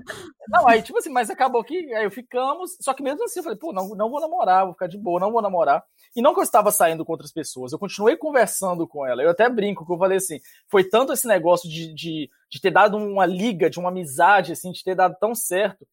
Não, 0.49 0.67
aí, 0.69 0.83
tipo 0.83 0.99
assim, 0.99 1.11
mas 1.11 1.31
acabou 1.31 1.63
que 1.63 1.93
aí 1.95 2.09
ficamos. 2.11 2.77
Só 2.81 2.95
que 2.95 3.03
mesmo 3.03 3.25
assim, 3.25 3.41
eu 3.41 3.45
falei, 3.45 3.59
pô, 3.59 3.73
não, 3.73 3.89
não 3.91 4.11
vou 4.11 4.21
namorar, 4.21 4.65
vou 4.65 4.75
ficar 4.75 4.87
de 4.87 4.99
boa, 4.99 5.21
não 5.21 5.31
vou 5.31 5.43
namorar. 5.43 5.85
E 6.15 6.23
não 6.23 6.35
que 6.35 6.41
eu 6.41 6.45
estava 6.45 6.71
saindo 6.73 7.05
com 7.05 7.13
outras 7.13 7.33
pessoas, 7.33 7.73
eu 7.73 7.79
continuei 7.79 8.17
conversando 8.17 8.87
com 8.87 9.07
ela. 9.07 9.23
Eu 9.23 9.31
até 9.31 9.49
brinco 9.49 9.87
que 9.87 9.93
eu 9.93 9.99
falei 9.99 10.19
assim, 10.19 10.41
foi 10.69 10.85
tanto 10.85 11.13
esse 11.13 11.27
negócio 11.27 11.69
de, 11.69 11.95
de, 11.95 12.31
de 12.51 12.61
ter 12.61 12.71
dado 12.71 12.97
uma 12.97 13.25
liga, 13.25 13.71
de 13.71 13.79
uma 13.79 13.91
amizade, 13.91 14.53
assim, 14.53 14.73
de 14.73 14.83
ter 14.83 14.95
dado 14.95 15.17
tão 15.21 15.35
certo. 15.35 15.87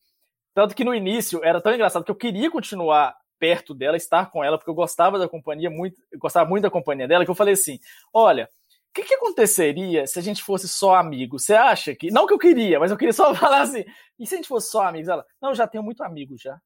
Tanto 0.54 0.76
que 0.76 0.84
no 0.84 0.96
início 0.96 1.44
era 1.44 1.62
tão 1.62 1.74
engraçado 1.74 2.04
que 2.04 2.12
eu 2.12 2.16
queria 2.16 2.50
continuar 2.50 3.16
perto 3.40 3.76
dela, 3.76 3.96
estar 3.96 4.32
com 4.32 4.44
ela, 4.44 4.58
porque 4.58 4.70
eu 4.70 4.76
gostava 4.76 5.20
da 5.20 5.30
companhia, 5.30 5.70
muito, 5.70 6.02
gostava 6.18 6.50
muito 6.50 6.64
da 6.64 6.72
companhia 6.72 7.08
dela, 7.08 7.24
que 7.24 7.32
eu 7.32 7.36
falei 7.36 7.54
assim: 7.54 7.80
olha, 8.12 8.50
o 8.90 8.94
que, 8.94 9.04
que 9.04 9.14
aconteceria 9.14 10.08
se 10.08 10.18
a 10.18 10.22
gente 10.22 10.44
fosse 10.44 10.68
só 10.68 10.96
amigo? 10.96 11.38
Você 11.38 11.54
acha 11.54 11.94
que. 11.96 12.10
Não 12.10 12.26
que 12.26 12.34
eu 12.34 12.40
queria, 12.40 12.80
mas 12.80 12.90
eu 12.90 12.98
queria 12.98 13.14
só 13.14 13.34
falar 13.36 13.62
assim. 13.62 13.86
E 14.18 14.26
se 14.26 14.34
a 14.34 14.38
gente 14.38 14.48
fosse 14.48 14.72
só 14.72 14.88
amigos? 14.88 15.10
Ela, 15.10 15.24
não, 15.40 15.50
eu 15.50 15.56
já 15.56 15.68
tenho 15.68 15.84
muito 15.84 16.04
amigo 16.04 16.36
já. 16.38 16.60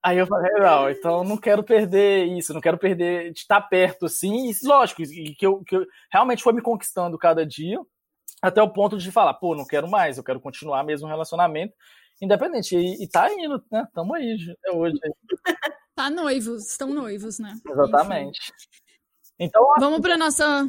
Aí 0.00 0.18
eu 0.18 0.26
falei, 0.26 0.52
não, 0.52 0.90
então 0.90 1.24
não 1.24 1.38
quero 1.38 1.64
perder 1.64 2.26
isso, 2.26 2.52
não 2.52 2.60
quero 2.60 2.76
perder 2.76 3.32
de 3.32 3.40
estar 3.40 3.60
perto, 3.62 4.04
assim. 4.04 4.50
E, 4.50 4.54
lógico, 4.62 5.02
que 5.02 5.46
eu, 5.46 5.64
que 5.64 5.74
eu 5.76 5.86
realmente 6.12 6.42
foi 6.42 6.52
me 6.52 6.60
conquistando 6.60 7.16
cada 7.16 7.44
dia, 7.46 7.80
até 8.48 8.62
o 8.62 8.70
ponto 8.70 8.98
de 8.98 9.10
falar, 9.10 9.34
pô, 9.34 9.54
não 9.54 9.64
quero 9.64 9.88
mais, 9.88 10.18
eu 10.18 10.24
quero 10.24 10.40
continuar 10.40 10.84
mesmo 10.84 11.06
o 11.06 11.10
relacionamento, 11.10 11.74
independente. 12.20 12.76
E, 12.76 13.02
e 13.02 13.08
tá 13.08 13.32
indo, 13.32 13.62
né? 13.70 13.86
Tamo 13.94 14.14
aí 14.14 14.36
até 14.58 14.76
hoje. 14.76 14.98
Tá 15.96 16.10
noivos, 16.10 16.72
estão 16.72 16.92
noivos, 16.92 17.38
né? 17.38 17.54
Exatamente. 17.70 18.40
Enfim. 18.40 18.84
Então. 19.38 19.62
Vamos 19.78 20.00
pra 20.00 20.16
nossa. 20.18 20.68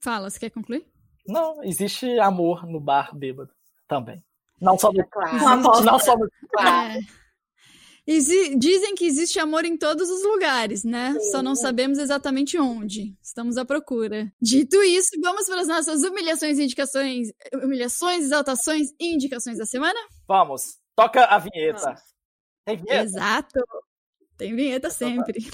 Fala, 0.00 0.30
você 0.30 0.38
quer 0.38 0.50
concluir? 0.50 0.86
Não, 1.26 1.60
existe 1.64 2.20
amor 2.20 2.64
no 2.64 2.78
bar 2.78 3.12
bêbado 3.12 3.50
também. 3.88 4.24
Não 4.60 4.78
só 4.78 4.92
do. 4.92 5.04
Claro. 5.08 5.82
Não 5.82 5.98
só 5.98 6.14
do. 6.14 6.30
Claro. 6.52 6.92
É. 6.92 7.00
Dizem 8.08 8.94
que 8.94 9.04
existe 9.04 9.38
amor 9.38 9.66
em 9.66 9.76
todos 9.76 10.08
os 10.08 10.24
lugares, 10.24 10.82
né? 10.82 11.12
Sim. 11.12 11.30
Só 11.30 11.42
não 11.42 11.54
sabemos 11.54 11.98
exatamente 11.98 12.58
onde. 12.58 13.14
Estamos 13.22 13.58
à 13.58 13.66
procura. 13.66 14.32
Dito 14.40 14.82
isso, 14.82 15.10
vamos 15.20 15.46
para 15.46 15.60
as 15.60 15.68
nossas 15.68 16.02
humilhações 16.02 16.58
e 16.58 16.64
indicações. 16.64 17.28
Humilhações, 17.52 18.24
exaltações 18.24 18.88
e 18.98 19.14
indicações 19.14 19.58
da 19.58 19.66
semana? 19.66 19.98
Vamos. 20.26 20.78
Toca 20.96 21.22
a 21.26 21.38
vinheta. 21.38 21.80
Vamos. 21.80 22.00
Tem 22.64 22.76
vinheta? 22.78 23.04
Exato. 23.04 23.60
Tem 24.38 24.56
vinheta 24.56 24.88
sempre. 24.88 25.46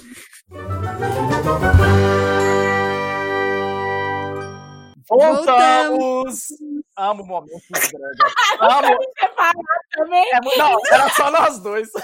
Voltamos! 5.09 6.48
Amo 6.96 7.24
momentos 7.24 7.61
grandes. 7.92 8.20
Amo. 8.61 8.98
também? 9.90 10.24
É, 10.32 10.40
não, 10.57 10.76
era 10.90 11.09
só 11.11 11.30
nós 11.30 11.59
dois. 11.59 11.90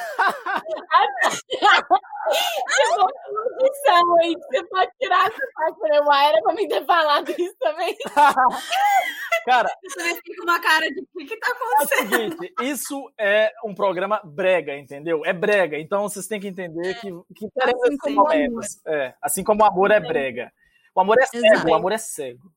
Edição 3.61 4.16
aí, 4.22 4.36
você 4.36 4.64
pode 4.64 4.90
tirar 5.01 5.26
essa 5.26 5.46
parte 5.55 5.78
pra 5.80 6.24
era 6.24 6.42
pra 6.42 6.55
mim 6.55 6.68
ter 6.68 6.84
falado 6.84 7.30
isso 7.30 7.57
também. 7.59 7.96
Cara, 9.46 9.68
você 9.82 10.14
fica 10.16 10.36
com 10.36 10.42
uma 10.42 10.61
cara 10.61 10.86
de 10.90 11.01
o 11.01 11.07
que, 11.18 11.24
que 11.26 11.36
tá 11.38 11.48
acontecendo? 11.51 12.14
É 12.14 12.26
o 12.26 12.30
seguinte, 12.30 12.55
isso 12.61 13.11
é 13.18 13.53
um 13.64 13.74
programa 13.74 14.20
brega, 14.22 14.76
entendeu? 14.76 15.24
É 15.24 15.32
brega, 15.32 15.78
então 15.78 16.03
vocês 16.03 16.26
têm 16.26 16.38
que 16.38 16.48
entender 16.48 16.94
que, 17.01 17.11
que 17.34 17.46
interessa 17.46 17.88
assim 17.88 18.14
momentos. 18.14 18.80
É, 18.86 19.14
assim 19.20 19.42
como 19.42 19.62
o 19.62 19.66
amor 19.66 19.90
é 19.90 19.98
brega. 19.98 20.53
O 20.94 21.01
amor 21.01 21.16
é 21.18 21.26
cego, 21.26 21.46
Exato. 21.46 21.68
o 21.68 21.74
amor 21.74 21.92
é 21.92 21.98
cego. 21.98 22.53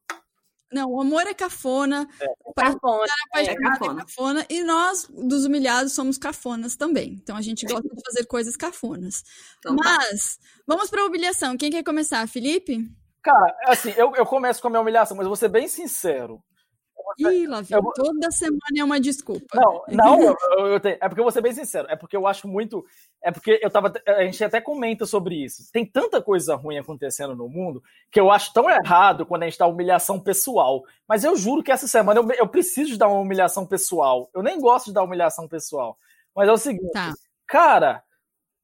Não, 0.74 0.91
o 0.91 1.01
amor 1.01 1.28
é 1.28 1.34
cafona. 1.34 2.07
É. 2.19 2.26
Cafona. 2.55 3.05
É, 3.36 3.43
é 3.43 3.55
cafona. 3.55 4.01
é 4.01 4.05
cafona. 4.05 4.45
E 4.49 4.63
nós, 4.63 5.07
dos 5.09 5.45
humilhados, 5.45 5.93
somos 5.93 6.17
cafonas 6.17 6.76
também. 6.76 7.19
Então 7.21 7.38
a 7.38 7.41
gente 7.41 7.65
gosta 7.65 7.88
de 7.88 8.01
fazer 8.03 8.26
coisas 8.26 8.57
cafonas. 8.57 9.24
Então, 9.59 9.76
tá. 9.76 9.84
Mas, 9.84 10.38
tá. 10.38 10.43
vamos 10.67 10.89
para 10.89 11.01
a 11.01 11.05
humilhação. 11.05 11.55
Quem 11.55 11.71
quer 11.71 11.84
começar? 11.84 12.28
Felipe? 12.28 12.89
Cara, 13.21 13.55
assim, 13.67 13.93
eu, 13.95 14.13
eu 14.15 14.26
começo 14.26 14.61
com 14.61 14.67
a 14.67 14.71
minha 14.71 14.82
humilhação, 14.82 15.15
mas 15.15 15.26
eu 15.26 15.30
vou 15.30 15.38
ser 15.38 15.47
bem 15.47 15.67
sincero. 15.67 16.43
Ih, 17.19 17.47
lá 17.47 17.61
vem. 17.61 17.79
Toda 17.95 18.31
semana 18.31 18.59
é 18.77 18.83
uma 18.83 18.99
desculpa. 18.99 19.45
Não, 19.53 19.83
não, 19.89 20.35
eu, 20.57 20.67
eu 20.67 20.79
tenho... 20.79 20.97
é 20.99 21.07
porque 21.07 21.19
eu 21.19 21.23
vou 21.23 21.31
ser 21.31 21.41
bem 21.41 21.53
sincero. 21.53 21.87
É 21.89 21.95
porque 21.95 22.15
eu 22.15 22.27
acho 22.27 22.47
muito. 22.47 22.85
É 23.21 23.31
porque 23.31 23.59
eu 23.61 23.69
tava. 23.69 23.93
A 24.07 24.23
gente 24.23 24.43
até 24.43 24.59
comenta 24.59 25.05
sobre 25.05 25.35
isso. 25.35 25.71
Tem 25.71 25.85
tanta 25.85 26.21
coisa 26.21 26.55
ruim 26.55 26.77
acontecendo 26.77 27.35
no 27.35 27.47
mundo 27.47 27.83
que 28.11 28.19
eu 28.19 28.31
acho 28.31 28.53
tão 28.53 28.69
errado 28.69 29.25
quando 29.25 29.43
a 29.43 29.45
gente 29.45 29.59
dá 29.59 29.67
humilhação 29.67 30.19
pessoal. 30.19 30.83
Mas 31.07 31.23
eu 31.23 31.35
juro 31.35 31.63
que 31.63 31.71
essa 31.71 31.87
semana 31.87 32.19
eu, 32.19 32.31
eu 32.31 32.47
preciso 32.47 32.97
dar 32.97 33.07
uma 33.07 33.19
humilhação 33.19 33.65
pessoal. 33.65 34.29
Eu 34.33 34.41
nem 34.41 34.59
gosto 34.59 34.87
de 34.87 34.93
dar 34.93 35.03
humilhação 35.03 35.47
pessoal. 35.47 35.97
Mas 36.35 36.49
é 36.49 36.51
o 36.51 36.57
seguinte, 36.57 36.91
tá. 36.91 37.13
cara. 37.47 38.03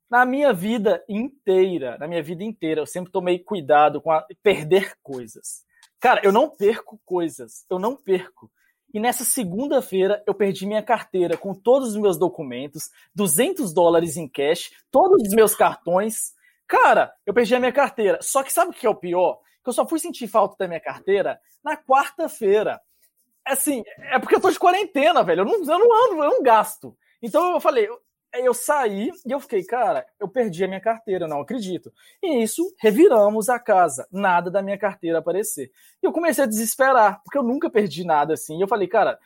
Na 0.09 0.25
minha 0.25 0.51
vida 0.51 1.03
inteira, 1.07 1.95
na 1.99 2.07
minha 2.07 2.23
vida 2.23 2.43
inteira, 2.43 2.81
eu 2.81 2.85
sempre 2.87 3.11
tomei 3.11 3.37
cuidado 3.37 4.01
com 4.01 4.11
a, 4.11 4.25
perder 4.41 4.95
coisas. 5.03 5.63
Cara, 5.99 6.21
eu 6.23 6.31
não 6.31 6.49
perco 6.49 6.99
coisas. 7.05 7.65
Eu 7.69 7.77
não 7.77 7.95
perco. 7.95 8.49
E 8.93 8.99
nessa 8.99 9.23
segunda-feira 9.23 10.23
eu 10.25 10.33
perdi 10.33 10.65
minha 10.65 10.81
carteira 10.81 11.37
com 11.37 11.53
todos 11.53 11.89
os 11.89 11.97
meus 11.97 12.17
documentos, 12.17 12.89
200 13.13 13.71
dólares 13.73 14.17
em 14.17 14.27
cash, 14.27 14.71
todos 14.89 15.21
os 15.27 15.33
meus 15.33 15.55
cartões. 15.55 16.33
Cara, 16.67 17.13
eu 17.25 17.33
perdi 17.33 17.53
a 17.53 17.59
minha 17.59 17.71
carteira. 17.71 18.19
Só 18.21 18.41
que 18.41 18.51
sabe 18.51 18.71
o 18.71 18.73
que 18.73 18.87
é 18.87 18.89
o 18.89 18.95
pior? 18.95 19.39
Que 19.63 19.69
eu 19.69 19.73
só 19.73 19.87
fui 19.87 19.99
sentir 19.99 20.27
falta 20.27 20.55
da 20.57 20.67
minha 20.67 20.79
carteira 20.79 21.39
na 21.63 21.77
quarta-feira. 21.77 22.81
Assim, 23.45 23.83
é 23.97 24.17
porque 24.19 24.35
eu 24.35 24.41
tô 24.41 24.49
de 24.49 24.59
quarentena, 24.59 25.23
velho. 25.23 25.41
Eu 25.41 25.45
não, 25.45 25.53
eu 25.53 25.79
não 25.79 26.05
ando, 26.05 26.23
eu 26.23 26.29
não 26.29 26.43
gasto. 26.43 26.95
Então 27.21 27.53
eu 27.53 27.59
falei, 27.59 27.87
eu 28.33 28.53
saí 28.53 29.11
e 29.25 29.31
eu 29.31 29.39
fiquei, 29.39 29.63
cara, 29.63 30.05
eu 30.19 30.27
perdi 30.27 30.63
a 30.63 30.67
minha 30.67 30.79
carteira, 30.79 31.27
não 31.27 31.41
acredito. 31.41 31.91
E 32.21 32.43
isso, 32.43 32.73
reviramos 32.79 33.49
a 33.49 33.59
casa, 33.59 34.07
nada 34.11 34.51
da 34.51 34.61
minha 34.61 34.77
carteira 34.77 35.19
aparecer. 35.19 35.71
E 36.01 36.05
eu 36.05 36.11
comecei 36.11 36.43
a 36.43 36.47
desesperar, 36.47 37.21
porque 37.23 37.37
eu 37.37 37.43
nunca 37.43 37.69
perdi 37.69 38.03
nada 38.03 38.33
assim. 38.33 38.57
E 38.57 38.61
eu 38.61 38.67
falei, 38.67 38.87
cara, 38.87 39.19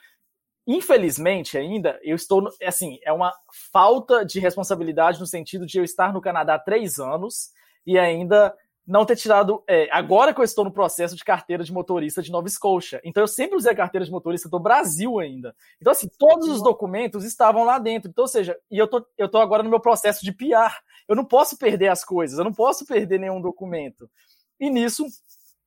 infelizmente 0.65 1.57
ainda, 1.57 1.99
eu 2.03 2.15
estou, 2.15 2.49
assim, 2.63 2.99
é 3.03 3.11
uma 3.11 3.33
falta 3.71 4.25
de 4.25 4.39
responsabilidade 4.39 5.19
no 5.19 5.27
sentido 5.27 5.65
de 5.65 5.77
eu 5.77 5.83
estar 5.83 6.13
no 6.13 6.21
Canadá 6.21 6.55
há 6.55 6.59
três 6.59 6.99
anos 6.99 7.51
e 7.85 7.97
ainda 7.99 8.55
não 8.85 9.05
ter 9.05 9.15
tirado. 9.15 9.63
É, 9.67 9.87
agora 9.91 10.33
que 10.33 10.39
eu 10.39 10.43
estou 10.43 10.65
no 10.65 10.71
processo 10.71 11.15
de 11.15 11.23
carteira 11.23 11.63
de 11.63 11.71
motorista 11.71 12.21
de 12.21 12.31
Nova 12.31 12.47
Scotia. 12.49 13.01
Então 13.03 13.23
eu 13.23 13.27
sempre 13.27 13.57
usei 13.57 13.71
a 13.71 13.75
carteira 13.75 14.05
de 14.05 14.11
motorista 14.11 14.49
do 14.49 14.59
Brasil 14.59 15.19
ainda. 15.19 15.55
Então, 15.79 15.91
assim, 15.91 16.09
todos 16.17 16.47
os 16.49 16.61
documentos 16.61 17.23
estavam 17.23 17.63
lá 17.63 17.79
dentro. 17.79 18.09
Então, 18.09 18.23
ou 18.23 18.27
seja, 18.27 18.57
e 18.69 18.77
eu 18.77 18.87
tô, 18.87 19.05
eu 19.17 19.29
tô 19.29 19.37
agora 19.37 19.63
no 19.63 19.69
meu 19.69 19.79
processo 19.79 20.23
de 20.23 20.31
PR. 20.31 20.81
Eu 21.07 21.15
não 21.15 21.25
posso 21.25 21.57
perder 21.57 21.87
as 21.87 22.03
coisas, 22.03 22.37
eu 22.37 22.45
não 22.45 22.53
posso 22.53 22.85
perder 22.85 23.19
nenhum 23.19 23.41
documento. 23.41 24.09
E 24.59 24.69
nisso, 24.69 25.05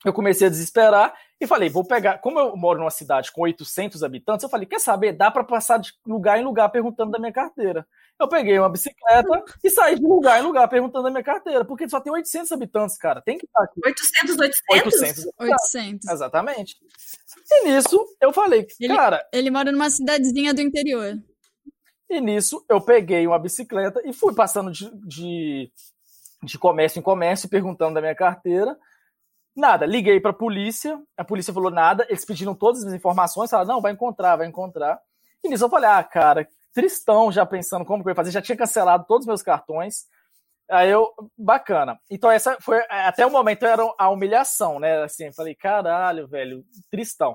eu 0.04 0.12
comecei 0.12 0.46
a 0.46 0.50
desesperar 0.50 1.14
e 1.40 1.46
falei, 1.46 1.68
vou 1.68 1.84
pegar. 1.84 2.18
Como 2.18 2.38
eu 2.38 2.56
moro 2.56 2.78
numa 2.78 2.90
cidade 2.90 3.32
com 3.32 3.42
800 3.42 4.02
habitantes, 4.02 4.42
eu 4.42 4.48
falei, 4.48 4.66
quer 4.66 4.80
saber? 4.80 5.12
Dá 5.12 5.30
para 5.30 5.44
passar 5.44 5.78
de 5.78 5.92
lugar 6.06 6.38
em 6.38 6.44
lugar 6.44 6.68
perguntando 6.70 7.10
da 7.10 7.18
minha 7.18 7.32
carteira. 7.32 7.86
Eu 8.18 8.28
peguei 8.28 8.58
uma 8.58 8.70
bicicleta 8.70 9.44
e 9.62 9.70
saí 9.70 9.96
de 9.96 10.02
lugar 10.02 10.40
em 10.40 10.42
lugar 10.42 10.66
perguntando 10.68 11.04
da 11.04 11.10
minha 11.10 11.22
carteira, 11.22 11.64
porque 11.64 11.88
só 11.88 12.00
tem 12.00 12.12
800 12.12 12.50
habitantes, 12.50 12.96
cara. 12.96 13.20
Tem 13.20 13.36
que 13.36 13.44
estar 13.44 13.62
aqui. 13.62 13.80
800, 13.84 14.38
800? 14.38 14.62
800. 14.70 15.26
800. 15.38 16.08
Exatamente. 16.08 16.76
E 17.50 17.64
nisso 17.64 18.02
eu 18.20 18.32
falei, 18.32 18.66
ele, 18.80 18.96
cara. 18.96 19.26
Ele 19.32 19.50
mora 19.50 19.70
numa 19.70 19.90
cidadezinha 19.90 20.54
do 20.54 20.60
interior. 20.60 21.14
E 22.08 22.20
nisso 22.20 22.64
eu 22.68 22.80
peguei 22.80 23.26
uma 23.26 23.38
bicicleta 23.38 24.00
e 24.04 24.12
fui 24.12 24.34
passando 24.34 24.70
de, 24.70 24.90
de, 25.06 25.70
de 26.42 26.58
comércio 26.58 26.98
em 26.98 27.02
comércio 27.02 27.48
perguntando 27.48 27.94
da 27.94 28.00
minha 28.00 28.14
carteira. 28.14 28.78
Nada, 29.54 29.86
liguei 29.86 30.20
para 30.20 30.30
a 30.30 30.34
polícia, 30.34 31.00
a 31.16 31.24
polícia 31.24 31.52
falou 31.52 31.70
nada, 31.70 32.06
eles 32.10 32.26
pediram 32.26 32.54
todas 32.54 32.84
as 32.84 32.92
informações, 32.92 33.50
falaram, 33.50 33.74
não, 33.74 33.80
vai 33.80 33.90
encontrar, 33.92 34.36
vai 34.36 34.46
encontrar. 34.46 35.00
E 35.42 35.48
nisso 35.48 35.64
eu 35.64 35.70
falei, 35.70 35.88
ah, 35.88 36.04
cara, 36.04 36.46
tristão 36.76 37.32
já 37.32 37.46
pensando 37.46 37.86
como 37.86 38.02
que 38.02 38.10
eu 38.10 38.10
ia 38.10 38.14
fazer, 38.14 38.30
já 38.30 38.42
tinha 38.42 38.54
cancelado 38.54 39.06
todos 39.08 39.22
os 39.22 39.26
meus 39.26 39.42
cartões. 39.42 40.04
Aí 40.70 40.90
eu, 40.90 41.10
bacana. 41.38 41.98
Então 42.10 42.30
essa 42.30 42.58
foi, 42.60 42.84
até 42.90 43.24
o 43.24 43.30
momento 43.30 43.64
era 43.64 43.82
a 43.96 44.10
humilhação, 44.10 44.78
né? 44.78 45.02
Assim, 45.02 45.32
falei, 45.32 45.54
caralho, 45.54 46.28
velho, 46.28 46.62
tristão. 46.90 47.34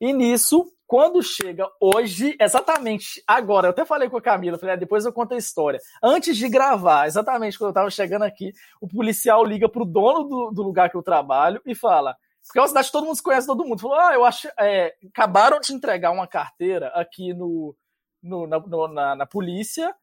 E 0.00 0.10
nisso, 0.10 0.72
quando 0.86 1.22
chega 1.22 1.68
hoje, 1.78 2.34
exatamente 2.40 3.22
agora, 3.26 3.66
eu 3.66 3.72
até 3.72 3.84
falei 3.84 4.08
com 4.08 4.16
a 4.16 4.22
Camila, 4.22 4.58
falei, 4.58 4.74
ah, 4.74 4.78
depois 4.78 5.04
eu 5.04 5.12
conto 5.12 5.34
a 5.34 5.36
história. 5.36 5.80
Antes 6.02 6.34
de 6.38 6.48
gravar, 6.48 7.06
exatamente 7.06 7.58
quando 7.58 7.70
eu 7.70 7.74
tava 7.74 7.90
chegando 7.90 8.22
aqui, 8.22 8.54
o 8.80 8.88
policial 8.88 9.44
liga 9.44 9.68
pro 9.68 9.84
dono 9.84 10.24
do, 10.24 10.50
do 10.50 10.62
lugar 10.62 10.88
que 10.88 10.96
eu 10.96 11.02
trabalho 11.02 11.60
e 11.66 11.74
fala, 11.74 12.16
porque 12.42 12.58
é 12.58 12.62
uma 12.62 12.68
cidade 12.68 12.86
que 12.86 12.92
todo 12.92 13.06
mundo 13.06 13.22
conhece 13.22 13.46
todo 13.46 13.66
mundo. 13.66 13.82
Falou, 13.82 13.98
ah, 13.98 14.14
eu 14.14 14.24
acho, 14.24 14.48
é, 14.58 14.94
acabaram 15.08 15.60
de 15.60 15.74
entregar 15.74 16.10
uma 16.10 16.26
carteira 16.26 16.88
aqui 16.94 17.34
no, 17.34 17.76
no, 18.22 18.46
na, 18.46 18.58
no, 18.58 18.88
na, 18.88 19.16
na, 19.16 19.26
polícia 19.26 19.94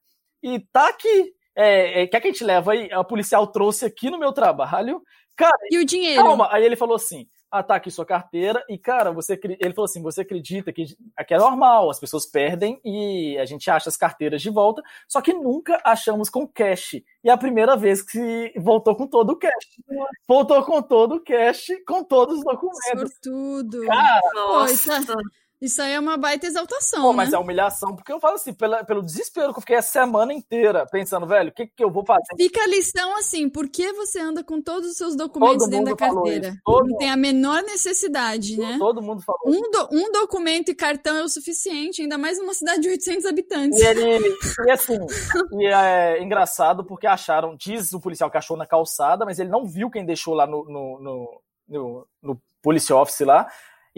e 0.41 0.59
tá 0.59 0.89
aqui. 0.89 1.33
É, 1.55 2.01
é, 2.01 2.07
quer 2.07 2.19
que 2.19 2.27
a 2.27 2.31
gente 2.31 2.43
leva 2.43 2.73
aí? 2.73 2.91
A 2.91 3.03
policial 3.03 3.47
trouxe 3.47 3.85
aqui 3.85 4.09
no 4.09 4.19
meu 4.19 4.33
trabalho. 4.33 5.01
Cara, 5.35 5.57
e 5.69 5.77
o 5.77 5.85
dinheiro? 5.85 6.23
Calma. 6.23 6.49
Aí 6.51 6.63
ele 6.63 6.75
falou 6.75 6.95
assim: 6.95 7.27
ah, 7.51 7.63
tá 7.63 7.75
aqui 7.75 7.89
sua 7.89 8.05
carteira. 8.05 8.63
E, 8.69 8.77
cara, 8.77 9.11
você 9.11 9.39
ele 9.59 9.73
falou 9.73 9.85
assim: 9.85 10.01
você 10.01 10.21
acredita 10.21 10.73
que 10.73 10.85
aqui 11.15 11.33
é 11.33 11.37
normal, 11.37 11.89
as 11.89 11.99
pessoas 11.99 12.25
perdem 12.25 12.79
e 12.83 13.37
a 13.37 13.45
gente 13.45 13.69
acha 13.69 13.89
as 13.89 13.97
carteiras 13.97 14.41
de 14.41 14.49
volta, 14.49 14.81
só 15.07 15.21
que 15.21 15.33
nunca 15.33 15.81
achamos 15.83 16.29
com 16.29 16.47
cash. 16.47 16.95
E 17.23 17.29
é 17.29 17.31
a 17.31 17.37
primeira 17.37 17.77
vez 17.77 18.01
que 18.01 18.53
voltou 18.57 18.95
com 18.95 19.07
todo 19.07 19.31
o 19.31 19.37
cash. 19.37 19.51
Voltou 20.27 20.63
com 20.63 20.81
todo 20.81 21.15
o 21.15 21.23
cash, 21.23 21.67
com 21.87 22.03
todos 22.03 22.39
os 22.39 22.43
documentos. 22.43 23.13
Por 23.13 23.21
tudo. 23.21 23.85
Cara, 23.85 24.21
Nossa. 24.33 24.93
É, 24.93 25.44
Isso 25.65 25.81
aí 25.81 25.93
é 25.93 25.99
uma 25.99 26.15
baita 26.15 26.45
exaltação. 26.45 27.01
Pô, 27.01 27.13
mas 27.13 27.31
né? 27.31 27.37
é 27.37 27.39
humilhação, 27.39 27.95
porque 27.95 28.11
eu 28.13 28.19
falo 28.19 28.35
assim, 28.35 28.53
pela, 28.53 28.83
pelo 28.83 29.01
desespero 29.01 29.51
que 29.51 29.57
eu 29.57 29.61
fiquei 29.61 29.77
a 29.77 29.81
semana 29.81 30.31
inteira 30.31 30.85
pensando, 30.91 31.25
velho, 31.25 31.49
o 31.49 31.51
que, 31.53 31.65
que 31.65 31.83
eu 31.83 31.89
vou 31.89 32.05
fazer? 32.05 32.35
Fica 32.37 32.61
a 32.61 32.67
lição 32.67 33.17
assim, 33.17 33.49
por 33.49 33.67
que 33.67 33.91
você 33.93 34.19
anda 34.19 34.43
com 34.43 34.61
todos 34.61 34.91
os 34.91 34.95
seus 34.97 35.15
documentos 35.15 35.57
Todo 35.57 35.69
dentro 35.71 35.95
da 35.95 36.07
mundo 36.07 36.23
carteira? 36.23 36.47
isso, 36.49 36.83
Não 36.87 36.97
tem 36.97 37.09
a 37.09 37.17
menor 37.17 37.63
necessidade, 37.63 38.57
né? 38.57 38.77
Todo 38.77 39.01
mundo 39.01 39.21
falou. 39.21 39.41
Um, 39.45 39.71
do- 39.71 39.89
um 39.91 40.11
documento 40.11 40.69
e 40.69 40.75
cartão 40.75 41.17
é 41.17 41.23
o 41.23 41.29
suficiente, 41.29 42.01
ainda 42.01 42.17
mais 42.17 42.37
numa 42.37 42.53
cidade 42.53 42.81
de 42.81 42.89
800 42.89 43.25
habitantes. 43.25 43.79
E 43.81 43.85
ele, 43.85 44.35
e 44.67 44.71
assim, 44.71 44.97
e 45.59 45.65
é 45.65 46.21
engraçado 46.21 46.85
porque 46.85 47.07
acharam, 47.07 47.55
diz 47.55 47.91
o 47.91 47.99
policial 47.99 48.29
que 48.29 48.37
achou 48.37 48.55
na 48.55 48.67
calçada, 48.67 49.25
mas 49.25 49.39
ele 49.39 49.49
não 49.49 49.65
viu 49.65 49.89
quem 49.89 50.05
deixou 50.05 50.33
lá 50.35 50.45
no, 50.45 50.63
no, 50.65 50.99
no, 50.99 51.41
no, 51.67 52.07
no 52.21 52.41
police 52.61 52.91
office 52.93 53.21
lá. 53.21 53.47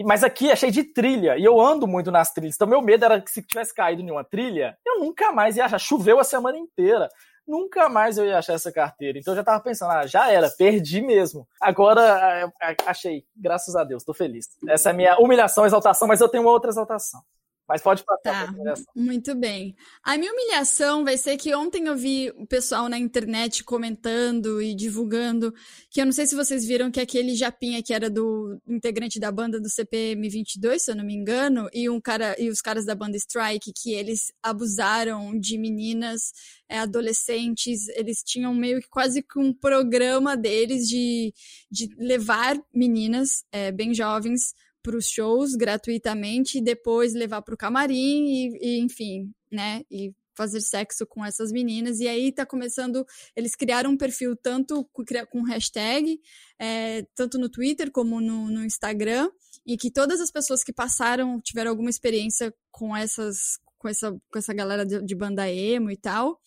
Mas 0.04 0.22
aqui 0.22 0.50
é 0.50 0.56
cheio 0.56 0.72
de 0.72 0.84
trilha, 0.84 1.36
e 1.36 1.44
eu 1.44 1.60
ando 1.60 1.86
muito 1.86 2.10
nas 2.10 2.32
trilhas. 2.32 2.54
Então, 2.54 2.68
meu 2.68 2.80
medo 2.80 3.04
era 3.04 3.20
que 3.20 3.30
se 3.30 3.42
tivesse 3.42 3.74
caído 3.74 4.00
em 4.00 4.10
uma 4.10 4.24
trilha, 4.24 4.76
eu 4.86 5.00
nunca 5.00 5.32
mais 5.32 5.56
ia 5.56 5.64
achar. 5.64 5.78
Choveu 5.78 6.20
a 6.20 6.24
semana 6.24 6.56
inteira. 6.56 7.08
Nunca 7.48 7.88
mais 7.88 8.18
eu 8.18 8.26
ia 8.26 8.38
achar 8.38 8.52
essa 8.52 8.70
carteira. 8.70 9.18
Então 9.18 9.32
eu 9.32 9.36
já 9.38 9.42
tava 9.42 9.58
pensando, 9.64 9.90
ah, 9.90 10.06
já 10.06 10.30
era, 10.30 10.50
perdi 10.50 11.00
mesmo. 11.00 11.48
Agora 11.58 12.02
ah, 12.02 12.52
ah, 12.60 12.74
achei, 12.86 13.24
graças 13.34 13.74
a 13.74 13.84
Deus, 13.84 14.04
tô 14.04 14.12
feliz. 14.12 14.46
Essa 14.68 14.90
é 14.90 14.92
a 14.92 14.94
minha 14.94 15.18
humilhação, 15.18 15.64
exaltação, 15.64 16.06
mas 16.06 16.20
eu 16.20 16.28
tenho 16.28 16.42
uma 16.42 16.52
outra 16.52 16.70
exaltação. 16.70 17.22
Mas 17.68 17.82
pode 17.82 18.02
passar 18.02 18.18
Tá, 18.22 18.54
muito 18.96 19.34
bem. 19.34 19.76
A 20.02 20.16
minha 20.16 20.32
humilhação 20.32 21.04
vai 21.04 21.16
ser 21.16 21.36
que 21.36 21.54
ontem 21.54 21.86
eu 21.86 21.96
vi 21.96 22.30
o 22.36 22.46
pessoal 22.46 22.88
na 22.88 22.98
internet 22.98 23.62
comentando 23.62 24.60
e 24.62 24.74
divulgando, 24.74 25.54
que 25.90 26.00
eu 26.00 26.06
não 26.06 26.12
sei 26.12 26.26
se 26.26 26.34
vocês 26.34 26.64
viram 26.64 26.90
que 26.90 27.00
aquele 27.00 27.34
Japinha 27.34 27.82
que 27.82 27.92
era 27.92 28.08
do 28.08 28.58
integrante 28.66 29.20
da 29.20 29.30
banda 29.30 29.60
do 29.60 29.68
CPM 29.68 30.28
22, 30.28 30.82
se 30.82 30.90
eu 30.90 30.96
não 30.96 31.04
me 31.04 31.14
engano, 31.14 31.68
e 31.72 31.88
um 31.90 32.00
cara 32.00 32.34
e 32.38 32.48
os 32.48 32.60
caras 32.60 32.86
da 32.86 32.94
banda 32.94 33.16
Strike, 33.16 33.72
que 33.74 33.92
eles 33.92 34.32
abusaram 34.42 35.38
de 35.38 35.58
meninas 35.58 36.32
é, 36.68 36.78
adolescentes, 36.78 37.88
eles 37.88 38.22
tinham 38.22 38.54
meio 38.54 38.80
que 38.80 38.88
quase 38.88 39.22
que 39.22 39.38
um 39.38 39.52
programa 39.52 40.36
deles 40.36 40.88
de, 40.88 41.34
de 41.70 41.88
levar 41.98 42.58
meninas 42.74 43.44
é, 43.52 43.70
bem 43.70 43.92
jovens 43.92 44.54
para 44.82 44.96
os 44.96 45.06
shows 45.06 45.54
gratuitamente 45.54 46.58
e 46.58 46.62
depois 46.62 47.14
levar 47.14 47.42
para 47.42 47.54
o 47.54 47.58
camarim 47.58 48.26
e, 48.26 48.58
e, 48.60 48.78
enfim, 48.80 49.32
né? 49.50 49.82
E 49.90 50.12
fazer 50.38 50.60
sexo 50.60 51.04
com 51.04 51.24
essas 51.24 51.50
meninas. 51.50 51.98
E 51.98 52.06
aí 52.06 52.30
tá 52.30 52.46
começando. 52.46 53.04
Eles 53.34 53.56
criaram 53.56 53.90
um 53.90 53.96
perfil 53.96 54.36
tanto 54.36 54.88
com, 54.92 55.42
hashtag, 55.42 56.20
é, 56.58 57.04
tanto 57.16 57.38
no 57.38 57.48
Twitter 57.48 57.90
como 57.90 58.20
no, 58.20 58.48
no 58.48 58.64
Instagram, 58.64 59.28
e 59.66 59.76
que 59.76 59.90
todas 59.90 60.20
as 60.20 60.30
pessoas 60.30 60.62
que 60.62 60.72
passaram, 60.72 61.40
tiveram 61.40 61.70
alguma 61.70 61.90
experiência 61.90 62.54
com 62.70 62.96
essas. 62.96 63.58
Com 63.78 63.88
essa, 63.88 64.10
com 64.10 64.38
essa 64.38 64.52
galera 64.52 64.84
de, 64.84 65.00
de 65.04 65.14
banda 65.14 65.48
emo 65.48 65.88
e 65.88 65.96
tal, 65.96 66.40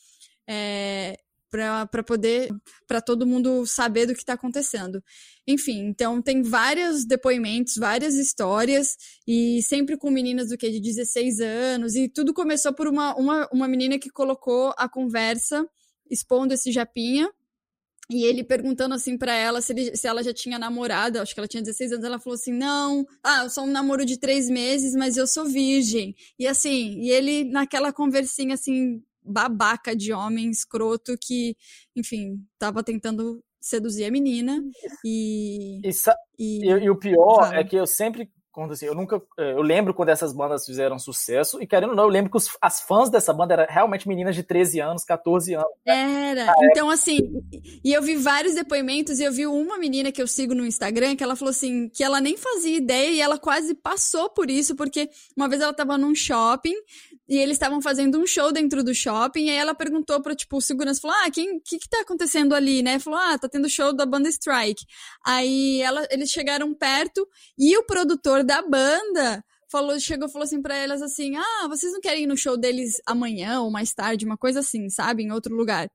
é, 0.46 1.18
para 1.52 2.04
poder 2.04 2.50
para 2.88 3.02
todo 3.02 3.28
mundo 3.28 3.66
saber 3.68 4.06
do 4.06 4.14
que 4.14 4.22
está 4.22 4.34
acontecendo. 4.34 5.04
Enfim, 5.46 5.80
então 5.88 6.22
tem 6.22 6.42
vários 6.42 7.06
depoimentos, 7.06 7.76
várias 7.76 8.16
histórias 8.16 8.96
e 9.28 9.62
sempre 9.62 9.98
com 9.98 10.10
meninas 10.10 10.50
do 10.50 10.58
que 10.58 10.72
de 10.72 10.80
16 10.80 11.42
anos 11.42 11.96
e 11.96 12.08
tudo 12.08 12.34
começou 12.34 12.74
por 12.74 12.88
uma, 12.88 13.14
uma, 13.16 13.50
uma 13.52 13.68
menina 13.68 14.00
que 14.00 14.10
colocou 14.10 14.74
a 14.78 14.88
conversa 14.88 15.68
expondo 16.10 16.54
esse 16.54 16.72
japinha 16.72 17.30
e 18.10 18.26
ele 18.26 18.44
perguntando 18.44 18.94
assim 18.94 19.18
para 19.18 19.34
ela 19.34 19.62
se, 19.62 19.72
ele, 19.72 19.96
se 19.96 20.06
ela 20.06 20.22
já 20.22 20.34
tinha 20.34 20.60
namorado, 20.60 21.20
acho 21.20 21.34
que 21.34 21.40
ela 21.40 21.48
tinha 21.48 21.64
16 21.64 21.94
anos, 21.94 22.06
ela 22.06 22.20
falou 22.20 22.36
assim: 22.36 22.52
não, 22.52 23.06
ah, 23.24 23.44
eu 23.44 23.50
sou 23.50 23.64
um 23.64 23.72
namoro 23.72 24.06
de 24.06 24.18
três 24.18 24.50
meses, 24.50 24.94
mas 24.94 25.16
eu 25.16 25.26
sou 25.26 25.46
virgem. 25.46 26.14
E 26.38 26.46
assim, 26.46 27.00
e 27.00 27.10
ele 27.10 27.46
naquela 27.46 27.94
conversinha 27.94 28.56
assim, 28.56 29.02
babaca 29.24 29.96
de 29.96 30.14
homem 30.14 30.50
escroto 30.50 31.16
que, 31.20 31.56
enfim, 31.96 32.44
tava 32.58 32.84
tentando 32.84 33.44
seduzir 33.62 34.06
a 34.06 34.12
menina 34.12 34.62
e. 35.06 35.80
E, 35.84 35.90
e, 36.40 36.66
e, 36.66 36.70
e 36.70 36.90
o 36.90 36.98
pior 36.98 37.44
fala. 37.44 37.56
é 37.58 37.64
que 37.64 37.76
eu 37.76 37.86
sempre. 37.86 38.30
Quando, 38.52 38.74
assim, 38.74 38.86
eu 38.86 38.94
nunca. 38.94 39.22
Eu 39.38 39.62
lembro 39.62 39.94
quando 39.94 40.10
essas 40.10 40.34
bandas 40.34 40.66
fizeram 40.66 41.00
sucesso, 41.00 41.62
e 41.62 41.68
querendo 41.68 41.92
ou 41.92 41.96
não, 41.96 42.04
eu 42.04 42.10
lembro 42.10 42.30
que 42.30 42.36
os, 42.36 42.50
as 42.62 42.82
fãs 42.82 43.10
dessa 43.10 43.32
banda 43.32 43.54
eram 43.54 43.66
realmente 43.70 44.10
meninas 44.10 44.36
de 44.36 44.44
13 44.44 44.82
anos, 44.82 45.06
14 45.06 45.54
anos. 45.54 45.70
Né? 45.88 46.32
Era. 46.32 46.54
Então, 46.64 46.90
assim, 46.90 47.18
e 47.82 47.94
eu 47.94 48.02
vi 48.02 48.18
vários 48.18 48.54
depoimentos, 48.54 49.20
e 49.20 49.24
eu 49.24 49.32
vi 49.32 49.48
uma 49.48 49.78
menina 49.78 50.12
que 50.12 50.22
eu 50.22 50.28
sigo 50.28 50.54
no 50.54 50.66
Instagram, 50.66 51.16
que 51.16 51.24
ela 51.24 51.38
falou 51.38 51.52
assim, 51.52 51.88
que 51.88 52.04
ela 52.04 52.20
nem 52.20 52.36
fazia 52.36 52.76
ideia, 52.76 53.12
e 53.12 53.22
ela 53.22 53.40
quase 53.40 53.74
passou 53.74 54.30
por 54.30 54.50
isso, 54.50 54.76
porque 54.76 55.10
uma 55.38 55.48
vez 55.48 55.62
ela 55.62 55.74
tava 55.74 55.98
num 55.98 56.14
shopping, 56.14 56.76
e 57.32 57.38
eles 57.38 57.56
estavam 57.56 57.82
fazendo 57.82 58.20
um 58.20 58.28
show 58.28 58.52
dentro 58.52 58.84
do 58.84 58.94
shopping, 58.94 59.46
e 59.46 59.50
aí 59.52 59.56
ela 59.56 59.74
perguntou 59.74 60.22
pra, 60.22 60.36
tipo, 60.36 60.58
o 60.58 60.62
segurança, 60.62 61.00
falou, 61.00 61.16
ah, 61.24 61.32
quem, 61.32 61.62
que 61.62 61.80
que 61.80 61.88
tá 61.88 62.02
acontecendo 62.02 62.54
ali, 62.54 62.84
né? 62.84 63.00
Falou, 63.00 63.18
ah, 63.18 63.38
tá 63.38 63.48
tendo 63.48 63.70
show 63.70 63.96
da 63.96 64.06
banda 64.06 64.28
Strike. 64.28 64.84
Aí 65.26 65.82
ela, 65.82 66.06
eles 66.12 66.30
chegaram 66.30 66.74
perto, 66.74 67.26
e 67.58 67.78
o 67.78 67.86
produtor 67.86 68.44
da 68.44 68.62
banda 68.62 69.42
falou, 69.72 69.98
chegou 69.98 70.28
falou 70.28 70.44
assim 70.44 70.62
pra 70.62 70.76
elas 70.76 71.02
assim, 71.02 71.38
ah, 71.38 71.68
vocês 71.70 71.94
não 71.94 72.02
querem 72.02 72.24
ir 72.24 72.28
no 72.28 72.36
show 72.36 72.58
deles 72.58 72.96
amanhã 73.06 73.62
ou 73.62 73.72
mais 73.72 73.94
tarde, 73.94 74.26
uma 74.26 74.38
coisa 74.38 74.60
assim, 74.60 74.90
sabe? 74.90 75.24
Em 75.24 75.32
outro 75.32 75.56
lugar. 75.56 75.90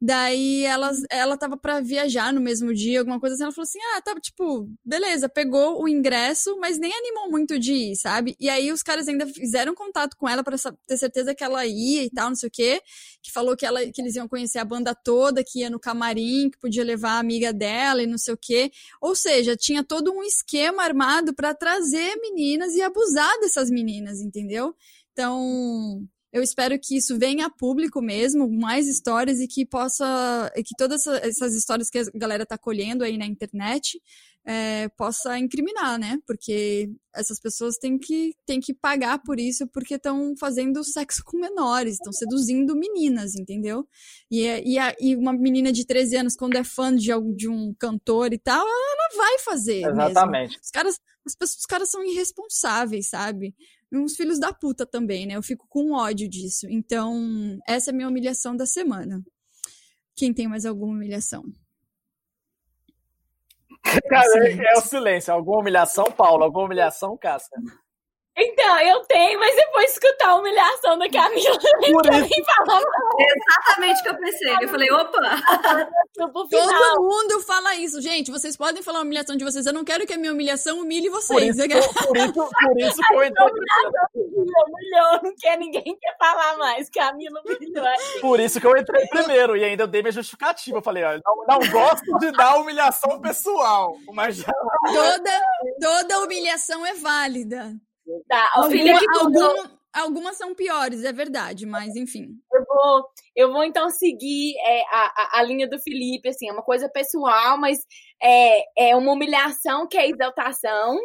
Daí 0.00 0.62
ela, 0.64 0.92
ela 1.10 1.38
tava 1.38 1.56
para 1.56 1.80
viajar 1.80 2.30
no 2.30 2.40
mesmo 2.40 2.74
dia, 2.74 2.98
alguma 2.98 3.18
coisa 3.18 3.34
assim. 3.34 3.44
Ela 3.44 3.52
falou 3.52 3.64
assim: 3.64 3.78
ah, 3.94 4.02
tá, 4.02 4.14
tipo, 4.20 4.68
beleza, 4.84 5.26
pegou 5.26 5.82
o 5.82 5.88
ingresso, 5.88 6.58
mas 6.60 6.78
nem 6.78 6.92
animou 6.92 7.30
muito 7.30 7.58
de 7.58 7.72
ir, 7.72 7.96
sabe? 7.96 8.36
E 8.38 8.48
aí 8.50 8.70
os 8.70 8.82
caras 8.82 9.08
ainda 9.08 9.26
fizeram 9.26 9.74
contato 9.74 10.14
com 10.16 10.28
ela 10.28 10.44
para 10.44 10.56
ter 10.86 10.98
certeza 10.98 11.34
que 11.34 11.42
ela 11.42 11.64
ia 11.64 12.04
e 12.04 12.10
tal, 12.10 12.28
não 12.28 12.36
sei 12.36 12.48
o 12.48 12.52
quê. 12.52 12.82
Que 13.22 13.32
falou 13.32 13.56
que, 13.56 13.64
ela, 13.64 13.84
que 13.90 14.02
eles 14.02 14.14
iam 14.16 14.28
conhecer 14.28 14.58
a 14.58 14.64
banda 14.64 14.94
toda, 14.94 15.42
que 15.42 15.60
ia 15.60 15.70
no 15.70 15.80
camarim, 15.80 16.50
que 16.50 16.58
podia 16.58 16.84
levar 16.84 17.12
a 17.12 17.18
amiga 17.18 17.52
dela 17.52 18.02
e 18.02 18.06
não 18.06 18.18
sei 18.18 18.34
o 18.34 18.38
quê. 18.38 18.70
Ou 19.00 19.14
seja, 19.14 19.56
tinha 19.56 19.82
todo 19.82 20.12
um 20.12 20.22
esquema 20.22 20.82
armado 20.82 21.34
para 21.34 21.54
trazer 21.54 22.16
meninas 22.20 22.74
e 22.74 22.82
abusar 22.82 23.40
dessas 23.40 23.70
meninas, 23.70 24.20
entendeu? 24.20 24.74
Então, 25.12 26.06
eu 26.36 26.42
espero 26.42 26.78
que 26.78 26.98
isso 26.98 27.18
venha 27.18 27.46
a 27.46 27.50
público 27.50 28.02
mesmo, 28.02 28.46
mais 28.46 28.86
histórias 28.86 29.40
e 29.40 29.48
que 29.48 29.64
possa, 29.64 30.52
e 30.54 30.62
que 30.62 30.74
todas 30.76 31.06
essas 31.06 31.54
histórias 31.54 31.88
que 31.88 31.98
a 31.98 32.04
galera 32.14 32.44
tá 32.44 32.58
colhendo 32.58 33.02
aí 33.02 33.16
na 33.16 33.24
internet 33.24 33.98
é, 34.44 34.86
possa 34.98 35.38
incriminar, 35.38 35.98
né? 35.98 36.18
Porque 36.26 36.90
essas 37.14 37.40
pessoas 37.40 37.78
têm 37.78 37.98
que, 37.98 38.34
têm 38.44 38.60
que 38.60 38.74
pagar 38.74 39.18
por 39.22 39.40
isso 39.40 39.66
porque 39.68 39.94
estão 39.94 40.34
fazendo 40.38 40.84
sexo 40.84 41.22
com 41.24 41.38
menores, 41.38 41.94
estão 41.94 42.12
seduzindo 42.12 42.76
meninas, 42.76 43.34
entendeu? 43.34 43.88
E, 44.30 44.42
e, 44.42 44.78
a, 44.78 44.94
e, 45.00 45.16
uma 45.16 45.32
menina 45.32 45.72
de 45.72 45.86
13 45.86 46.16
anos, 46.18 46.36
quando 46.36 46.56
é 46.56 46.62
fã 46.62 46.94
de, 46.94 47.08
de 47.34 47.48
um 47.48 47.74
cantor 47.78 48.34
e 48.34 48.38
tal, 48.38 48.60
ela 48.60 49.16
vai 49.16 49.38
fazer. 49.38 49.88
Exatamente. 49.88 50.50
Mesmo. 50.50 50.60
Os 50.62 50.70
caras, 50.70 51.00
as 51.26 51.34
pessoas, 51.34 51.60
os 51.60 51.66
caras 51.66 51.90
são 51.90 52.04
irresponsáveis, 52.04 53.08
sabe? 53.08 53.54
Uns 53.92 54.16
filhos 54.16 54.38
da 54.38 54.52
puta 54.52 54.86
também, 54.86 55.26
né? 55.26 55.34
Eu 55.36 55.42
fico 55.42 55.66
com 55.68 55.92
ódio 55.92 56.28
disso. 56.28 56.66
Então, 56.68 57.58
essa 57.66 57.90
é 57.90 57.92
a 57.92 57.94
minha 57.94 58.08
humilhação 58.08 58.56
da 58.56 58.66
semana. 58.66 59.22
Quem 60.14 60.32
tem 60.32 60.48
mais 60.48 60.64
alguma 60.64 60.92
humilhação? 60.92 61.44
Cara, 64.08 64.48
é 64.48 64.78
o 64.78 64.80
silêncio. 64.80 65.32
Alguma 65.32 65.60
humilhação, 65.60 66.04
Paulo? 66.04 66.44
Alguma 66.44 66.64
humilhação, 66.64 67.16
Cássia? 67.16 67.56
Então, 68.38 68.78
eu 68.80 69.00
tenho, 69.04 69.40
mas 69.40 69.56
depois 69.56 69.86
de 69.86 69.92
escutar 69.92 70.28
a 70.28 70.34
humilhação 70.36 70.98
da 70.98 71.08
Camila, 71.08 71.56
eu 71.88 72.02
também 72.02 72.44
falava. 72.44 72.84
Exatamente 73.18 74.00
o 74.00 74.02
que 74.02 74.08
eu 74.08 74.18
pensei. 74.18 74.56
Eu 74.60 74.68
falei, 74.68 74.92
opa! 74.92 75.20
Todo 76.14 77.02
mundo 77.02 77.40
fala 77.40 77.74
isso. 77.76 78.00
Gente, 78.00 78.30
vocês 78.30 78.56
podem 78.56 78.82
falar 78.82 78.98
a 78.98 79.02
humilhação 79.02 79.36
de 79.36 79.44
vocês. 79.44 79.64
Eu 79.64 79.72
não 79.72 79.84
quero 79.84 80.06
que 80.06 80.12
a 80.12 80.18
minha 80.18 80.32
humilhação 80.32 80.80
humilhe 80.80 81.08
vocês. 81.08 81.56
Por 81.56 81.66
isso, 81.66 82.06
por 82.06 82.16
isso, 82.16 82.32
por 82.32 82.80
isso 82.80 83.02
que 83.06 83.14
eu 83.14 83.24
entrei 83.24 83.46
humilhou, 84.16 85.22
não 85.22 85.34
quer 85.36 85.58
ninguém 85.58 85.96
quer 85.98 86.16
falar 86.18 86.56
mais. 86.58 86.90
Camila 86.90 87.40
humilhou. 87.44 87.86
Por 88.20 88.40
isso 88.40 88.60
que 88.60 88.66
eu 88.66 88.76
entrei 88.76 89.06
primeiro. 89.06 89.56
E 89.56 89.64
ainda 89.64 89.84
eu 89.84 89.86
dei 89.86 90.02
minha 90.02 90.12
justificativa. 90.12 90.78
Eu 90.78 90.82
falei, 90.82 91.04
ó, 91.04 91.18
não, 91.24 91.58
não 91.58 91.70
gosto 91.70 92.18
de 92.18 92.32
dar 92.32 92.56
humilhação 92.56 93.20
pessoal. 93.20 93.96
Mas 94.12 94.36
já... 94.36 94.52
toda, 94.92 95.42
toda 95.80 96.20
humilhação 96.20 96.84
é 96.84 96.94
válida. 96.94 97.74
Tá, 98.28 98.50
alguma, 98.54 99.00
alguma, 99.20 99.80
algumas 99.92 100.36
são 100.36 100.54
piores, 100.54 101.04
é 101.04 101.12
verdade, 101.12 101.66
mas 101.66 101.96
enfim. 101.96 102.28
Eu 102.52 102.64
vou, 102.64 103.04
eu 103.34 103.52
vou 103.52 103.64
então 103.64 103.90
seguir 103.90 104.54
é, 104.58 104.82
a, 104.90 105.38
a, 105.40 105.42
linha 105.42 105.68
do 105.68 105.78
Felipe, 105.78 106.28
assim, 106.28 106.48
é 106.48 106.52
uma 106.52 106.62
coisa 106.62 106.88
pessoal, 106.88 107.58
mas 107.58 107.78
é, 108.22 108.90
é 108.90 108.96
uma 108.96 109.12
humilhação 109.12 109.88
que 109.88 109.96
é 109.96 110.08
exaltação. 110.08 110.98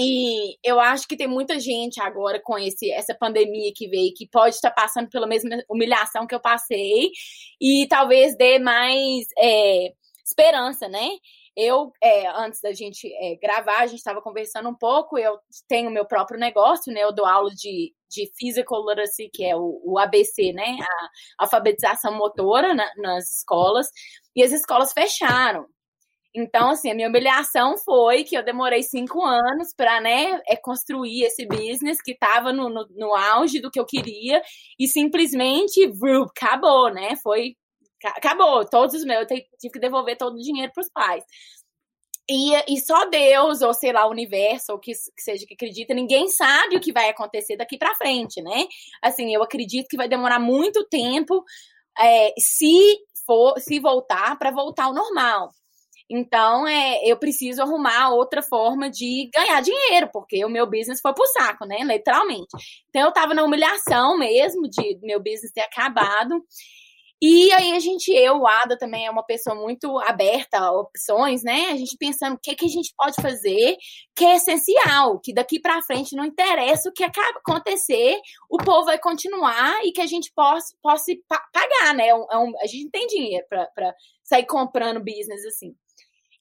E 0.00 0.56
eu 0.62 0.78
acho 0.78 1.08
que 1.08 1.16
tem 1.16 1.26
muita 1.26 1.58
gente 1.58 2.00
agora 2.00 2.40
com 2.40 2.56
esse, 2.56 2.88
essa 2.92 3.16
pandemia 3.18 3.72
que 3.74 3.88
veio 3.88 4.14
que 4.14 4.28
pode 4.28 4.54
estar 4.54 4.70
passando 4.70 5.08
pela 5.08 5.26
mesma 5.26 5.50
humilhação 5.68 6.24
que 6.24 6.34
eu 6.34 6.40
passei 6.40 7.10
e 7.60 7.84
talvez 7.88 8.36
dê 8.36 8.60
mais 8.60 9.26
é, 9.36 9.92
esperança, 10.24 10.88
né? 10.88 11.08
Eu, 11.58 11.92
é, 12.00 12.28
antes 12.28 12.60
da 12.60 12.72
gente 12.72 13.12
é, 13.12 13.36
gravar, 13.42 13.80
a 13.80 13.86
gente 13.86 13.98
estava 13.98 14.22
conversando 14.22 14.68
um 14.68 14.74
pouco. 14.76 15.18
Eu 15.18 15.36
tenho 15.66 15.90
meu 15.90 16.06
próprio 16.06 16.38
negócio, 16.38 16.92
né? 16.92 17.02
Eu 17.02 17.12
dou 17.12 17.26
aula 17.26 17.50
de, 17.50 17.92
de 18.08 18.30
Physical 18.38 18.80
Literacy, 18.88 19.28
que 19.34 19.44
é 19.44 19.56
o, 19.56 19.80
o 19.84 19.98
ABC, 19.98 20.52
né? 20.52 20.76
A 21.38 21.44
alfabetização 21.44 22.16
motora 22.16 22.74
na, 22.74 22.88
nas 22.98 23.38
escolas. 23.38 23.88
E 24.36 24.42
as 24.44 24.52
escolas 24.52 24.92
fecharam. 24.92 25.66
Então, 26.32 26.70
assim, 26.70 26.92
a 26.92 26.94
minha 26.94 27.08
humilhação 27.08 27.76
foi 27.78 28.22
que 28.22 28.36
eu 28.36 28.44
demorei 28.44 28.84
cinco 28.84 29.24
anos 29.24 29.74
para, 29.76 30.00
né, 30.00 30.40
é, 30.46 30.56
construir 30.56 31.24
esse 31.24 31.44
business 31.46 32.00
que 32.00 32.12
estava 32.12 32.52
no, 32.52 32.68
no, 32.68 32.86
no, 32.90 33.14
auge 33.16 33.60
do 33.60 33.70
que 33.70 33.80
eu 33.80 33.86
queria 33.86 34.40
e 34.78 34.86
simplesmente, 34.86 35.88
vup, 35.88 36.30
acabou, 36.36 36.92
né? 36.92 37.16
Foi 37.22 37.56
acabou, 38.06 38.64
todos 38.64 38.94
os 38.94 39.04
meus, 39.04 39.22
eu 39.22 39.26
tive 39.26 39.72
que 39.72 39.80
devolver 39.80 40.16
todo 40.16 40.34
o 40.34 40.42
dinheiro 40.42 40.72
para 40.72 40.82
os 40.82 40.90
pais. 40.90 41.24
E, 42.30 42.74
e 42.74 42.78
só 42.80 43.06
Deus, 43.06 43.62
ou 43.62 43.72
sei 43.72 43.90
lá, 43.90 44.06
o 44.06 44.10
universo, 44.10 44.72
ou 44.72 44.78
que, 44.78 44.92
que 44.92 45.22
seja 45.22 45.46
que 45.46 45.54
acredita, 45.54 45.94
ninguém 45.94 46.28
sabe 46.28 46.76
o 46.76 46.80
que 46.80 46.92
vai 46.92 47.08
acontecer 47.08 47.56
daqui 47.56 47.78
para 47.78 47.94
frente, 47.94 48.42
né? 48.42 48.66
Assim, 49.02 49.34
eu 49.34 49.42
acredito 49.42 49.88
que 49.88 49.96
vai 49.96 50.08
demorar 50.08 50.38
muito 50.38 50.84
tempo 50.88 51.42
é, 51.98 52.34
se 52.38 52.98
for, 53.26 53.58
se 53.58 53.80
voltar 53.80 54.38
para 54.38 54.50
voltar 54.50 54.84
ao 54.84 54.94
normal. 54.94 55.50
Então, 56.10 56.66
é, 56.66 57.02
eu 57.04 57.18
preciso 57.18 57.62
arrumar 57.62 58.10
outra 58.10 58.42
forma 58.42 58.90
de 58.90 59.30
ganhar 59.34 59.60
dinheiro, 59.60 60.08
porque 60.12 60.42
o 60.44 60.48
meu 60.48 60.66
business 60.66 61.00
foi 61.00 61.12
pro 61.14 61.26
saco, 61.26 61.66
né? 61.66 61.78
Literalmente. 61.82 62.48
Então, 62.88 63.02
eu 63.02 63.12
tava 63.12 63.34
na 63.34 63.44
humilhação 63.44 64.18
mesmo 64.18 64.68
de 64.68 64.98
meu 65.02 65.18
business 65.18 65.52
ter 65.52 65.60
acabado. 65.60 66.42
E 67.20 67.52
aí 67.52 67.72
a 67.72 67.80
gente, 67.80 68.12
eu, 68.12 68.46
Ada 68.46 68.78
também 68.78 69.06
é 69.06 69.10
uma 69.10 69.24
pessoa 69.24 69.56
muito 69.56 69.98
aberta 70.00 70.58
a 70.58 70.72
opções, 70.72 71.42
né? 71.42 71.70
A 71.70 71.76
gente 71.76 71.96
pensando 71.98 72.34
o 72.34 72.38
que, 72.40 72.54
que 72.54 72.66
a 72.66 72.68
gente 72.68 72.94
pode 72.96 73.16
fazer 73.20 73.76
que 74.14 74.24
é 74.24 74.36
essencial, 74.36 75.18
que 75.20 75.34
daqui 75.34 75.60
para 75.60 75.82
frente 75.82 76.14
não 76.14 76.24
interessa 76.24 76.88
o 76.88 76.92
que 76.92 77.02
acontecer, 77.02 78.16
o 78.48 78.58
povo 78.58 78.84
vai 78.84 78.98
continuar 78.98 79.84
e 79.84 79.90
que 79.90 80.00
a 80.00 80.06
gente 80.06 80.32
possa, 80.34 80.74
possa 80.80 81.12
pagar, 81.52 81.94
né? 81.94 82.08
É 82.08 82.14
um, 82.14 82.52
a 82.60 82.66
gente 82.66 82.84
não 82.84 82.90
tem 82.90 83.06
dinheiro 83.08 83.44
para 83.48 83.94
sair 84.22 84.46
comprando 84.46 85.00
business 85.00 85.44
assim. 85.44 85.74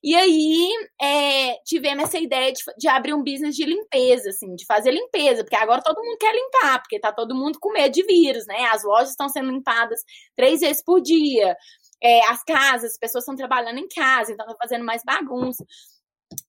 E 0.03 0.15
aí 0.15 0.69
é, 1.01 1.55
tivemos 1.65 2.03
essa 2.05 2.19
ideia 2.19 2.51
de, 2.53 2.61
de, 2.77 2.87
abrir 2.87 3.13
um 3.13 3.23
business 3.23 3.55
de 3.55 3.65
limpeza, 3.65 4.29
assim, 4.29 4.55
de 4.55 4.65
fazer 4.65 4.91
limpeza, 4.91 5.43
porque 5.43 5.55
agora 5.55 5.81
todo 5.81 6.03
mundo 6.03 6.17
quer 6.19 6.33
limpar, 6.33 6.79
porque 6.81 6.99
tá 6.99 7.11
todo 7.11 7.35
mundo 7.35 7.57
com 7.59 7.71
medo 7.71 7.91
de 7.91 8.03
vírus, 8.03 8.45
né? 8.45 8.65
As 8.71 8.83
lojas 8.83 9.09
estão 9.09 9.27
sendo 9.27 9.51
limpadas 9.51 9.99
três 10.35 10.61
vezes 10.61 10.83
por 10.83 11.01
dia, 11.01 11.55
é, 12.01 12.23
as 12.27 12.43
casas, 12.43 12.91
as 12.91 12.97
pessoas 12.97 13.23
estão 13.23 13.35
trabalhando 13.35 13.79
em 13.79 13.87
casa, 13.87 14.31
então 14.31 14.45
tá 14.45 14.55
fazendo 14.61 14.85
mais 14.85 15.01
bagunça. 15.03 15.65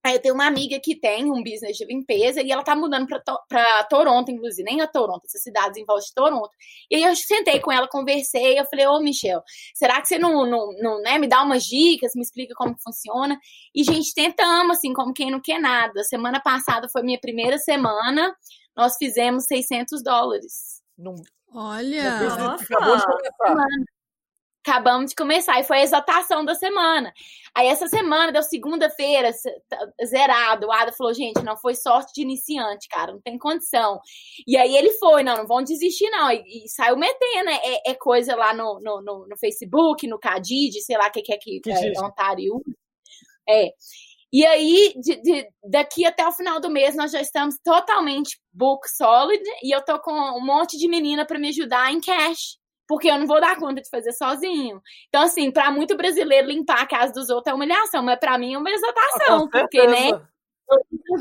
Aí 0.04 0.14
eu 0.14 0.22
tenho 0.22 0.34
uma 0.34 0.46
amiga 0.46 0.80
que 0.82 0.98
tem 0.98 1.30
um 1.30 1.42
business 1.42 1.76
de 1.76 1.84
limpeza 1.84 2.40
e 2.42 2.50
ela 2.50 2.64
tá 2.64 2.74
mudando 2.74 3.06
pra, 3.06 3.20
to 3.20 3.38
pra 3.48 3.84
Toronto, 3.84 4.30
inclusive, 4.30 4.62
nem 4.62 4.80
a 4.80 4.86
Toronto, 4.86 5.24
essas 5.24 5.42
cidades 5.42 5.76
em 5.76 5.84
volta 5.84 6.04
de 6.04 6.14
Toronto. 6.14 6.50
E 6.90 6.96
aí 6.96 7.02
eu 7.02 7.14
sentei 7.14 7.60
com 7.60 7.70
ela, 7.70 7.86
conversei, 7.88 8.58
eu 8.58 8.64
falei, 8.66 8.86
ô 8.86 9.00
Michel, 9.00 9.42
será 9.74 10.00
que 10.00 10.08
você 10.08 10.18
não, 10.18 10.46
não, 10.46 10.72
não 10.80 11.00
né, 11.02 11.18
me 11.18 11.28
dá 11.28 11.42
umas 11.42 11.64
dicas, 11.64 12.12
me 12.14 12.22
explica 12.22 12.54
como 12.56 12.76
funciona? 12.82 13.38
E, 13.74 13.84
gente, 13.84 14.14
tentamos, 14.14 14.78
assim, 14.78 14.92
como 14.92 15.12
quem 15.12 15.30
não 15.30 15.40
quer 15.40 15.60
nada. 15.60 16.02
Semana 16.04 16.40
passada 16.40 16.88
foi 16.88 17.02
minha 17.02 17.20
primeira 17.20 17.58
semana, 17.58 18.34
nós 18.76 18.96
fizemos 18.96 19.44
600 19.44 20.02
dólares. 20.02 20.82
Não... 20.96 21.14
Olha! 21.52 22.20
Nossa. 22.20 22.64
Acabou 22.64 22.96
de 22.96 23.04
começar 23.04 23.66
acabamos 24.68 25.10
de 25.10 25.16
começar, 25.16 25.58
e 25.58 25.64
foi 25.64 25.78
a 25.78 25.82
exaltação 25.82 26.44
da 26.44 26.54
semana. 26.54 27.12
Aí 27.54 27.66
essa 27.66 27.88
semana, 27.88 28.30
deu 28.30 28.42
segunda-feira, 28.42 29.30
zerado, 30.04 30.66
o 30.66 30.72
Ada 30.72 30.92
falou, 30.92 31.14
gente, 31.14 31.42
não 31.42 31.56
foi 31.56 31.74
sorte 31.74 32.12
de 32.14 32.22
iniciante, 32.22 32.86
cara, 32.88 33.12
não 33.12 33.20
tem 33.20 33.38
condição. 33.38 33.98
E 34.46 34.56
aí 34.56 34.76
ele 34.76 34.92
foi, 34.92 35.22
não, 35.22 35.38
não 35.38 35.46
vão 35.46 35.62
desistir 35.62 36.10
não, 36.10 36.30
e, 36.30 36.64
e 36.64 36.68
saiu 36.68 36.96
metendo, 36.96 37.48
é, 37.48 37.82
é, 37.86 37.94
coisa 37.94 38.36
lá 38.36 38.52
no, 38.52 38.78
no, 38.80 39.02
no, 39.02 39.26
no 39.26 39.38
Facebook, 39.38 40.06
no 40.06 40.18
Cadid, 40.18 40.74
sei 40.82 40.98
lá 40.98 41.08
o 41.08 41.10
que, 41.10 41.22
que 41.22 41.32
é 41.32 41.38
que, 41.38 41.60
que 41.60 41.70
é, 41.70 41.92
Ontário. 42.00 42.62
É. 43.48 43.70
E 44.30 44.44
aí, 44.44 44.92
de, 45.00 45.22
de, 45.22 45.48
daqui 45.64 46.04
até 46.04 46.26
o 46.28 46.32
final 46.32 46.60
do 46.60 46.68
mês, 46.68 46.94
nós 46.94 47.10
já 47.10 47.20
estamos 47.20 47.56
totalmente 47.64 48.38
book 48.52 48.86
solid, 48.90 49.42
e 49.62 49.74
eu 49.74 49.82
tô 49.82 49.98
com 50.00 50.12
um 50.12 50.44
monte 50.44 50.76
de 50.76 50.86
menina 50.86 51.24
para 51.24 51.38
me 51.38 51.48
ajudar 51.48 51.90
em 51.90 52.00
cash 52.00 52.57
porque 52.88 53.10
eu 53.10 53.18
não 53.18 53.26
vou 53.26 53.40
dar 53.40 53.56
conta 53.56 53.82
de 53.82 53.90
fazer 53.90 54.12
sozinho. 54.12 54.80
Então, 55.08 55.22
assim, 55.22 55.50
para 55.50 55.70
muito 55.70 55.94
brasileiro 55.96 56.48
limpar 56.48 56.80
a 56.80 56.86
casa 56.86 57.12
dos 57.12 57.28
outros 57.28 57.52
é 57.52 57.54
humilhação, 57.54 58.02
mas 58.02 58.18
para 58.18 58.38
mim 58.38 58.54
é 58.54 58.58
uma 58.58 58.70
exaltação, 58.70 59.44
ah, 59.44 59.48
porque, 59.60 59.86
né? 59.86 60.10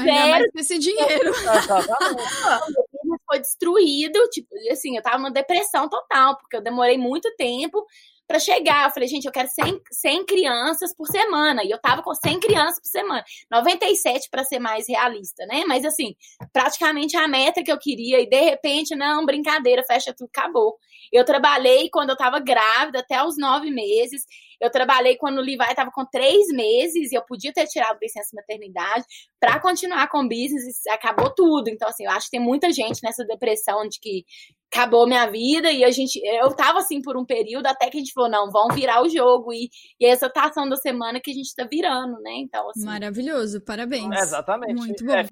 Zero, 0.04 0.46
esse 0.56 0.80
dinheiro. 0.80 1.32
foi 3.30 3.40
destruído, 3.40 4.20
tipo, 4.30 4.48
assim, 4.72 4.96
eu 4.96 5.04
tava 5.04 5.18
numa 5.18 5.32
depressão 5.32 5.90
total, 5.90 6.38
porque 6.38 6.56
eu 6.56 6.62
demorei 6.62 6.98
muito 6.98 7.30
tempo 7.36 7.86
para 8.28 8.40
chegar. 8.40 8.86
Eu 8.86 8.92
falei, 8.92 9.08
gente, 9.08 9.26
eu 9.26 9.32
quero 9.32 9.48
100, 9.48 9.82
100 9.92 10.26
crianças 10.26 10.96
por 10.96 11.08
semana. 11.08 11.64
E 11.64 11.72
eu 11.72 11.80
tava 11.80 12.04
com 12.04 12.14
100 12.14 12.40
crianças 12.40 12.80
por 12.80 12.90
semana. 12.90 13.24
97 13.50 14.30
para 14.30 14.44
ser 14.44 14.60
mais 14.60 14.88
realista, 14.88 15.46
né? 15.46 15.64
Mas 15.66 15.86
assim, 15.86 16.16
praticamente 16.52 17.16
a 17.16 17.28
meta 17.28 17.64
que 17.64 17.72
eu 17.72 17.80
queria. 17.80 18.20
E 18.22 18.30
de 18.30 18.42
repente, 18.42 18.96
não, 18.96 19.26
brincadeira, 19.26 19.84
fecha 19.84 20.14
tudo, 20.14 20.30
acabou. 20.34 20.78
Eu 21.12 21.26
trabalhei 21.26 21.90
quando 21.90 22.10
eu 22.10 22.18
tava 22.18 22.40
grávida, 22.40 23.00
até 23.00 23.24
os 23.24 23.38
nove 23.38 23.70
meses. 23.72 24.24
Eu 24.60 24.72
trabalhei 24.72 25.16
quando 25.18 25.38
o 25.38 25.42
Levi 25.42 25.64
estava 25.70 25.92
com 25.92 26.06
três 26.06 26.48
meses 26.48 27.12
e 27.12 27.16
eu 27.16 27.22
podia 27.24 27.54
ter 27.54 27.68
tirado 27.68 28.00
licença 28.02 28.36
maternidade 28.36 29.06
para 29.40 29.60
continuar 29.60 30.08
com 30.10 30.20
o 30.20 30.28
business. 30.28 30.86
E 30.86 30.90
acabou 30.90 31.30
tudo. 31.34 31.70
Então, 31.70 31.88
assim, 31.88 32.06
eu 32.06 32.12
acho 32.12 32.26
que 32.26 32.32
tem 32.32 32.40
muita 32.40 32.72
gente 32.72 33.04
nessa 33.04 33.24
depressão 33.24 33.88
de 33.88 34.00
que 34.00 34.26
acabou 34.72 35.08
minha 35.08 35.26
vida 35.28 35.72
e 35.72 35.84
a 35.84 35.92
gente 35.92 36.20
eu 36.24 36.54
tava 36.54 36.80
assim 36.80 37.02
por 37.02 37.18
um 37.18 37.26
período 37.26 37.68
até 37.68 37.90
que 37.90 37.98
a 37.98 38.00
gente 38.00 38.12
falou 38.12 38.30
não 38.30 38.52
vamos 38.52 38.76
virar 38.76 39.02
o 39.02 39.10
jogo 39.10 39.54
e, 39.54 39.70
e 40.00 40.06
essa 40.06 40.30
tá 40.30 40.46
ação 40.46 40.68
da 40.68 40.76
semana 40.76 41.22
que 41.22 41.32
a 41.32 41.34
gente 41.34 41.56
tá 41.56 41.66
virando 41.66 42.20
né? 42.22 42.32
Então 42.40 42.70
assim. 42.70 42.86
Maravilhoso 42.86 43.62
parabéns. 43.62 44.12
É, 44.12 44.20
exatamente. 44.20 44.76
Muito 44.76 45.06
bom. 45.06 45.14
é, 45.14 45.26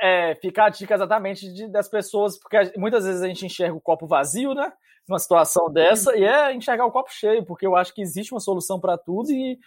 é, 0.00 0.34
ficar 0.36 0.66
a 0.66 0.70
dica 0.70 0.94
exatamente 0.94 1.52
de, 1.52 1.68
das 1.68 1.88
pessoas 1.88 2.38
porque 2.38 2.72
muitas 2.76 3.04
vezes 3.04 3.22
a 3.22 3.28
gente 3.28 3.44
enxerga 3.44 3.74
o 3.74 3.80
copo 3.80 4.06
vazio 4.06 4.54
né 4.54 4.72
numa 5.08 5.18
situação 5.18 5.70
dessa 5.70 6.16
e 6.16 6.24
é 6.24 6.52
enxergar 6.54 6.86
o 6.86 6.92
copo 6.92 7.10
cheio 7.10 7.44
porque 7.44 7.66
eu 7.66 7.74
acho 7.74 7.94
que 7.94 8.02
existe 8.02 8.32
uma 8.32 8.40
solução 8.40 8.78
para 8.78 8.98
tudo 8.98 9.30
e 9.30 9.58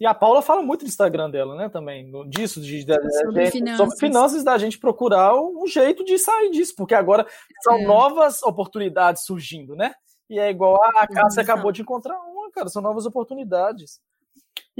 e 0.00 0.06
a 0.06 0.14
Paula 0.14 0.40
fala 0.40 0.62
muito 0.62 0.80
no 0.80 0.88
Instagram 0.88 1.28
dela, 1.28 1.54
né, 1.54 1.68
também, 1.68 2.10
disso, 2.26 2.58
de, 2.58 2.82
de, 2.82 3.12
sobre, 3.20 3.44
de, 3.44 3.50
finanças. 3.50 3.76
sobre 3.76 3.96
finanças, 3.98 4.42
da 4.42 4.56
gente 4.56 4.78
procurar 4.78 5.38
um 5.38 5.66
jeito 5.66 6.02
de 6.02 6.18
sair 6.18 6.50
disso, 6.50 6.72
porque 6.74 6.94
agora 6.94 7.26
são 7.62 7.74
é. 7.74 7.84
novas 7.84 8.42
oportunidades 8.42 9.26
surgindo, 9.26 9.76
né? 9.76 9.92
E 10.30 10.38
é 10.38 10.48
igual 10.48 10.78
a 10.96 11.06
Cássia 11.06 11.42
acabou 11.42 11.70
de 11.70 11.82
encontrar 11.82 12.18
uma, 12.18 12.50
cara, 12.50 12.70
são 12.70 12.80
novas 12.80 13.04
oportunidades. 13.04 14.00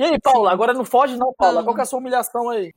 E 0.01 0.03
aí, 0.03 0.19
Paula, 0.19 0.49
Sim. 0.49 0.55
agora 0.55 0.73
não 0.73 0.83
foge 0.83 1.15
não, 1.15 1.31
Paula. 1.35 1.63
Qual 1.63 1.75
que 1.75 1.83
é 1.83 1.85
a 1.85 1.87
sua 1.87 1.99
humilhação 1.99 2.49
aí? 2.49 2.73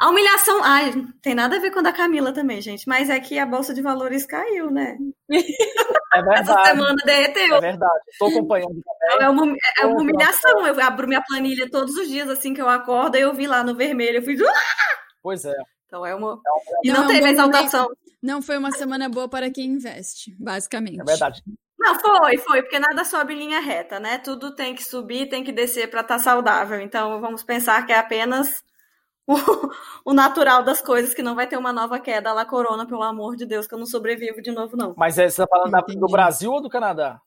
A 0.00 0.08
humilhação, 0.08 0.64
ai, 0.64 0.90
tem 1.20 1.34
nada 1.34 1.56
a 1.56 1.60
ver 1.60 1.70
com 1.70 1.80
a 1.80 1.82
da 1.82 1.92
Camila 1.92 2.32
também, 2.32 2.62
gente, 2.62 2.88
mas 2.88 3.10
é 3.10 3.20
que 3.20 3.38
a 3.38 3.44
bolsa 3.44 3.74
de 3.74 3.82
valores 3.82 4.24
caiu, 4.24 4.70
né? 4.70 4.96
É 6.14 6.22
verdade. 6.22 6.50
Essa 6.50 6.64
semana 6.66 6.94
derreteu. 7.06 7.56
É 7.56 7.60
verdade. 7.60 8.00
Estou 8.10 8.28
acompanhando 8.28 8.68
também. 8.68 9.26
É 9.26 9.30
uma, 9.30 9.56
é 9.80 9.86
uma 9.86 10.02
humilhação. 10.02 10.66
Eu 10.66 10.78
abro 10.82 11.08
minha 11.08 11.22
planilha 11.22 11.70
todos 11.70 11.96
os 11.96 12.06
dias, 12.06 12.28
assim 12.28 12.52
que 12.52 12.60
eu 12.60 12.68
acordo, 12.68 13.16
e 13.16 13.20
eu 13.22 13.32
vi 13.32 13.46
lá 13.46 13.64
no 13.64 13.74
vermelho, 13.74 14.18
eu 14.18 14.22
fui. 14.22 14.36
Ah! 14.46 14.52
Pois 15.22 15.46
é. 15.46 15.54
Então 15.86 16.04
é 16.04 16.14
uma. 16.14 16.38
E 16.84 16.92
não, 16.92 17.00
não 17.00 17.08
teve 17.08 17.30
exaltação. 17.30 17.88
Não 18.22 18.42
foi 18.42 18.58
uma 18.58 18.70
semana 18.72 19.08
boa 19.08 19.26
para 19.26 19.50
quem 19.50 19.70
investe, 19.70 20.36
basicamente. 20.38 21.00
É 21.00 21.04
verdade. 21.04 21.42
Não, 21.82 21.98
foi, 21.98 22.38
foi, 22.38 22.62
porque 22.62 22.78
nada 22.78 23.04
sobe 23.04 23.34
em 23.34 23.38
linha 23.38 23.60
reta, 23.60 23.98
né? 23.98 24.18
Tudo 24.18 24.54
tem 24.54 24.72
que 24.72 24.84
subir, 24.84 25.28
tem 25.28 25.42
que 25.42 25.50
descer 25.50 25.90
para 25.90 26.02
estar 26.02 26.18
tá 26.18 26.22
saudável. 26.22 26.80
Então 26.80 27.20
vamos 27.20 27.42
pensar 27.42 27.84
que 27.84 27.92
é 27.92 27.98
apenas 27.98 28.62
o, 29.26 29.34
o, 30.06 30.14
natural 30.14 30.62
das 30.62 30.80
coisas, 30.80 31.12
que 31.12 31.24
não 31.24 31.34
vai 31.34 31.48
ter 31.48 31.56
uma 31.56 31.72
nova 31.72 31.98
queda 31.98 32.32
lá, 32.32 32.44
Corona, 32.44 32.86
pelo 32.86 33.02
amor 33.02 33.34
de 33.34 33.44
Deus, 33.44 33.66
que 33.66 33.74
eu 33.74 33.78
não 33.78 33.86
sobrevivo 33.86 34.40
de 34.40 34.52
novo, 34.52 34.76
não. 34.76 34.94
Mas 34.96 35.18
é, 35.18 35.28
você 35.28 35.42
tá 35.42 35.48
falando 35.48 35.76
Entendi. 35.76 35.98
do 35.98 36.06
Brasil 36.06 36.52
ou 36.52 36.60
do 36.60 36.70
Canadá? 36.70 37.20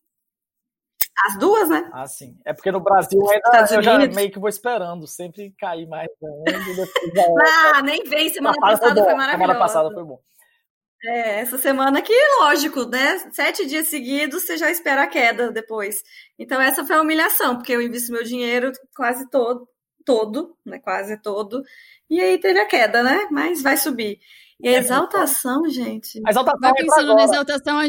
As 1.27 1.37
duas, 1.37 1.69
né? 1.69 1.89
Ah, 1.93 2.07
sim. 2.07 2.37
É 2.45 2.53
porque 2.53 2.71
no 2.71 2.79
Brasil 2.79 3.19
ainda 3.29 3.73
eu 3.73 3.81
já 3.81 3.97
meio 3.97 4.31
que 4.31 4.39
vou 4.39 4.49
esperando, 4.49 5.05
sempre 5.05 5.53
cair 5.57 5.87
mais. 5.87 6.09
ah, 7.73 7.81
nem 7.81 8.03
vem, 8.03 8.29
semana 8.29 8.57
passada 8.59 8.95
foi, 8.95 9.03
foi 9.03 9.13
maravilhosa. 9.15 9.41
Semana 9.41 9.59
passada 9.59 9.91
foi 9.93 10.03
bom. 10.03 10.19
É, 11.07 11.39
essa 11.41 11.57
semana 11.57 12.01
que, 12.01 12.13
lógico, 12.39 12.85
né? 12.85 13.17
Sete 13.31 13.65
dias 13.65 13.87
seguidos, 13.87 14.43
você 14.43 14.57
já 14.57 14.71
espera 14.71 15.03
a 15.03 15.07
queda 15.07 15.51
depois. 15.51 16.01
Então, 16.39 16.59
essa 16.61 16.85
foi 16.85 16.95
a 16.95 17.01
humilhação, 17.01 17.55
porque 17.57 17.73
eu 17.73 17.81
invisto 17.81 18.11
meu 18.11 18.23
dinheiro 18.23 18.71
quase 18.95 19.29
todo, 19.29 19.67
todo, 20.05 20.57
né? 20.65 20.79
Quase 20.79 21.17
todo. 21.21 21.63
E 22.09 22.19
aí 22.21 22.39
teve 22.39 22.59
a 22.59 22.65
queda, 22.65 23.03
né? 23.03 23.27
Mas 23.31 23.61
vai 23.61 23.77
subir. 23.77 24.19
E 24.59 24.67
a 24.69 24.73
é, 24.73 24.77
exaltação, 24.77 25.67
gente. 25.69 26.21
A 26.25 26.29
exaltação 26.31 26.59
vai 26.61 26.71
é 26.71 26.73
pensando 26.73 27.13
na 27.15 27.23
exaltação, 27.23 27.81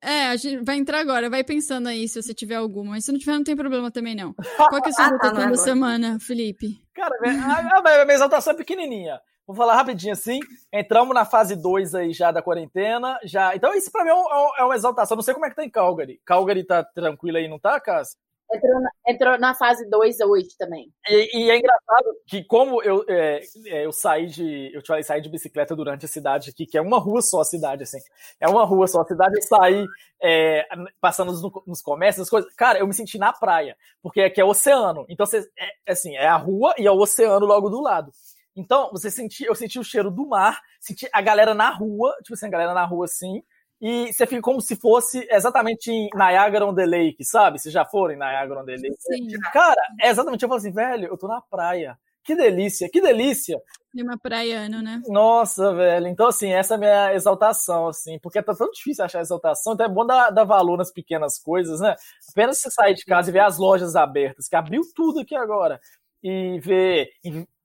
É, 0.00 0.28
a 0.28 0.36
gente 0.36 0.64
vai 0.64 0.76
entrar 0.76 1.00
agora. 1.00 1.28
Vai 1.30 1.44
pensando 1.44 1.88
aí 1.88 2.08
se 2.08 2.20
você 2.22 2.34
tiver 2.34 2.56
alguma. 2.56 2.92
Mas 2.92 3.04
se 3.04 3.12
não 3.12 3.18
tiver, 3.18 3.32
não 3.32 3.44
tem 3.44 3.56
problema 3.56 3.90
também, 3.90 4.14
não. 4.14 4.34
Qual 4.68 4.82
que 4.82 4.88
é 4.88 4.90
a 4.90 4.94
sua 4.94 5.06
Ah, 5.06 5.10
tá, 5.18 5.30
exaltação 5.30 5.32
não 5.32 5.42
é 5.42 5.50
da 5.50 5.56
agora. 5.56 5.56
semana, 5.56 6.18
Felipe? 6.20 6.82
Cara, 6.94 7.14
minha, 7.20 7.34
a, 7.44 7.78
a 7.78 8.04
minha 8.04 8.14
exaltação 8.14 8.52
é 8.52 8.56
pequenininha. 8.56 9.20
Vou 9.46 9.56
falar 9.56 9.74
rapidinho 9.76 10.12
assim. 10.12 10.40
Entramos 10.72 11.14
na 11.14 11.24
fase 11.24 11.56
2 11.56 11.94
aí 11.94 12.12
já 12.12 12.30
da 12.30 12.42
quarentena. 12.42 13.18
já 13.24 13.54
Então, 13.54 13.74
isso 13.74 13.90
pra 13.90 14.04
mim 14.04 14.10
é, 14.10 14.14
um- 14.14 14.56
é 14.58 14.64
uma 14.64 14.74
exaltação. 14.74 15.16
Não 15.16 15.22
sei 15.22 15.34
como 15.34 15.46
é 15.46 15.50
que 15.50 15.56
tá 15.56 15.64
em 15.64 15.70
Calgary. 15.70 16.20
Calgary 16.24 16.64
tá 16.64 16.82
tranquilo 16.84 17.36
aí, 17.38 17.48
não 17.48 17.58
tá, 17.58 17.78
Cássio? 17.80 18.18
Entrou 18.54 18.80
na, 18.82 18.90
entrou 19.08 19.38
na 19.38 19.54
fase 19.54 19.88
2 19.88 20.20
hoje 20.20 20.48
também. 20.58 20.92
E, 21.08 21.38
e 21.46 21.50
é 21.50 21.56
engraçado 21.56 22.14
que, 22.26 22.44
como 22.44 22.82
eu, 22.82 23.02
é, 23.08 23.40
é, 23.66 23.86
eu 23.86 23.92
saí 23.92 24.26
de. 24.26 24.70
Eu 24.74 24.82
te 24.82 24.88
falei, 24.88 25.02
saí 25.02 25.22
de 25.22 25.30
bicicleta 25.30 25.74
durante 25.74 26.04
a 26.04 26.08
cidade 26.08 26.50
aqui, 26.50 26.66
que 26.66 26.76
é 26.76 26.82
uma 26.82 26.98
rua 26.98 27.22
só 27.22 27.40
a 27.40 27.44
cidade, 27.46 27.82
assim. 27.82 27.98
É 28.38 28.46
uma 28.46 28.62
rua 28.66 28.86
só 28.86 29.00
a 29.00 29.06
cidade. 29.06 29.36
Eu 29.36 29.42
saí 29.42 29.86
é, 30.22 30.66
passando 31.00 31.32
nos, 31.32 31.40
nos 31.66 31.80
comércios, 31.80 32.24
as 32.26 32.30
coisas. 32.30 32.52
Cara, 32.54 32.78
eu 32.78 32.86
me 32.86 32.92
senti 32.92 33.16
na 33.16 33.32
praia, 33.32 33.74
porque 34.02 34.20
aqui 34.20 34.38
é 34.38 34.44
oceano. 34.44 35.06
Então, 35.08 35.24
você, 35.24 35.48
é, 35.58 35.90
assim, 35.92 36.14
é 36.16 36.26
a 36.26 36.36
rua 36.36 36.74
e 36.76 36.86
é 36.86 36.90
o 36.90 36.98
oceano 37.00 37.46
logo 37.46 37.70
do 37.70 37.80
lado. 37.80 38.12
Então, 38.54 38.90
você 38.92 39.10
senti, 39.10 39.44
eu 39.44 39.54
senti 39.54 39.78
o 39.78 39.84
cheiro 39.84 40.10
do 40.10 40.26
mar, 40.26 40.60
senti 40.80 41.08
a 41.12 41.20
galera 41.20 41.54
na 41.54 41.70
rua, 41.70 42.14
tipo 42.22 42.34
assim, 42.34 42.46
a 42.46 42.50
galera 42.50 42.74
na 42.74 42.84
rua 42.84 43.06
assim, 43.06 43.42
e 43.80 44.12
você 44.12 44.26
fica 44.26 44.40
como 44.40 44.60
se 44.60 44.76
fosse 44.76 45.26
exatamente 45.28 45.90
em 45.90 46.08
Niagara 46.14 46.64
on 46.64 46.74
the 46.74 46.86
Lake, 46.86 47.24
sabe? 47.24 47.58
Vocês 47.58 47.72
já 47.72 47.84
foram 47.84 48.14
em 48.14 48.18
Niagara 48.18 48.60
on 48.60 48.64
the 48.64 48.76
Lake? 48.76 48.94
Sim, 48.98 49.26
Cara, 49.52 49.80
é 50.00 50.08
exatamente, 50.08 50.42
eu 50.42 50.48
falo 50.48 50.58
assim, 50.58 50.70
velho, 50.70 51.08
eu 51.08 51.18
tô 51.18 51.26
na 51.26 51.40
praia. 51.40 51.98
Que 52.24 52.36
delícia, 52.36 52.88
que 52.88 53.00
delícia. 53.00 53.60
clima 53.90 54.16
praiano, 54.16 54.80
né? 54.80 55.02
Nossa, 55.08 55.74
velho. 55.74 56.06
Então, 56.06 56.28
assim, 56.28 56.52
essa 56.52 56.74
é 56.74 56.76
a 56.76 56.78
minha 56.78 57.14
exaltação, 57.14 57.88
assim, 57.88 58.20
porque 58.20 58.40
tá 58.40 58.54
tão 58.54 58.70
difícil 58.70 59.04
achar 59.04 59.20
exaltação, 59.20 59.72
então 59.72 59.84
é 59.84 59.88
bom 59.88 60.06
dar, 60.06 60.30
dar 60.30 60.44
valor 60.44 60.78
nas 60.78 60.92
pequenas 60.92 61.36
coisas, 61.40 61.80
né? 61.80 61.96
Apenas 62.30 62.58
você 62.58 62.70
sair 62.70 62.94
de 62.94 63.04
casa 63.04 63.30
e 63.30 63.32
ver 63.32 63.40
as 63.40 63.58
lojas 63.58 63.96
abertas, 63.96 64.46
que 64.46 64.54
abriu 64.54 64.82
tudo 64.94 65.18
aqui 65.18 65.34
agora, 65.34 65.80
e 66.22 66.60
ver 66.60 67.10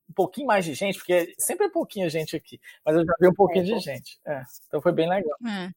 um 0.09 0.13
pouquinho 0.13 0.47
mais 0.47 0.65
de 0.65 0.73
gente, 0.73 0.97
porque 0.97 1.33
sempre 1.37 1.67
é 1.67 1.69
pouquinha 1.69 2.09
gente 2.09 2.35
aqui, 2.35 2.59
mas 2.85 2.95
eu 2.95 3.05
já 3.05 3.13
vi 3.19 3.27
um 3.27 3.33
pouquinho 3.33 3.65
de 3.65 3.79
gente. 3.79 4.19
É, 4.25 4.41
então 4.67 4.81
foi 4.81 4.91
bem 4.91 5.09
legal. 5.09 5.37
É. 5.47 5.69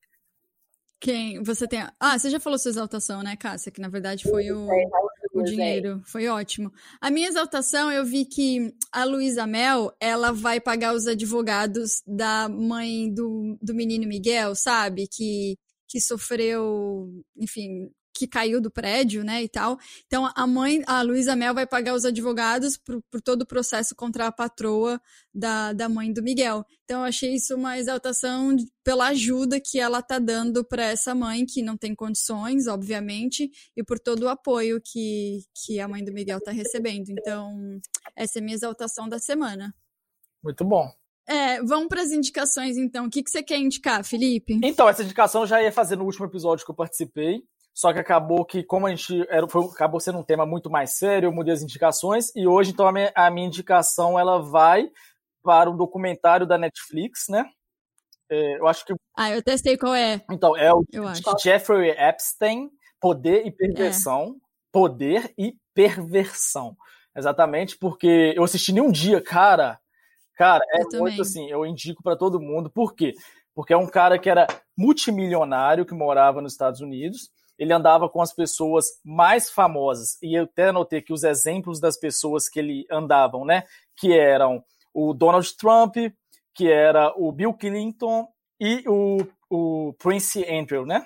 Quem 1.01 1.43
você 1.43 1.66
tem. 1.66 1.82
Ah, 1.98 2.19
você 2.19 2.28
já 2.28 2.39
falou 2.39 2.59
sua 2.59 2.69
exaltação, 2.69 3.23
né, 3.23 3.35
Cássia? 3.35 3.73
Que 3.73 3.81
na 3.81 3.89
verdade 3.89 4.24
foi 4.24 4.52
o, 4.52 4.69
o 5.32 5.43
dinheiro. 5.43 6.02
Foi 6.05 6.28
ótimo. 6.28 6.70
A 7.01 7.11
minha 7.11 7.27
exaltação, 7.27 7.90
eu 7.90 8.05
vi 8.05 8.27
que 8.27 8.74
a 8.93 9.05
Luísa 9.05 9.47
Mel, 9.47 9.90
ela 9.98 10.31
vai 10.31 10.61
pagar 10.61 10.94
os 10.94 11.07
advogados 11.07 12.02
da 12.07 12.51
mãe 12.51 13.11
do, 13.12 13.57
do 13.62 13.74
menino 13.74 14.07
Miguel, 14.07 14.55
sabe? 14.55 15.09
Que, 15.11 15.57
que 15.89 16.02
sofreu, 16.02 17.11
enfim, 17.35 17.90
que 18.21 18.29
caiu 18.29 18.61
do 18.61 18.71
prédio, 18.71 19.25
né, 19.25 19.43
e 19.43 19.49
tal. 19.49 19.79
Então, 20.07 20.31
a 20.35 20.47
mãe, 20.47 20.83
a 20.87 21.01
Luísa 21.01 21.35
Mel 21.35 21.55
vai 21.55 21.67
pagar 21.67 21.95
os 21.95 22.05
advogados 22.05 22.77
por, 22.77 23.03
por 23.11 23.23
todo 23.23 23.43
o 23.43 23.47
processo 23.47 23.95
contra 23.97 24.27
a 24.27 24.33
patroa 24.33 25.01
da, 25.33 25.73
da 25.73 25.89
mãe 25.89 26.13
do 26.13 26.23
Miguel. 26.23 26.63
Então, 26.85 27.01
eu 27.01 27.07
achei 27.07 27.35
isso 27.35 27.55
uma 27.55 27.79
exaltação 27.79 28.55
de- 28.55 28.71
pela 28.85 29.09
ajuda 29.09 29.59
que 29.59 29.81
ela 29.81 30.03
tá 30.03 30.19
dando 30.19 30.63
para 30.63 30.85
essa 30.85 31.15
mãe, 31.15 31.47
que 31.47 31.63
não 31.63 31.79
tem 31.79 31.95
condições, 31.95 32.67
obviamente, 32.67 33.51
e 33.75 33.83
por 33.83 33.99
todo 33.99 34.25
o 34.25 34.29
apoio 34.29 34.83
que, 34.85 35.39
que 35.55 35.81
a 35.81 35.89
mãe 35.89 36.05
do 36.05 36.13
Miguel 36.13 36.43
tá 36.43 36.51
recebendo. 36.51 37.09
Então, 37.09 37.81
essa 38.15 38.39
é 38.39 38.43
a 38.43 38.45
minha 38.45 38.55
exaltação 38.55 39.09
da 39.09 39.19
semana. 39.19 39.75
Muito 40.45 40.63
bom. 40.63 40.93
É, 41.27 41.63
vamos 41.63 41.89
para 41.89 42.03
as 42.03 42.11
indicações, 42.11 42.77
então. 42.77 43.07
O 43.07 43.11
que, 43.11 43.23
que 43.23 43.31
você 43.31 43.43
quer 43.43 43.57
indicar, 43.59 44.05
Felipe? 44.05 44.59
Então, 44.65 44.89
essa 44.89 45.05
indicação 45.05 45.43
eu 45.43 45.47
já 45.47 45.63
ia 45.63 45.71
fazer 45.71 45.97
no 45.97 46.05
último 46.05 46.27
episódio 46.27 46.65
que 46.67 46.71
eu 46.71 46.75
participei. 46.75 47.43
Só 47.81 47.94
que 47.94 47.98
acabou 47.98 48.44
que, 48.44 48.62
como 48.62 48.86
a 48.86 48.90
gente 48.90 49.27
era, 49.31 49.48
foi, 49.48 49.65
acabou 49.65 49.98
sendo 49.98 50.19
um 50.19 50.23
tema 50.23 50.44
muito 50.44 50.69
mais 50.69 50.98
sério, 50.98 51.28
eu 51.28 51.32
mudei 51.32 51.55
as 51.55 51.62
indicações. 51.62 52.31
E 52.36 52.47
hoje, 52.47 52.73
então, 52.73 52.86
a 52.86 52.93
minha, 52.93 53.11
a 53.15 53.31
minha 53.31 53.47
indicação 53.47 54.19
ela 54.19 54.39
vai 54.39 54.90
para 55.43 55.70
um 55.70 55.77
documentário 55.78 56.47
da 56.47 56.59
Netflix, 56.59 57.24
né? 57.31 57.43
É, 58.28 58.59
eu 58.59 58.69
acho 58.69 58.85
que. 58.85 58.93
Ah, 59.16 59.31
eu 59.31 59.43
testei 59.43 59.78
qual 59.78 59.94
é, 59.94 60.20
Então, 60.31 60.55
é 60.59 60.70
o 60.74 60.85
eu 60.93 61.09
acho. 61.09 61.23
Jeffrey 61.43 61.93
Epstein, 61.93 62.69
Poder 63.01 63.47
e 63.47 63.51
Perversão. 63.51 64.36
Poder 64.70 65.32
e 65.39 65.57
Perversão. 65.73 66.77
Exatamente, 67.16 67.78
porque 67.78 68.35
eu 68.36 68.44
assisti 68.44 68.73
em 68.73 68.81
um 68.82 68.93
dia, 68.93 69.23
cara. 69.23 69.81
Cara, 70.36 70.62
é 70.74 70.82
Eu 70.82 70.89
também. 70.90 71.01
muito 71.01 71.23
assim, 71.23 71.48
eu 71.48 71.65
indico 71.65 72.02
para 72.02 72.15
todo 72.15 72.39
mundo. 72.39 72.69
Por 72.69 72.94
quê? 72.94 73.15
Porque 73.55 73.73
é 73.73 73.77
um 73.78 73.86
cara 73.86 74.19
que 74.19 74.28
era 74.28 74.47
multimilionário, 74.77 75.86
que 75.86 75.94
morava 75.94 76.43
nos 76.43 76.52
Estados 76.52 76.82
Unidos. 76.82 77.31
Ele 77.61 77.74
andava 77.74 78.09
com 78.09 78.23
as 78.23 78.32
pessoas 78.32 78.87
mais 79.05 79.51
famosas. 79.51 80.16
E 80.23 80.35
eu 80.35 80.45
até 80.45 80.73
notei 80.73 81.03
que 81.03 81.12
os 81.12 81.23
exemplos 81.23 81.78
das 81.78 81.99
pessoas 81.99 82.49
que 82.49 82.59
ele 82.59 82.87
andavam, 82.91 83.45
né? 83.45 83.65
Que 83.95 84.19
eram 84.19 84.65
o 84.95 85.12
Donald 85.12 85.55
Trump, 85.59 85.97
que 86.55 86.73
era 86.73 87.12
o 87.16 87.31
Bill 87.31 87.53
Clinton 87.53 88.27
e 88.59 88.82
o, 88.89 89.19
o 89.51 89.93
Prince 89.99 90.43
Andrew, 90.51 90.87
né? 90.87 91.05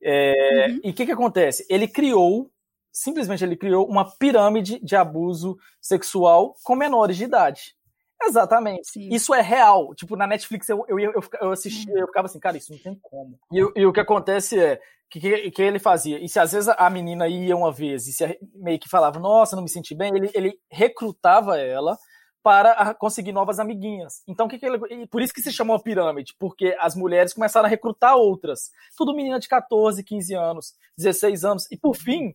É, 0.00 0.68
Uhum. 0.68 0.80
E 0.84 0.90
o 0.90 0.94
que, 0.94 1.06
que 1.06 1.12
acontece? 1.12 1.66
Ele 1.68 1.88
criou, 1.88 2.48
simplesmente 2.92 3.42
ele 3.42 3.56
criou 3.56 3.88
uma 3.88 4.08
pirâmide 4.16 4.78
de 4.78 4.94
abuso 4.94 5.58
sexual 5.80 6.54
com 6.62 6.76
menores 6.76 7.16
de 7.16 7.24
idade. 7.24 7.74
Exatamente. 8.22 8.88
Sim. 8.90 9.08
Isso 9.10 9.34
é 9.34 9.40
real. 9.40 9.94
Tipo, 9.94 10.16
na 10.16 10.26
Netflix 10.26 10.68
eu, 10.68 10.84
eu, 10.88 10.98
eu, 10.98 11.22
eu 11.40 11.52
assistia, 11.52 11.92
eu 11.98 12.06
ficava 12.06 12.26
assim, 12.26 12.38
cara, 12.38 12.56
isso 12.56 12.72
não 12.72 12.78
tem 12.78 12.98
como. 13.02 13.38
E, 13.52 13.62
o- 13.62 13.72
e 13.74 13.86
o 13.86 13.92
que 13.92 14.00
acontece 14.00 14.58
é, 14.60 14.80
que, 15.10 15.18
que, 15.20 15.50
que 15.50 15.62
ele 15.62 15.78
fazia? 15.78 16.18
E 16.22 16.28
se 16.28 16.38
às 16.38 16.52
vezes 16.52 16.68
a 16.68 16.90
menina 16.90 17.26
ia 17.28 17.56
uma 17.56 17.72
vez 17.72 18.06
e 18.06 18.12
se 18.12 18.24
a- 18.24 18.36
meio 18.54 18.78
que 18.78 18.88
falava, 18.88 19.18
nossa, 19.18 19.56
não 19.56 19.62
me 19.62 19.68
senti 19.70 19.94
bem, 19.94 20.12
ele, 20.14 20.30
ele 20.34 20.58
recrutava 20.70 21.58
ela 21.58 21.96
para 22.42 22.72
a- 22.72 22.94
conseguir 22.94 23.32
novas 23.32 23.58
amiguinhas. 23.58 24.22
Então, 24.28 24.46
o 24.46 24.48
que, 24.48 24.58
que 24.58 24.66
ele. 24.66 25.06
Por 25.08 25.20
isso 25.22 25.32
que 25.32 25.42
se 25.42 25.52
chamou 25.52 25.78
pirâmide, 25.80 26.34
porque 26.38 26.74
as 26.78 26.94
mulheres 26.94 27.32
começaram 27.34 27.66
a 27.66 27.70
recrutar 27.70 28.16
outras. 28.16 28.70
Tudo 28.96 29.14
menina 29.14 29.38
de 29.40 29.48
14, 29.48 30.02
15 30.04 30.34
anos, 30.34 30.74
16 30.96 31.44
anos. 31.44 31.66
E 31.70 31.76
por 31.76 31.94
fim, 31.96 32.34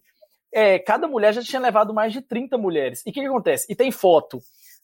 é, 0.54 0.78
cada 0.80 1.08
mulher 1.08 1.34
já 1.34 1.42
tinha 1.42 1.60
levado 1.62 1.94
mais 1.94 2.12
de 2.14 2.22
30 2.22 2.58
mulheres. 2.58 3.02
E 3.06 3.10
o 3.10 3.14
que, 3.14 3.20
que 3.22 3.26
acontece? 3.28 3.66
E 3.70 3.76
tem 3.76 3.92
foto 3.92 4.40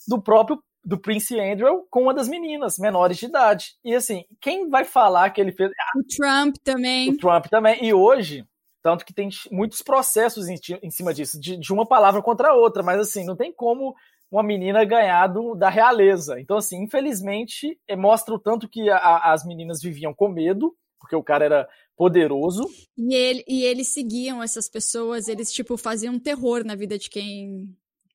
do 0.07 0.19
próprio 0.21 0.61
do 0.83 0.97
Prince 0.99 1.39
Andrew 1.39 1.85
com 1.89 2.03
uma 2.03 2.13
das 2.13 2.27
meninas 2.27 2.77
menores 2.77 3.17
de 3.17 3.25
idade. 3.25 3.75
E 3.83 3.93
assim, 3.93 4.23
quem 4.41 4.69
vai 4.69 4.83
falar 4.85 5.29
que 5.29 5.39
ele 5.39 5.51
fez 5.51 5.69
O 5.95 6.03
Trump 6.15 6.55
também. 6.63 7.09
o 7.09 7.17
Trump 7.17 7.45
também. 7.47 7.83
E 7.85 7.93
hoje, 7.93 8.45
tanto 8.83 9.05
que 9.05 9.13
tem 9.13 9.29
muitos 9.51 9.81
processos 9.81 10.47
em, 10.49 10.55
em 10.81 10.89
cima 10.89 11.13
disso, 11.13 11.39
de, 11.39 11.55
de 11.57 11.71
uma 11.73 11.85
palavra 11.85 12.21
contra 12.21 12.49
a 12.49 12.55
outra, 12.55 12.81
mas 12.81 12.99
assim, 12.99 13.23
não 13.25 13.35
tem 13.35 13.53
como 13.53 13.93
uma 14.31 14.41
menina 14.41 14.83
ganhar 14.85 15.27
do, 15.27 15.53
da 15.55 15.69
realeza. 15.69 16.39
Então, 16.39 16.57
assim, 16.57 16.81
infelizmente, 16.83 17.77
eh, 17.87 17.95
mostra 17.97 18.33
o 18.33 18.39
tanto 18.39 18.67
que 18.69 18.89
a- 18.89 19.31
as 19.33 19.45
meninas 19.45 19.81
viviam 19.81 20.13
com 20.13 20.29
medo, 20.29 20.73
porque 20.99 21.15
o 21.15 21.23
cara 21.23 21.43
era 21.45 21.69
poderoso. 21.97 22.63
E, 22.97 23.13
ele, 23.13 23.43
e 23.47 23.63
eles 23.63 23.89
seguiam 23.89 24.41
essas 24.41 24.69
pessoas, 24.69 25.27
eles, 25.27 25.51
tipo, 25.51 25.75
faziam 25.77 26.17
terror 26.17 26.63
na 26.65 26.75
vida 26.75 26.97
de 26.97 27.09
quem 27.09 27.67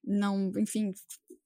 não, 0.02 0.50
enfim, 0.56 0.92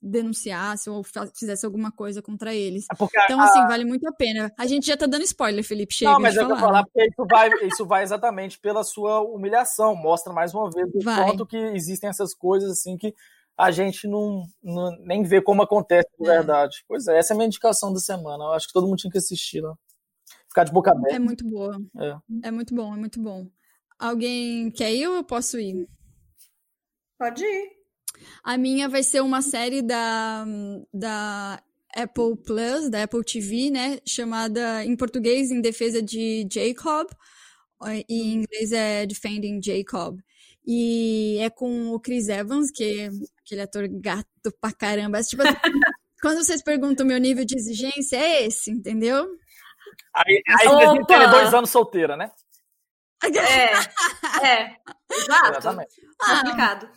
denunciasse 0.02 0.88
ou 0.88 1.02
fizesse 1.34 1.66
alguma 1.66 1.92
coisa 1.92 2.22
contra 2.22 2.54
eles. 2.54 2.86
Porque 2.98 3.18
Então, 3.24 3.40
assim, 3.40 3.60
vale 3.66 3.84
muito 3.84 4.06
a 4.08 4.12
pena. 4.12 4.50
A 4.56 4.66
gente 4.66 4.86
já 4.86 4.96
tá 4.96 5.06
dando 5.06 5.22
spoiler, 5.24 5.62
Felipe, 5.62 5.92
chega 5.94 6.12
não, 6.12 6.20
mas 6.20 6.32
de 6.34 6.40
eu 6.40 6.48
vou 6.48 6.56
falar. 6.56 6.68
falar 6.68 6.84
porque 6.84 7.04
isso 7.06 7.26
vai, 7.26 7.50
isso 7.66 7.86
vai 7.86 8.02
exatamente 8.02 8.58
pela 8.58 8.82
sua 8.82 9.20
humilhação. 9.20 9.94
Mostra 9.94 10.32
mais 10.32 10.54
uma 10.54 10.70
vez 10.70 10.88
o 10.94 11.00
Vai. 11.04 11.24
quanto 11.24 11.44
que 11.46 11.56
existem 11.56 12.08
essas 12.08 12.32
coisas 12.34 12.70
assim 12.70 12.96
que 12.96 13.14
a 13.58 13.70
gente 13.70 14.08
não, 14.08 14.46
não- 14.62 14.96
nem 15.02 15.22
vê 15.22 15.42
como 15.42 15.62
acontece 15.62 16.08
de 16.18 16.26
É. 16.26 16.32
verdade. 16.32 16.82
Pois 16.88 17.06
é, 17.06 17.18
essa 17.18 17.32
é 17.32 17.34
a 17.34 17.36
minha 17.36 17.46
indicação 17.46 17.92
da 17.92 18.00
semana. 18.00 18.42
Eu 18.44 18.52
acho 18.52 18.68
que 18.68 18.72
todo 18.72 18.86
mundo 18.86 18.96
tinha 18.98 19.10
que 19.10 19.18
assistir, 19.18 19.60
né? 19.62 19.72
Ficar 20.48 20.64
de 20.64 20.72
boca 20.72 20.90
aberta. 20.92 21.14
É 21.14 21.18
muito 21.18 21.46
boa. 21.46 21.76
É. 21.98 22.16
É 22.44 22.50
muito 22.50 22.74
bom, 22.74 22.94
é 22.94 22.96
muito 22.96 23.20
bom. 23.20 23.46
Alguém 23.98 24.70
quer 24.70 24.92
ir 24.94 25.06
ou 25.08 25.16
eu 25.16 25.24
posso 25.24 25.58
ir? 25.60 25.86
Pode 27.18 27.44
ir. 27.44 27.79
A 28.42 28.56
minha 28.56 28.88
vai 28.88 29.02
ser 29.02 29.20
uma 29.20 29.42
série 29.42 29.82
da, 29.82 30.44
da 30.92 31.62
Apple 31.94 32.36
Plus, 32.44 32.88
da 32.88 33.02
Apple 33.02 33.24
TV, 33.24 33.70
né? 33.70 33.98
Chamada 34.06 34.84
em 34.84 34.96
português 34.96 35.50
Em 35.50 35.60
Defesa 35.60 36.02
de 36.02 36.46
Jacob, 36.50 37.08
e 38.08 38.22
em 38.22 38.34
inglês 38.34 38.72
é 38.72 39.06
Defending 39.06 39.60
Jacob. 39.62 40.18
E 40.66 41.38
é 41.40 41.50
com 41.50 41.90
o 41.90 42.00
Chris 42.00 42.28
Evans, 42.28 42.70
que 42.70 42.84
é 42.84 43.10
aquele 43.44 43.62
ator 43.62 43.88
gato 43.88 44.52
pra 44.60 44.72
caramba. 44.72 45.22
Tipo, 45.22 45.42
quando 46.20 46.44
vocês 46.44 46.62
perguntam 46.62 47.06
meu 47.06 47.18
nível 47.18 47.44
de 47.44 47.56
exigência, 47.56 48.16
é 48.16 48.46
esse, 48.46 48.70
entendeu? 48.70 49.26
Aí, 50.14 50.42
aí 50.60 50.68
Opa! 50.68 51.26
dois 51.26 51.54
anos 51.54 51.70
solteira, 51.70 52.16
né? 52.16 52.30
É, 53.22 54.46
é. 54.46 54.76
Exato. 55.12 55.50
Exatamente. 55.50 55.94
Complicado. 56.18 56.88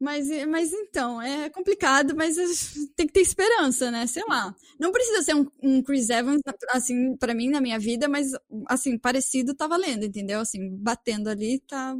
Mas, 0.00 0.28
mas 0.48 0.72
então, 0.72 1.20
é 1.20 1.50
complicado, 1.50 2.16
mas 2.16 2.34
tem 2.96 3.06
que 3.06 3.12
ter 3.12 3.20
esperança, 3.20 3.90
né? 3.90 4.06
Sei 4.06 4.24
lá. 4.26 4.54
Não 4.78 4.90
precisa 4.92 5.22
ser 5.22 5.34
um, 5.34 5.46
um 5.62 5.82
Chris 5.82 6.08
Evans, 6.08 6.40
assim, 6.70 7.14
para 7.18 7.34
mim, 7.34 7.50
na 7.50 7.60
minha 7.60 7.78
vida, 7.78 8.08
mas, 8.08 8.32
assim, 8.66 8.96
parecido 8.98 9.54
tá 9.54 9.66
valendo, 9.66 10.04
entendeu? 10.04 10.40
Assim, 10.40 10.74
batendo 10.78 11.28
ali, 11.28 11.60
tá, 11.68 11.94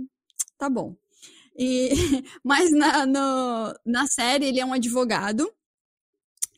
tá 0.59 0.71
bom. 0.71 0.97
E, 1.59 1.91
mas 2.45 2.73
na, 2.73 3.07
no, 3.07 3.75
na 3.85 4.07
série, 4.07 4.47
ele 4.47 4.61
é 4.61 4.65
um 4.67 4.73
advogado, 4.73 5.53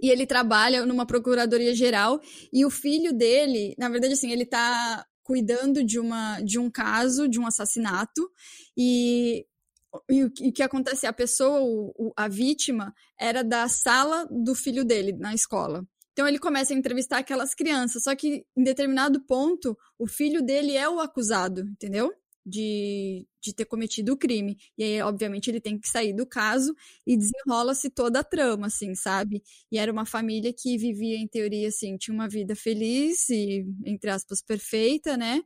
e 0.01 0.11
ele 0.11 0.27
trabalha 0.27 0.87
numa 0.87 1.07
procuradoria 1.07 1.75
geral, 1.75 2.21
e 2.53 2.65
o 2.65 2.71
filho 2.71 3.13
dele, 3.13 3.75
na 3.79 3.89
verdade, 3.89 4.15
assim, 4.15 4.31
ele 4.33 4.47
tá 4.47 5.05
cuidando 5.25 5.85
de, 5.85 5.99
uma, 5.99 6.41
de 6.41 6.59
um 6.59 6.71
caso, 6.71 7.29
de 7.29 7.41
um 7.41 7.47
assassinato, 7.47 8.29
e 8.77 9.47
e 10.09 10.25
o 10.25 10.31
que 10.31 10.63
acontece? 10.63 11.07
A 11.07 11.13
pessoa, 11.13 11.61
o, 11.63 12.13
a 12.17 12.29
vítima, 12.29 12.95
era 13.19 13.43
da 13.45 13.69
sala 13.69 14.27
do 14.31 14.55
filho 14.55 14.85
dele 14.85 15.13
na 15.13 15.35
escola. 15.35 15.87
Então 16.13 16.29
ele 16.29 16.39
começa 16.39 16.75
a 16.75 16.77
entrevistar 16.77 17.19
aquelas 17.19 17.55
crianças, 17.55 18.05
só 18.05 18.15
que 18.15 18.45
em 18.57 18.63
determinado 18.63 19.21
ponto 19.23 19.77
o 19.99 20.07
filho 20.07 20.43
dele 20.43 20.77
é 20.77 20.89
o 20.89 21.01
acusado, 21.01 21.63
entendeu? 21.63 22.13
De, 22.45 23.27
de 23.41 23.55
ter 23.55 23.65
cometido 23.65 24.13
o 24.13 24.17
crime. 24.17 24.59
E 24.77 24.83
aí, 24.83 25.01
obviamente, 25.01 25.49
ele 25.49 25.61
tem 25.61 25.79
que 25.79 25.89
sair 25.89 26.13
do 26.13 26.27
caso 26.27 26.75
e 27.07 27.17
desenrola-se 27.17 27.89
toda 27.89 28.19
a 28.21 28.25
trama, 28.25 28.67
assim, 28.67 28.95
sabe? 28.97 29.43
E 29.71 29.79
era 29.79 29.93
uma 29.93 30.05
família 30.05 30.53
que 30.53 30.77
vivia, 30.77 31.17
em 31.17 31.29
teoria, 31.29 31.69
assim, 31.69 31.97
tinha 31.97 32.13
uma 32.13 32.29
vida 32.29 32.57
feliz 32.57 33.29
e, 33.31 33.65
entre 33.87 34.11
aspas, 34.11 34.43
perfeita, 34.43 35.17
né? 35.17 35.41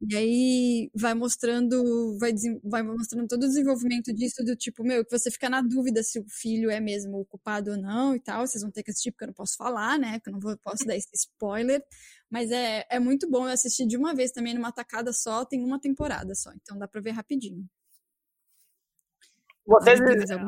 E 0.00 0.16
aí 0.16 0.90
vai 0.94 1.12
mostrando, 1.12 2.16
vai, 2.20 2.32
vai 2.62 2.82
mostrando 2.84 3.26
todo 3.26 3.42
o 3.42 3.48
desenvolvimento 3.48 4.12
disso, 4.14 4.44
do 4.44 4.54
tipo, 4.54 4.84
meu, 4.84 5.04
que 5.04 5.10
você 5.10 5.28
fica 5.28 5.50
na 5.50 5.60
dúvida 5.60 6.04
se 6.04 6.20
o 6.20 6.24
filho 6.28 6.70
é 6.70 6.78
mesmo 6.78 7.18
o 7.18 7.24
culpado 7.24 7.72
ou 7.72 7.76
não 7.76 8.14
e 8.14 8.20
tal. 8.20 8.46
Vocês 8.46 8.62
vão 8.62 8.70
ter 8.70 8.84
que 8.84 8.92
assistir, 8.92 9.10
porque 9.10 9.24
eu 9.24 9.28
não 9.28 9.34
posso 9.34 9.56
falar, 9.56 9.98
né? 9.98 10.12
Porque 10.14 10.30
eu 10.30 10.34
não 10.34 10.40
vou, 10.40 10.56
posso 10.58 10.84
dar 10.86 10.94
esse 10.94 11.08
spoiler. 11.14 11.82
Mas 12.30 12.50
é, 12.52 12.86
é 12.88 13.00
muito 13.00 13.28
bom 13.28 13.46
eu 13.46 13.52
assistir 13.52 13.86
de 13.86 13.96
uma 13.96 14.14
vez 14.14 14.30
também, 14.30 14.54
numa 14.54 14.70
tacada 14.70 15.12
só, 15.12 15.44
tem 15.44 15.64
uma 15.64 15.80
temporada 15.80 16.32
só, 16.34 16.52
então 16.52 16.78
dá 16.78 16.86
pra 16.86 17.00
ver 17.00 17.10
rapidinho. 17.10 17.66
Vocês, 19.66 19.98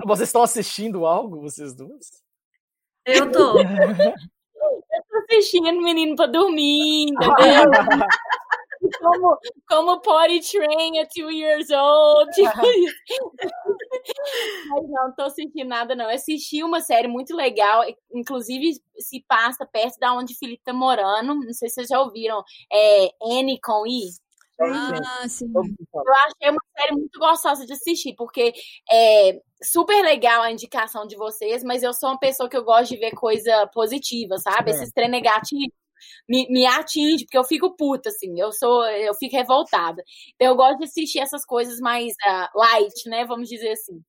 vocês 0.06 0.28
estão 0.28 0.42
assistindo 0.42 1.04
algo, 1.04 1.40
vocês 1.40 1.74
duas? 1.74 2.22
Eu 3.04 3.30
tô. 3.32 3.58
eu 3.60 5.02
tô 5.08 5.18
assistindo 5.28 5.82
menino 5.82 6.14
pra 6.14 6.26
dormir, 6.26 7.06
entendeu? 7.10 7.36
como, 8.98 9.38
como 9.68 10.00
potty 10.00 10.40
train 10.40 10.98
at 10.98 11.08
two 11.14 11.30
years 11.30 11.70
old. 11.70 12.30
Tipo 12.34 12.60
Mas 14.68 14.88
não 14.88 15.12
tô 15.14 15.22
assistindo 15.22 15.68
nada, 15.68 15.94
não. 15.94 16.06
Eu 16.06 16.16
assisti 16.16 16.62
uma 16.62 16.80
série 16.80 17.08
muito 17.08 17.34
legal, 17.34 17.84
inclusive 18.12 18.74
se 18.98 19.24
passa 19.26 19.66
perto 19.66 19.98
da 19.98 20.12
onde 20.14 20.34
o 20.34 20.38
Felipe 20.38 20.62
tá 20.64 20.72
morando. 20.72 21.34
Não 21.34 21.52
sei 21.52 21.68
se 21.68 21.74
vocês 21.74 21.88
já 21.88 22.00
ouviram. 22.00 22.42
É 22.72 23.10
N 23.22 23.58
com 23.60 23.86
I. 23.86 24.10
Ah, 24.62 25.26
sim. 25.26 25.50
Eu 25.54 26.14
achei 26.14 26.50
uma 26.50 26.62
série 26.78 26.92
muito 26.92 27.18
gostosa 27.18 27.64
de 27.64 27.72
assistir, 27.72 28.14
porque 28.14 28.52
é 28.90 29.40
super 29.62 30.02
legal 30.02 30.42
a 30.42 30.52
indicação 30.52 31.06
de 31.06 31.16
vocês, 31.16 31.64
mas 31.64 31.82
eu 31.82 31.94
sou 31.94 32.10
uma 32.10 32.18
pessoa 32.18 32.48
que 32.48 32.56
eu 32.56 32.64
gosto 32.64 32.90
de 32.90 32.98
ver 32.98 33.12
coisa 33.12 33.66
positiva, 33.68 34.36
sabe? 34.38 34.70
É. 34.70 34.74
Esses 34.74 34.92
trem 34.92 35.08
negativos 35.08 35.79
me, 36.28 36.46
me 36.50 36.66
atinge, 36.66 37.24
porque 37.24 37.38
eu 37.38 37.44
fico 37.44 37.76
puta, 37.76 38.08
assim, 38.08 38.38
eu 38.40 38.52
sou, 38.52 38.84
eu 38.88 39.14
fico 39.14 39.36
revoltada. 39.36 40.02
Então 40.34 40.48
eu 40.48 40.56
gosto 40.56 40.78
de 40.78 40.84
assistir 40.84 41.20
essas 41.20 41.44
coisas 41.44 41.78
mais 41.80 42.12
uh, 42.12 42.58
light, 42.58 43.08
né? 43.08 43.24
Vamos 43.24 43.48
dizer 43.48 43.72
assim. 43.72 44.02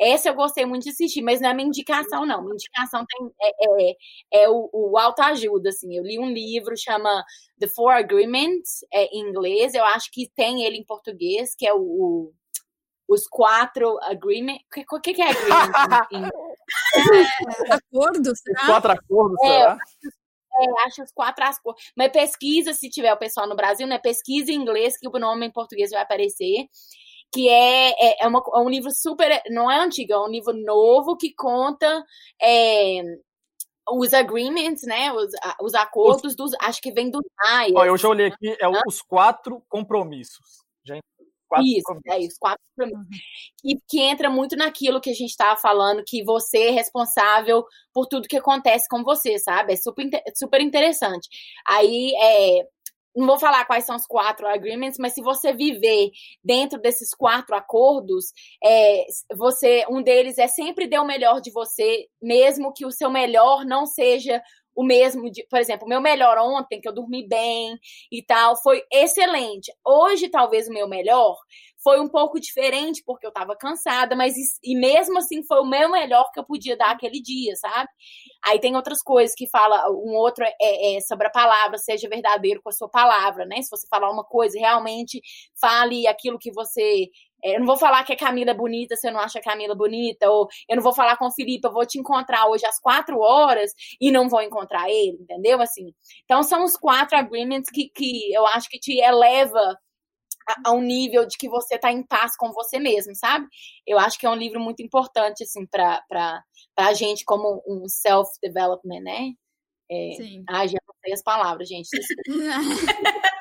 Essa 0.00 0.30
eu 0.30 0.34
gostei 0.34 0.64
muito 0.64 0.84
de 0.84 0.90
assistir, 0.90 1.22
mas 1.22 1.40
não 1.40 1.50
é 1.50 1.54
minha 1.54 1.68
indicação, 1.68 2.26
não. 2.26 2.42
Minha 2.42 2.54
indicação 2.54 3.04
tem, 3.06 3.30
é, 3.40 3.90
é, 3.90 4.42
é 4.44 4.48
o, 4.48 4.68
o 4.72 4.98
autoajuda, 4.98 5.68
assim. 5.68 5.94
Eu 5.96 6.02
li 6.02 6.18
um 6.18 6.32
livro, 6.32 6.74
chama 6.76 7.22
The 7.60 7.68
Four 7.68 7.92
Agreements, 7.92 8.84
é, 8.92 9.04
em 9.06 9.28
inglês. 9.28 9.74
Eu 9.74 9.84
acho 9.84 10.10
que 10.10 10.30
tem 10.34 10.64
ele 10.64 10.78
em 10.78 10.84
português, 10.84 11.54
que 11.54 11.66
é 11.66 11.74
o, 11.74 11.80
o 11.80 12.32
os 13.12 13.26
quatro 13.28 13.98
agreements. 14.02 14.64
O 14.90 15.00
que, 15.00 15.12
que, 15.12 15.22
é 15.22 15.30
agreement? 15.30 15.72
é, 17.70 17.74
acordos, 17.74 18.40
será? 18.40 18.60
Os 18.60 18.66
quatro 18.66 18.92
acordos, 18.92 19.38
é, 19.42 19.46
será? 19.46 19.78
É, 20.54 20.86
acho 20.86 21.02
os 21.02 21.12
quatro 21.12 21.44
as 21.44 21.58
cores. 21.60 21.82
Mas 21.96 22.12
pesquisa, 22.12 22.72
se 22.72 22.90
tiver 22.90 23.12
o 23.12 23.18
pessoal 23.18 23.48
no 23.48 23.56
Brasil, 23.56 23.86
né? 23.86 23.98
Pesquisa 23.98 24.52
em 24.52 24.56
inglês, 24.56 24.98
que 24.98 25.08
o 25.08 25.18
nome 25.18 25.46
em 25.46 25.50
português 25.50 25.90
vai 25.90 26.02
aparecer. 26.02 26.66
Que 27.32 27.48
é, 27.48 27.90
é, 27.90 28.24
é, 28.24 28.28
uma, 28.28 28.42
é 28.54 28.58
um 28.58 28.68
livro 28.68 28.90
super. 28.90 29.42
Não 29.50 29.70
é 29.70 29.78
antigo, 29.78 30.12
é 30.12 30.20
um 30.20 30.28
livro 30.28 30.52
novo 30.52 31.16
que 31.16 31.34
conta 31.34 32.04
é, 32.40 33.02
os 33.90 34.12
agreements, 34.12 34.82
né? 34.82 35.12
Os, 35.12 35.30
os 35.60 35.74
acordos 35.74 36.32
os, 36.32 36.36
dos. 36.36 36.52
Acho 36.60 36.80
que 36.80 36.92
vem 36.92 37.10
do 37.10 37.20
Maia. 37.38 37.72
Eu 37.86 37.96
já 37.96 38.08
olhei 38.08 38.26
aqui, 38.26 38.56
é 38.60 38.68
os 38.86 39.00
quatro 39.00 39.62
compromissos. 39.68 40.61
Quatro 41.52 41.66
isso, 41.66 42.00
é 42.06 42.18
isso, 42.18 42.36
quatro 42.40 42.62
uhum. 42.78 43.04
E 43.62 43.76
que 43.88 44.00
entra 44.00 44.30
muito 44.30 44.56
naquilo 44.56 45.00
que 45.00 45.10
a 45.10 45.14
gente 45.14 45.30
estava 45.30 45.60
falando, 45.60 46.02
que 46.06 46.24
você 46.24 46.68
é 46.68 46.70
responsável 46.70 47.64
por 47.92 48.06
tudo 48.06 48.28
que 48.28 48.38
acontece 48.38 48.88
com 48.88 49.02
você, 49.02 49.38
sabe? 49.38 49.74
É 49.74 49.76
super, 49.76 50.08
super 50.34 50.60
interessante. 50.60 51.28
Aí, 51.66 52.12
é, 52.16 52.66
não 53.14 53.26
vou 53.26 53.38
falar 53.38 53.66
quais 53.66 53.84
são 53.84 53.96
os 53.96 54.06
quatro 54.06 54.46
agreements, 54.48 54.98
mas 54.98 55.12
se 55.12 55.20
você 55.20 55.52
viver 55.52 56.10
dentro 56.42 56.80
desses 56.80 57.14
quatro 57.14 57.54
acordos, 57.54 58.32
é, 58.64 59.04
você, 59.36 59.84
um 59.90 60.02
deles 60.02 60.38
é 60.38 60.48
sempre 60.48 60.88
dar 60.88 61.02
o 61.02 61.06
melhor 61.06 61.40
de 61.40 61.50
você, 61.50 62.06
mesmo 62.20 62.72
que 62.72 62.86
o 62.86 62.90
seu 62.90 63.10
melhor 63.10 63.64
não 63.66 63.84
seja 63.84 64.42
o 64.74 64.84
mesmo, 64.84 65.30
de, 65.30 65.46
por 65.48 65.58
exemplo, 65.58 65.86
o 65.86 65.88
meu 65.88 66.00
melhor 66.00 66.38
ontem, 66.38 66.80
que 66.80 66.88
eu 66.88 66.94
dormi 66.94 67.26
bem 67.26 67.78
e 68.10 68.22
tal, 68.22 68.56
foi 68.62 68.82
excelente. 68.92 69.72
Hoje, 69.84 70.28
talvez 70.28 70.68
o 70.68 70.72
meu 70.72 70.88
melhor 70.88 71.36
foi 71.82 72.00
um 72.00 72.08
pouco 72.08 72.38
diferente, 72.38 73.02
porque 73.04 73.26
eu 73.26 73.30
estava 73.30 73.56
cansada, 73.56 74.14
mas 74.14 74.34
e 74.62 74.76
mesmo 74.76 75.18
assim 75.18 75.42
foi 75.42 75.60
o 75.60 75.66
meu 75.66 75.90
melhor 75.90 76.30
que 76.32 76.38
eu 76.38 76.44
podia 76.44 76.76
dar 76.76 76.92
aquele 76.92 77.20
dia, 77.20 77.56
sabe? 77.56 77.88
Aí 78.44 78.58
tem 78.60 78.76
outras 78.76 79.02
coisas 79.02 79.34
que 79.34 79.48
fala, 79.48 79.90
um 79.90 80.14
outro 80.14 80.44
é, 80.44 80.96
é 80.96 81.00
sobre 81.00 81.26
a 81.26 81.30
palavra, 81.30 81.78
seja 81.78 82.08
verdadeiro 82.08 82.62
com 82.62 82.68
a 82.68 82.72
sua 82.72 82.88
palavra, 82.88 83.44
né? 83.44 83.60
Se 83.62 83.70
você 83.70 83.86
falar 83.88 84.10
uma 84.10 84.24
coisa, 84.24 84.58
realmente 84.58 85.20
fale 85.60 86.06
aquilo 86.06 86.38
que 86.38 86.52
você 86.52 86.82
é, 87.02 87.06
eu 87.42 87.58
não 87.58 87.66
vou 87.66 87.76
falar 87.76 88.04
que 88.04 88.12
a 88.12 88.16
Camila 88.16 88.52
é 88.52 88.54
bonita 88.54 88.96
se 88.96 89.08
eu 89.08 89.12
não 89.12 89.20
acho 89.20 89.38
a 89.38 89.42
Camila 89.42 89.74
bonita, 89.74 90.30
ou 90.30 90.48
eu 90.68 90.76
não 90.76 90.82
vou 90.82 90.94
falar 90.94 91.16
com 91.16 91.26
o 91.26 91.32
Felipe, 91.32 91.66
eu 91.66 91.72
vou 91.72 91.84
te 91.84 91.98
encontrar 91.98 92.46
hoje 92.46 92.64
às 92.66 92.78
quatro 92.78 93.18
horas 93.18 93.72
e 94.00 94.10
não 94.10 94.28
vou 94.28 94.40
encontrar 94.42 94.88
ele, 94.88 95.18
entendeu? 95.20 95.60
Assim, 95.60 95.92
então 96.24 96.42
são 96.42 96.64
os 96.64 96.76
quatro 96.76 97.16
agreements 97.18 97.70
que, 97.70 97.88
que 97.88 98.32
eu 98.32 98.46
acho 98.46 98.68
que 98.68 98.78
te 98.78 98.98
eleva 98.98 99.76
a, 100.48 100.70
a 100.70 100.72
um 100.72 100.80
nível 100.80 101.26
de 101.26 101.36
que 101.36 101.48
você 101.48 101.76
está 101.76 101.90
em 101.90 102.04
paz 102.06 102.36
com 102.36 102.52
você 102.52 102.78
mesmo, 102.78 103.14
sabe? 103.14 103.46
Eu 103.86 103.98
acho 103.98 104.18
que 104.18 104.26
é 104.26 104.30
um 104.30 104.36
livro 104.36 104.60
muito 104.60 104.82
importante, 104.82 105.44
assim, 105.44 105.66
para 105.66 106.44
a 106.76 106.92
gente 106.94 107.24
como 107.24 107.62
um 107.66 107.88
self-development, 107.88 109.00
né? 109.00 109.32
É, 109.90 110.14
Sim. 110.16 110.44
Ai, 110.48 110.68
já 110.68 110.78
não 110.86 110.94
sei 111.02 111.12
as 111.12 111.22
palavras, 111.22 111.68
gente. 111.68 111.88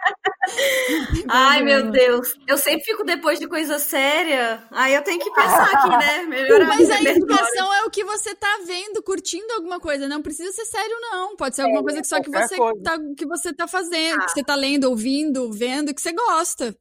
Ai, 1.29 1.63
meu 1.63 1.91
Deus. 1.91 2.35
Eu 2.47 2.57
sempre 2.57 2.83
fico 2.83 3.03
depois 3.03 3.39
de 3.39 3.47
coisa 3.47 3.79
séria. 3.79 4.63
Aí 4.71 4.93
eu 4.93 5.03
tenho 5.03 5.19
que 5.19 5.31
pensar 5.31 5.63
aqui, 5.63 5.89
né? 5.89 6.23
Melhorar 6.27 6.67
Mas 6.67 6.89
a 6.89 7.01
educação 7.01 7.73
é 7.73 7.83
o 7.83 7.89
que 7.89 8.03
você 8.03 8.35
tá 8.35 8.59
vendo, 8.65 9.01
curtindo 9.03 9.53
alguma 9.53 9.79
coisa. 9.79 10.07
Não 10.07 10.21
precisa 10.21 10.51
ser 10.51 10.65
sério, 10.65 10.95
não. 11.01 11.35
Pode 11.35 11.55
ser 11.55 11.63
alguma 11.63 11.81
é, 11.81 11.83
coisa 11.83 12.01
que 12.01 12.07
só 12.07 12.21
que 12.21 12.29
você, 12.29 12.55
tá, 12.83 12.97
que 13.17 13.25
você 13.25 13.53
tá 13.53 13.67
fazendo, 13.67 14.21
ah. 14.21 14.25
que 14.25 14.31
você 14.31 14.43
tá 14.43 14.55
lendo, 14.55 14.85
ouvindo, 14.89 15.51
vendo, 15.51 15.93
que 15.93 16.01
você 16.01 16.13
gosta. 16.13 16.75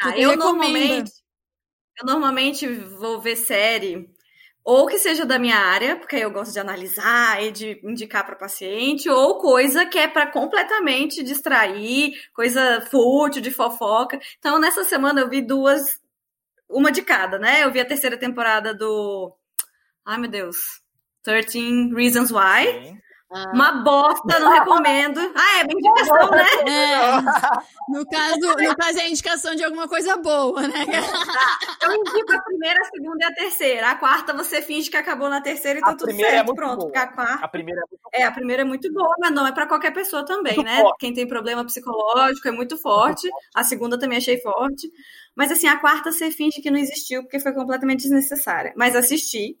Ah, 0.00 0.18
eu 0.18 0.36
normalmente, 0.36 1.12
eu 2.00 2.06
normalmente 2.06 2.66
vou 2.66 3.20
ver 3.20 3.36
série 3.36 4.11
ou 4.64 4.86
que 4.86 4.98
seja 4.98 5.26
da 5.26 5.38
minha 5.38 5.56
área, 5.56 5.96
porque 5.96 6.16
eu 6.16 6.30
gosto 6.30 6.52
de 6.52 6.60
analisar 6.60 7.42
e 7.42 7.50
de 7.50 7.80
indicar 7.82 8.24
para 8.24 8.36
paciente, 8.36 9.08
ou 9.10 9.38
coisa 9.38 9.84
que 9.86 9.98
é 9.98 10.06
para 10.06 10.26
completamente 10.26 11.22
distrair, 11.22 12.12
coisa 12.32 12.80
fútil, 12.90 13.42
de 13.42 13.50
fofoca. 13.50 14.20
Então, 14.38 14.58
nessa 14.60 14.84
semana 14.84 15.20
eu 15.20 15.28
vi 15.28 15.42
duas, 15.42 16.00
uma 16.68 16.92
de 16.92 17.02
cada, 17.02 17.38
né? 17.38 17.64
Eu 17.64 17.72
vi 17.72 17.80
a 17.80 17.84
terceira 17.84 18.16
temporada 18.16 18.72
do. 18.72 19.34
Ai, 20.04 20.18
meu 20.18 20.30
Deus. 20.30 20.56
13 21.24 21.92
Reasons 21.94 22.30
Why. 22.30 22.66
Sim. 22.66 22.98
Ah. 23.34 23.50
Uma 23.54 23.72
bosta, 23.82 24.38
não 24.38 24.52
recomendo. 24.52 25.18
Ah, 25.34 25.60
é 25.60 25.64
bem 25.64 25.76
indicação, 25.78 26.30
né? 26.30 26.44
É. 26.68 27.62
No 27.88 28.06
caso, 28.06 28.38
no 28.40 28.76
caso 28.76 29.00
é 29.00 29.08
indicação 29.08 29.54
de 29.54 29.64
alguma 29.64 29.88
coisa 29.88 30.16
boa, 30.16 30.62
né? 30.62 30.84
Eu 31.82 31.94
indico 31.94 32.32
a 32.32 32.40
primeira, 32.42 32.80
a 32.80 32.84
segunda 32.84 33.24
e 33.24 33.24
a 33.24 33.34
terceira. 33.34 33.90
A 33.90 33.96
quarta 33.96 34.32
você 34.32 34.62
finge 34.62 34.88
que 34.88 34.96
acabou 34.96 35.28
na 35.28 35.40
terceira 35.40 35.80
e 35.80 35.82
tá 35.82 35.90
a 35.90 35.96
tudo 35.96 36.10
é 36.12 36.14
certo. 36.14 36.52
É 36.52 36.54
Pronto, 36.54 36.78
porque 36.86 36.98
a 36.98 37.08
quarta. 37.08 37.44
A 37.44 37.48
primeira 37.48 37.80
é 37.80 37.84
muito 37.90 38.02
É, 38.14 38.22
a 38.22 38.30
primeira 38.30 38.62
é 38.62 38.64
muito 38.64 38.92
boa, 38.92 39.14
mas 39.18 39.32
não 39.32 39.46
é 39.46 39.52
para 39.52 39.66
qualquer 39.66 39.92
pessoa 39.92 40.24
também, 40.24 40.54
muito 40.54 40.66
né? 40.66 40.80
Forte. 40.80 40.98
Quem 41.00 41.12
tem 41.12 41.26
problema 41.26 41.64
psicológico 41.64 42.48
é 42.48 42.52
muito 42.52 42.78
forte. 42.78 43.26
Muito 43.26 43.32
forte. 43.34 43.48
A 43.54 43.64
segunda 43.64 43.98
também 43.98 44.18
achei 44.18 44.40
forte. 44.40 44.88
Mas 45.34 45.50
assim, 45.50 45.66
a 45.66 45.78
quarta 45.78 46.12
você 46.12 46.30
finge 46.30 46.60
que 46.62 46.70
não 46.70 46.78
existiu 46.78 47.22
porque 47.22 47.40
foi 47.40 47.52
completamente 47.52 48.02
desnecessária. 48.02 48.72
Mas 48.76 48.94
assisti. 48.94 49.56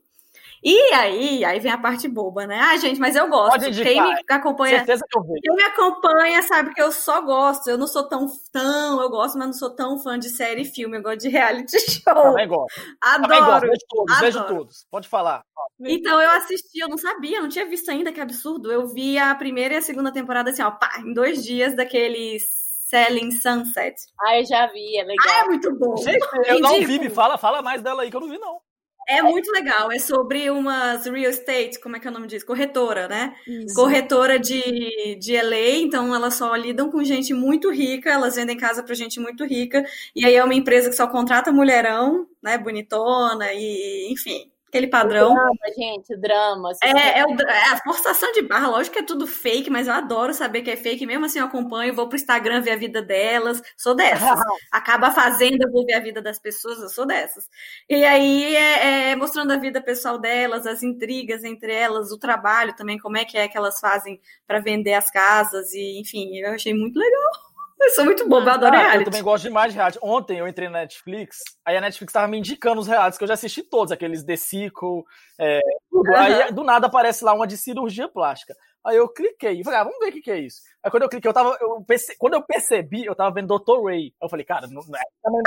E 0.64 0.94
aí, 0.94 1.44
aí 1.44 1.58
vem 1.58 1.72
a 1.72 1.78
parte 1.78 2.06
boba, 2.06 2.46
né? 2.46 2.56
Ah, 2.60 2.76
gente, 2.76 3.00
mas 3.00 3.16
eu 3.16 3.28
gosto. 3.28 3.58
Quem 3.82 4.00
me 4.00 4.14
acompanha, 4.30 4.76
Certeza 4.78 5.04
que 5.08 5.18
eu 5.18 5.24
quem 5.24 5.56
me 5.56 5.62
acompanha 5.64 6.40
sabe 6.42 6.72
que 6.72 6.80
eu 6.80 6.92
só 6.92 7.20
gosto. 7.20 7.68
Eu 7.68 7.76
não 7.76 7.88
sou 7.88 8.08
tão 8.08 8.26
tão, 8.52 9.00
eu 9.02 9.10
gosto, 9.10 9.36
mas 9.36 9.48
não 9.48 9.52
sou 9.54 9.70
tão 9.74 9.98
fã 9.98 10.16
de 10.16 10.28
série 10.28 10.62
e 10.62 10.64
filme. 10.64 10.98
Eu 10.98 11.02
gosto 11.02 11.18
de 11.22 11.28
reality 11.28 11.78
show. 11.90 12.14
Também 12.14 12.46
gosto. 12.46 12.80
Adoro. 13.00 13.22
Também 13.22 13.44
gosto. 13.44 13.66
Vejo 13.66 13.80
todos, 13.88 14.16
adoro. 14.16 14.32
vejo 14.32 14.46
todos. 14.46 14.86
Pode 14.88 15.08
falar. 15.08 15.42
Então 15.80 16.20
eu 16.20 16.30
assisti, 16.30 16.78
eu 16.78 16.88
não 16.88 16.98
sabia, 16.98 17.40
não 17.40 17.48
tinha 17.48 17.66
visto 17.66 17.90
ainda, 17.90 18.12
que 18.12 18.20
absurdo. 18.20 18.70
Eu 18.70 18.86
vi 18.86 19.18
a 19.18 19.34
primeira 19.34 19.74
e 19.74 19.76
a 19.78 19.82
segunda 19.82 20.12
temporada 20.12 20.50
assim, 20.50 20.62
ó, 20.62 20.70
pá, 20.70 21.00
em 21.04 21.12
dois 21.12 21.42
dias 21.42 21.74
daqueles 21.74 22.44
Selling 22.88 23.32
Sunset. 23.32 23.96
Ah, 24.20 24.38
eu 24.38 24.44
já 24.44 24.66
vi, 24.68 24.96
é 24.96 25.02
legal. 25.02 25.26
Ah, 25.28 25.40
é 25.40 25.44
muito 25.44 25.74
bom. 25.76 25.96
Gente, 25.96 26.24
eu 26.46 26.60
não 26.60 26.84
vi, 26.84 27.00
me 27.00 27.10
fala, 27.10 27.36
fala 27.36 27.62
mais 27.62 27.82
dela 27.82 28.02
aí 28.02 28.10
que 28.10 28.16
eu 28.16 28.20
não 28.20 28.28
vi, 28.28 28.38
não. 28.38 28.60
É 29.08 29.20
muito 29.22 29.50
legal. 29.50 29.90
É 29.90 29.98
sobre 29.98 30.50
umas 30.50 31.04
real 31.06 31.30
estate, 31.30 31.80
como 31.80 31.96
é 31.96 32.00
que 32.00 32.06
é 32.06 32.10
o 32.10 32.14
nome 32.14 32.26
disso? 32.26 32.46
Corretora, 32.46 33.08
né? 33.08 33.34
Isso. 33.46 33.74
Corretora 33.74 34.38
de, 34.38 35.16
de 35.16 35.36
LA, 35.36 35.78
então 35.82 36.14
elas 36.14 36.34
só 36.34 36.54
lidam 36.54 36.90
com 36.90 37.02
gente 37.02 37.34
muito 37.34 37.70
rica, 37.70 38.10
elas 38.10 38.36
vendem 38.36 38.56
casa 38.56 38.82
para 38.82 38.94
gente 38.94 39.18
muito 39.18 39.44
rica, 39.44 39.84
e 40.14 40.24
aí 40.24 40.34
é 40.34 40.44
uma 40.44 40.54
empresa 40.54 40.88
que 40.88 40.96
só 40.96 41.06
contrata 41.06 41.52
mulherão, 41.52 42.26
né? 42.42 42.56
Bonitona, 42.58 43.52
e 43.52 44.12
enfim 44.12 44.51
aquele 44.72 44.86
padrão. 44.86 45.32
O 45.32 45.34
drama, 45.34 45.74
gente, 45.76 46.16
drama. 46.16 46.70
É, 46.82 47.18
é, 47.18 47.26
o, 47.26 47.36
é, 47.42 47.72
a 47.72 47.76
forçação 47.84 48.32
de 48.32 48.40
barra, 48.40 48.68
lógico 48.68 48.94
que 48.94 49.02
é 49.02 49.06
tudo 49.06 49.26
fake, 49.26 49.68
mas 49.68 49.86
eu 49.86 49.92
adoro 49.92 50.32
saber 50.32 50.62
que 50.62 50.70
é 50.70 50.76
fake, 50.76 51.04
mesmo 51.04 51.26
assim 51.26 51.38
eu 51.38 51.44
acompanho, 51.44 51.94
vou 51.94 52.08
pro 52.08 52.16
Instagram 52.16 52.62
ver 52.62 52.70
a 52.70 52.76
vida 52.76 53.02
delas, 53.02 53.62
sou 53.76 53.94
dessas. 53.94 54.22
Acaba 54.72 55.10
fazendo, 55.10 55.62
eu 55.62 55.70
vou 55.70 55.84
ver 55.84 55.92
a 55.92 56.00
vida 56.00 56.22
das 56.22 56.38
pessoas, 56.38 56.80
eu 56.80 56.88
sou 56.88 57.04
dessas. 57.04 57.50
E 57.88 58.02
aí 58.02 58.56
é, 58.56 59.10
é, 59.10 59.16
mostrando 59.16 59.52
a 59.52 59.58
vida 59.58 59.78
pessoal 59.82 60.18
delas, 60.18 60.66
as 60.66 60.82
intrigas 60.82 61.44
entre 61.44 61.72
elas, 61.74 62.10
o 62.10 62.18
trabalho 62.18 62.74
também, 62.74 62.98
como 62.98 63.18
é 63.18 63.26
que 63.26 63.36
é 63.36 63.46
que 63.46 63.58
elas 63.58 63.78
fazem 63.78 64.18
para 64.46 64.58
vender 64.58 64.94
as 64.94 65.10
casas, 65.10 65.74
e 65.74 66.00
enfim, 66.00 66.38
eu 66.38 66.52
achei 66.52 66.72
muito 66.72 66.98
legal. 66.98 67.51
Eu 67.82 67.90
sou 67.90 68.04
muito 68.04 68.28
boba, 68.28 68.50
eu 68.50 68.54
adoro 68.54 68.76
ah, 68.76 68.78
reality. 68.78 68.98
Eu 68.98 69.04
também 69.04 69.22
gosto 69.22 69.42
demais 69.44 69.72
de 69.72 69.76
reality. 69.76 69.98
Ontem 70.00 70.38
eu 70.38 70.46
entrei 70.46 70.68
na 70.68 70.80
Netflix, 70.80 71.38
aí 71.64 71.76
a 71.76 71.80
Netflix 71.80 72.12
tava 72.12 72.28
me 72.28 72.38
indicando 72.38 72.80
os 72.80 72.86
realities 72.86 73.18
que 73.18 73.24
eu 73.24 73.28
já 73.28 73.34
assisti 73.34 73.62
todos, 73.62 73.92
aqueles 73.92 74.22
The 74.24 74.36
Sequel, 74.36 75.04
é, 75.38 75.60
uhum. 75.90 76.16
Aí 76.16 76.52
do 76.52 76.62
nada 76.62 76.86
aparece 76.86 77.24
lá 77.24 77.34
uma 77.34 77.46
de 77.46 77.56
cirurgia 77.56 78.08
plástica. 78.08 78.54
Aí 78.84 78.96
eu 78.96 79.08
cliquei 79.08 79.60
e 79.60 79.64
falei, 79.64 79.78
ah, 79.78 79.84
vamos 79.84 79.98
ver 79.98 80.08
o 80.08 80.12
que, 80.12 80.20
que 80.20 80.30
é 80.30 80.40
isso. 80.40 80.60
Aí 80.82 80.90
quando 80.90 81.04
eu 81.04 81.08
cliquei, 81.08 81.28
eu 81.28 81.34
tava. 81.34 81.56
Eu 81.60 81.84
perce... 81.86 82.16
Quando 82.18 82.34
eu 82.34 82.42
percebi, 82.42 83.04
eu 83.04 83.14
tava 83.14 83.32
vendo 83.32 83.56
Dr. 83.56 83.84
Ray. 83.84 84.12
Eu 84.20 84.28
falei, 84.28 84.44
cara, 84.44 84.66
não, 84.66 84.82
não 84.82 84.98
é... 84.98 85.02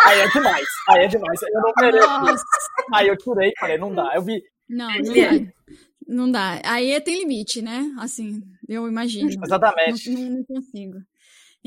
aí 0.06 0.20
é 0.22 0.28
demais. 0.30 0.68
Aí 0.90 1.04
é 1.04 1.08
demais. 1.08 1.42
Eu 1.42 1.62
não 1.62 1.74
mereço. 1.78 2.46
Aí 2.94 3.08
eu 3.08 3.18
tirei 3.18 3.50
e 3.50 3.60
falei, 3.60 3.78
não 3.78 3.94
dá. 3.94 4.12
Eu 4.16 4.22
vi. 4.22 4.42
Não, 4.70 4.88
não 4.88 5.14
dá. 5.14 5.52
Não 6.08 6.32
dá. 6.32 6.62
Aí 6.64 7.02
tem 7.02 7.20
limite, 7.20 7.62
né? 7.62 7.92
Assim, 8.00 8.42
eu 8.70 8.88
imagino. 8.88 9.30
Exatamente. 9.30 10.10
Não, 10.10 10.38
não 10.38 10.44
consigo. 10.44 11.00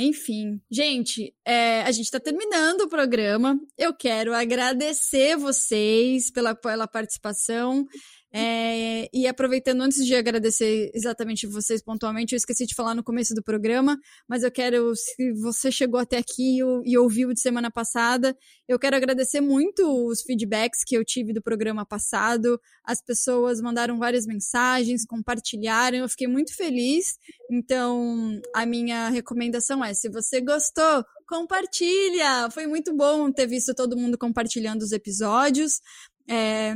Enfim, 0.01 0.61
gente, 0.71 1.35
é, 1.45 1.83
a 1.83 1.91
gente 1.91 2.05
está 2.05 2.21
terminando 2.21 2.83
o 2.83 2.89
programa. 2.89 3.59
Eu 3.77 3.93
quero 3.93 4.33
agradecer 4.33 5.37
vocês 5.37 6.31
pela, 6.31 6.55
pela 6.55 6.87
participação. 6.87 7.85
É, 8.31 9.09
e 9.11 9.27
aproveitando, 9.27 9.81
antes 9.81 10.05
de 10.05 10.15
agradecer 10.15 10.91
exatamente 10.95 11.47
vocês 11.47 11.83
pontualmente, 11.83 12.35
eu 12.35 12.37
esqueci 12.37 12.67
de 12.67 12.75
falar 12.75 12.95
no 12.95 13.03
começo 13.03 13.35
do 13.35 13.43
programa, 13.43 13.99
mas 14.29 14.43
eu 14.43 14.51
quero, 14.51 14.95
se 14.95 15.33
você 15.33 15.73
chegou 15.73 15.99
até 15.99 16.19
aqui 16.19 16.59
e 16.85 16.99
ouviu 16.99 17.33
de 17.33 17.41
semana 17.41 17.71
passada, 17.71 18.37
eu 18.69 18.79
quero 18.79 18.97
agradecer 18.97 19.41
muito 19.41 19.83
os 20.07 20.21
feedbacks 20.23 20.85
que 20.85 20.95
eu 20.95 21.05
tive 21.05 21.33
do 21.33 21.43
programa 21.43 21.87
passado. 21.87 22.61
As 22.85 23.03
pessoas 23.03 23.63
mandaram 23.63 23.99
várias 23.99 24.27
mensagens, 24.27 25.07
compartilharam, 25.07 25.99
eu 25.99 26.09
fiquei 26.09 26.27
muito 26.27 26.55
feliz. 26.55 27.17
Então, 27.51 28.39
a 28.55 28.67
minha 28.67 29.09
recomendação 29.09 29.83
é: 29.83 29.95
se 29.95 30.11
você 30.11 30.41
gostou, 30.43 31.03
compartilha! 31.27 32.51
Foi 32.51 32.67
muito 32.67 32.95
bom 32.95 33.33
ter 33.33 33.47
visto 33.47 33.75
todo 33.75 33.97
mundo 33.97 34.19
compartilhando 34.19 34.83
os 34.83 34.93
episódios. 34.93 35.81
É, 36.29 36.75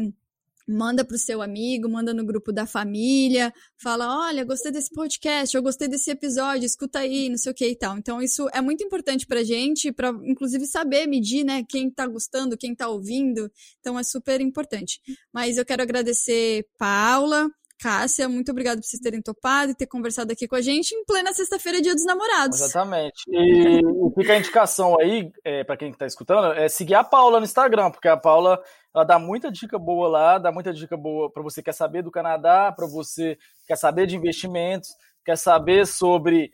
manda 0.68 1.04
para 1.04 1.14
o 1.14 1.18
seu 1.18 1.42
amigo, 1.42 1.88
manda 1.88 2.14
no 2.14 2.24
grupo 2.24 2.52
da 2.52 2.66
família, 2.66 3.52
fala, 3.76 4.26
olha, 4.26 4.44
gostei 4.44 4.72
desse 4.72 4.90
podcast, 4.92 5.56
eu 5.56 5.62
gostei 5.62 5.88
desse 5.88 6.10
episódio, 6.10 6.64
escuta 6.64 7.00
aí, 7.00 7.28
não 7.28 7.38
sei 7.38 7.52
o 7.52 7.54
que 7.54 7.66
e 7.66 7.76
tal. 7.76 7.96
Então 7.98 8.20
isso 8.20 8.48
é 8.52 8.60
muito 8.60 8.84
importante 8.84 9.26
para 9.26 9.42
gente, 9.42 9.92
para 9.92 10.10
inclusive 10.24 10.66
saber 10.66 11.06
medir, 11.06 11.44
né, 11.44 11.62
quem 11.68 11.88
está 11.88 12.06
gostando, 12.06 12.56
quem 12.56 12.72
está 12.72 12.88
ouvindo. 12.88 13.50
Então 13.80 13.98
é 13.98 14.02
super 14.02 14.40
importante. 14.40 15.00
Mas 15.32 15.56
eu 15.56 15.64
quero 15.64 15.82
agradecer 15.82 16.66
Paula, 16.78 17.48
Cássia, 17.82 18.28
muito 18.28 18.52
obrigado 18.52 18.78
por 18.78 18.86
vocês 18.86 19.02
terem 19.02 19.20
topado 19.20 19.72
e 19.72 19.74
ter 19.74 19.88
conversado 19.88 20.32
aqui 20.32 20.46
com 20.46 20.54
a 20.54 20.60
gente 20.60 20.94
em 20.94 21.04
plena 21.04 21.32
sexta-feira, 21.32 21.82
dia 21.82 21.94
dos 21.94 22.04
namorados. 22.04 22.60
Exatamente. 22.60 23.24
E 23.28 23.80
fica 24.16 24.34
a 24.34 24.38
indicação 24.38 24.96
aí, 25.00 25.32
é, 25.44 25.64
para 25.64 25.76
quem 25.76 25.90
está 25.90 26.06
escutando, 26.06 26.52
é 26.52 26.68
seguir 26.68 26.94
a 26.94 27.02
Paula 27.02 27.40
no 27.40 27.44
Instagram, 27.44 27.90
porque 27.90 28.06
a 28.06 28.16
Paula 28.16 28.62
ela 28.94 29.04
dá 29.04 29.18
muita 29.18 29.50
dica 29.50 29.78
boa 29.78 30.08
lá, 30.08 30.38
dá 30.38 30.52
muita 30.52 30.72
dica 30.72 30.96
boa 30.96 31.30
para 31.30 31.42
você 31.42 31.60
que 31.60 31.66
quer 31.66 31.72
saber 31.72 32.02
do 32.02 32.10
Canadá, 32.10 32.72
para 32.72 32.86
você 32.86 33.36
que 33.36 33.68
quer 33.68 33.76
saber 33.76 34.06
de 34.06 34.16
investimentos, 34.16 34.90
quer 35.24 35.36
saber 35.36 35.86
sobre 35.86 36.52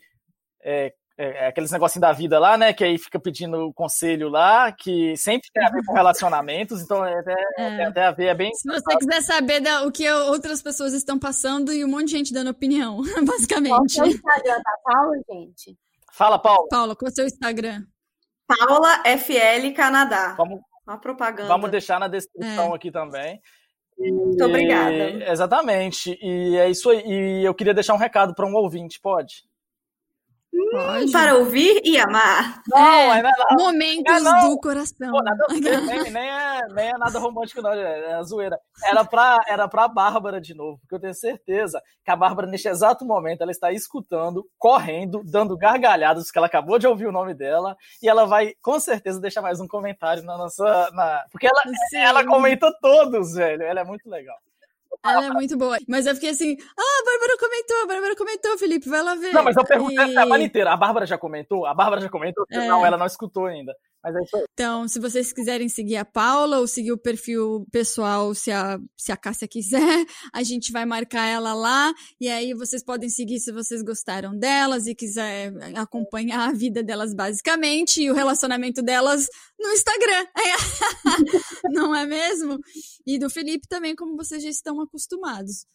é, 0.61 0.93
é, 1.17 1.45
é, 1.45 1.47
aqueles 1.47 1.69
negocinhos 1.69 2.01
da 2.01 2.13
vida 2.13 2.39
lá, 2.39 2.57
né? 2.57 2.71
Que 2.71 2.81
aí 2.81 2.97
fica 2.97 3.19
pedindo 3.19 3.73
conselho 3.73 4.29
lá, 4.29 4.71
que 4.71 5.17
sempre 5.17 5.49
tem 5.53 5.65
a 5.65 5.69
ver 5.69 5.83
com 5.85 5.91
relacionamentos, 5.91 6.81
então 6.81 7.05
é 7.05 7.19
até, 7.19 7.35
é. 7.57 7.75
tem 7.75 7.85
até 7.85 8.03
a 8.05 8.11
ver, 8.11 8.27
é 8.27 8.33
bem. 8.33 8.53
Se 8.53 8.65
você 8.65 8.97
quiser 8.97 9.21
saber 9.21 9.59
da, 9.59 9.83
o 9.85 9.91
que 9.91 10.09
outras 10.09 10.61
pessoas 10.61 10.93
estão 10.93 11.19
passando 11.19 11.73
e 11.73 11.83
um 11.83 11.89
monte 11.89 12.05
de 12.05 12.11
gente 12.11 12.33
dando 12.33 12.51
opinião, 12.51 13.01
basicamente. 13.27 13.95
Qual 13.99 14.05
é 14.05 14.09
o 14.09 14.13
Instagram 14.13 14.61
da 14.63 14.77
Paula, 14.81 15.17
gente? 15.29 15.77
Fala, 16.13 16.39
Paula. 16.39 16.67
Paula, 16.69 16.95
qual 16.95 17.07
é 17.07 17.11
o 17.11 17.15
seu 17.15 17.25
Instagram? 17.25 17.83
Paula 18.47 19.03
FL 19.05 19.73
Canadá. 19.75 20.35
Vamos, 20.37 20.59
Uma 20.89 20.97
propaganda. 20.97 21.47
Vamos 21.47 21.69
deixar 21.69 21.99
na 21.99 22.07
descrição 22.07 22.73
é. 22.73 22.75
aqui 22.75 22.89
também. 22.89 23.39
Muito 23.95 24.43
obrigada. 24.43 25.31
Exatamente. 25.31 26.17
E 26.19 26.57
é 26.57 26.67
isso 26.67 26.89
aí. 26.89 27.03
E 27.05 27.45
eu 27.45 27.53
queria 27.53 27.75
deixar 27.75 27.93
um 27.93 27.97
recado 27.97 28.33
para 28.33 28.47
um 28.47 28.55
ouvinte, 28.55 28.99
pode? 28.99 29.43
Hum, 30.51 31.11
para 31.11 31.35
ouvir 31.35 31.79
e 31.83 31.97
amar. 31.97 32.61
Não, 32.67 33.13
é, 33.13 33.21
não, 33.21 33.31
não, 33.31 33.65
momentos 33.65 34.23
não, 34.23 34.49
do 34.49 34.59
coração. 34.59 35.11
Pô, 35.11 35.21
nada 35.21 35.45
nem, 35.49 36.11
nem, 36.11 36.29
é, 36.29 36.67
nem 36.73 36.89
é 36.89 36.97
nada 36.97 37.19
romântico, 37.19 37.61
não, 37.61 37.71
é, 37.71 38.19
é 38.19 38.23
zoeira. 38.23 38.59
Era 38.83 39.05
pra, 39.05 39.39
era 39.47 39.67
pra 39.67 39.87
Bárbara 39.87 40.41
de 40.41 40.53
novo, 40.55 40.79
porque 40.79 40.95
eu 40.95 40.99
tenho 40.99 41.13
certeza 41.13 41.81
que 42.03 42.11
a 42.11 42.15
Bárbara, 42.15 42.47
neste 42.47 42.67
exato 42.67 43.05
momento, 43.05 43.41
ela 43.41 43.51
está 43.51 43.71
escutando, 43.71 44.45
correndo, 44.57 45.21
dando 45.23 45.57
gargalhadas, 45.57 46.25
porque 46.25 46.39
ela 46.39 46.47
acabou 46.47 46.79
de 46.79 46.87
ouvir 46.87 47.07
o 47.07 47.11
nome 47.11 47.33
dela, 47.33 47.77
e 48.01 48.09
ela 48.09 48.25
vai, 48.25 48.53
com 48.61 48.79
certeza, 48.79 49.21
deixar 49.21 49.41
mais 49.41 49.59
um 49.59 49.67
comentário 49.67 50.23
na 50.23 50.37
nossa. 50.37 50.89
Na... 50.91 51.25
Porque 51.31 51.47
ela, 51.47 51.61
ela 51.93 52.25
comenta 52.25 52.71
todos, 52.81 53.33
velho. 53.33 53.63
Ela 53.63 53.81
é 53.81 53.83
muito 53.83 54.09
legal. 54.09 54.37
Ela 55.03 55.27
é 55.27 55.29
muito 55.29 55.57
boa. 55.57 55.77
Mas 55.87 56.05
eu 56.05 56.15
fiquei 56.15 56.31
assim, 56.31 56.57
ah, 56.77 57.01
a 57.01 57.05
Bárbara 57.05 57.37
comentou, 57.39 57.77
a 57.77 57.87
Bárbara 57.87 58.15
comentou, 58.15 58.57
Felipe, 58.57 58.89
vai 58.89 59.01
lá 59.01 59.15
ver. 59.15 59.33
Não, 59.33 59.43
mas 59.43 59.55
eu 59.55 59.65
perguntei 59.65 59.97
e... 59.97 60.17
a 60.17 60.21
semana 60.21 60.43
inteira, 60.43 60.73
a 60.73 60.77
Bárbara 60.77 61.05
já 61.05 61.17
comentou? 61.17 61.65
A 61.65 61.73
Bárbara 61.73 62.01
já 62.01 62.09
comentou? 62.09 62.45
É... 62.51 62.67
Não, 62.67 62.85
ela 62.85 62.97
não 62.97 63.05
escutou 63.05 63.45
ainda. 63.45 63.73
Mas 64.03 64.15
é 64.15 64.23
isso 64.23 64.37
aí. 64.37 64.43
Então, 64.53 64.87
se 64.87 64.99
vocês 64.99 65.33
quiserem 65.33 65.67
seguir 65.67 65.97
a 65.97 66.05
Paula 66.05 66.59
ou 66.59 66.67
seguir 66.67 66.91
o 66.93 66.97
perfil 66.97 67.65
pessoal, 67.71 68.33
se 68.33 68.49
a, 68.49 68.79
se 68.97 69.11
a 69.11 69.17
Cássia 69.17 69.47
quiser, 69.47 69.79
a 70.33 70.41
gente 70.41 70.71
vai 70.71 70.85
marcar 70.85 71.27
ela 71.27 71.53
lá. 71.53 71.93
E 72.19 72.29
aí 72.29 72.53
vocês 72.53 72.83
podem 72.83 73.09
seguir 73.09 73.39
se 73.39 73.51
vocês 73.51 73.81
gostaram 73.81 74.37
delas 74.37 74.87
e 74.87 74.95
quiser 74.95 75.51
acompanhar 75.75 76.49
a 76.49 76.53
vida 76.53 76.81
delas 76.81 77.13
basicamente 77.13 78.01
e 78.01 78.09
o 78.09 78.13
relacionamento 78.13 78.81
delas 78.81 79.27
no 79.59 79.71
Instagram. 79.73 80.25
Não 81.71 81.95
é 81.95 82.05
mesmo? 82.05 82.57
E 83.05 83.19
do 83.19 83.29
Felipe 83.29 83.67
também, 83.67 83.95
como 83.95 84.15
vocês 84.15 84.41
já 84.41 84.49
estão 84.49 84.81
acostumados 84.81 85.65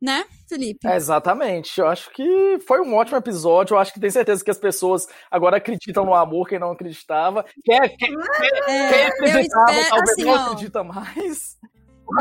né, 0.00 0.24
Felipe? 0.48 0.86
É, 0.86 0.96
exatamente. 0.96 1.78
Eu 1.78 1.86
acho 1.86 2.10
que 2.10 2.58
foi 2.66 2.80
um 2.80 2.94
ótimo 2.94 3.18
episódio. 3.18 3.74
Eu 3.74 3.78
acho 3.78 3.92
que 3.92 4.00
tenho 4.00 4.12
certeza 4.12 4.42
que 4.42 4.50
as 4.50 4.58
pessoas 4.58 5.06
agora 5.30 5.58
acreditam 5.58 6.04
no 6.04 6.14
amor, 6.14 6.48
quem 6.48 6.58
não 6.58 6.70
acreditava. 6.70 7.44
Quem, 7.62 7.78
quem, 7.96 8.14
é, 8.66 8.88
quem 8.88 9.04
acreditava, 9.06 9.88
talvez 9.88 10.10
assim, 10.10 10.24
não 10.24 10.32
ó, 10.32 10.36
acredita 10.36 10.82
mais. 10.82 11.58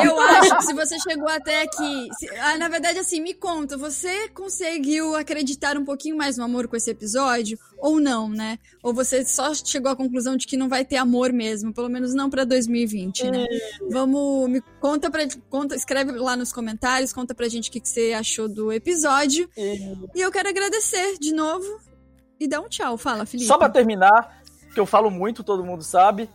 Eu 0.02 0.20
acho 0.20 0.58
que 0.58 0.64
se 0.66 0.74
você 0.74 1.00
chegou 1.00 1.28
até 1.28 1.64
aqui. 1.64 2.08
Se, 2.18 2.30
ah, 2.38 2.58
na 2.58 2.68
verdade, 2.68 3.00
assim, 3.00 3.22
me 3.22 3.34
conta, 3.34 3.78
você 3.78 4.30
conseguiu 4.30 5.16
acreditar 5.16 5.78
um 5.78 5.86
pouquinho 5.86 6.18
mais 6.18 6.38
no 6.38 6.44
amor 6.44 6.68
com 6.68 6.76
esse 6.76 6.92
episódio? 6.92 7.58
Ou 7.78 8.00
não, 8.00 8.30
né? 8.30 8.60
Ou 8.84 8.94
você 8.94 9.26
só 9.26 9.54
chegou 9.54 9.92
à 9.92 9.96
conclusão 9.96 10.36
de 10.36 10.46
que 10.46 10.58
não 10.58 10.70
vai 10.70 10.84
ter 10.84 10.98
amor 10.98 11.32
mesmo, 11.32 11.74
pelo 11.74 11.90
menos 11.90 12.14
não 12.14 12.30
pra 12.30 12.44
2020, 12.44 13.32
né? 13.32 13.46
Hum. 13.82 13.88
Vamos. 13.90 14.50
Me 14.50 14.62
conta 14.80 15.10
pra. 15.10 15.28
Conta, 15.50 15.76
escreve 15.76 16.12
lá 16.12 16.36
nos 16.36 16.52
comentários, 16.52 17.14
conta 17.14 17.34
pra 17.34 17.48
gente 17.48 17.70
o 17.70 17.72
que, 17.72 17.80
que 17.80 17.90
você 17.90 18.14
achou 18.14 18.48
do 18.48 18.72
episódio. 18.72 19.50
Hum. 19.58 20.08
E 20.14 20.22
eu 20.22 20.32
quero 20.32 20.50
agradecer 20.50 21.18
de 21.20 21.34
novo 21.34 21.80
e 22.40 22.48
dar 22.48 22.62
um 22.62 22.70
tchau. 22.70 22.98
Fala, 22.98 23.26
Felipe. 23.26 23.48
Só 23.48 23.58
pra 23.58 23.70
terminar, 23.70 24.42
que 24.74 24.80
eu 24.80 24.86
falo 24.86 25.10
muito, 25.10 25.44
todo 25.44 25.64
mundo 25.64 25.84
sabe. 25.84 26.30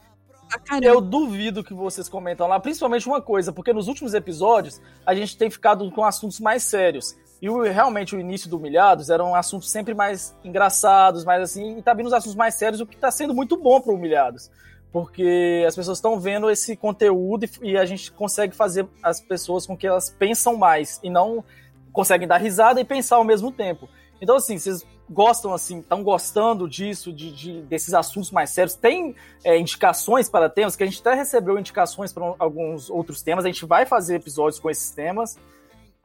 Ah, 0.71 0.79
eu 0.81 1.01
duvido 1.01 1.65
que 1.65 1.75
vocês 1.75 2.09
comentam 2.09 2.47
lá, 2.47 2.61
principalmente 2.61 3.07
uma 3.09 3.21
coisa, 3.21 3.53
porque 3.53 3.73
nos 3.73 3.89
últimos 3.89 4.15
episódios 4.15 4.81
a 5.05 5.15
gente 5.15 5.37
tem 5.37 5.51
ficado 5.51 5.91
com 5.91 6.05
assuntos 6.05 6.39
mais 6.39 6.63
sérios. 6.63 7.17
E 7.43 7.51
o, 7.51 7.63
realmente 7.63 8.15
o 8.15 8.21
início 8.21 8.49
do 8.49 8.57
Humilhados 8.57 9.11
eram 9.11 9.35
assuntos 9.35 9.71
sempre 9.71 9.95
mais 9.95 10.35
engraçados, 10.45 11.25
mais 11.25 11.43
assim, 11.43 11.79
e 11.79 11.83
tá 11.83 11.93
vindo 11.93 12.07
os 12.07 12.13
assuntos 12.13 12.37
mais 12.37 12.55
sérios, 12.55 12.81
o 12.81 12.87
que 12.87 12.97
tá 12.97 13.11
sendo 13.11 13.35
muito 13.35 13.57
bom 13.57 13.81
pro 13.81 13.95
Humilhados. 13.95 14.51
Porque 14.93 15.65
as 15.67 15.75
pessoas 15.75 15.99
estão 15.99 16.21
vendo 16.21 16.49
esse 16.49 16.77
conteúdo 16.77 17.45
e, 17.45 17.73
e 17.73 17.77
a 17.77 17.85
gente 17.85 18.13
consegue 18.13 18.55
fazer 18.55 18.87
as 19.03 19.21
pessoas 19.21 19.67
com 19.67 19.77
que 19.77 19.87
elas 19.87 20.09
pensam 20.09 20.57
mais 20.57 21.01
e 21.03 21.11
não 21.11 21.45
conseguem 21.93 22.29
dar 22.29 22.39
risada 22.39 22.81
e 22.81 22.85
pensar 22.85 23.17
ao 23.17 23.25
mesmo 23.25 23.51
tempo. 23.51 23.89
Então, 24.21 24.37
assim, 24.37 24.57
vocês 24.57 24.87
gostam, 25.09 25.53
assim, 25.53 25.81
estão 25.81 26.03
gostando 26.03 26.69
disso, 26.69 27.13
de, 27.13 27.33
de, 27.33 27.63
desses 27.63 27.95
assuntos 27.95 28.31
mais 28.31 28.51
sérios? 28.51 28.75
Tem 28.75 29.15
é, 29.43 29.59
indicações 29.59 30.29
para 30.29 30.49
temas, 30.49 30.77
que 30.77 30.83
a 30.83 30.87
gente 30.87 31.01
até 31.01 31.15
recebeu 31.15 31.59
indicações 31.59 32.13
para 32.13 32.35
alguns 32.39 32.91
outros 32.91 33.23
temas, 33.23 33.45
a 33.45 33.49
gente 33.49 33.67
vai 33.67 33.87
fazer 33.87 34.17
episódios 34.17 34.59
com 34.59 34.71
esses 34.71 34.91
temas. 34.91 35.39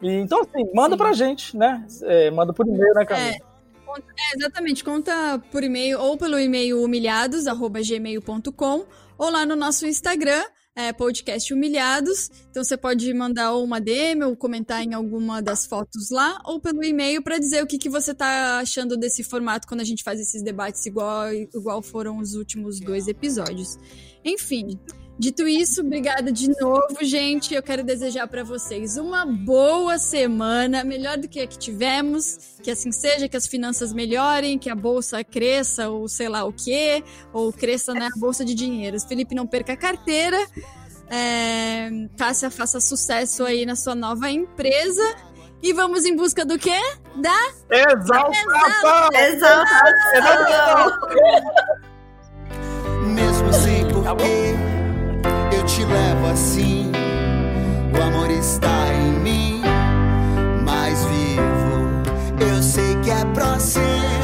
E, 0.02 0.10
então, 0.10 0.42
assim, 0.42 0.70
manda 0.74 0.96
Sim. 0.96 0.98
pra 0.98 1.14
gente, 1.14 1.58
né? 1.58 1.86
É, 2.04 2.32
manda 2.32 2.54
por 2.54 2.68
e-mail, 2.68 2.94
né, 2.94 3.06
Camila? 3.06 3.30
É. 3.30 3.50
É, 3.98 4.36
exatamente, 4.36 4.84
conta 4.84 5.42
por 5.52 5.64
e-mail 5.64 6.00
ou 6.00 6.16
pelo 6.16 6.40
e-mail 6.40 6.84
humilhados@gmail.com 6.84 8.86
ou 9.18 9.32
lá 9.32 9.48
no 9.48 9.56
nosso 9.56 9.88
Instagram, 9.88 10.44
é, 10.80 10.94
podcast 10.94 11.54
Humilhados. 11.54 12.32
Então 12.50 12.64
você 12.64 12.78
pode 12.78 13.14
mandar 13.14 13.54
uma 13.58 13.82
DM 13.82 14.24
ou 14.24 14.36
comentar 14.38 14.82
em 14.82 14.94
alguma 14.94 15.42
das 15.42 15.66
fotos 15.66 16.10
lá, 16.10 16.42
ou 16.46 16.58
pelo 16.58 16.82
e-mail 16.86 17.22
para 17.22 17.38
dizer 17.38 17.62
o 17.62 17.68
que, 17.68 17.78
que 17.78 17.90
você 17.90 18.14
tá 18.14 18.60
achando 18.60 18.96
desse 18.96 19.22
formato 19.22 19.68
quando 19.68 19.82
a 19.82 19.84
gente 19.84 20.04
faz 20.04 20.22
esses 20.22 20.42
debates 20.42 20.86
igual, 20.86 21.34
igual 21.34 21.82
foram 21.82 22.18
os 22.20 22.34
últimos 22.34 22.80
dois 22.80 23.10
episódios. 23.10 23.78
Enfim, 24.24 24.80
Dito 25.20 25.46
isso, 25.46 25.82
obrigada 25.82 26.32
de 26.32 26.48
novo, 26.62 26.96
gente. 27.02 27.54
Eu 27.54 27.62
quero 27.62 27.84
desejar 27.84 28.26
para 28.26 28.42
vocês 28.42 28.96
uma 28.96 29.26
boa 29.26 29.98
semana, 29.98 30.82
melhor 30.82 31.18
do 31.18 31.28
que 31.28 31.42
a 31.42 31.46
que 31.46 31.60
tivemos, 31.60 32.58
que 32.64 32.72
assim 32.72 32.90
seja, 32.90 33.28
que 33.28 33.36
as 33.36 33.46
finanças 33.46 33.92
melhorem, 33.92 34.58
que 34.58 34.70
a 34.70 34.76
bolsa 34.76 35.22
cresça 35.22 35.90
ou 35.90 36.08
sei 36.08 36.30
lá 36.30 36.46
o 36.46 36.54
quê, 36.54 37.04
ou 37.34 37.52
cresça 37.52 37.94
na 37.94 38.06
né, 38.06 38.10
bolsa 38.16 38.46
de 38.46 38.56
dinheiros. 38.56 39.04
Felipe 39.04 39.36
não 39.36 39.46
perca 39.46 39.74
a 39.74 39.78
carteira. 39.78 40.38
É, 41.10 41.90
faça, 42.16 42.50
faça 42.50 42.80
sucesso 42.80 43.44
aí 43.44 43.66
na 43.66 43.76
sua 43.76 43.96
nova 43.96 44.32
empresa. 44.32 45.04
E 45.62 45.74
vamos 45.74 46.06
em 46.06 46.16
busca 46.16 46.46
do 46.46 46.58
quê? 46.58 46.80
Da 47.18 47.52
exaltação! 47.70 49.10
Exaltação! 49.14 50.92
Mesmo 53.14 53.52
sem 53.52 53.86
porquê 53.90 54.08
eu 54.08 54.39
te 55.70 55.86
levo 55.86 56.26
assim. 56.26 56.92
O 57.94 58.02
amor 58.02 58.32
está 58.32 58.92
em 58.92 59.12
mim, 59.20 59.62
mais 60.66 61.06
vivo. 61.06 61.88
Eu 62.40 62.64
sei 62.64 62.96
que 63.04 63.12
é 63.12 63.24
pra 63.34 63.60
sempre, 63.60 64.19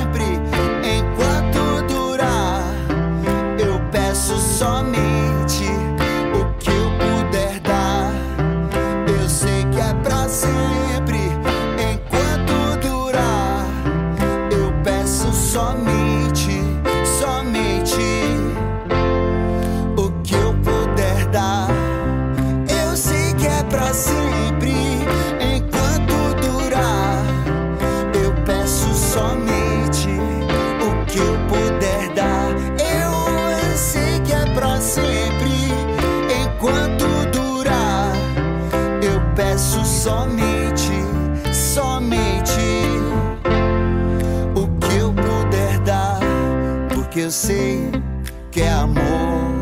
que 48.56 48.62
é 48.62 48.72
amor, 48.72 49.60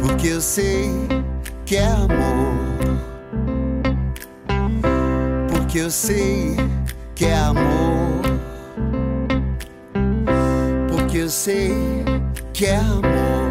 porque 0.00 0.26
eu 0.26 0.40
sei 0.40 0.90
que 1.64 1.76
é 1.76 1.86
amor, 1.86 2.98
porque 5.48 5.78
eu 5.78 5.88
sei 5.88 6.56
que 7.14 7.26
é 7.26 7.36
amor, 7.36 8.22
porque 10.90 11.18
eu 11.18 11.28
sei 11.28 11.72
que 12.52 12.66
é 12.66 12.74
amor. 12.74 13.45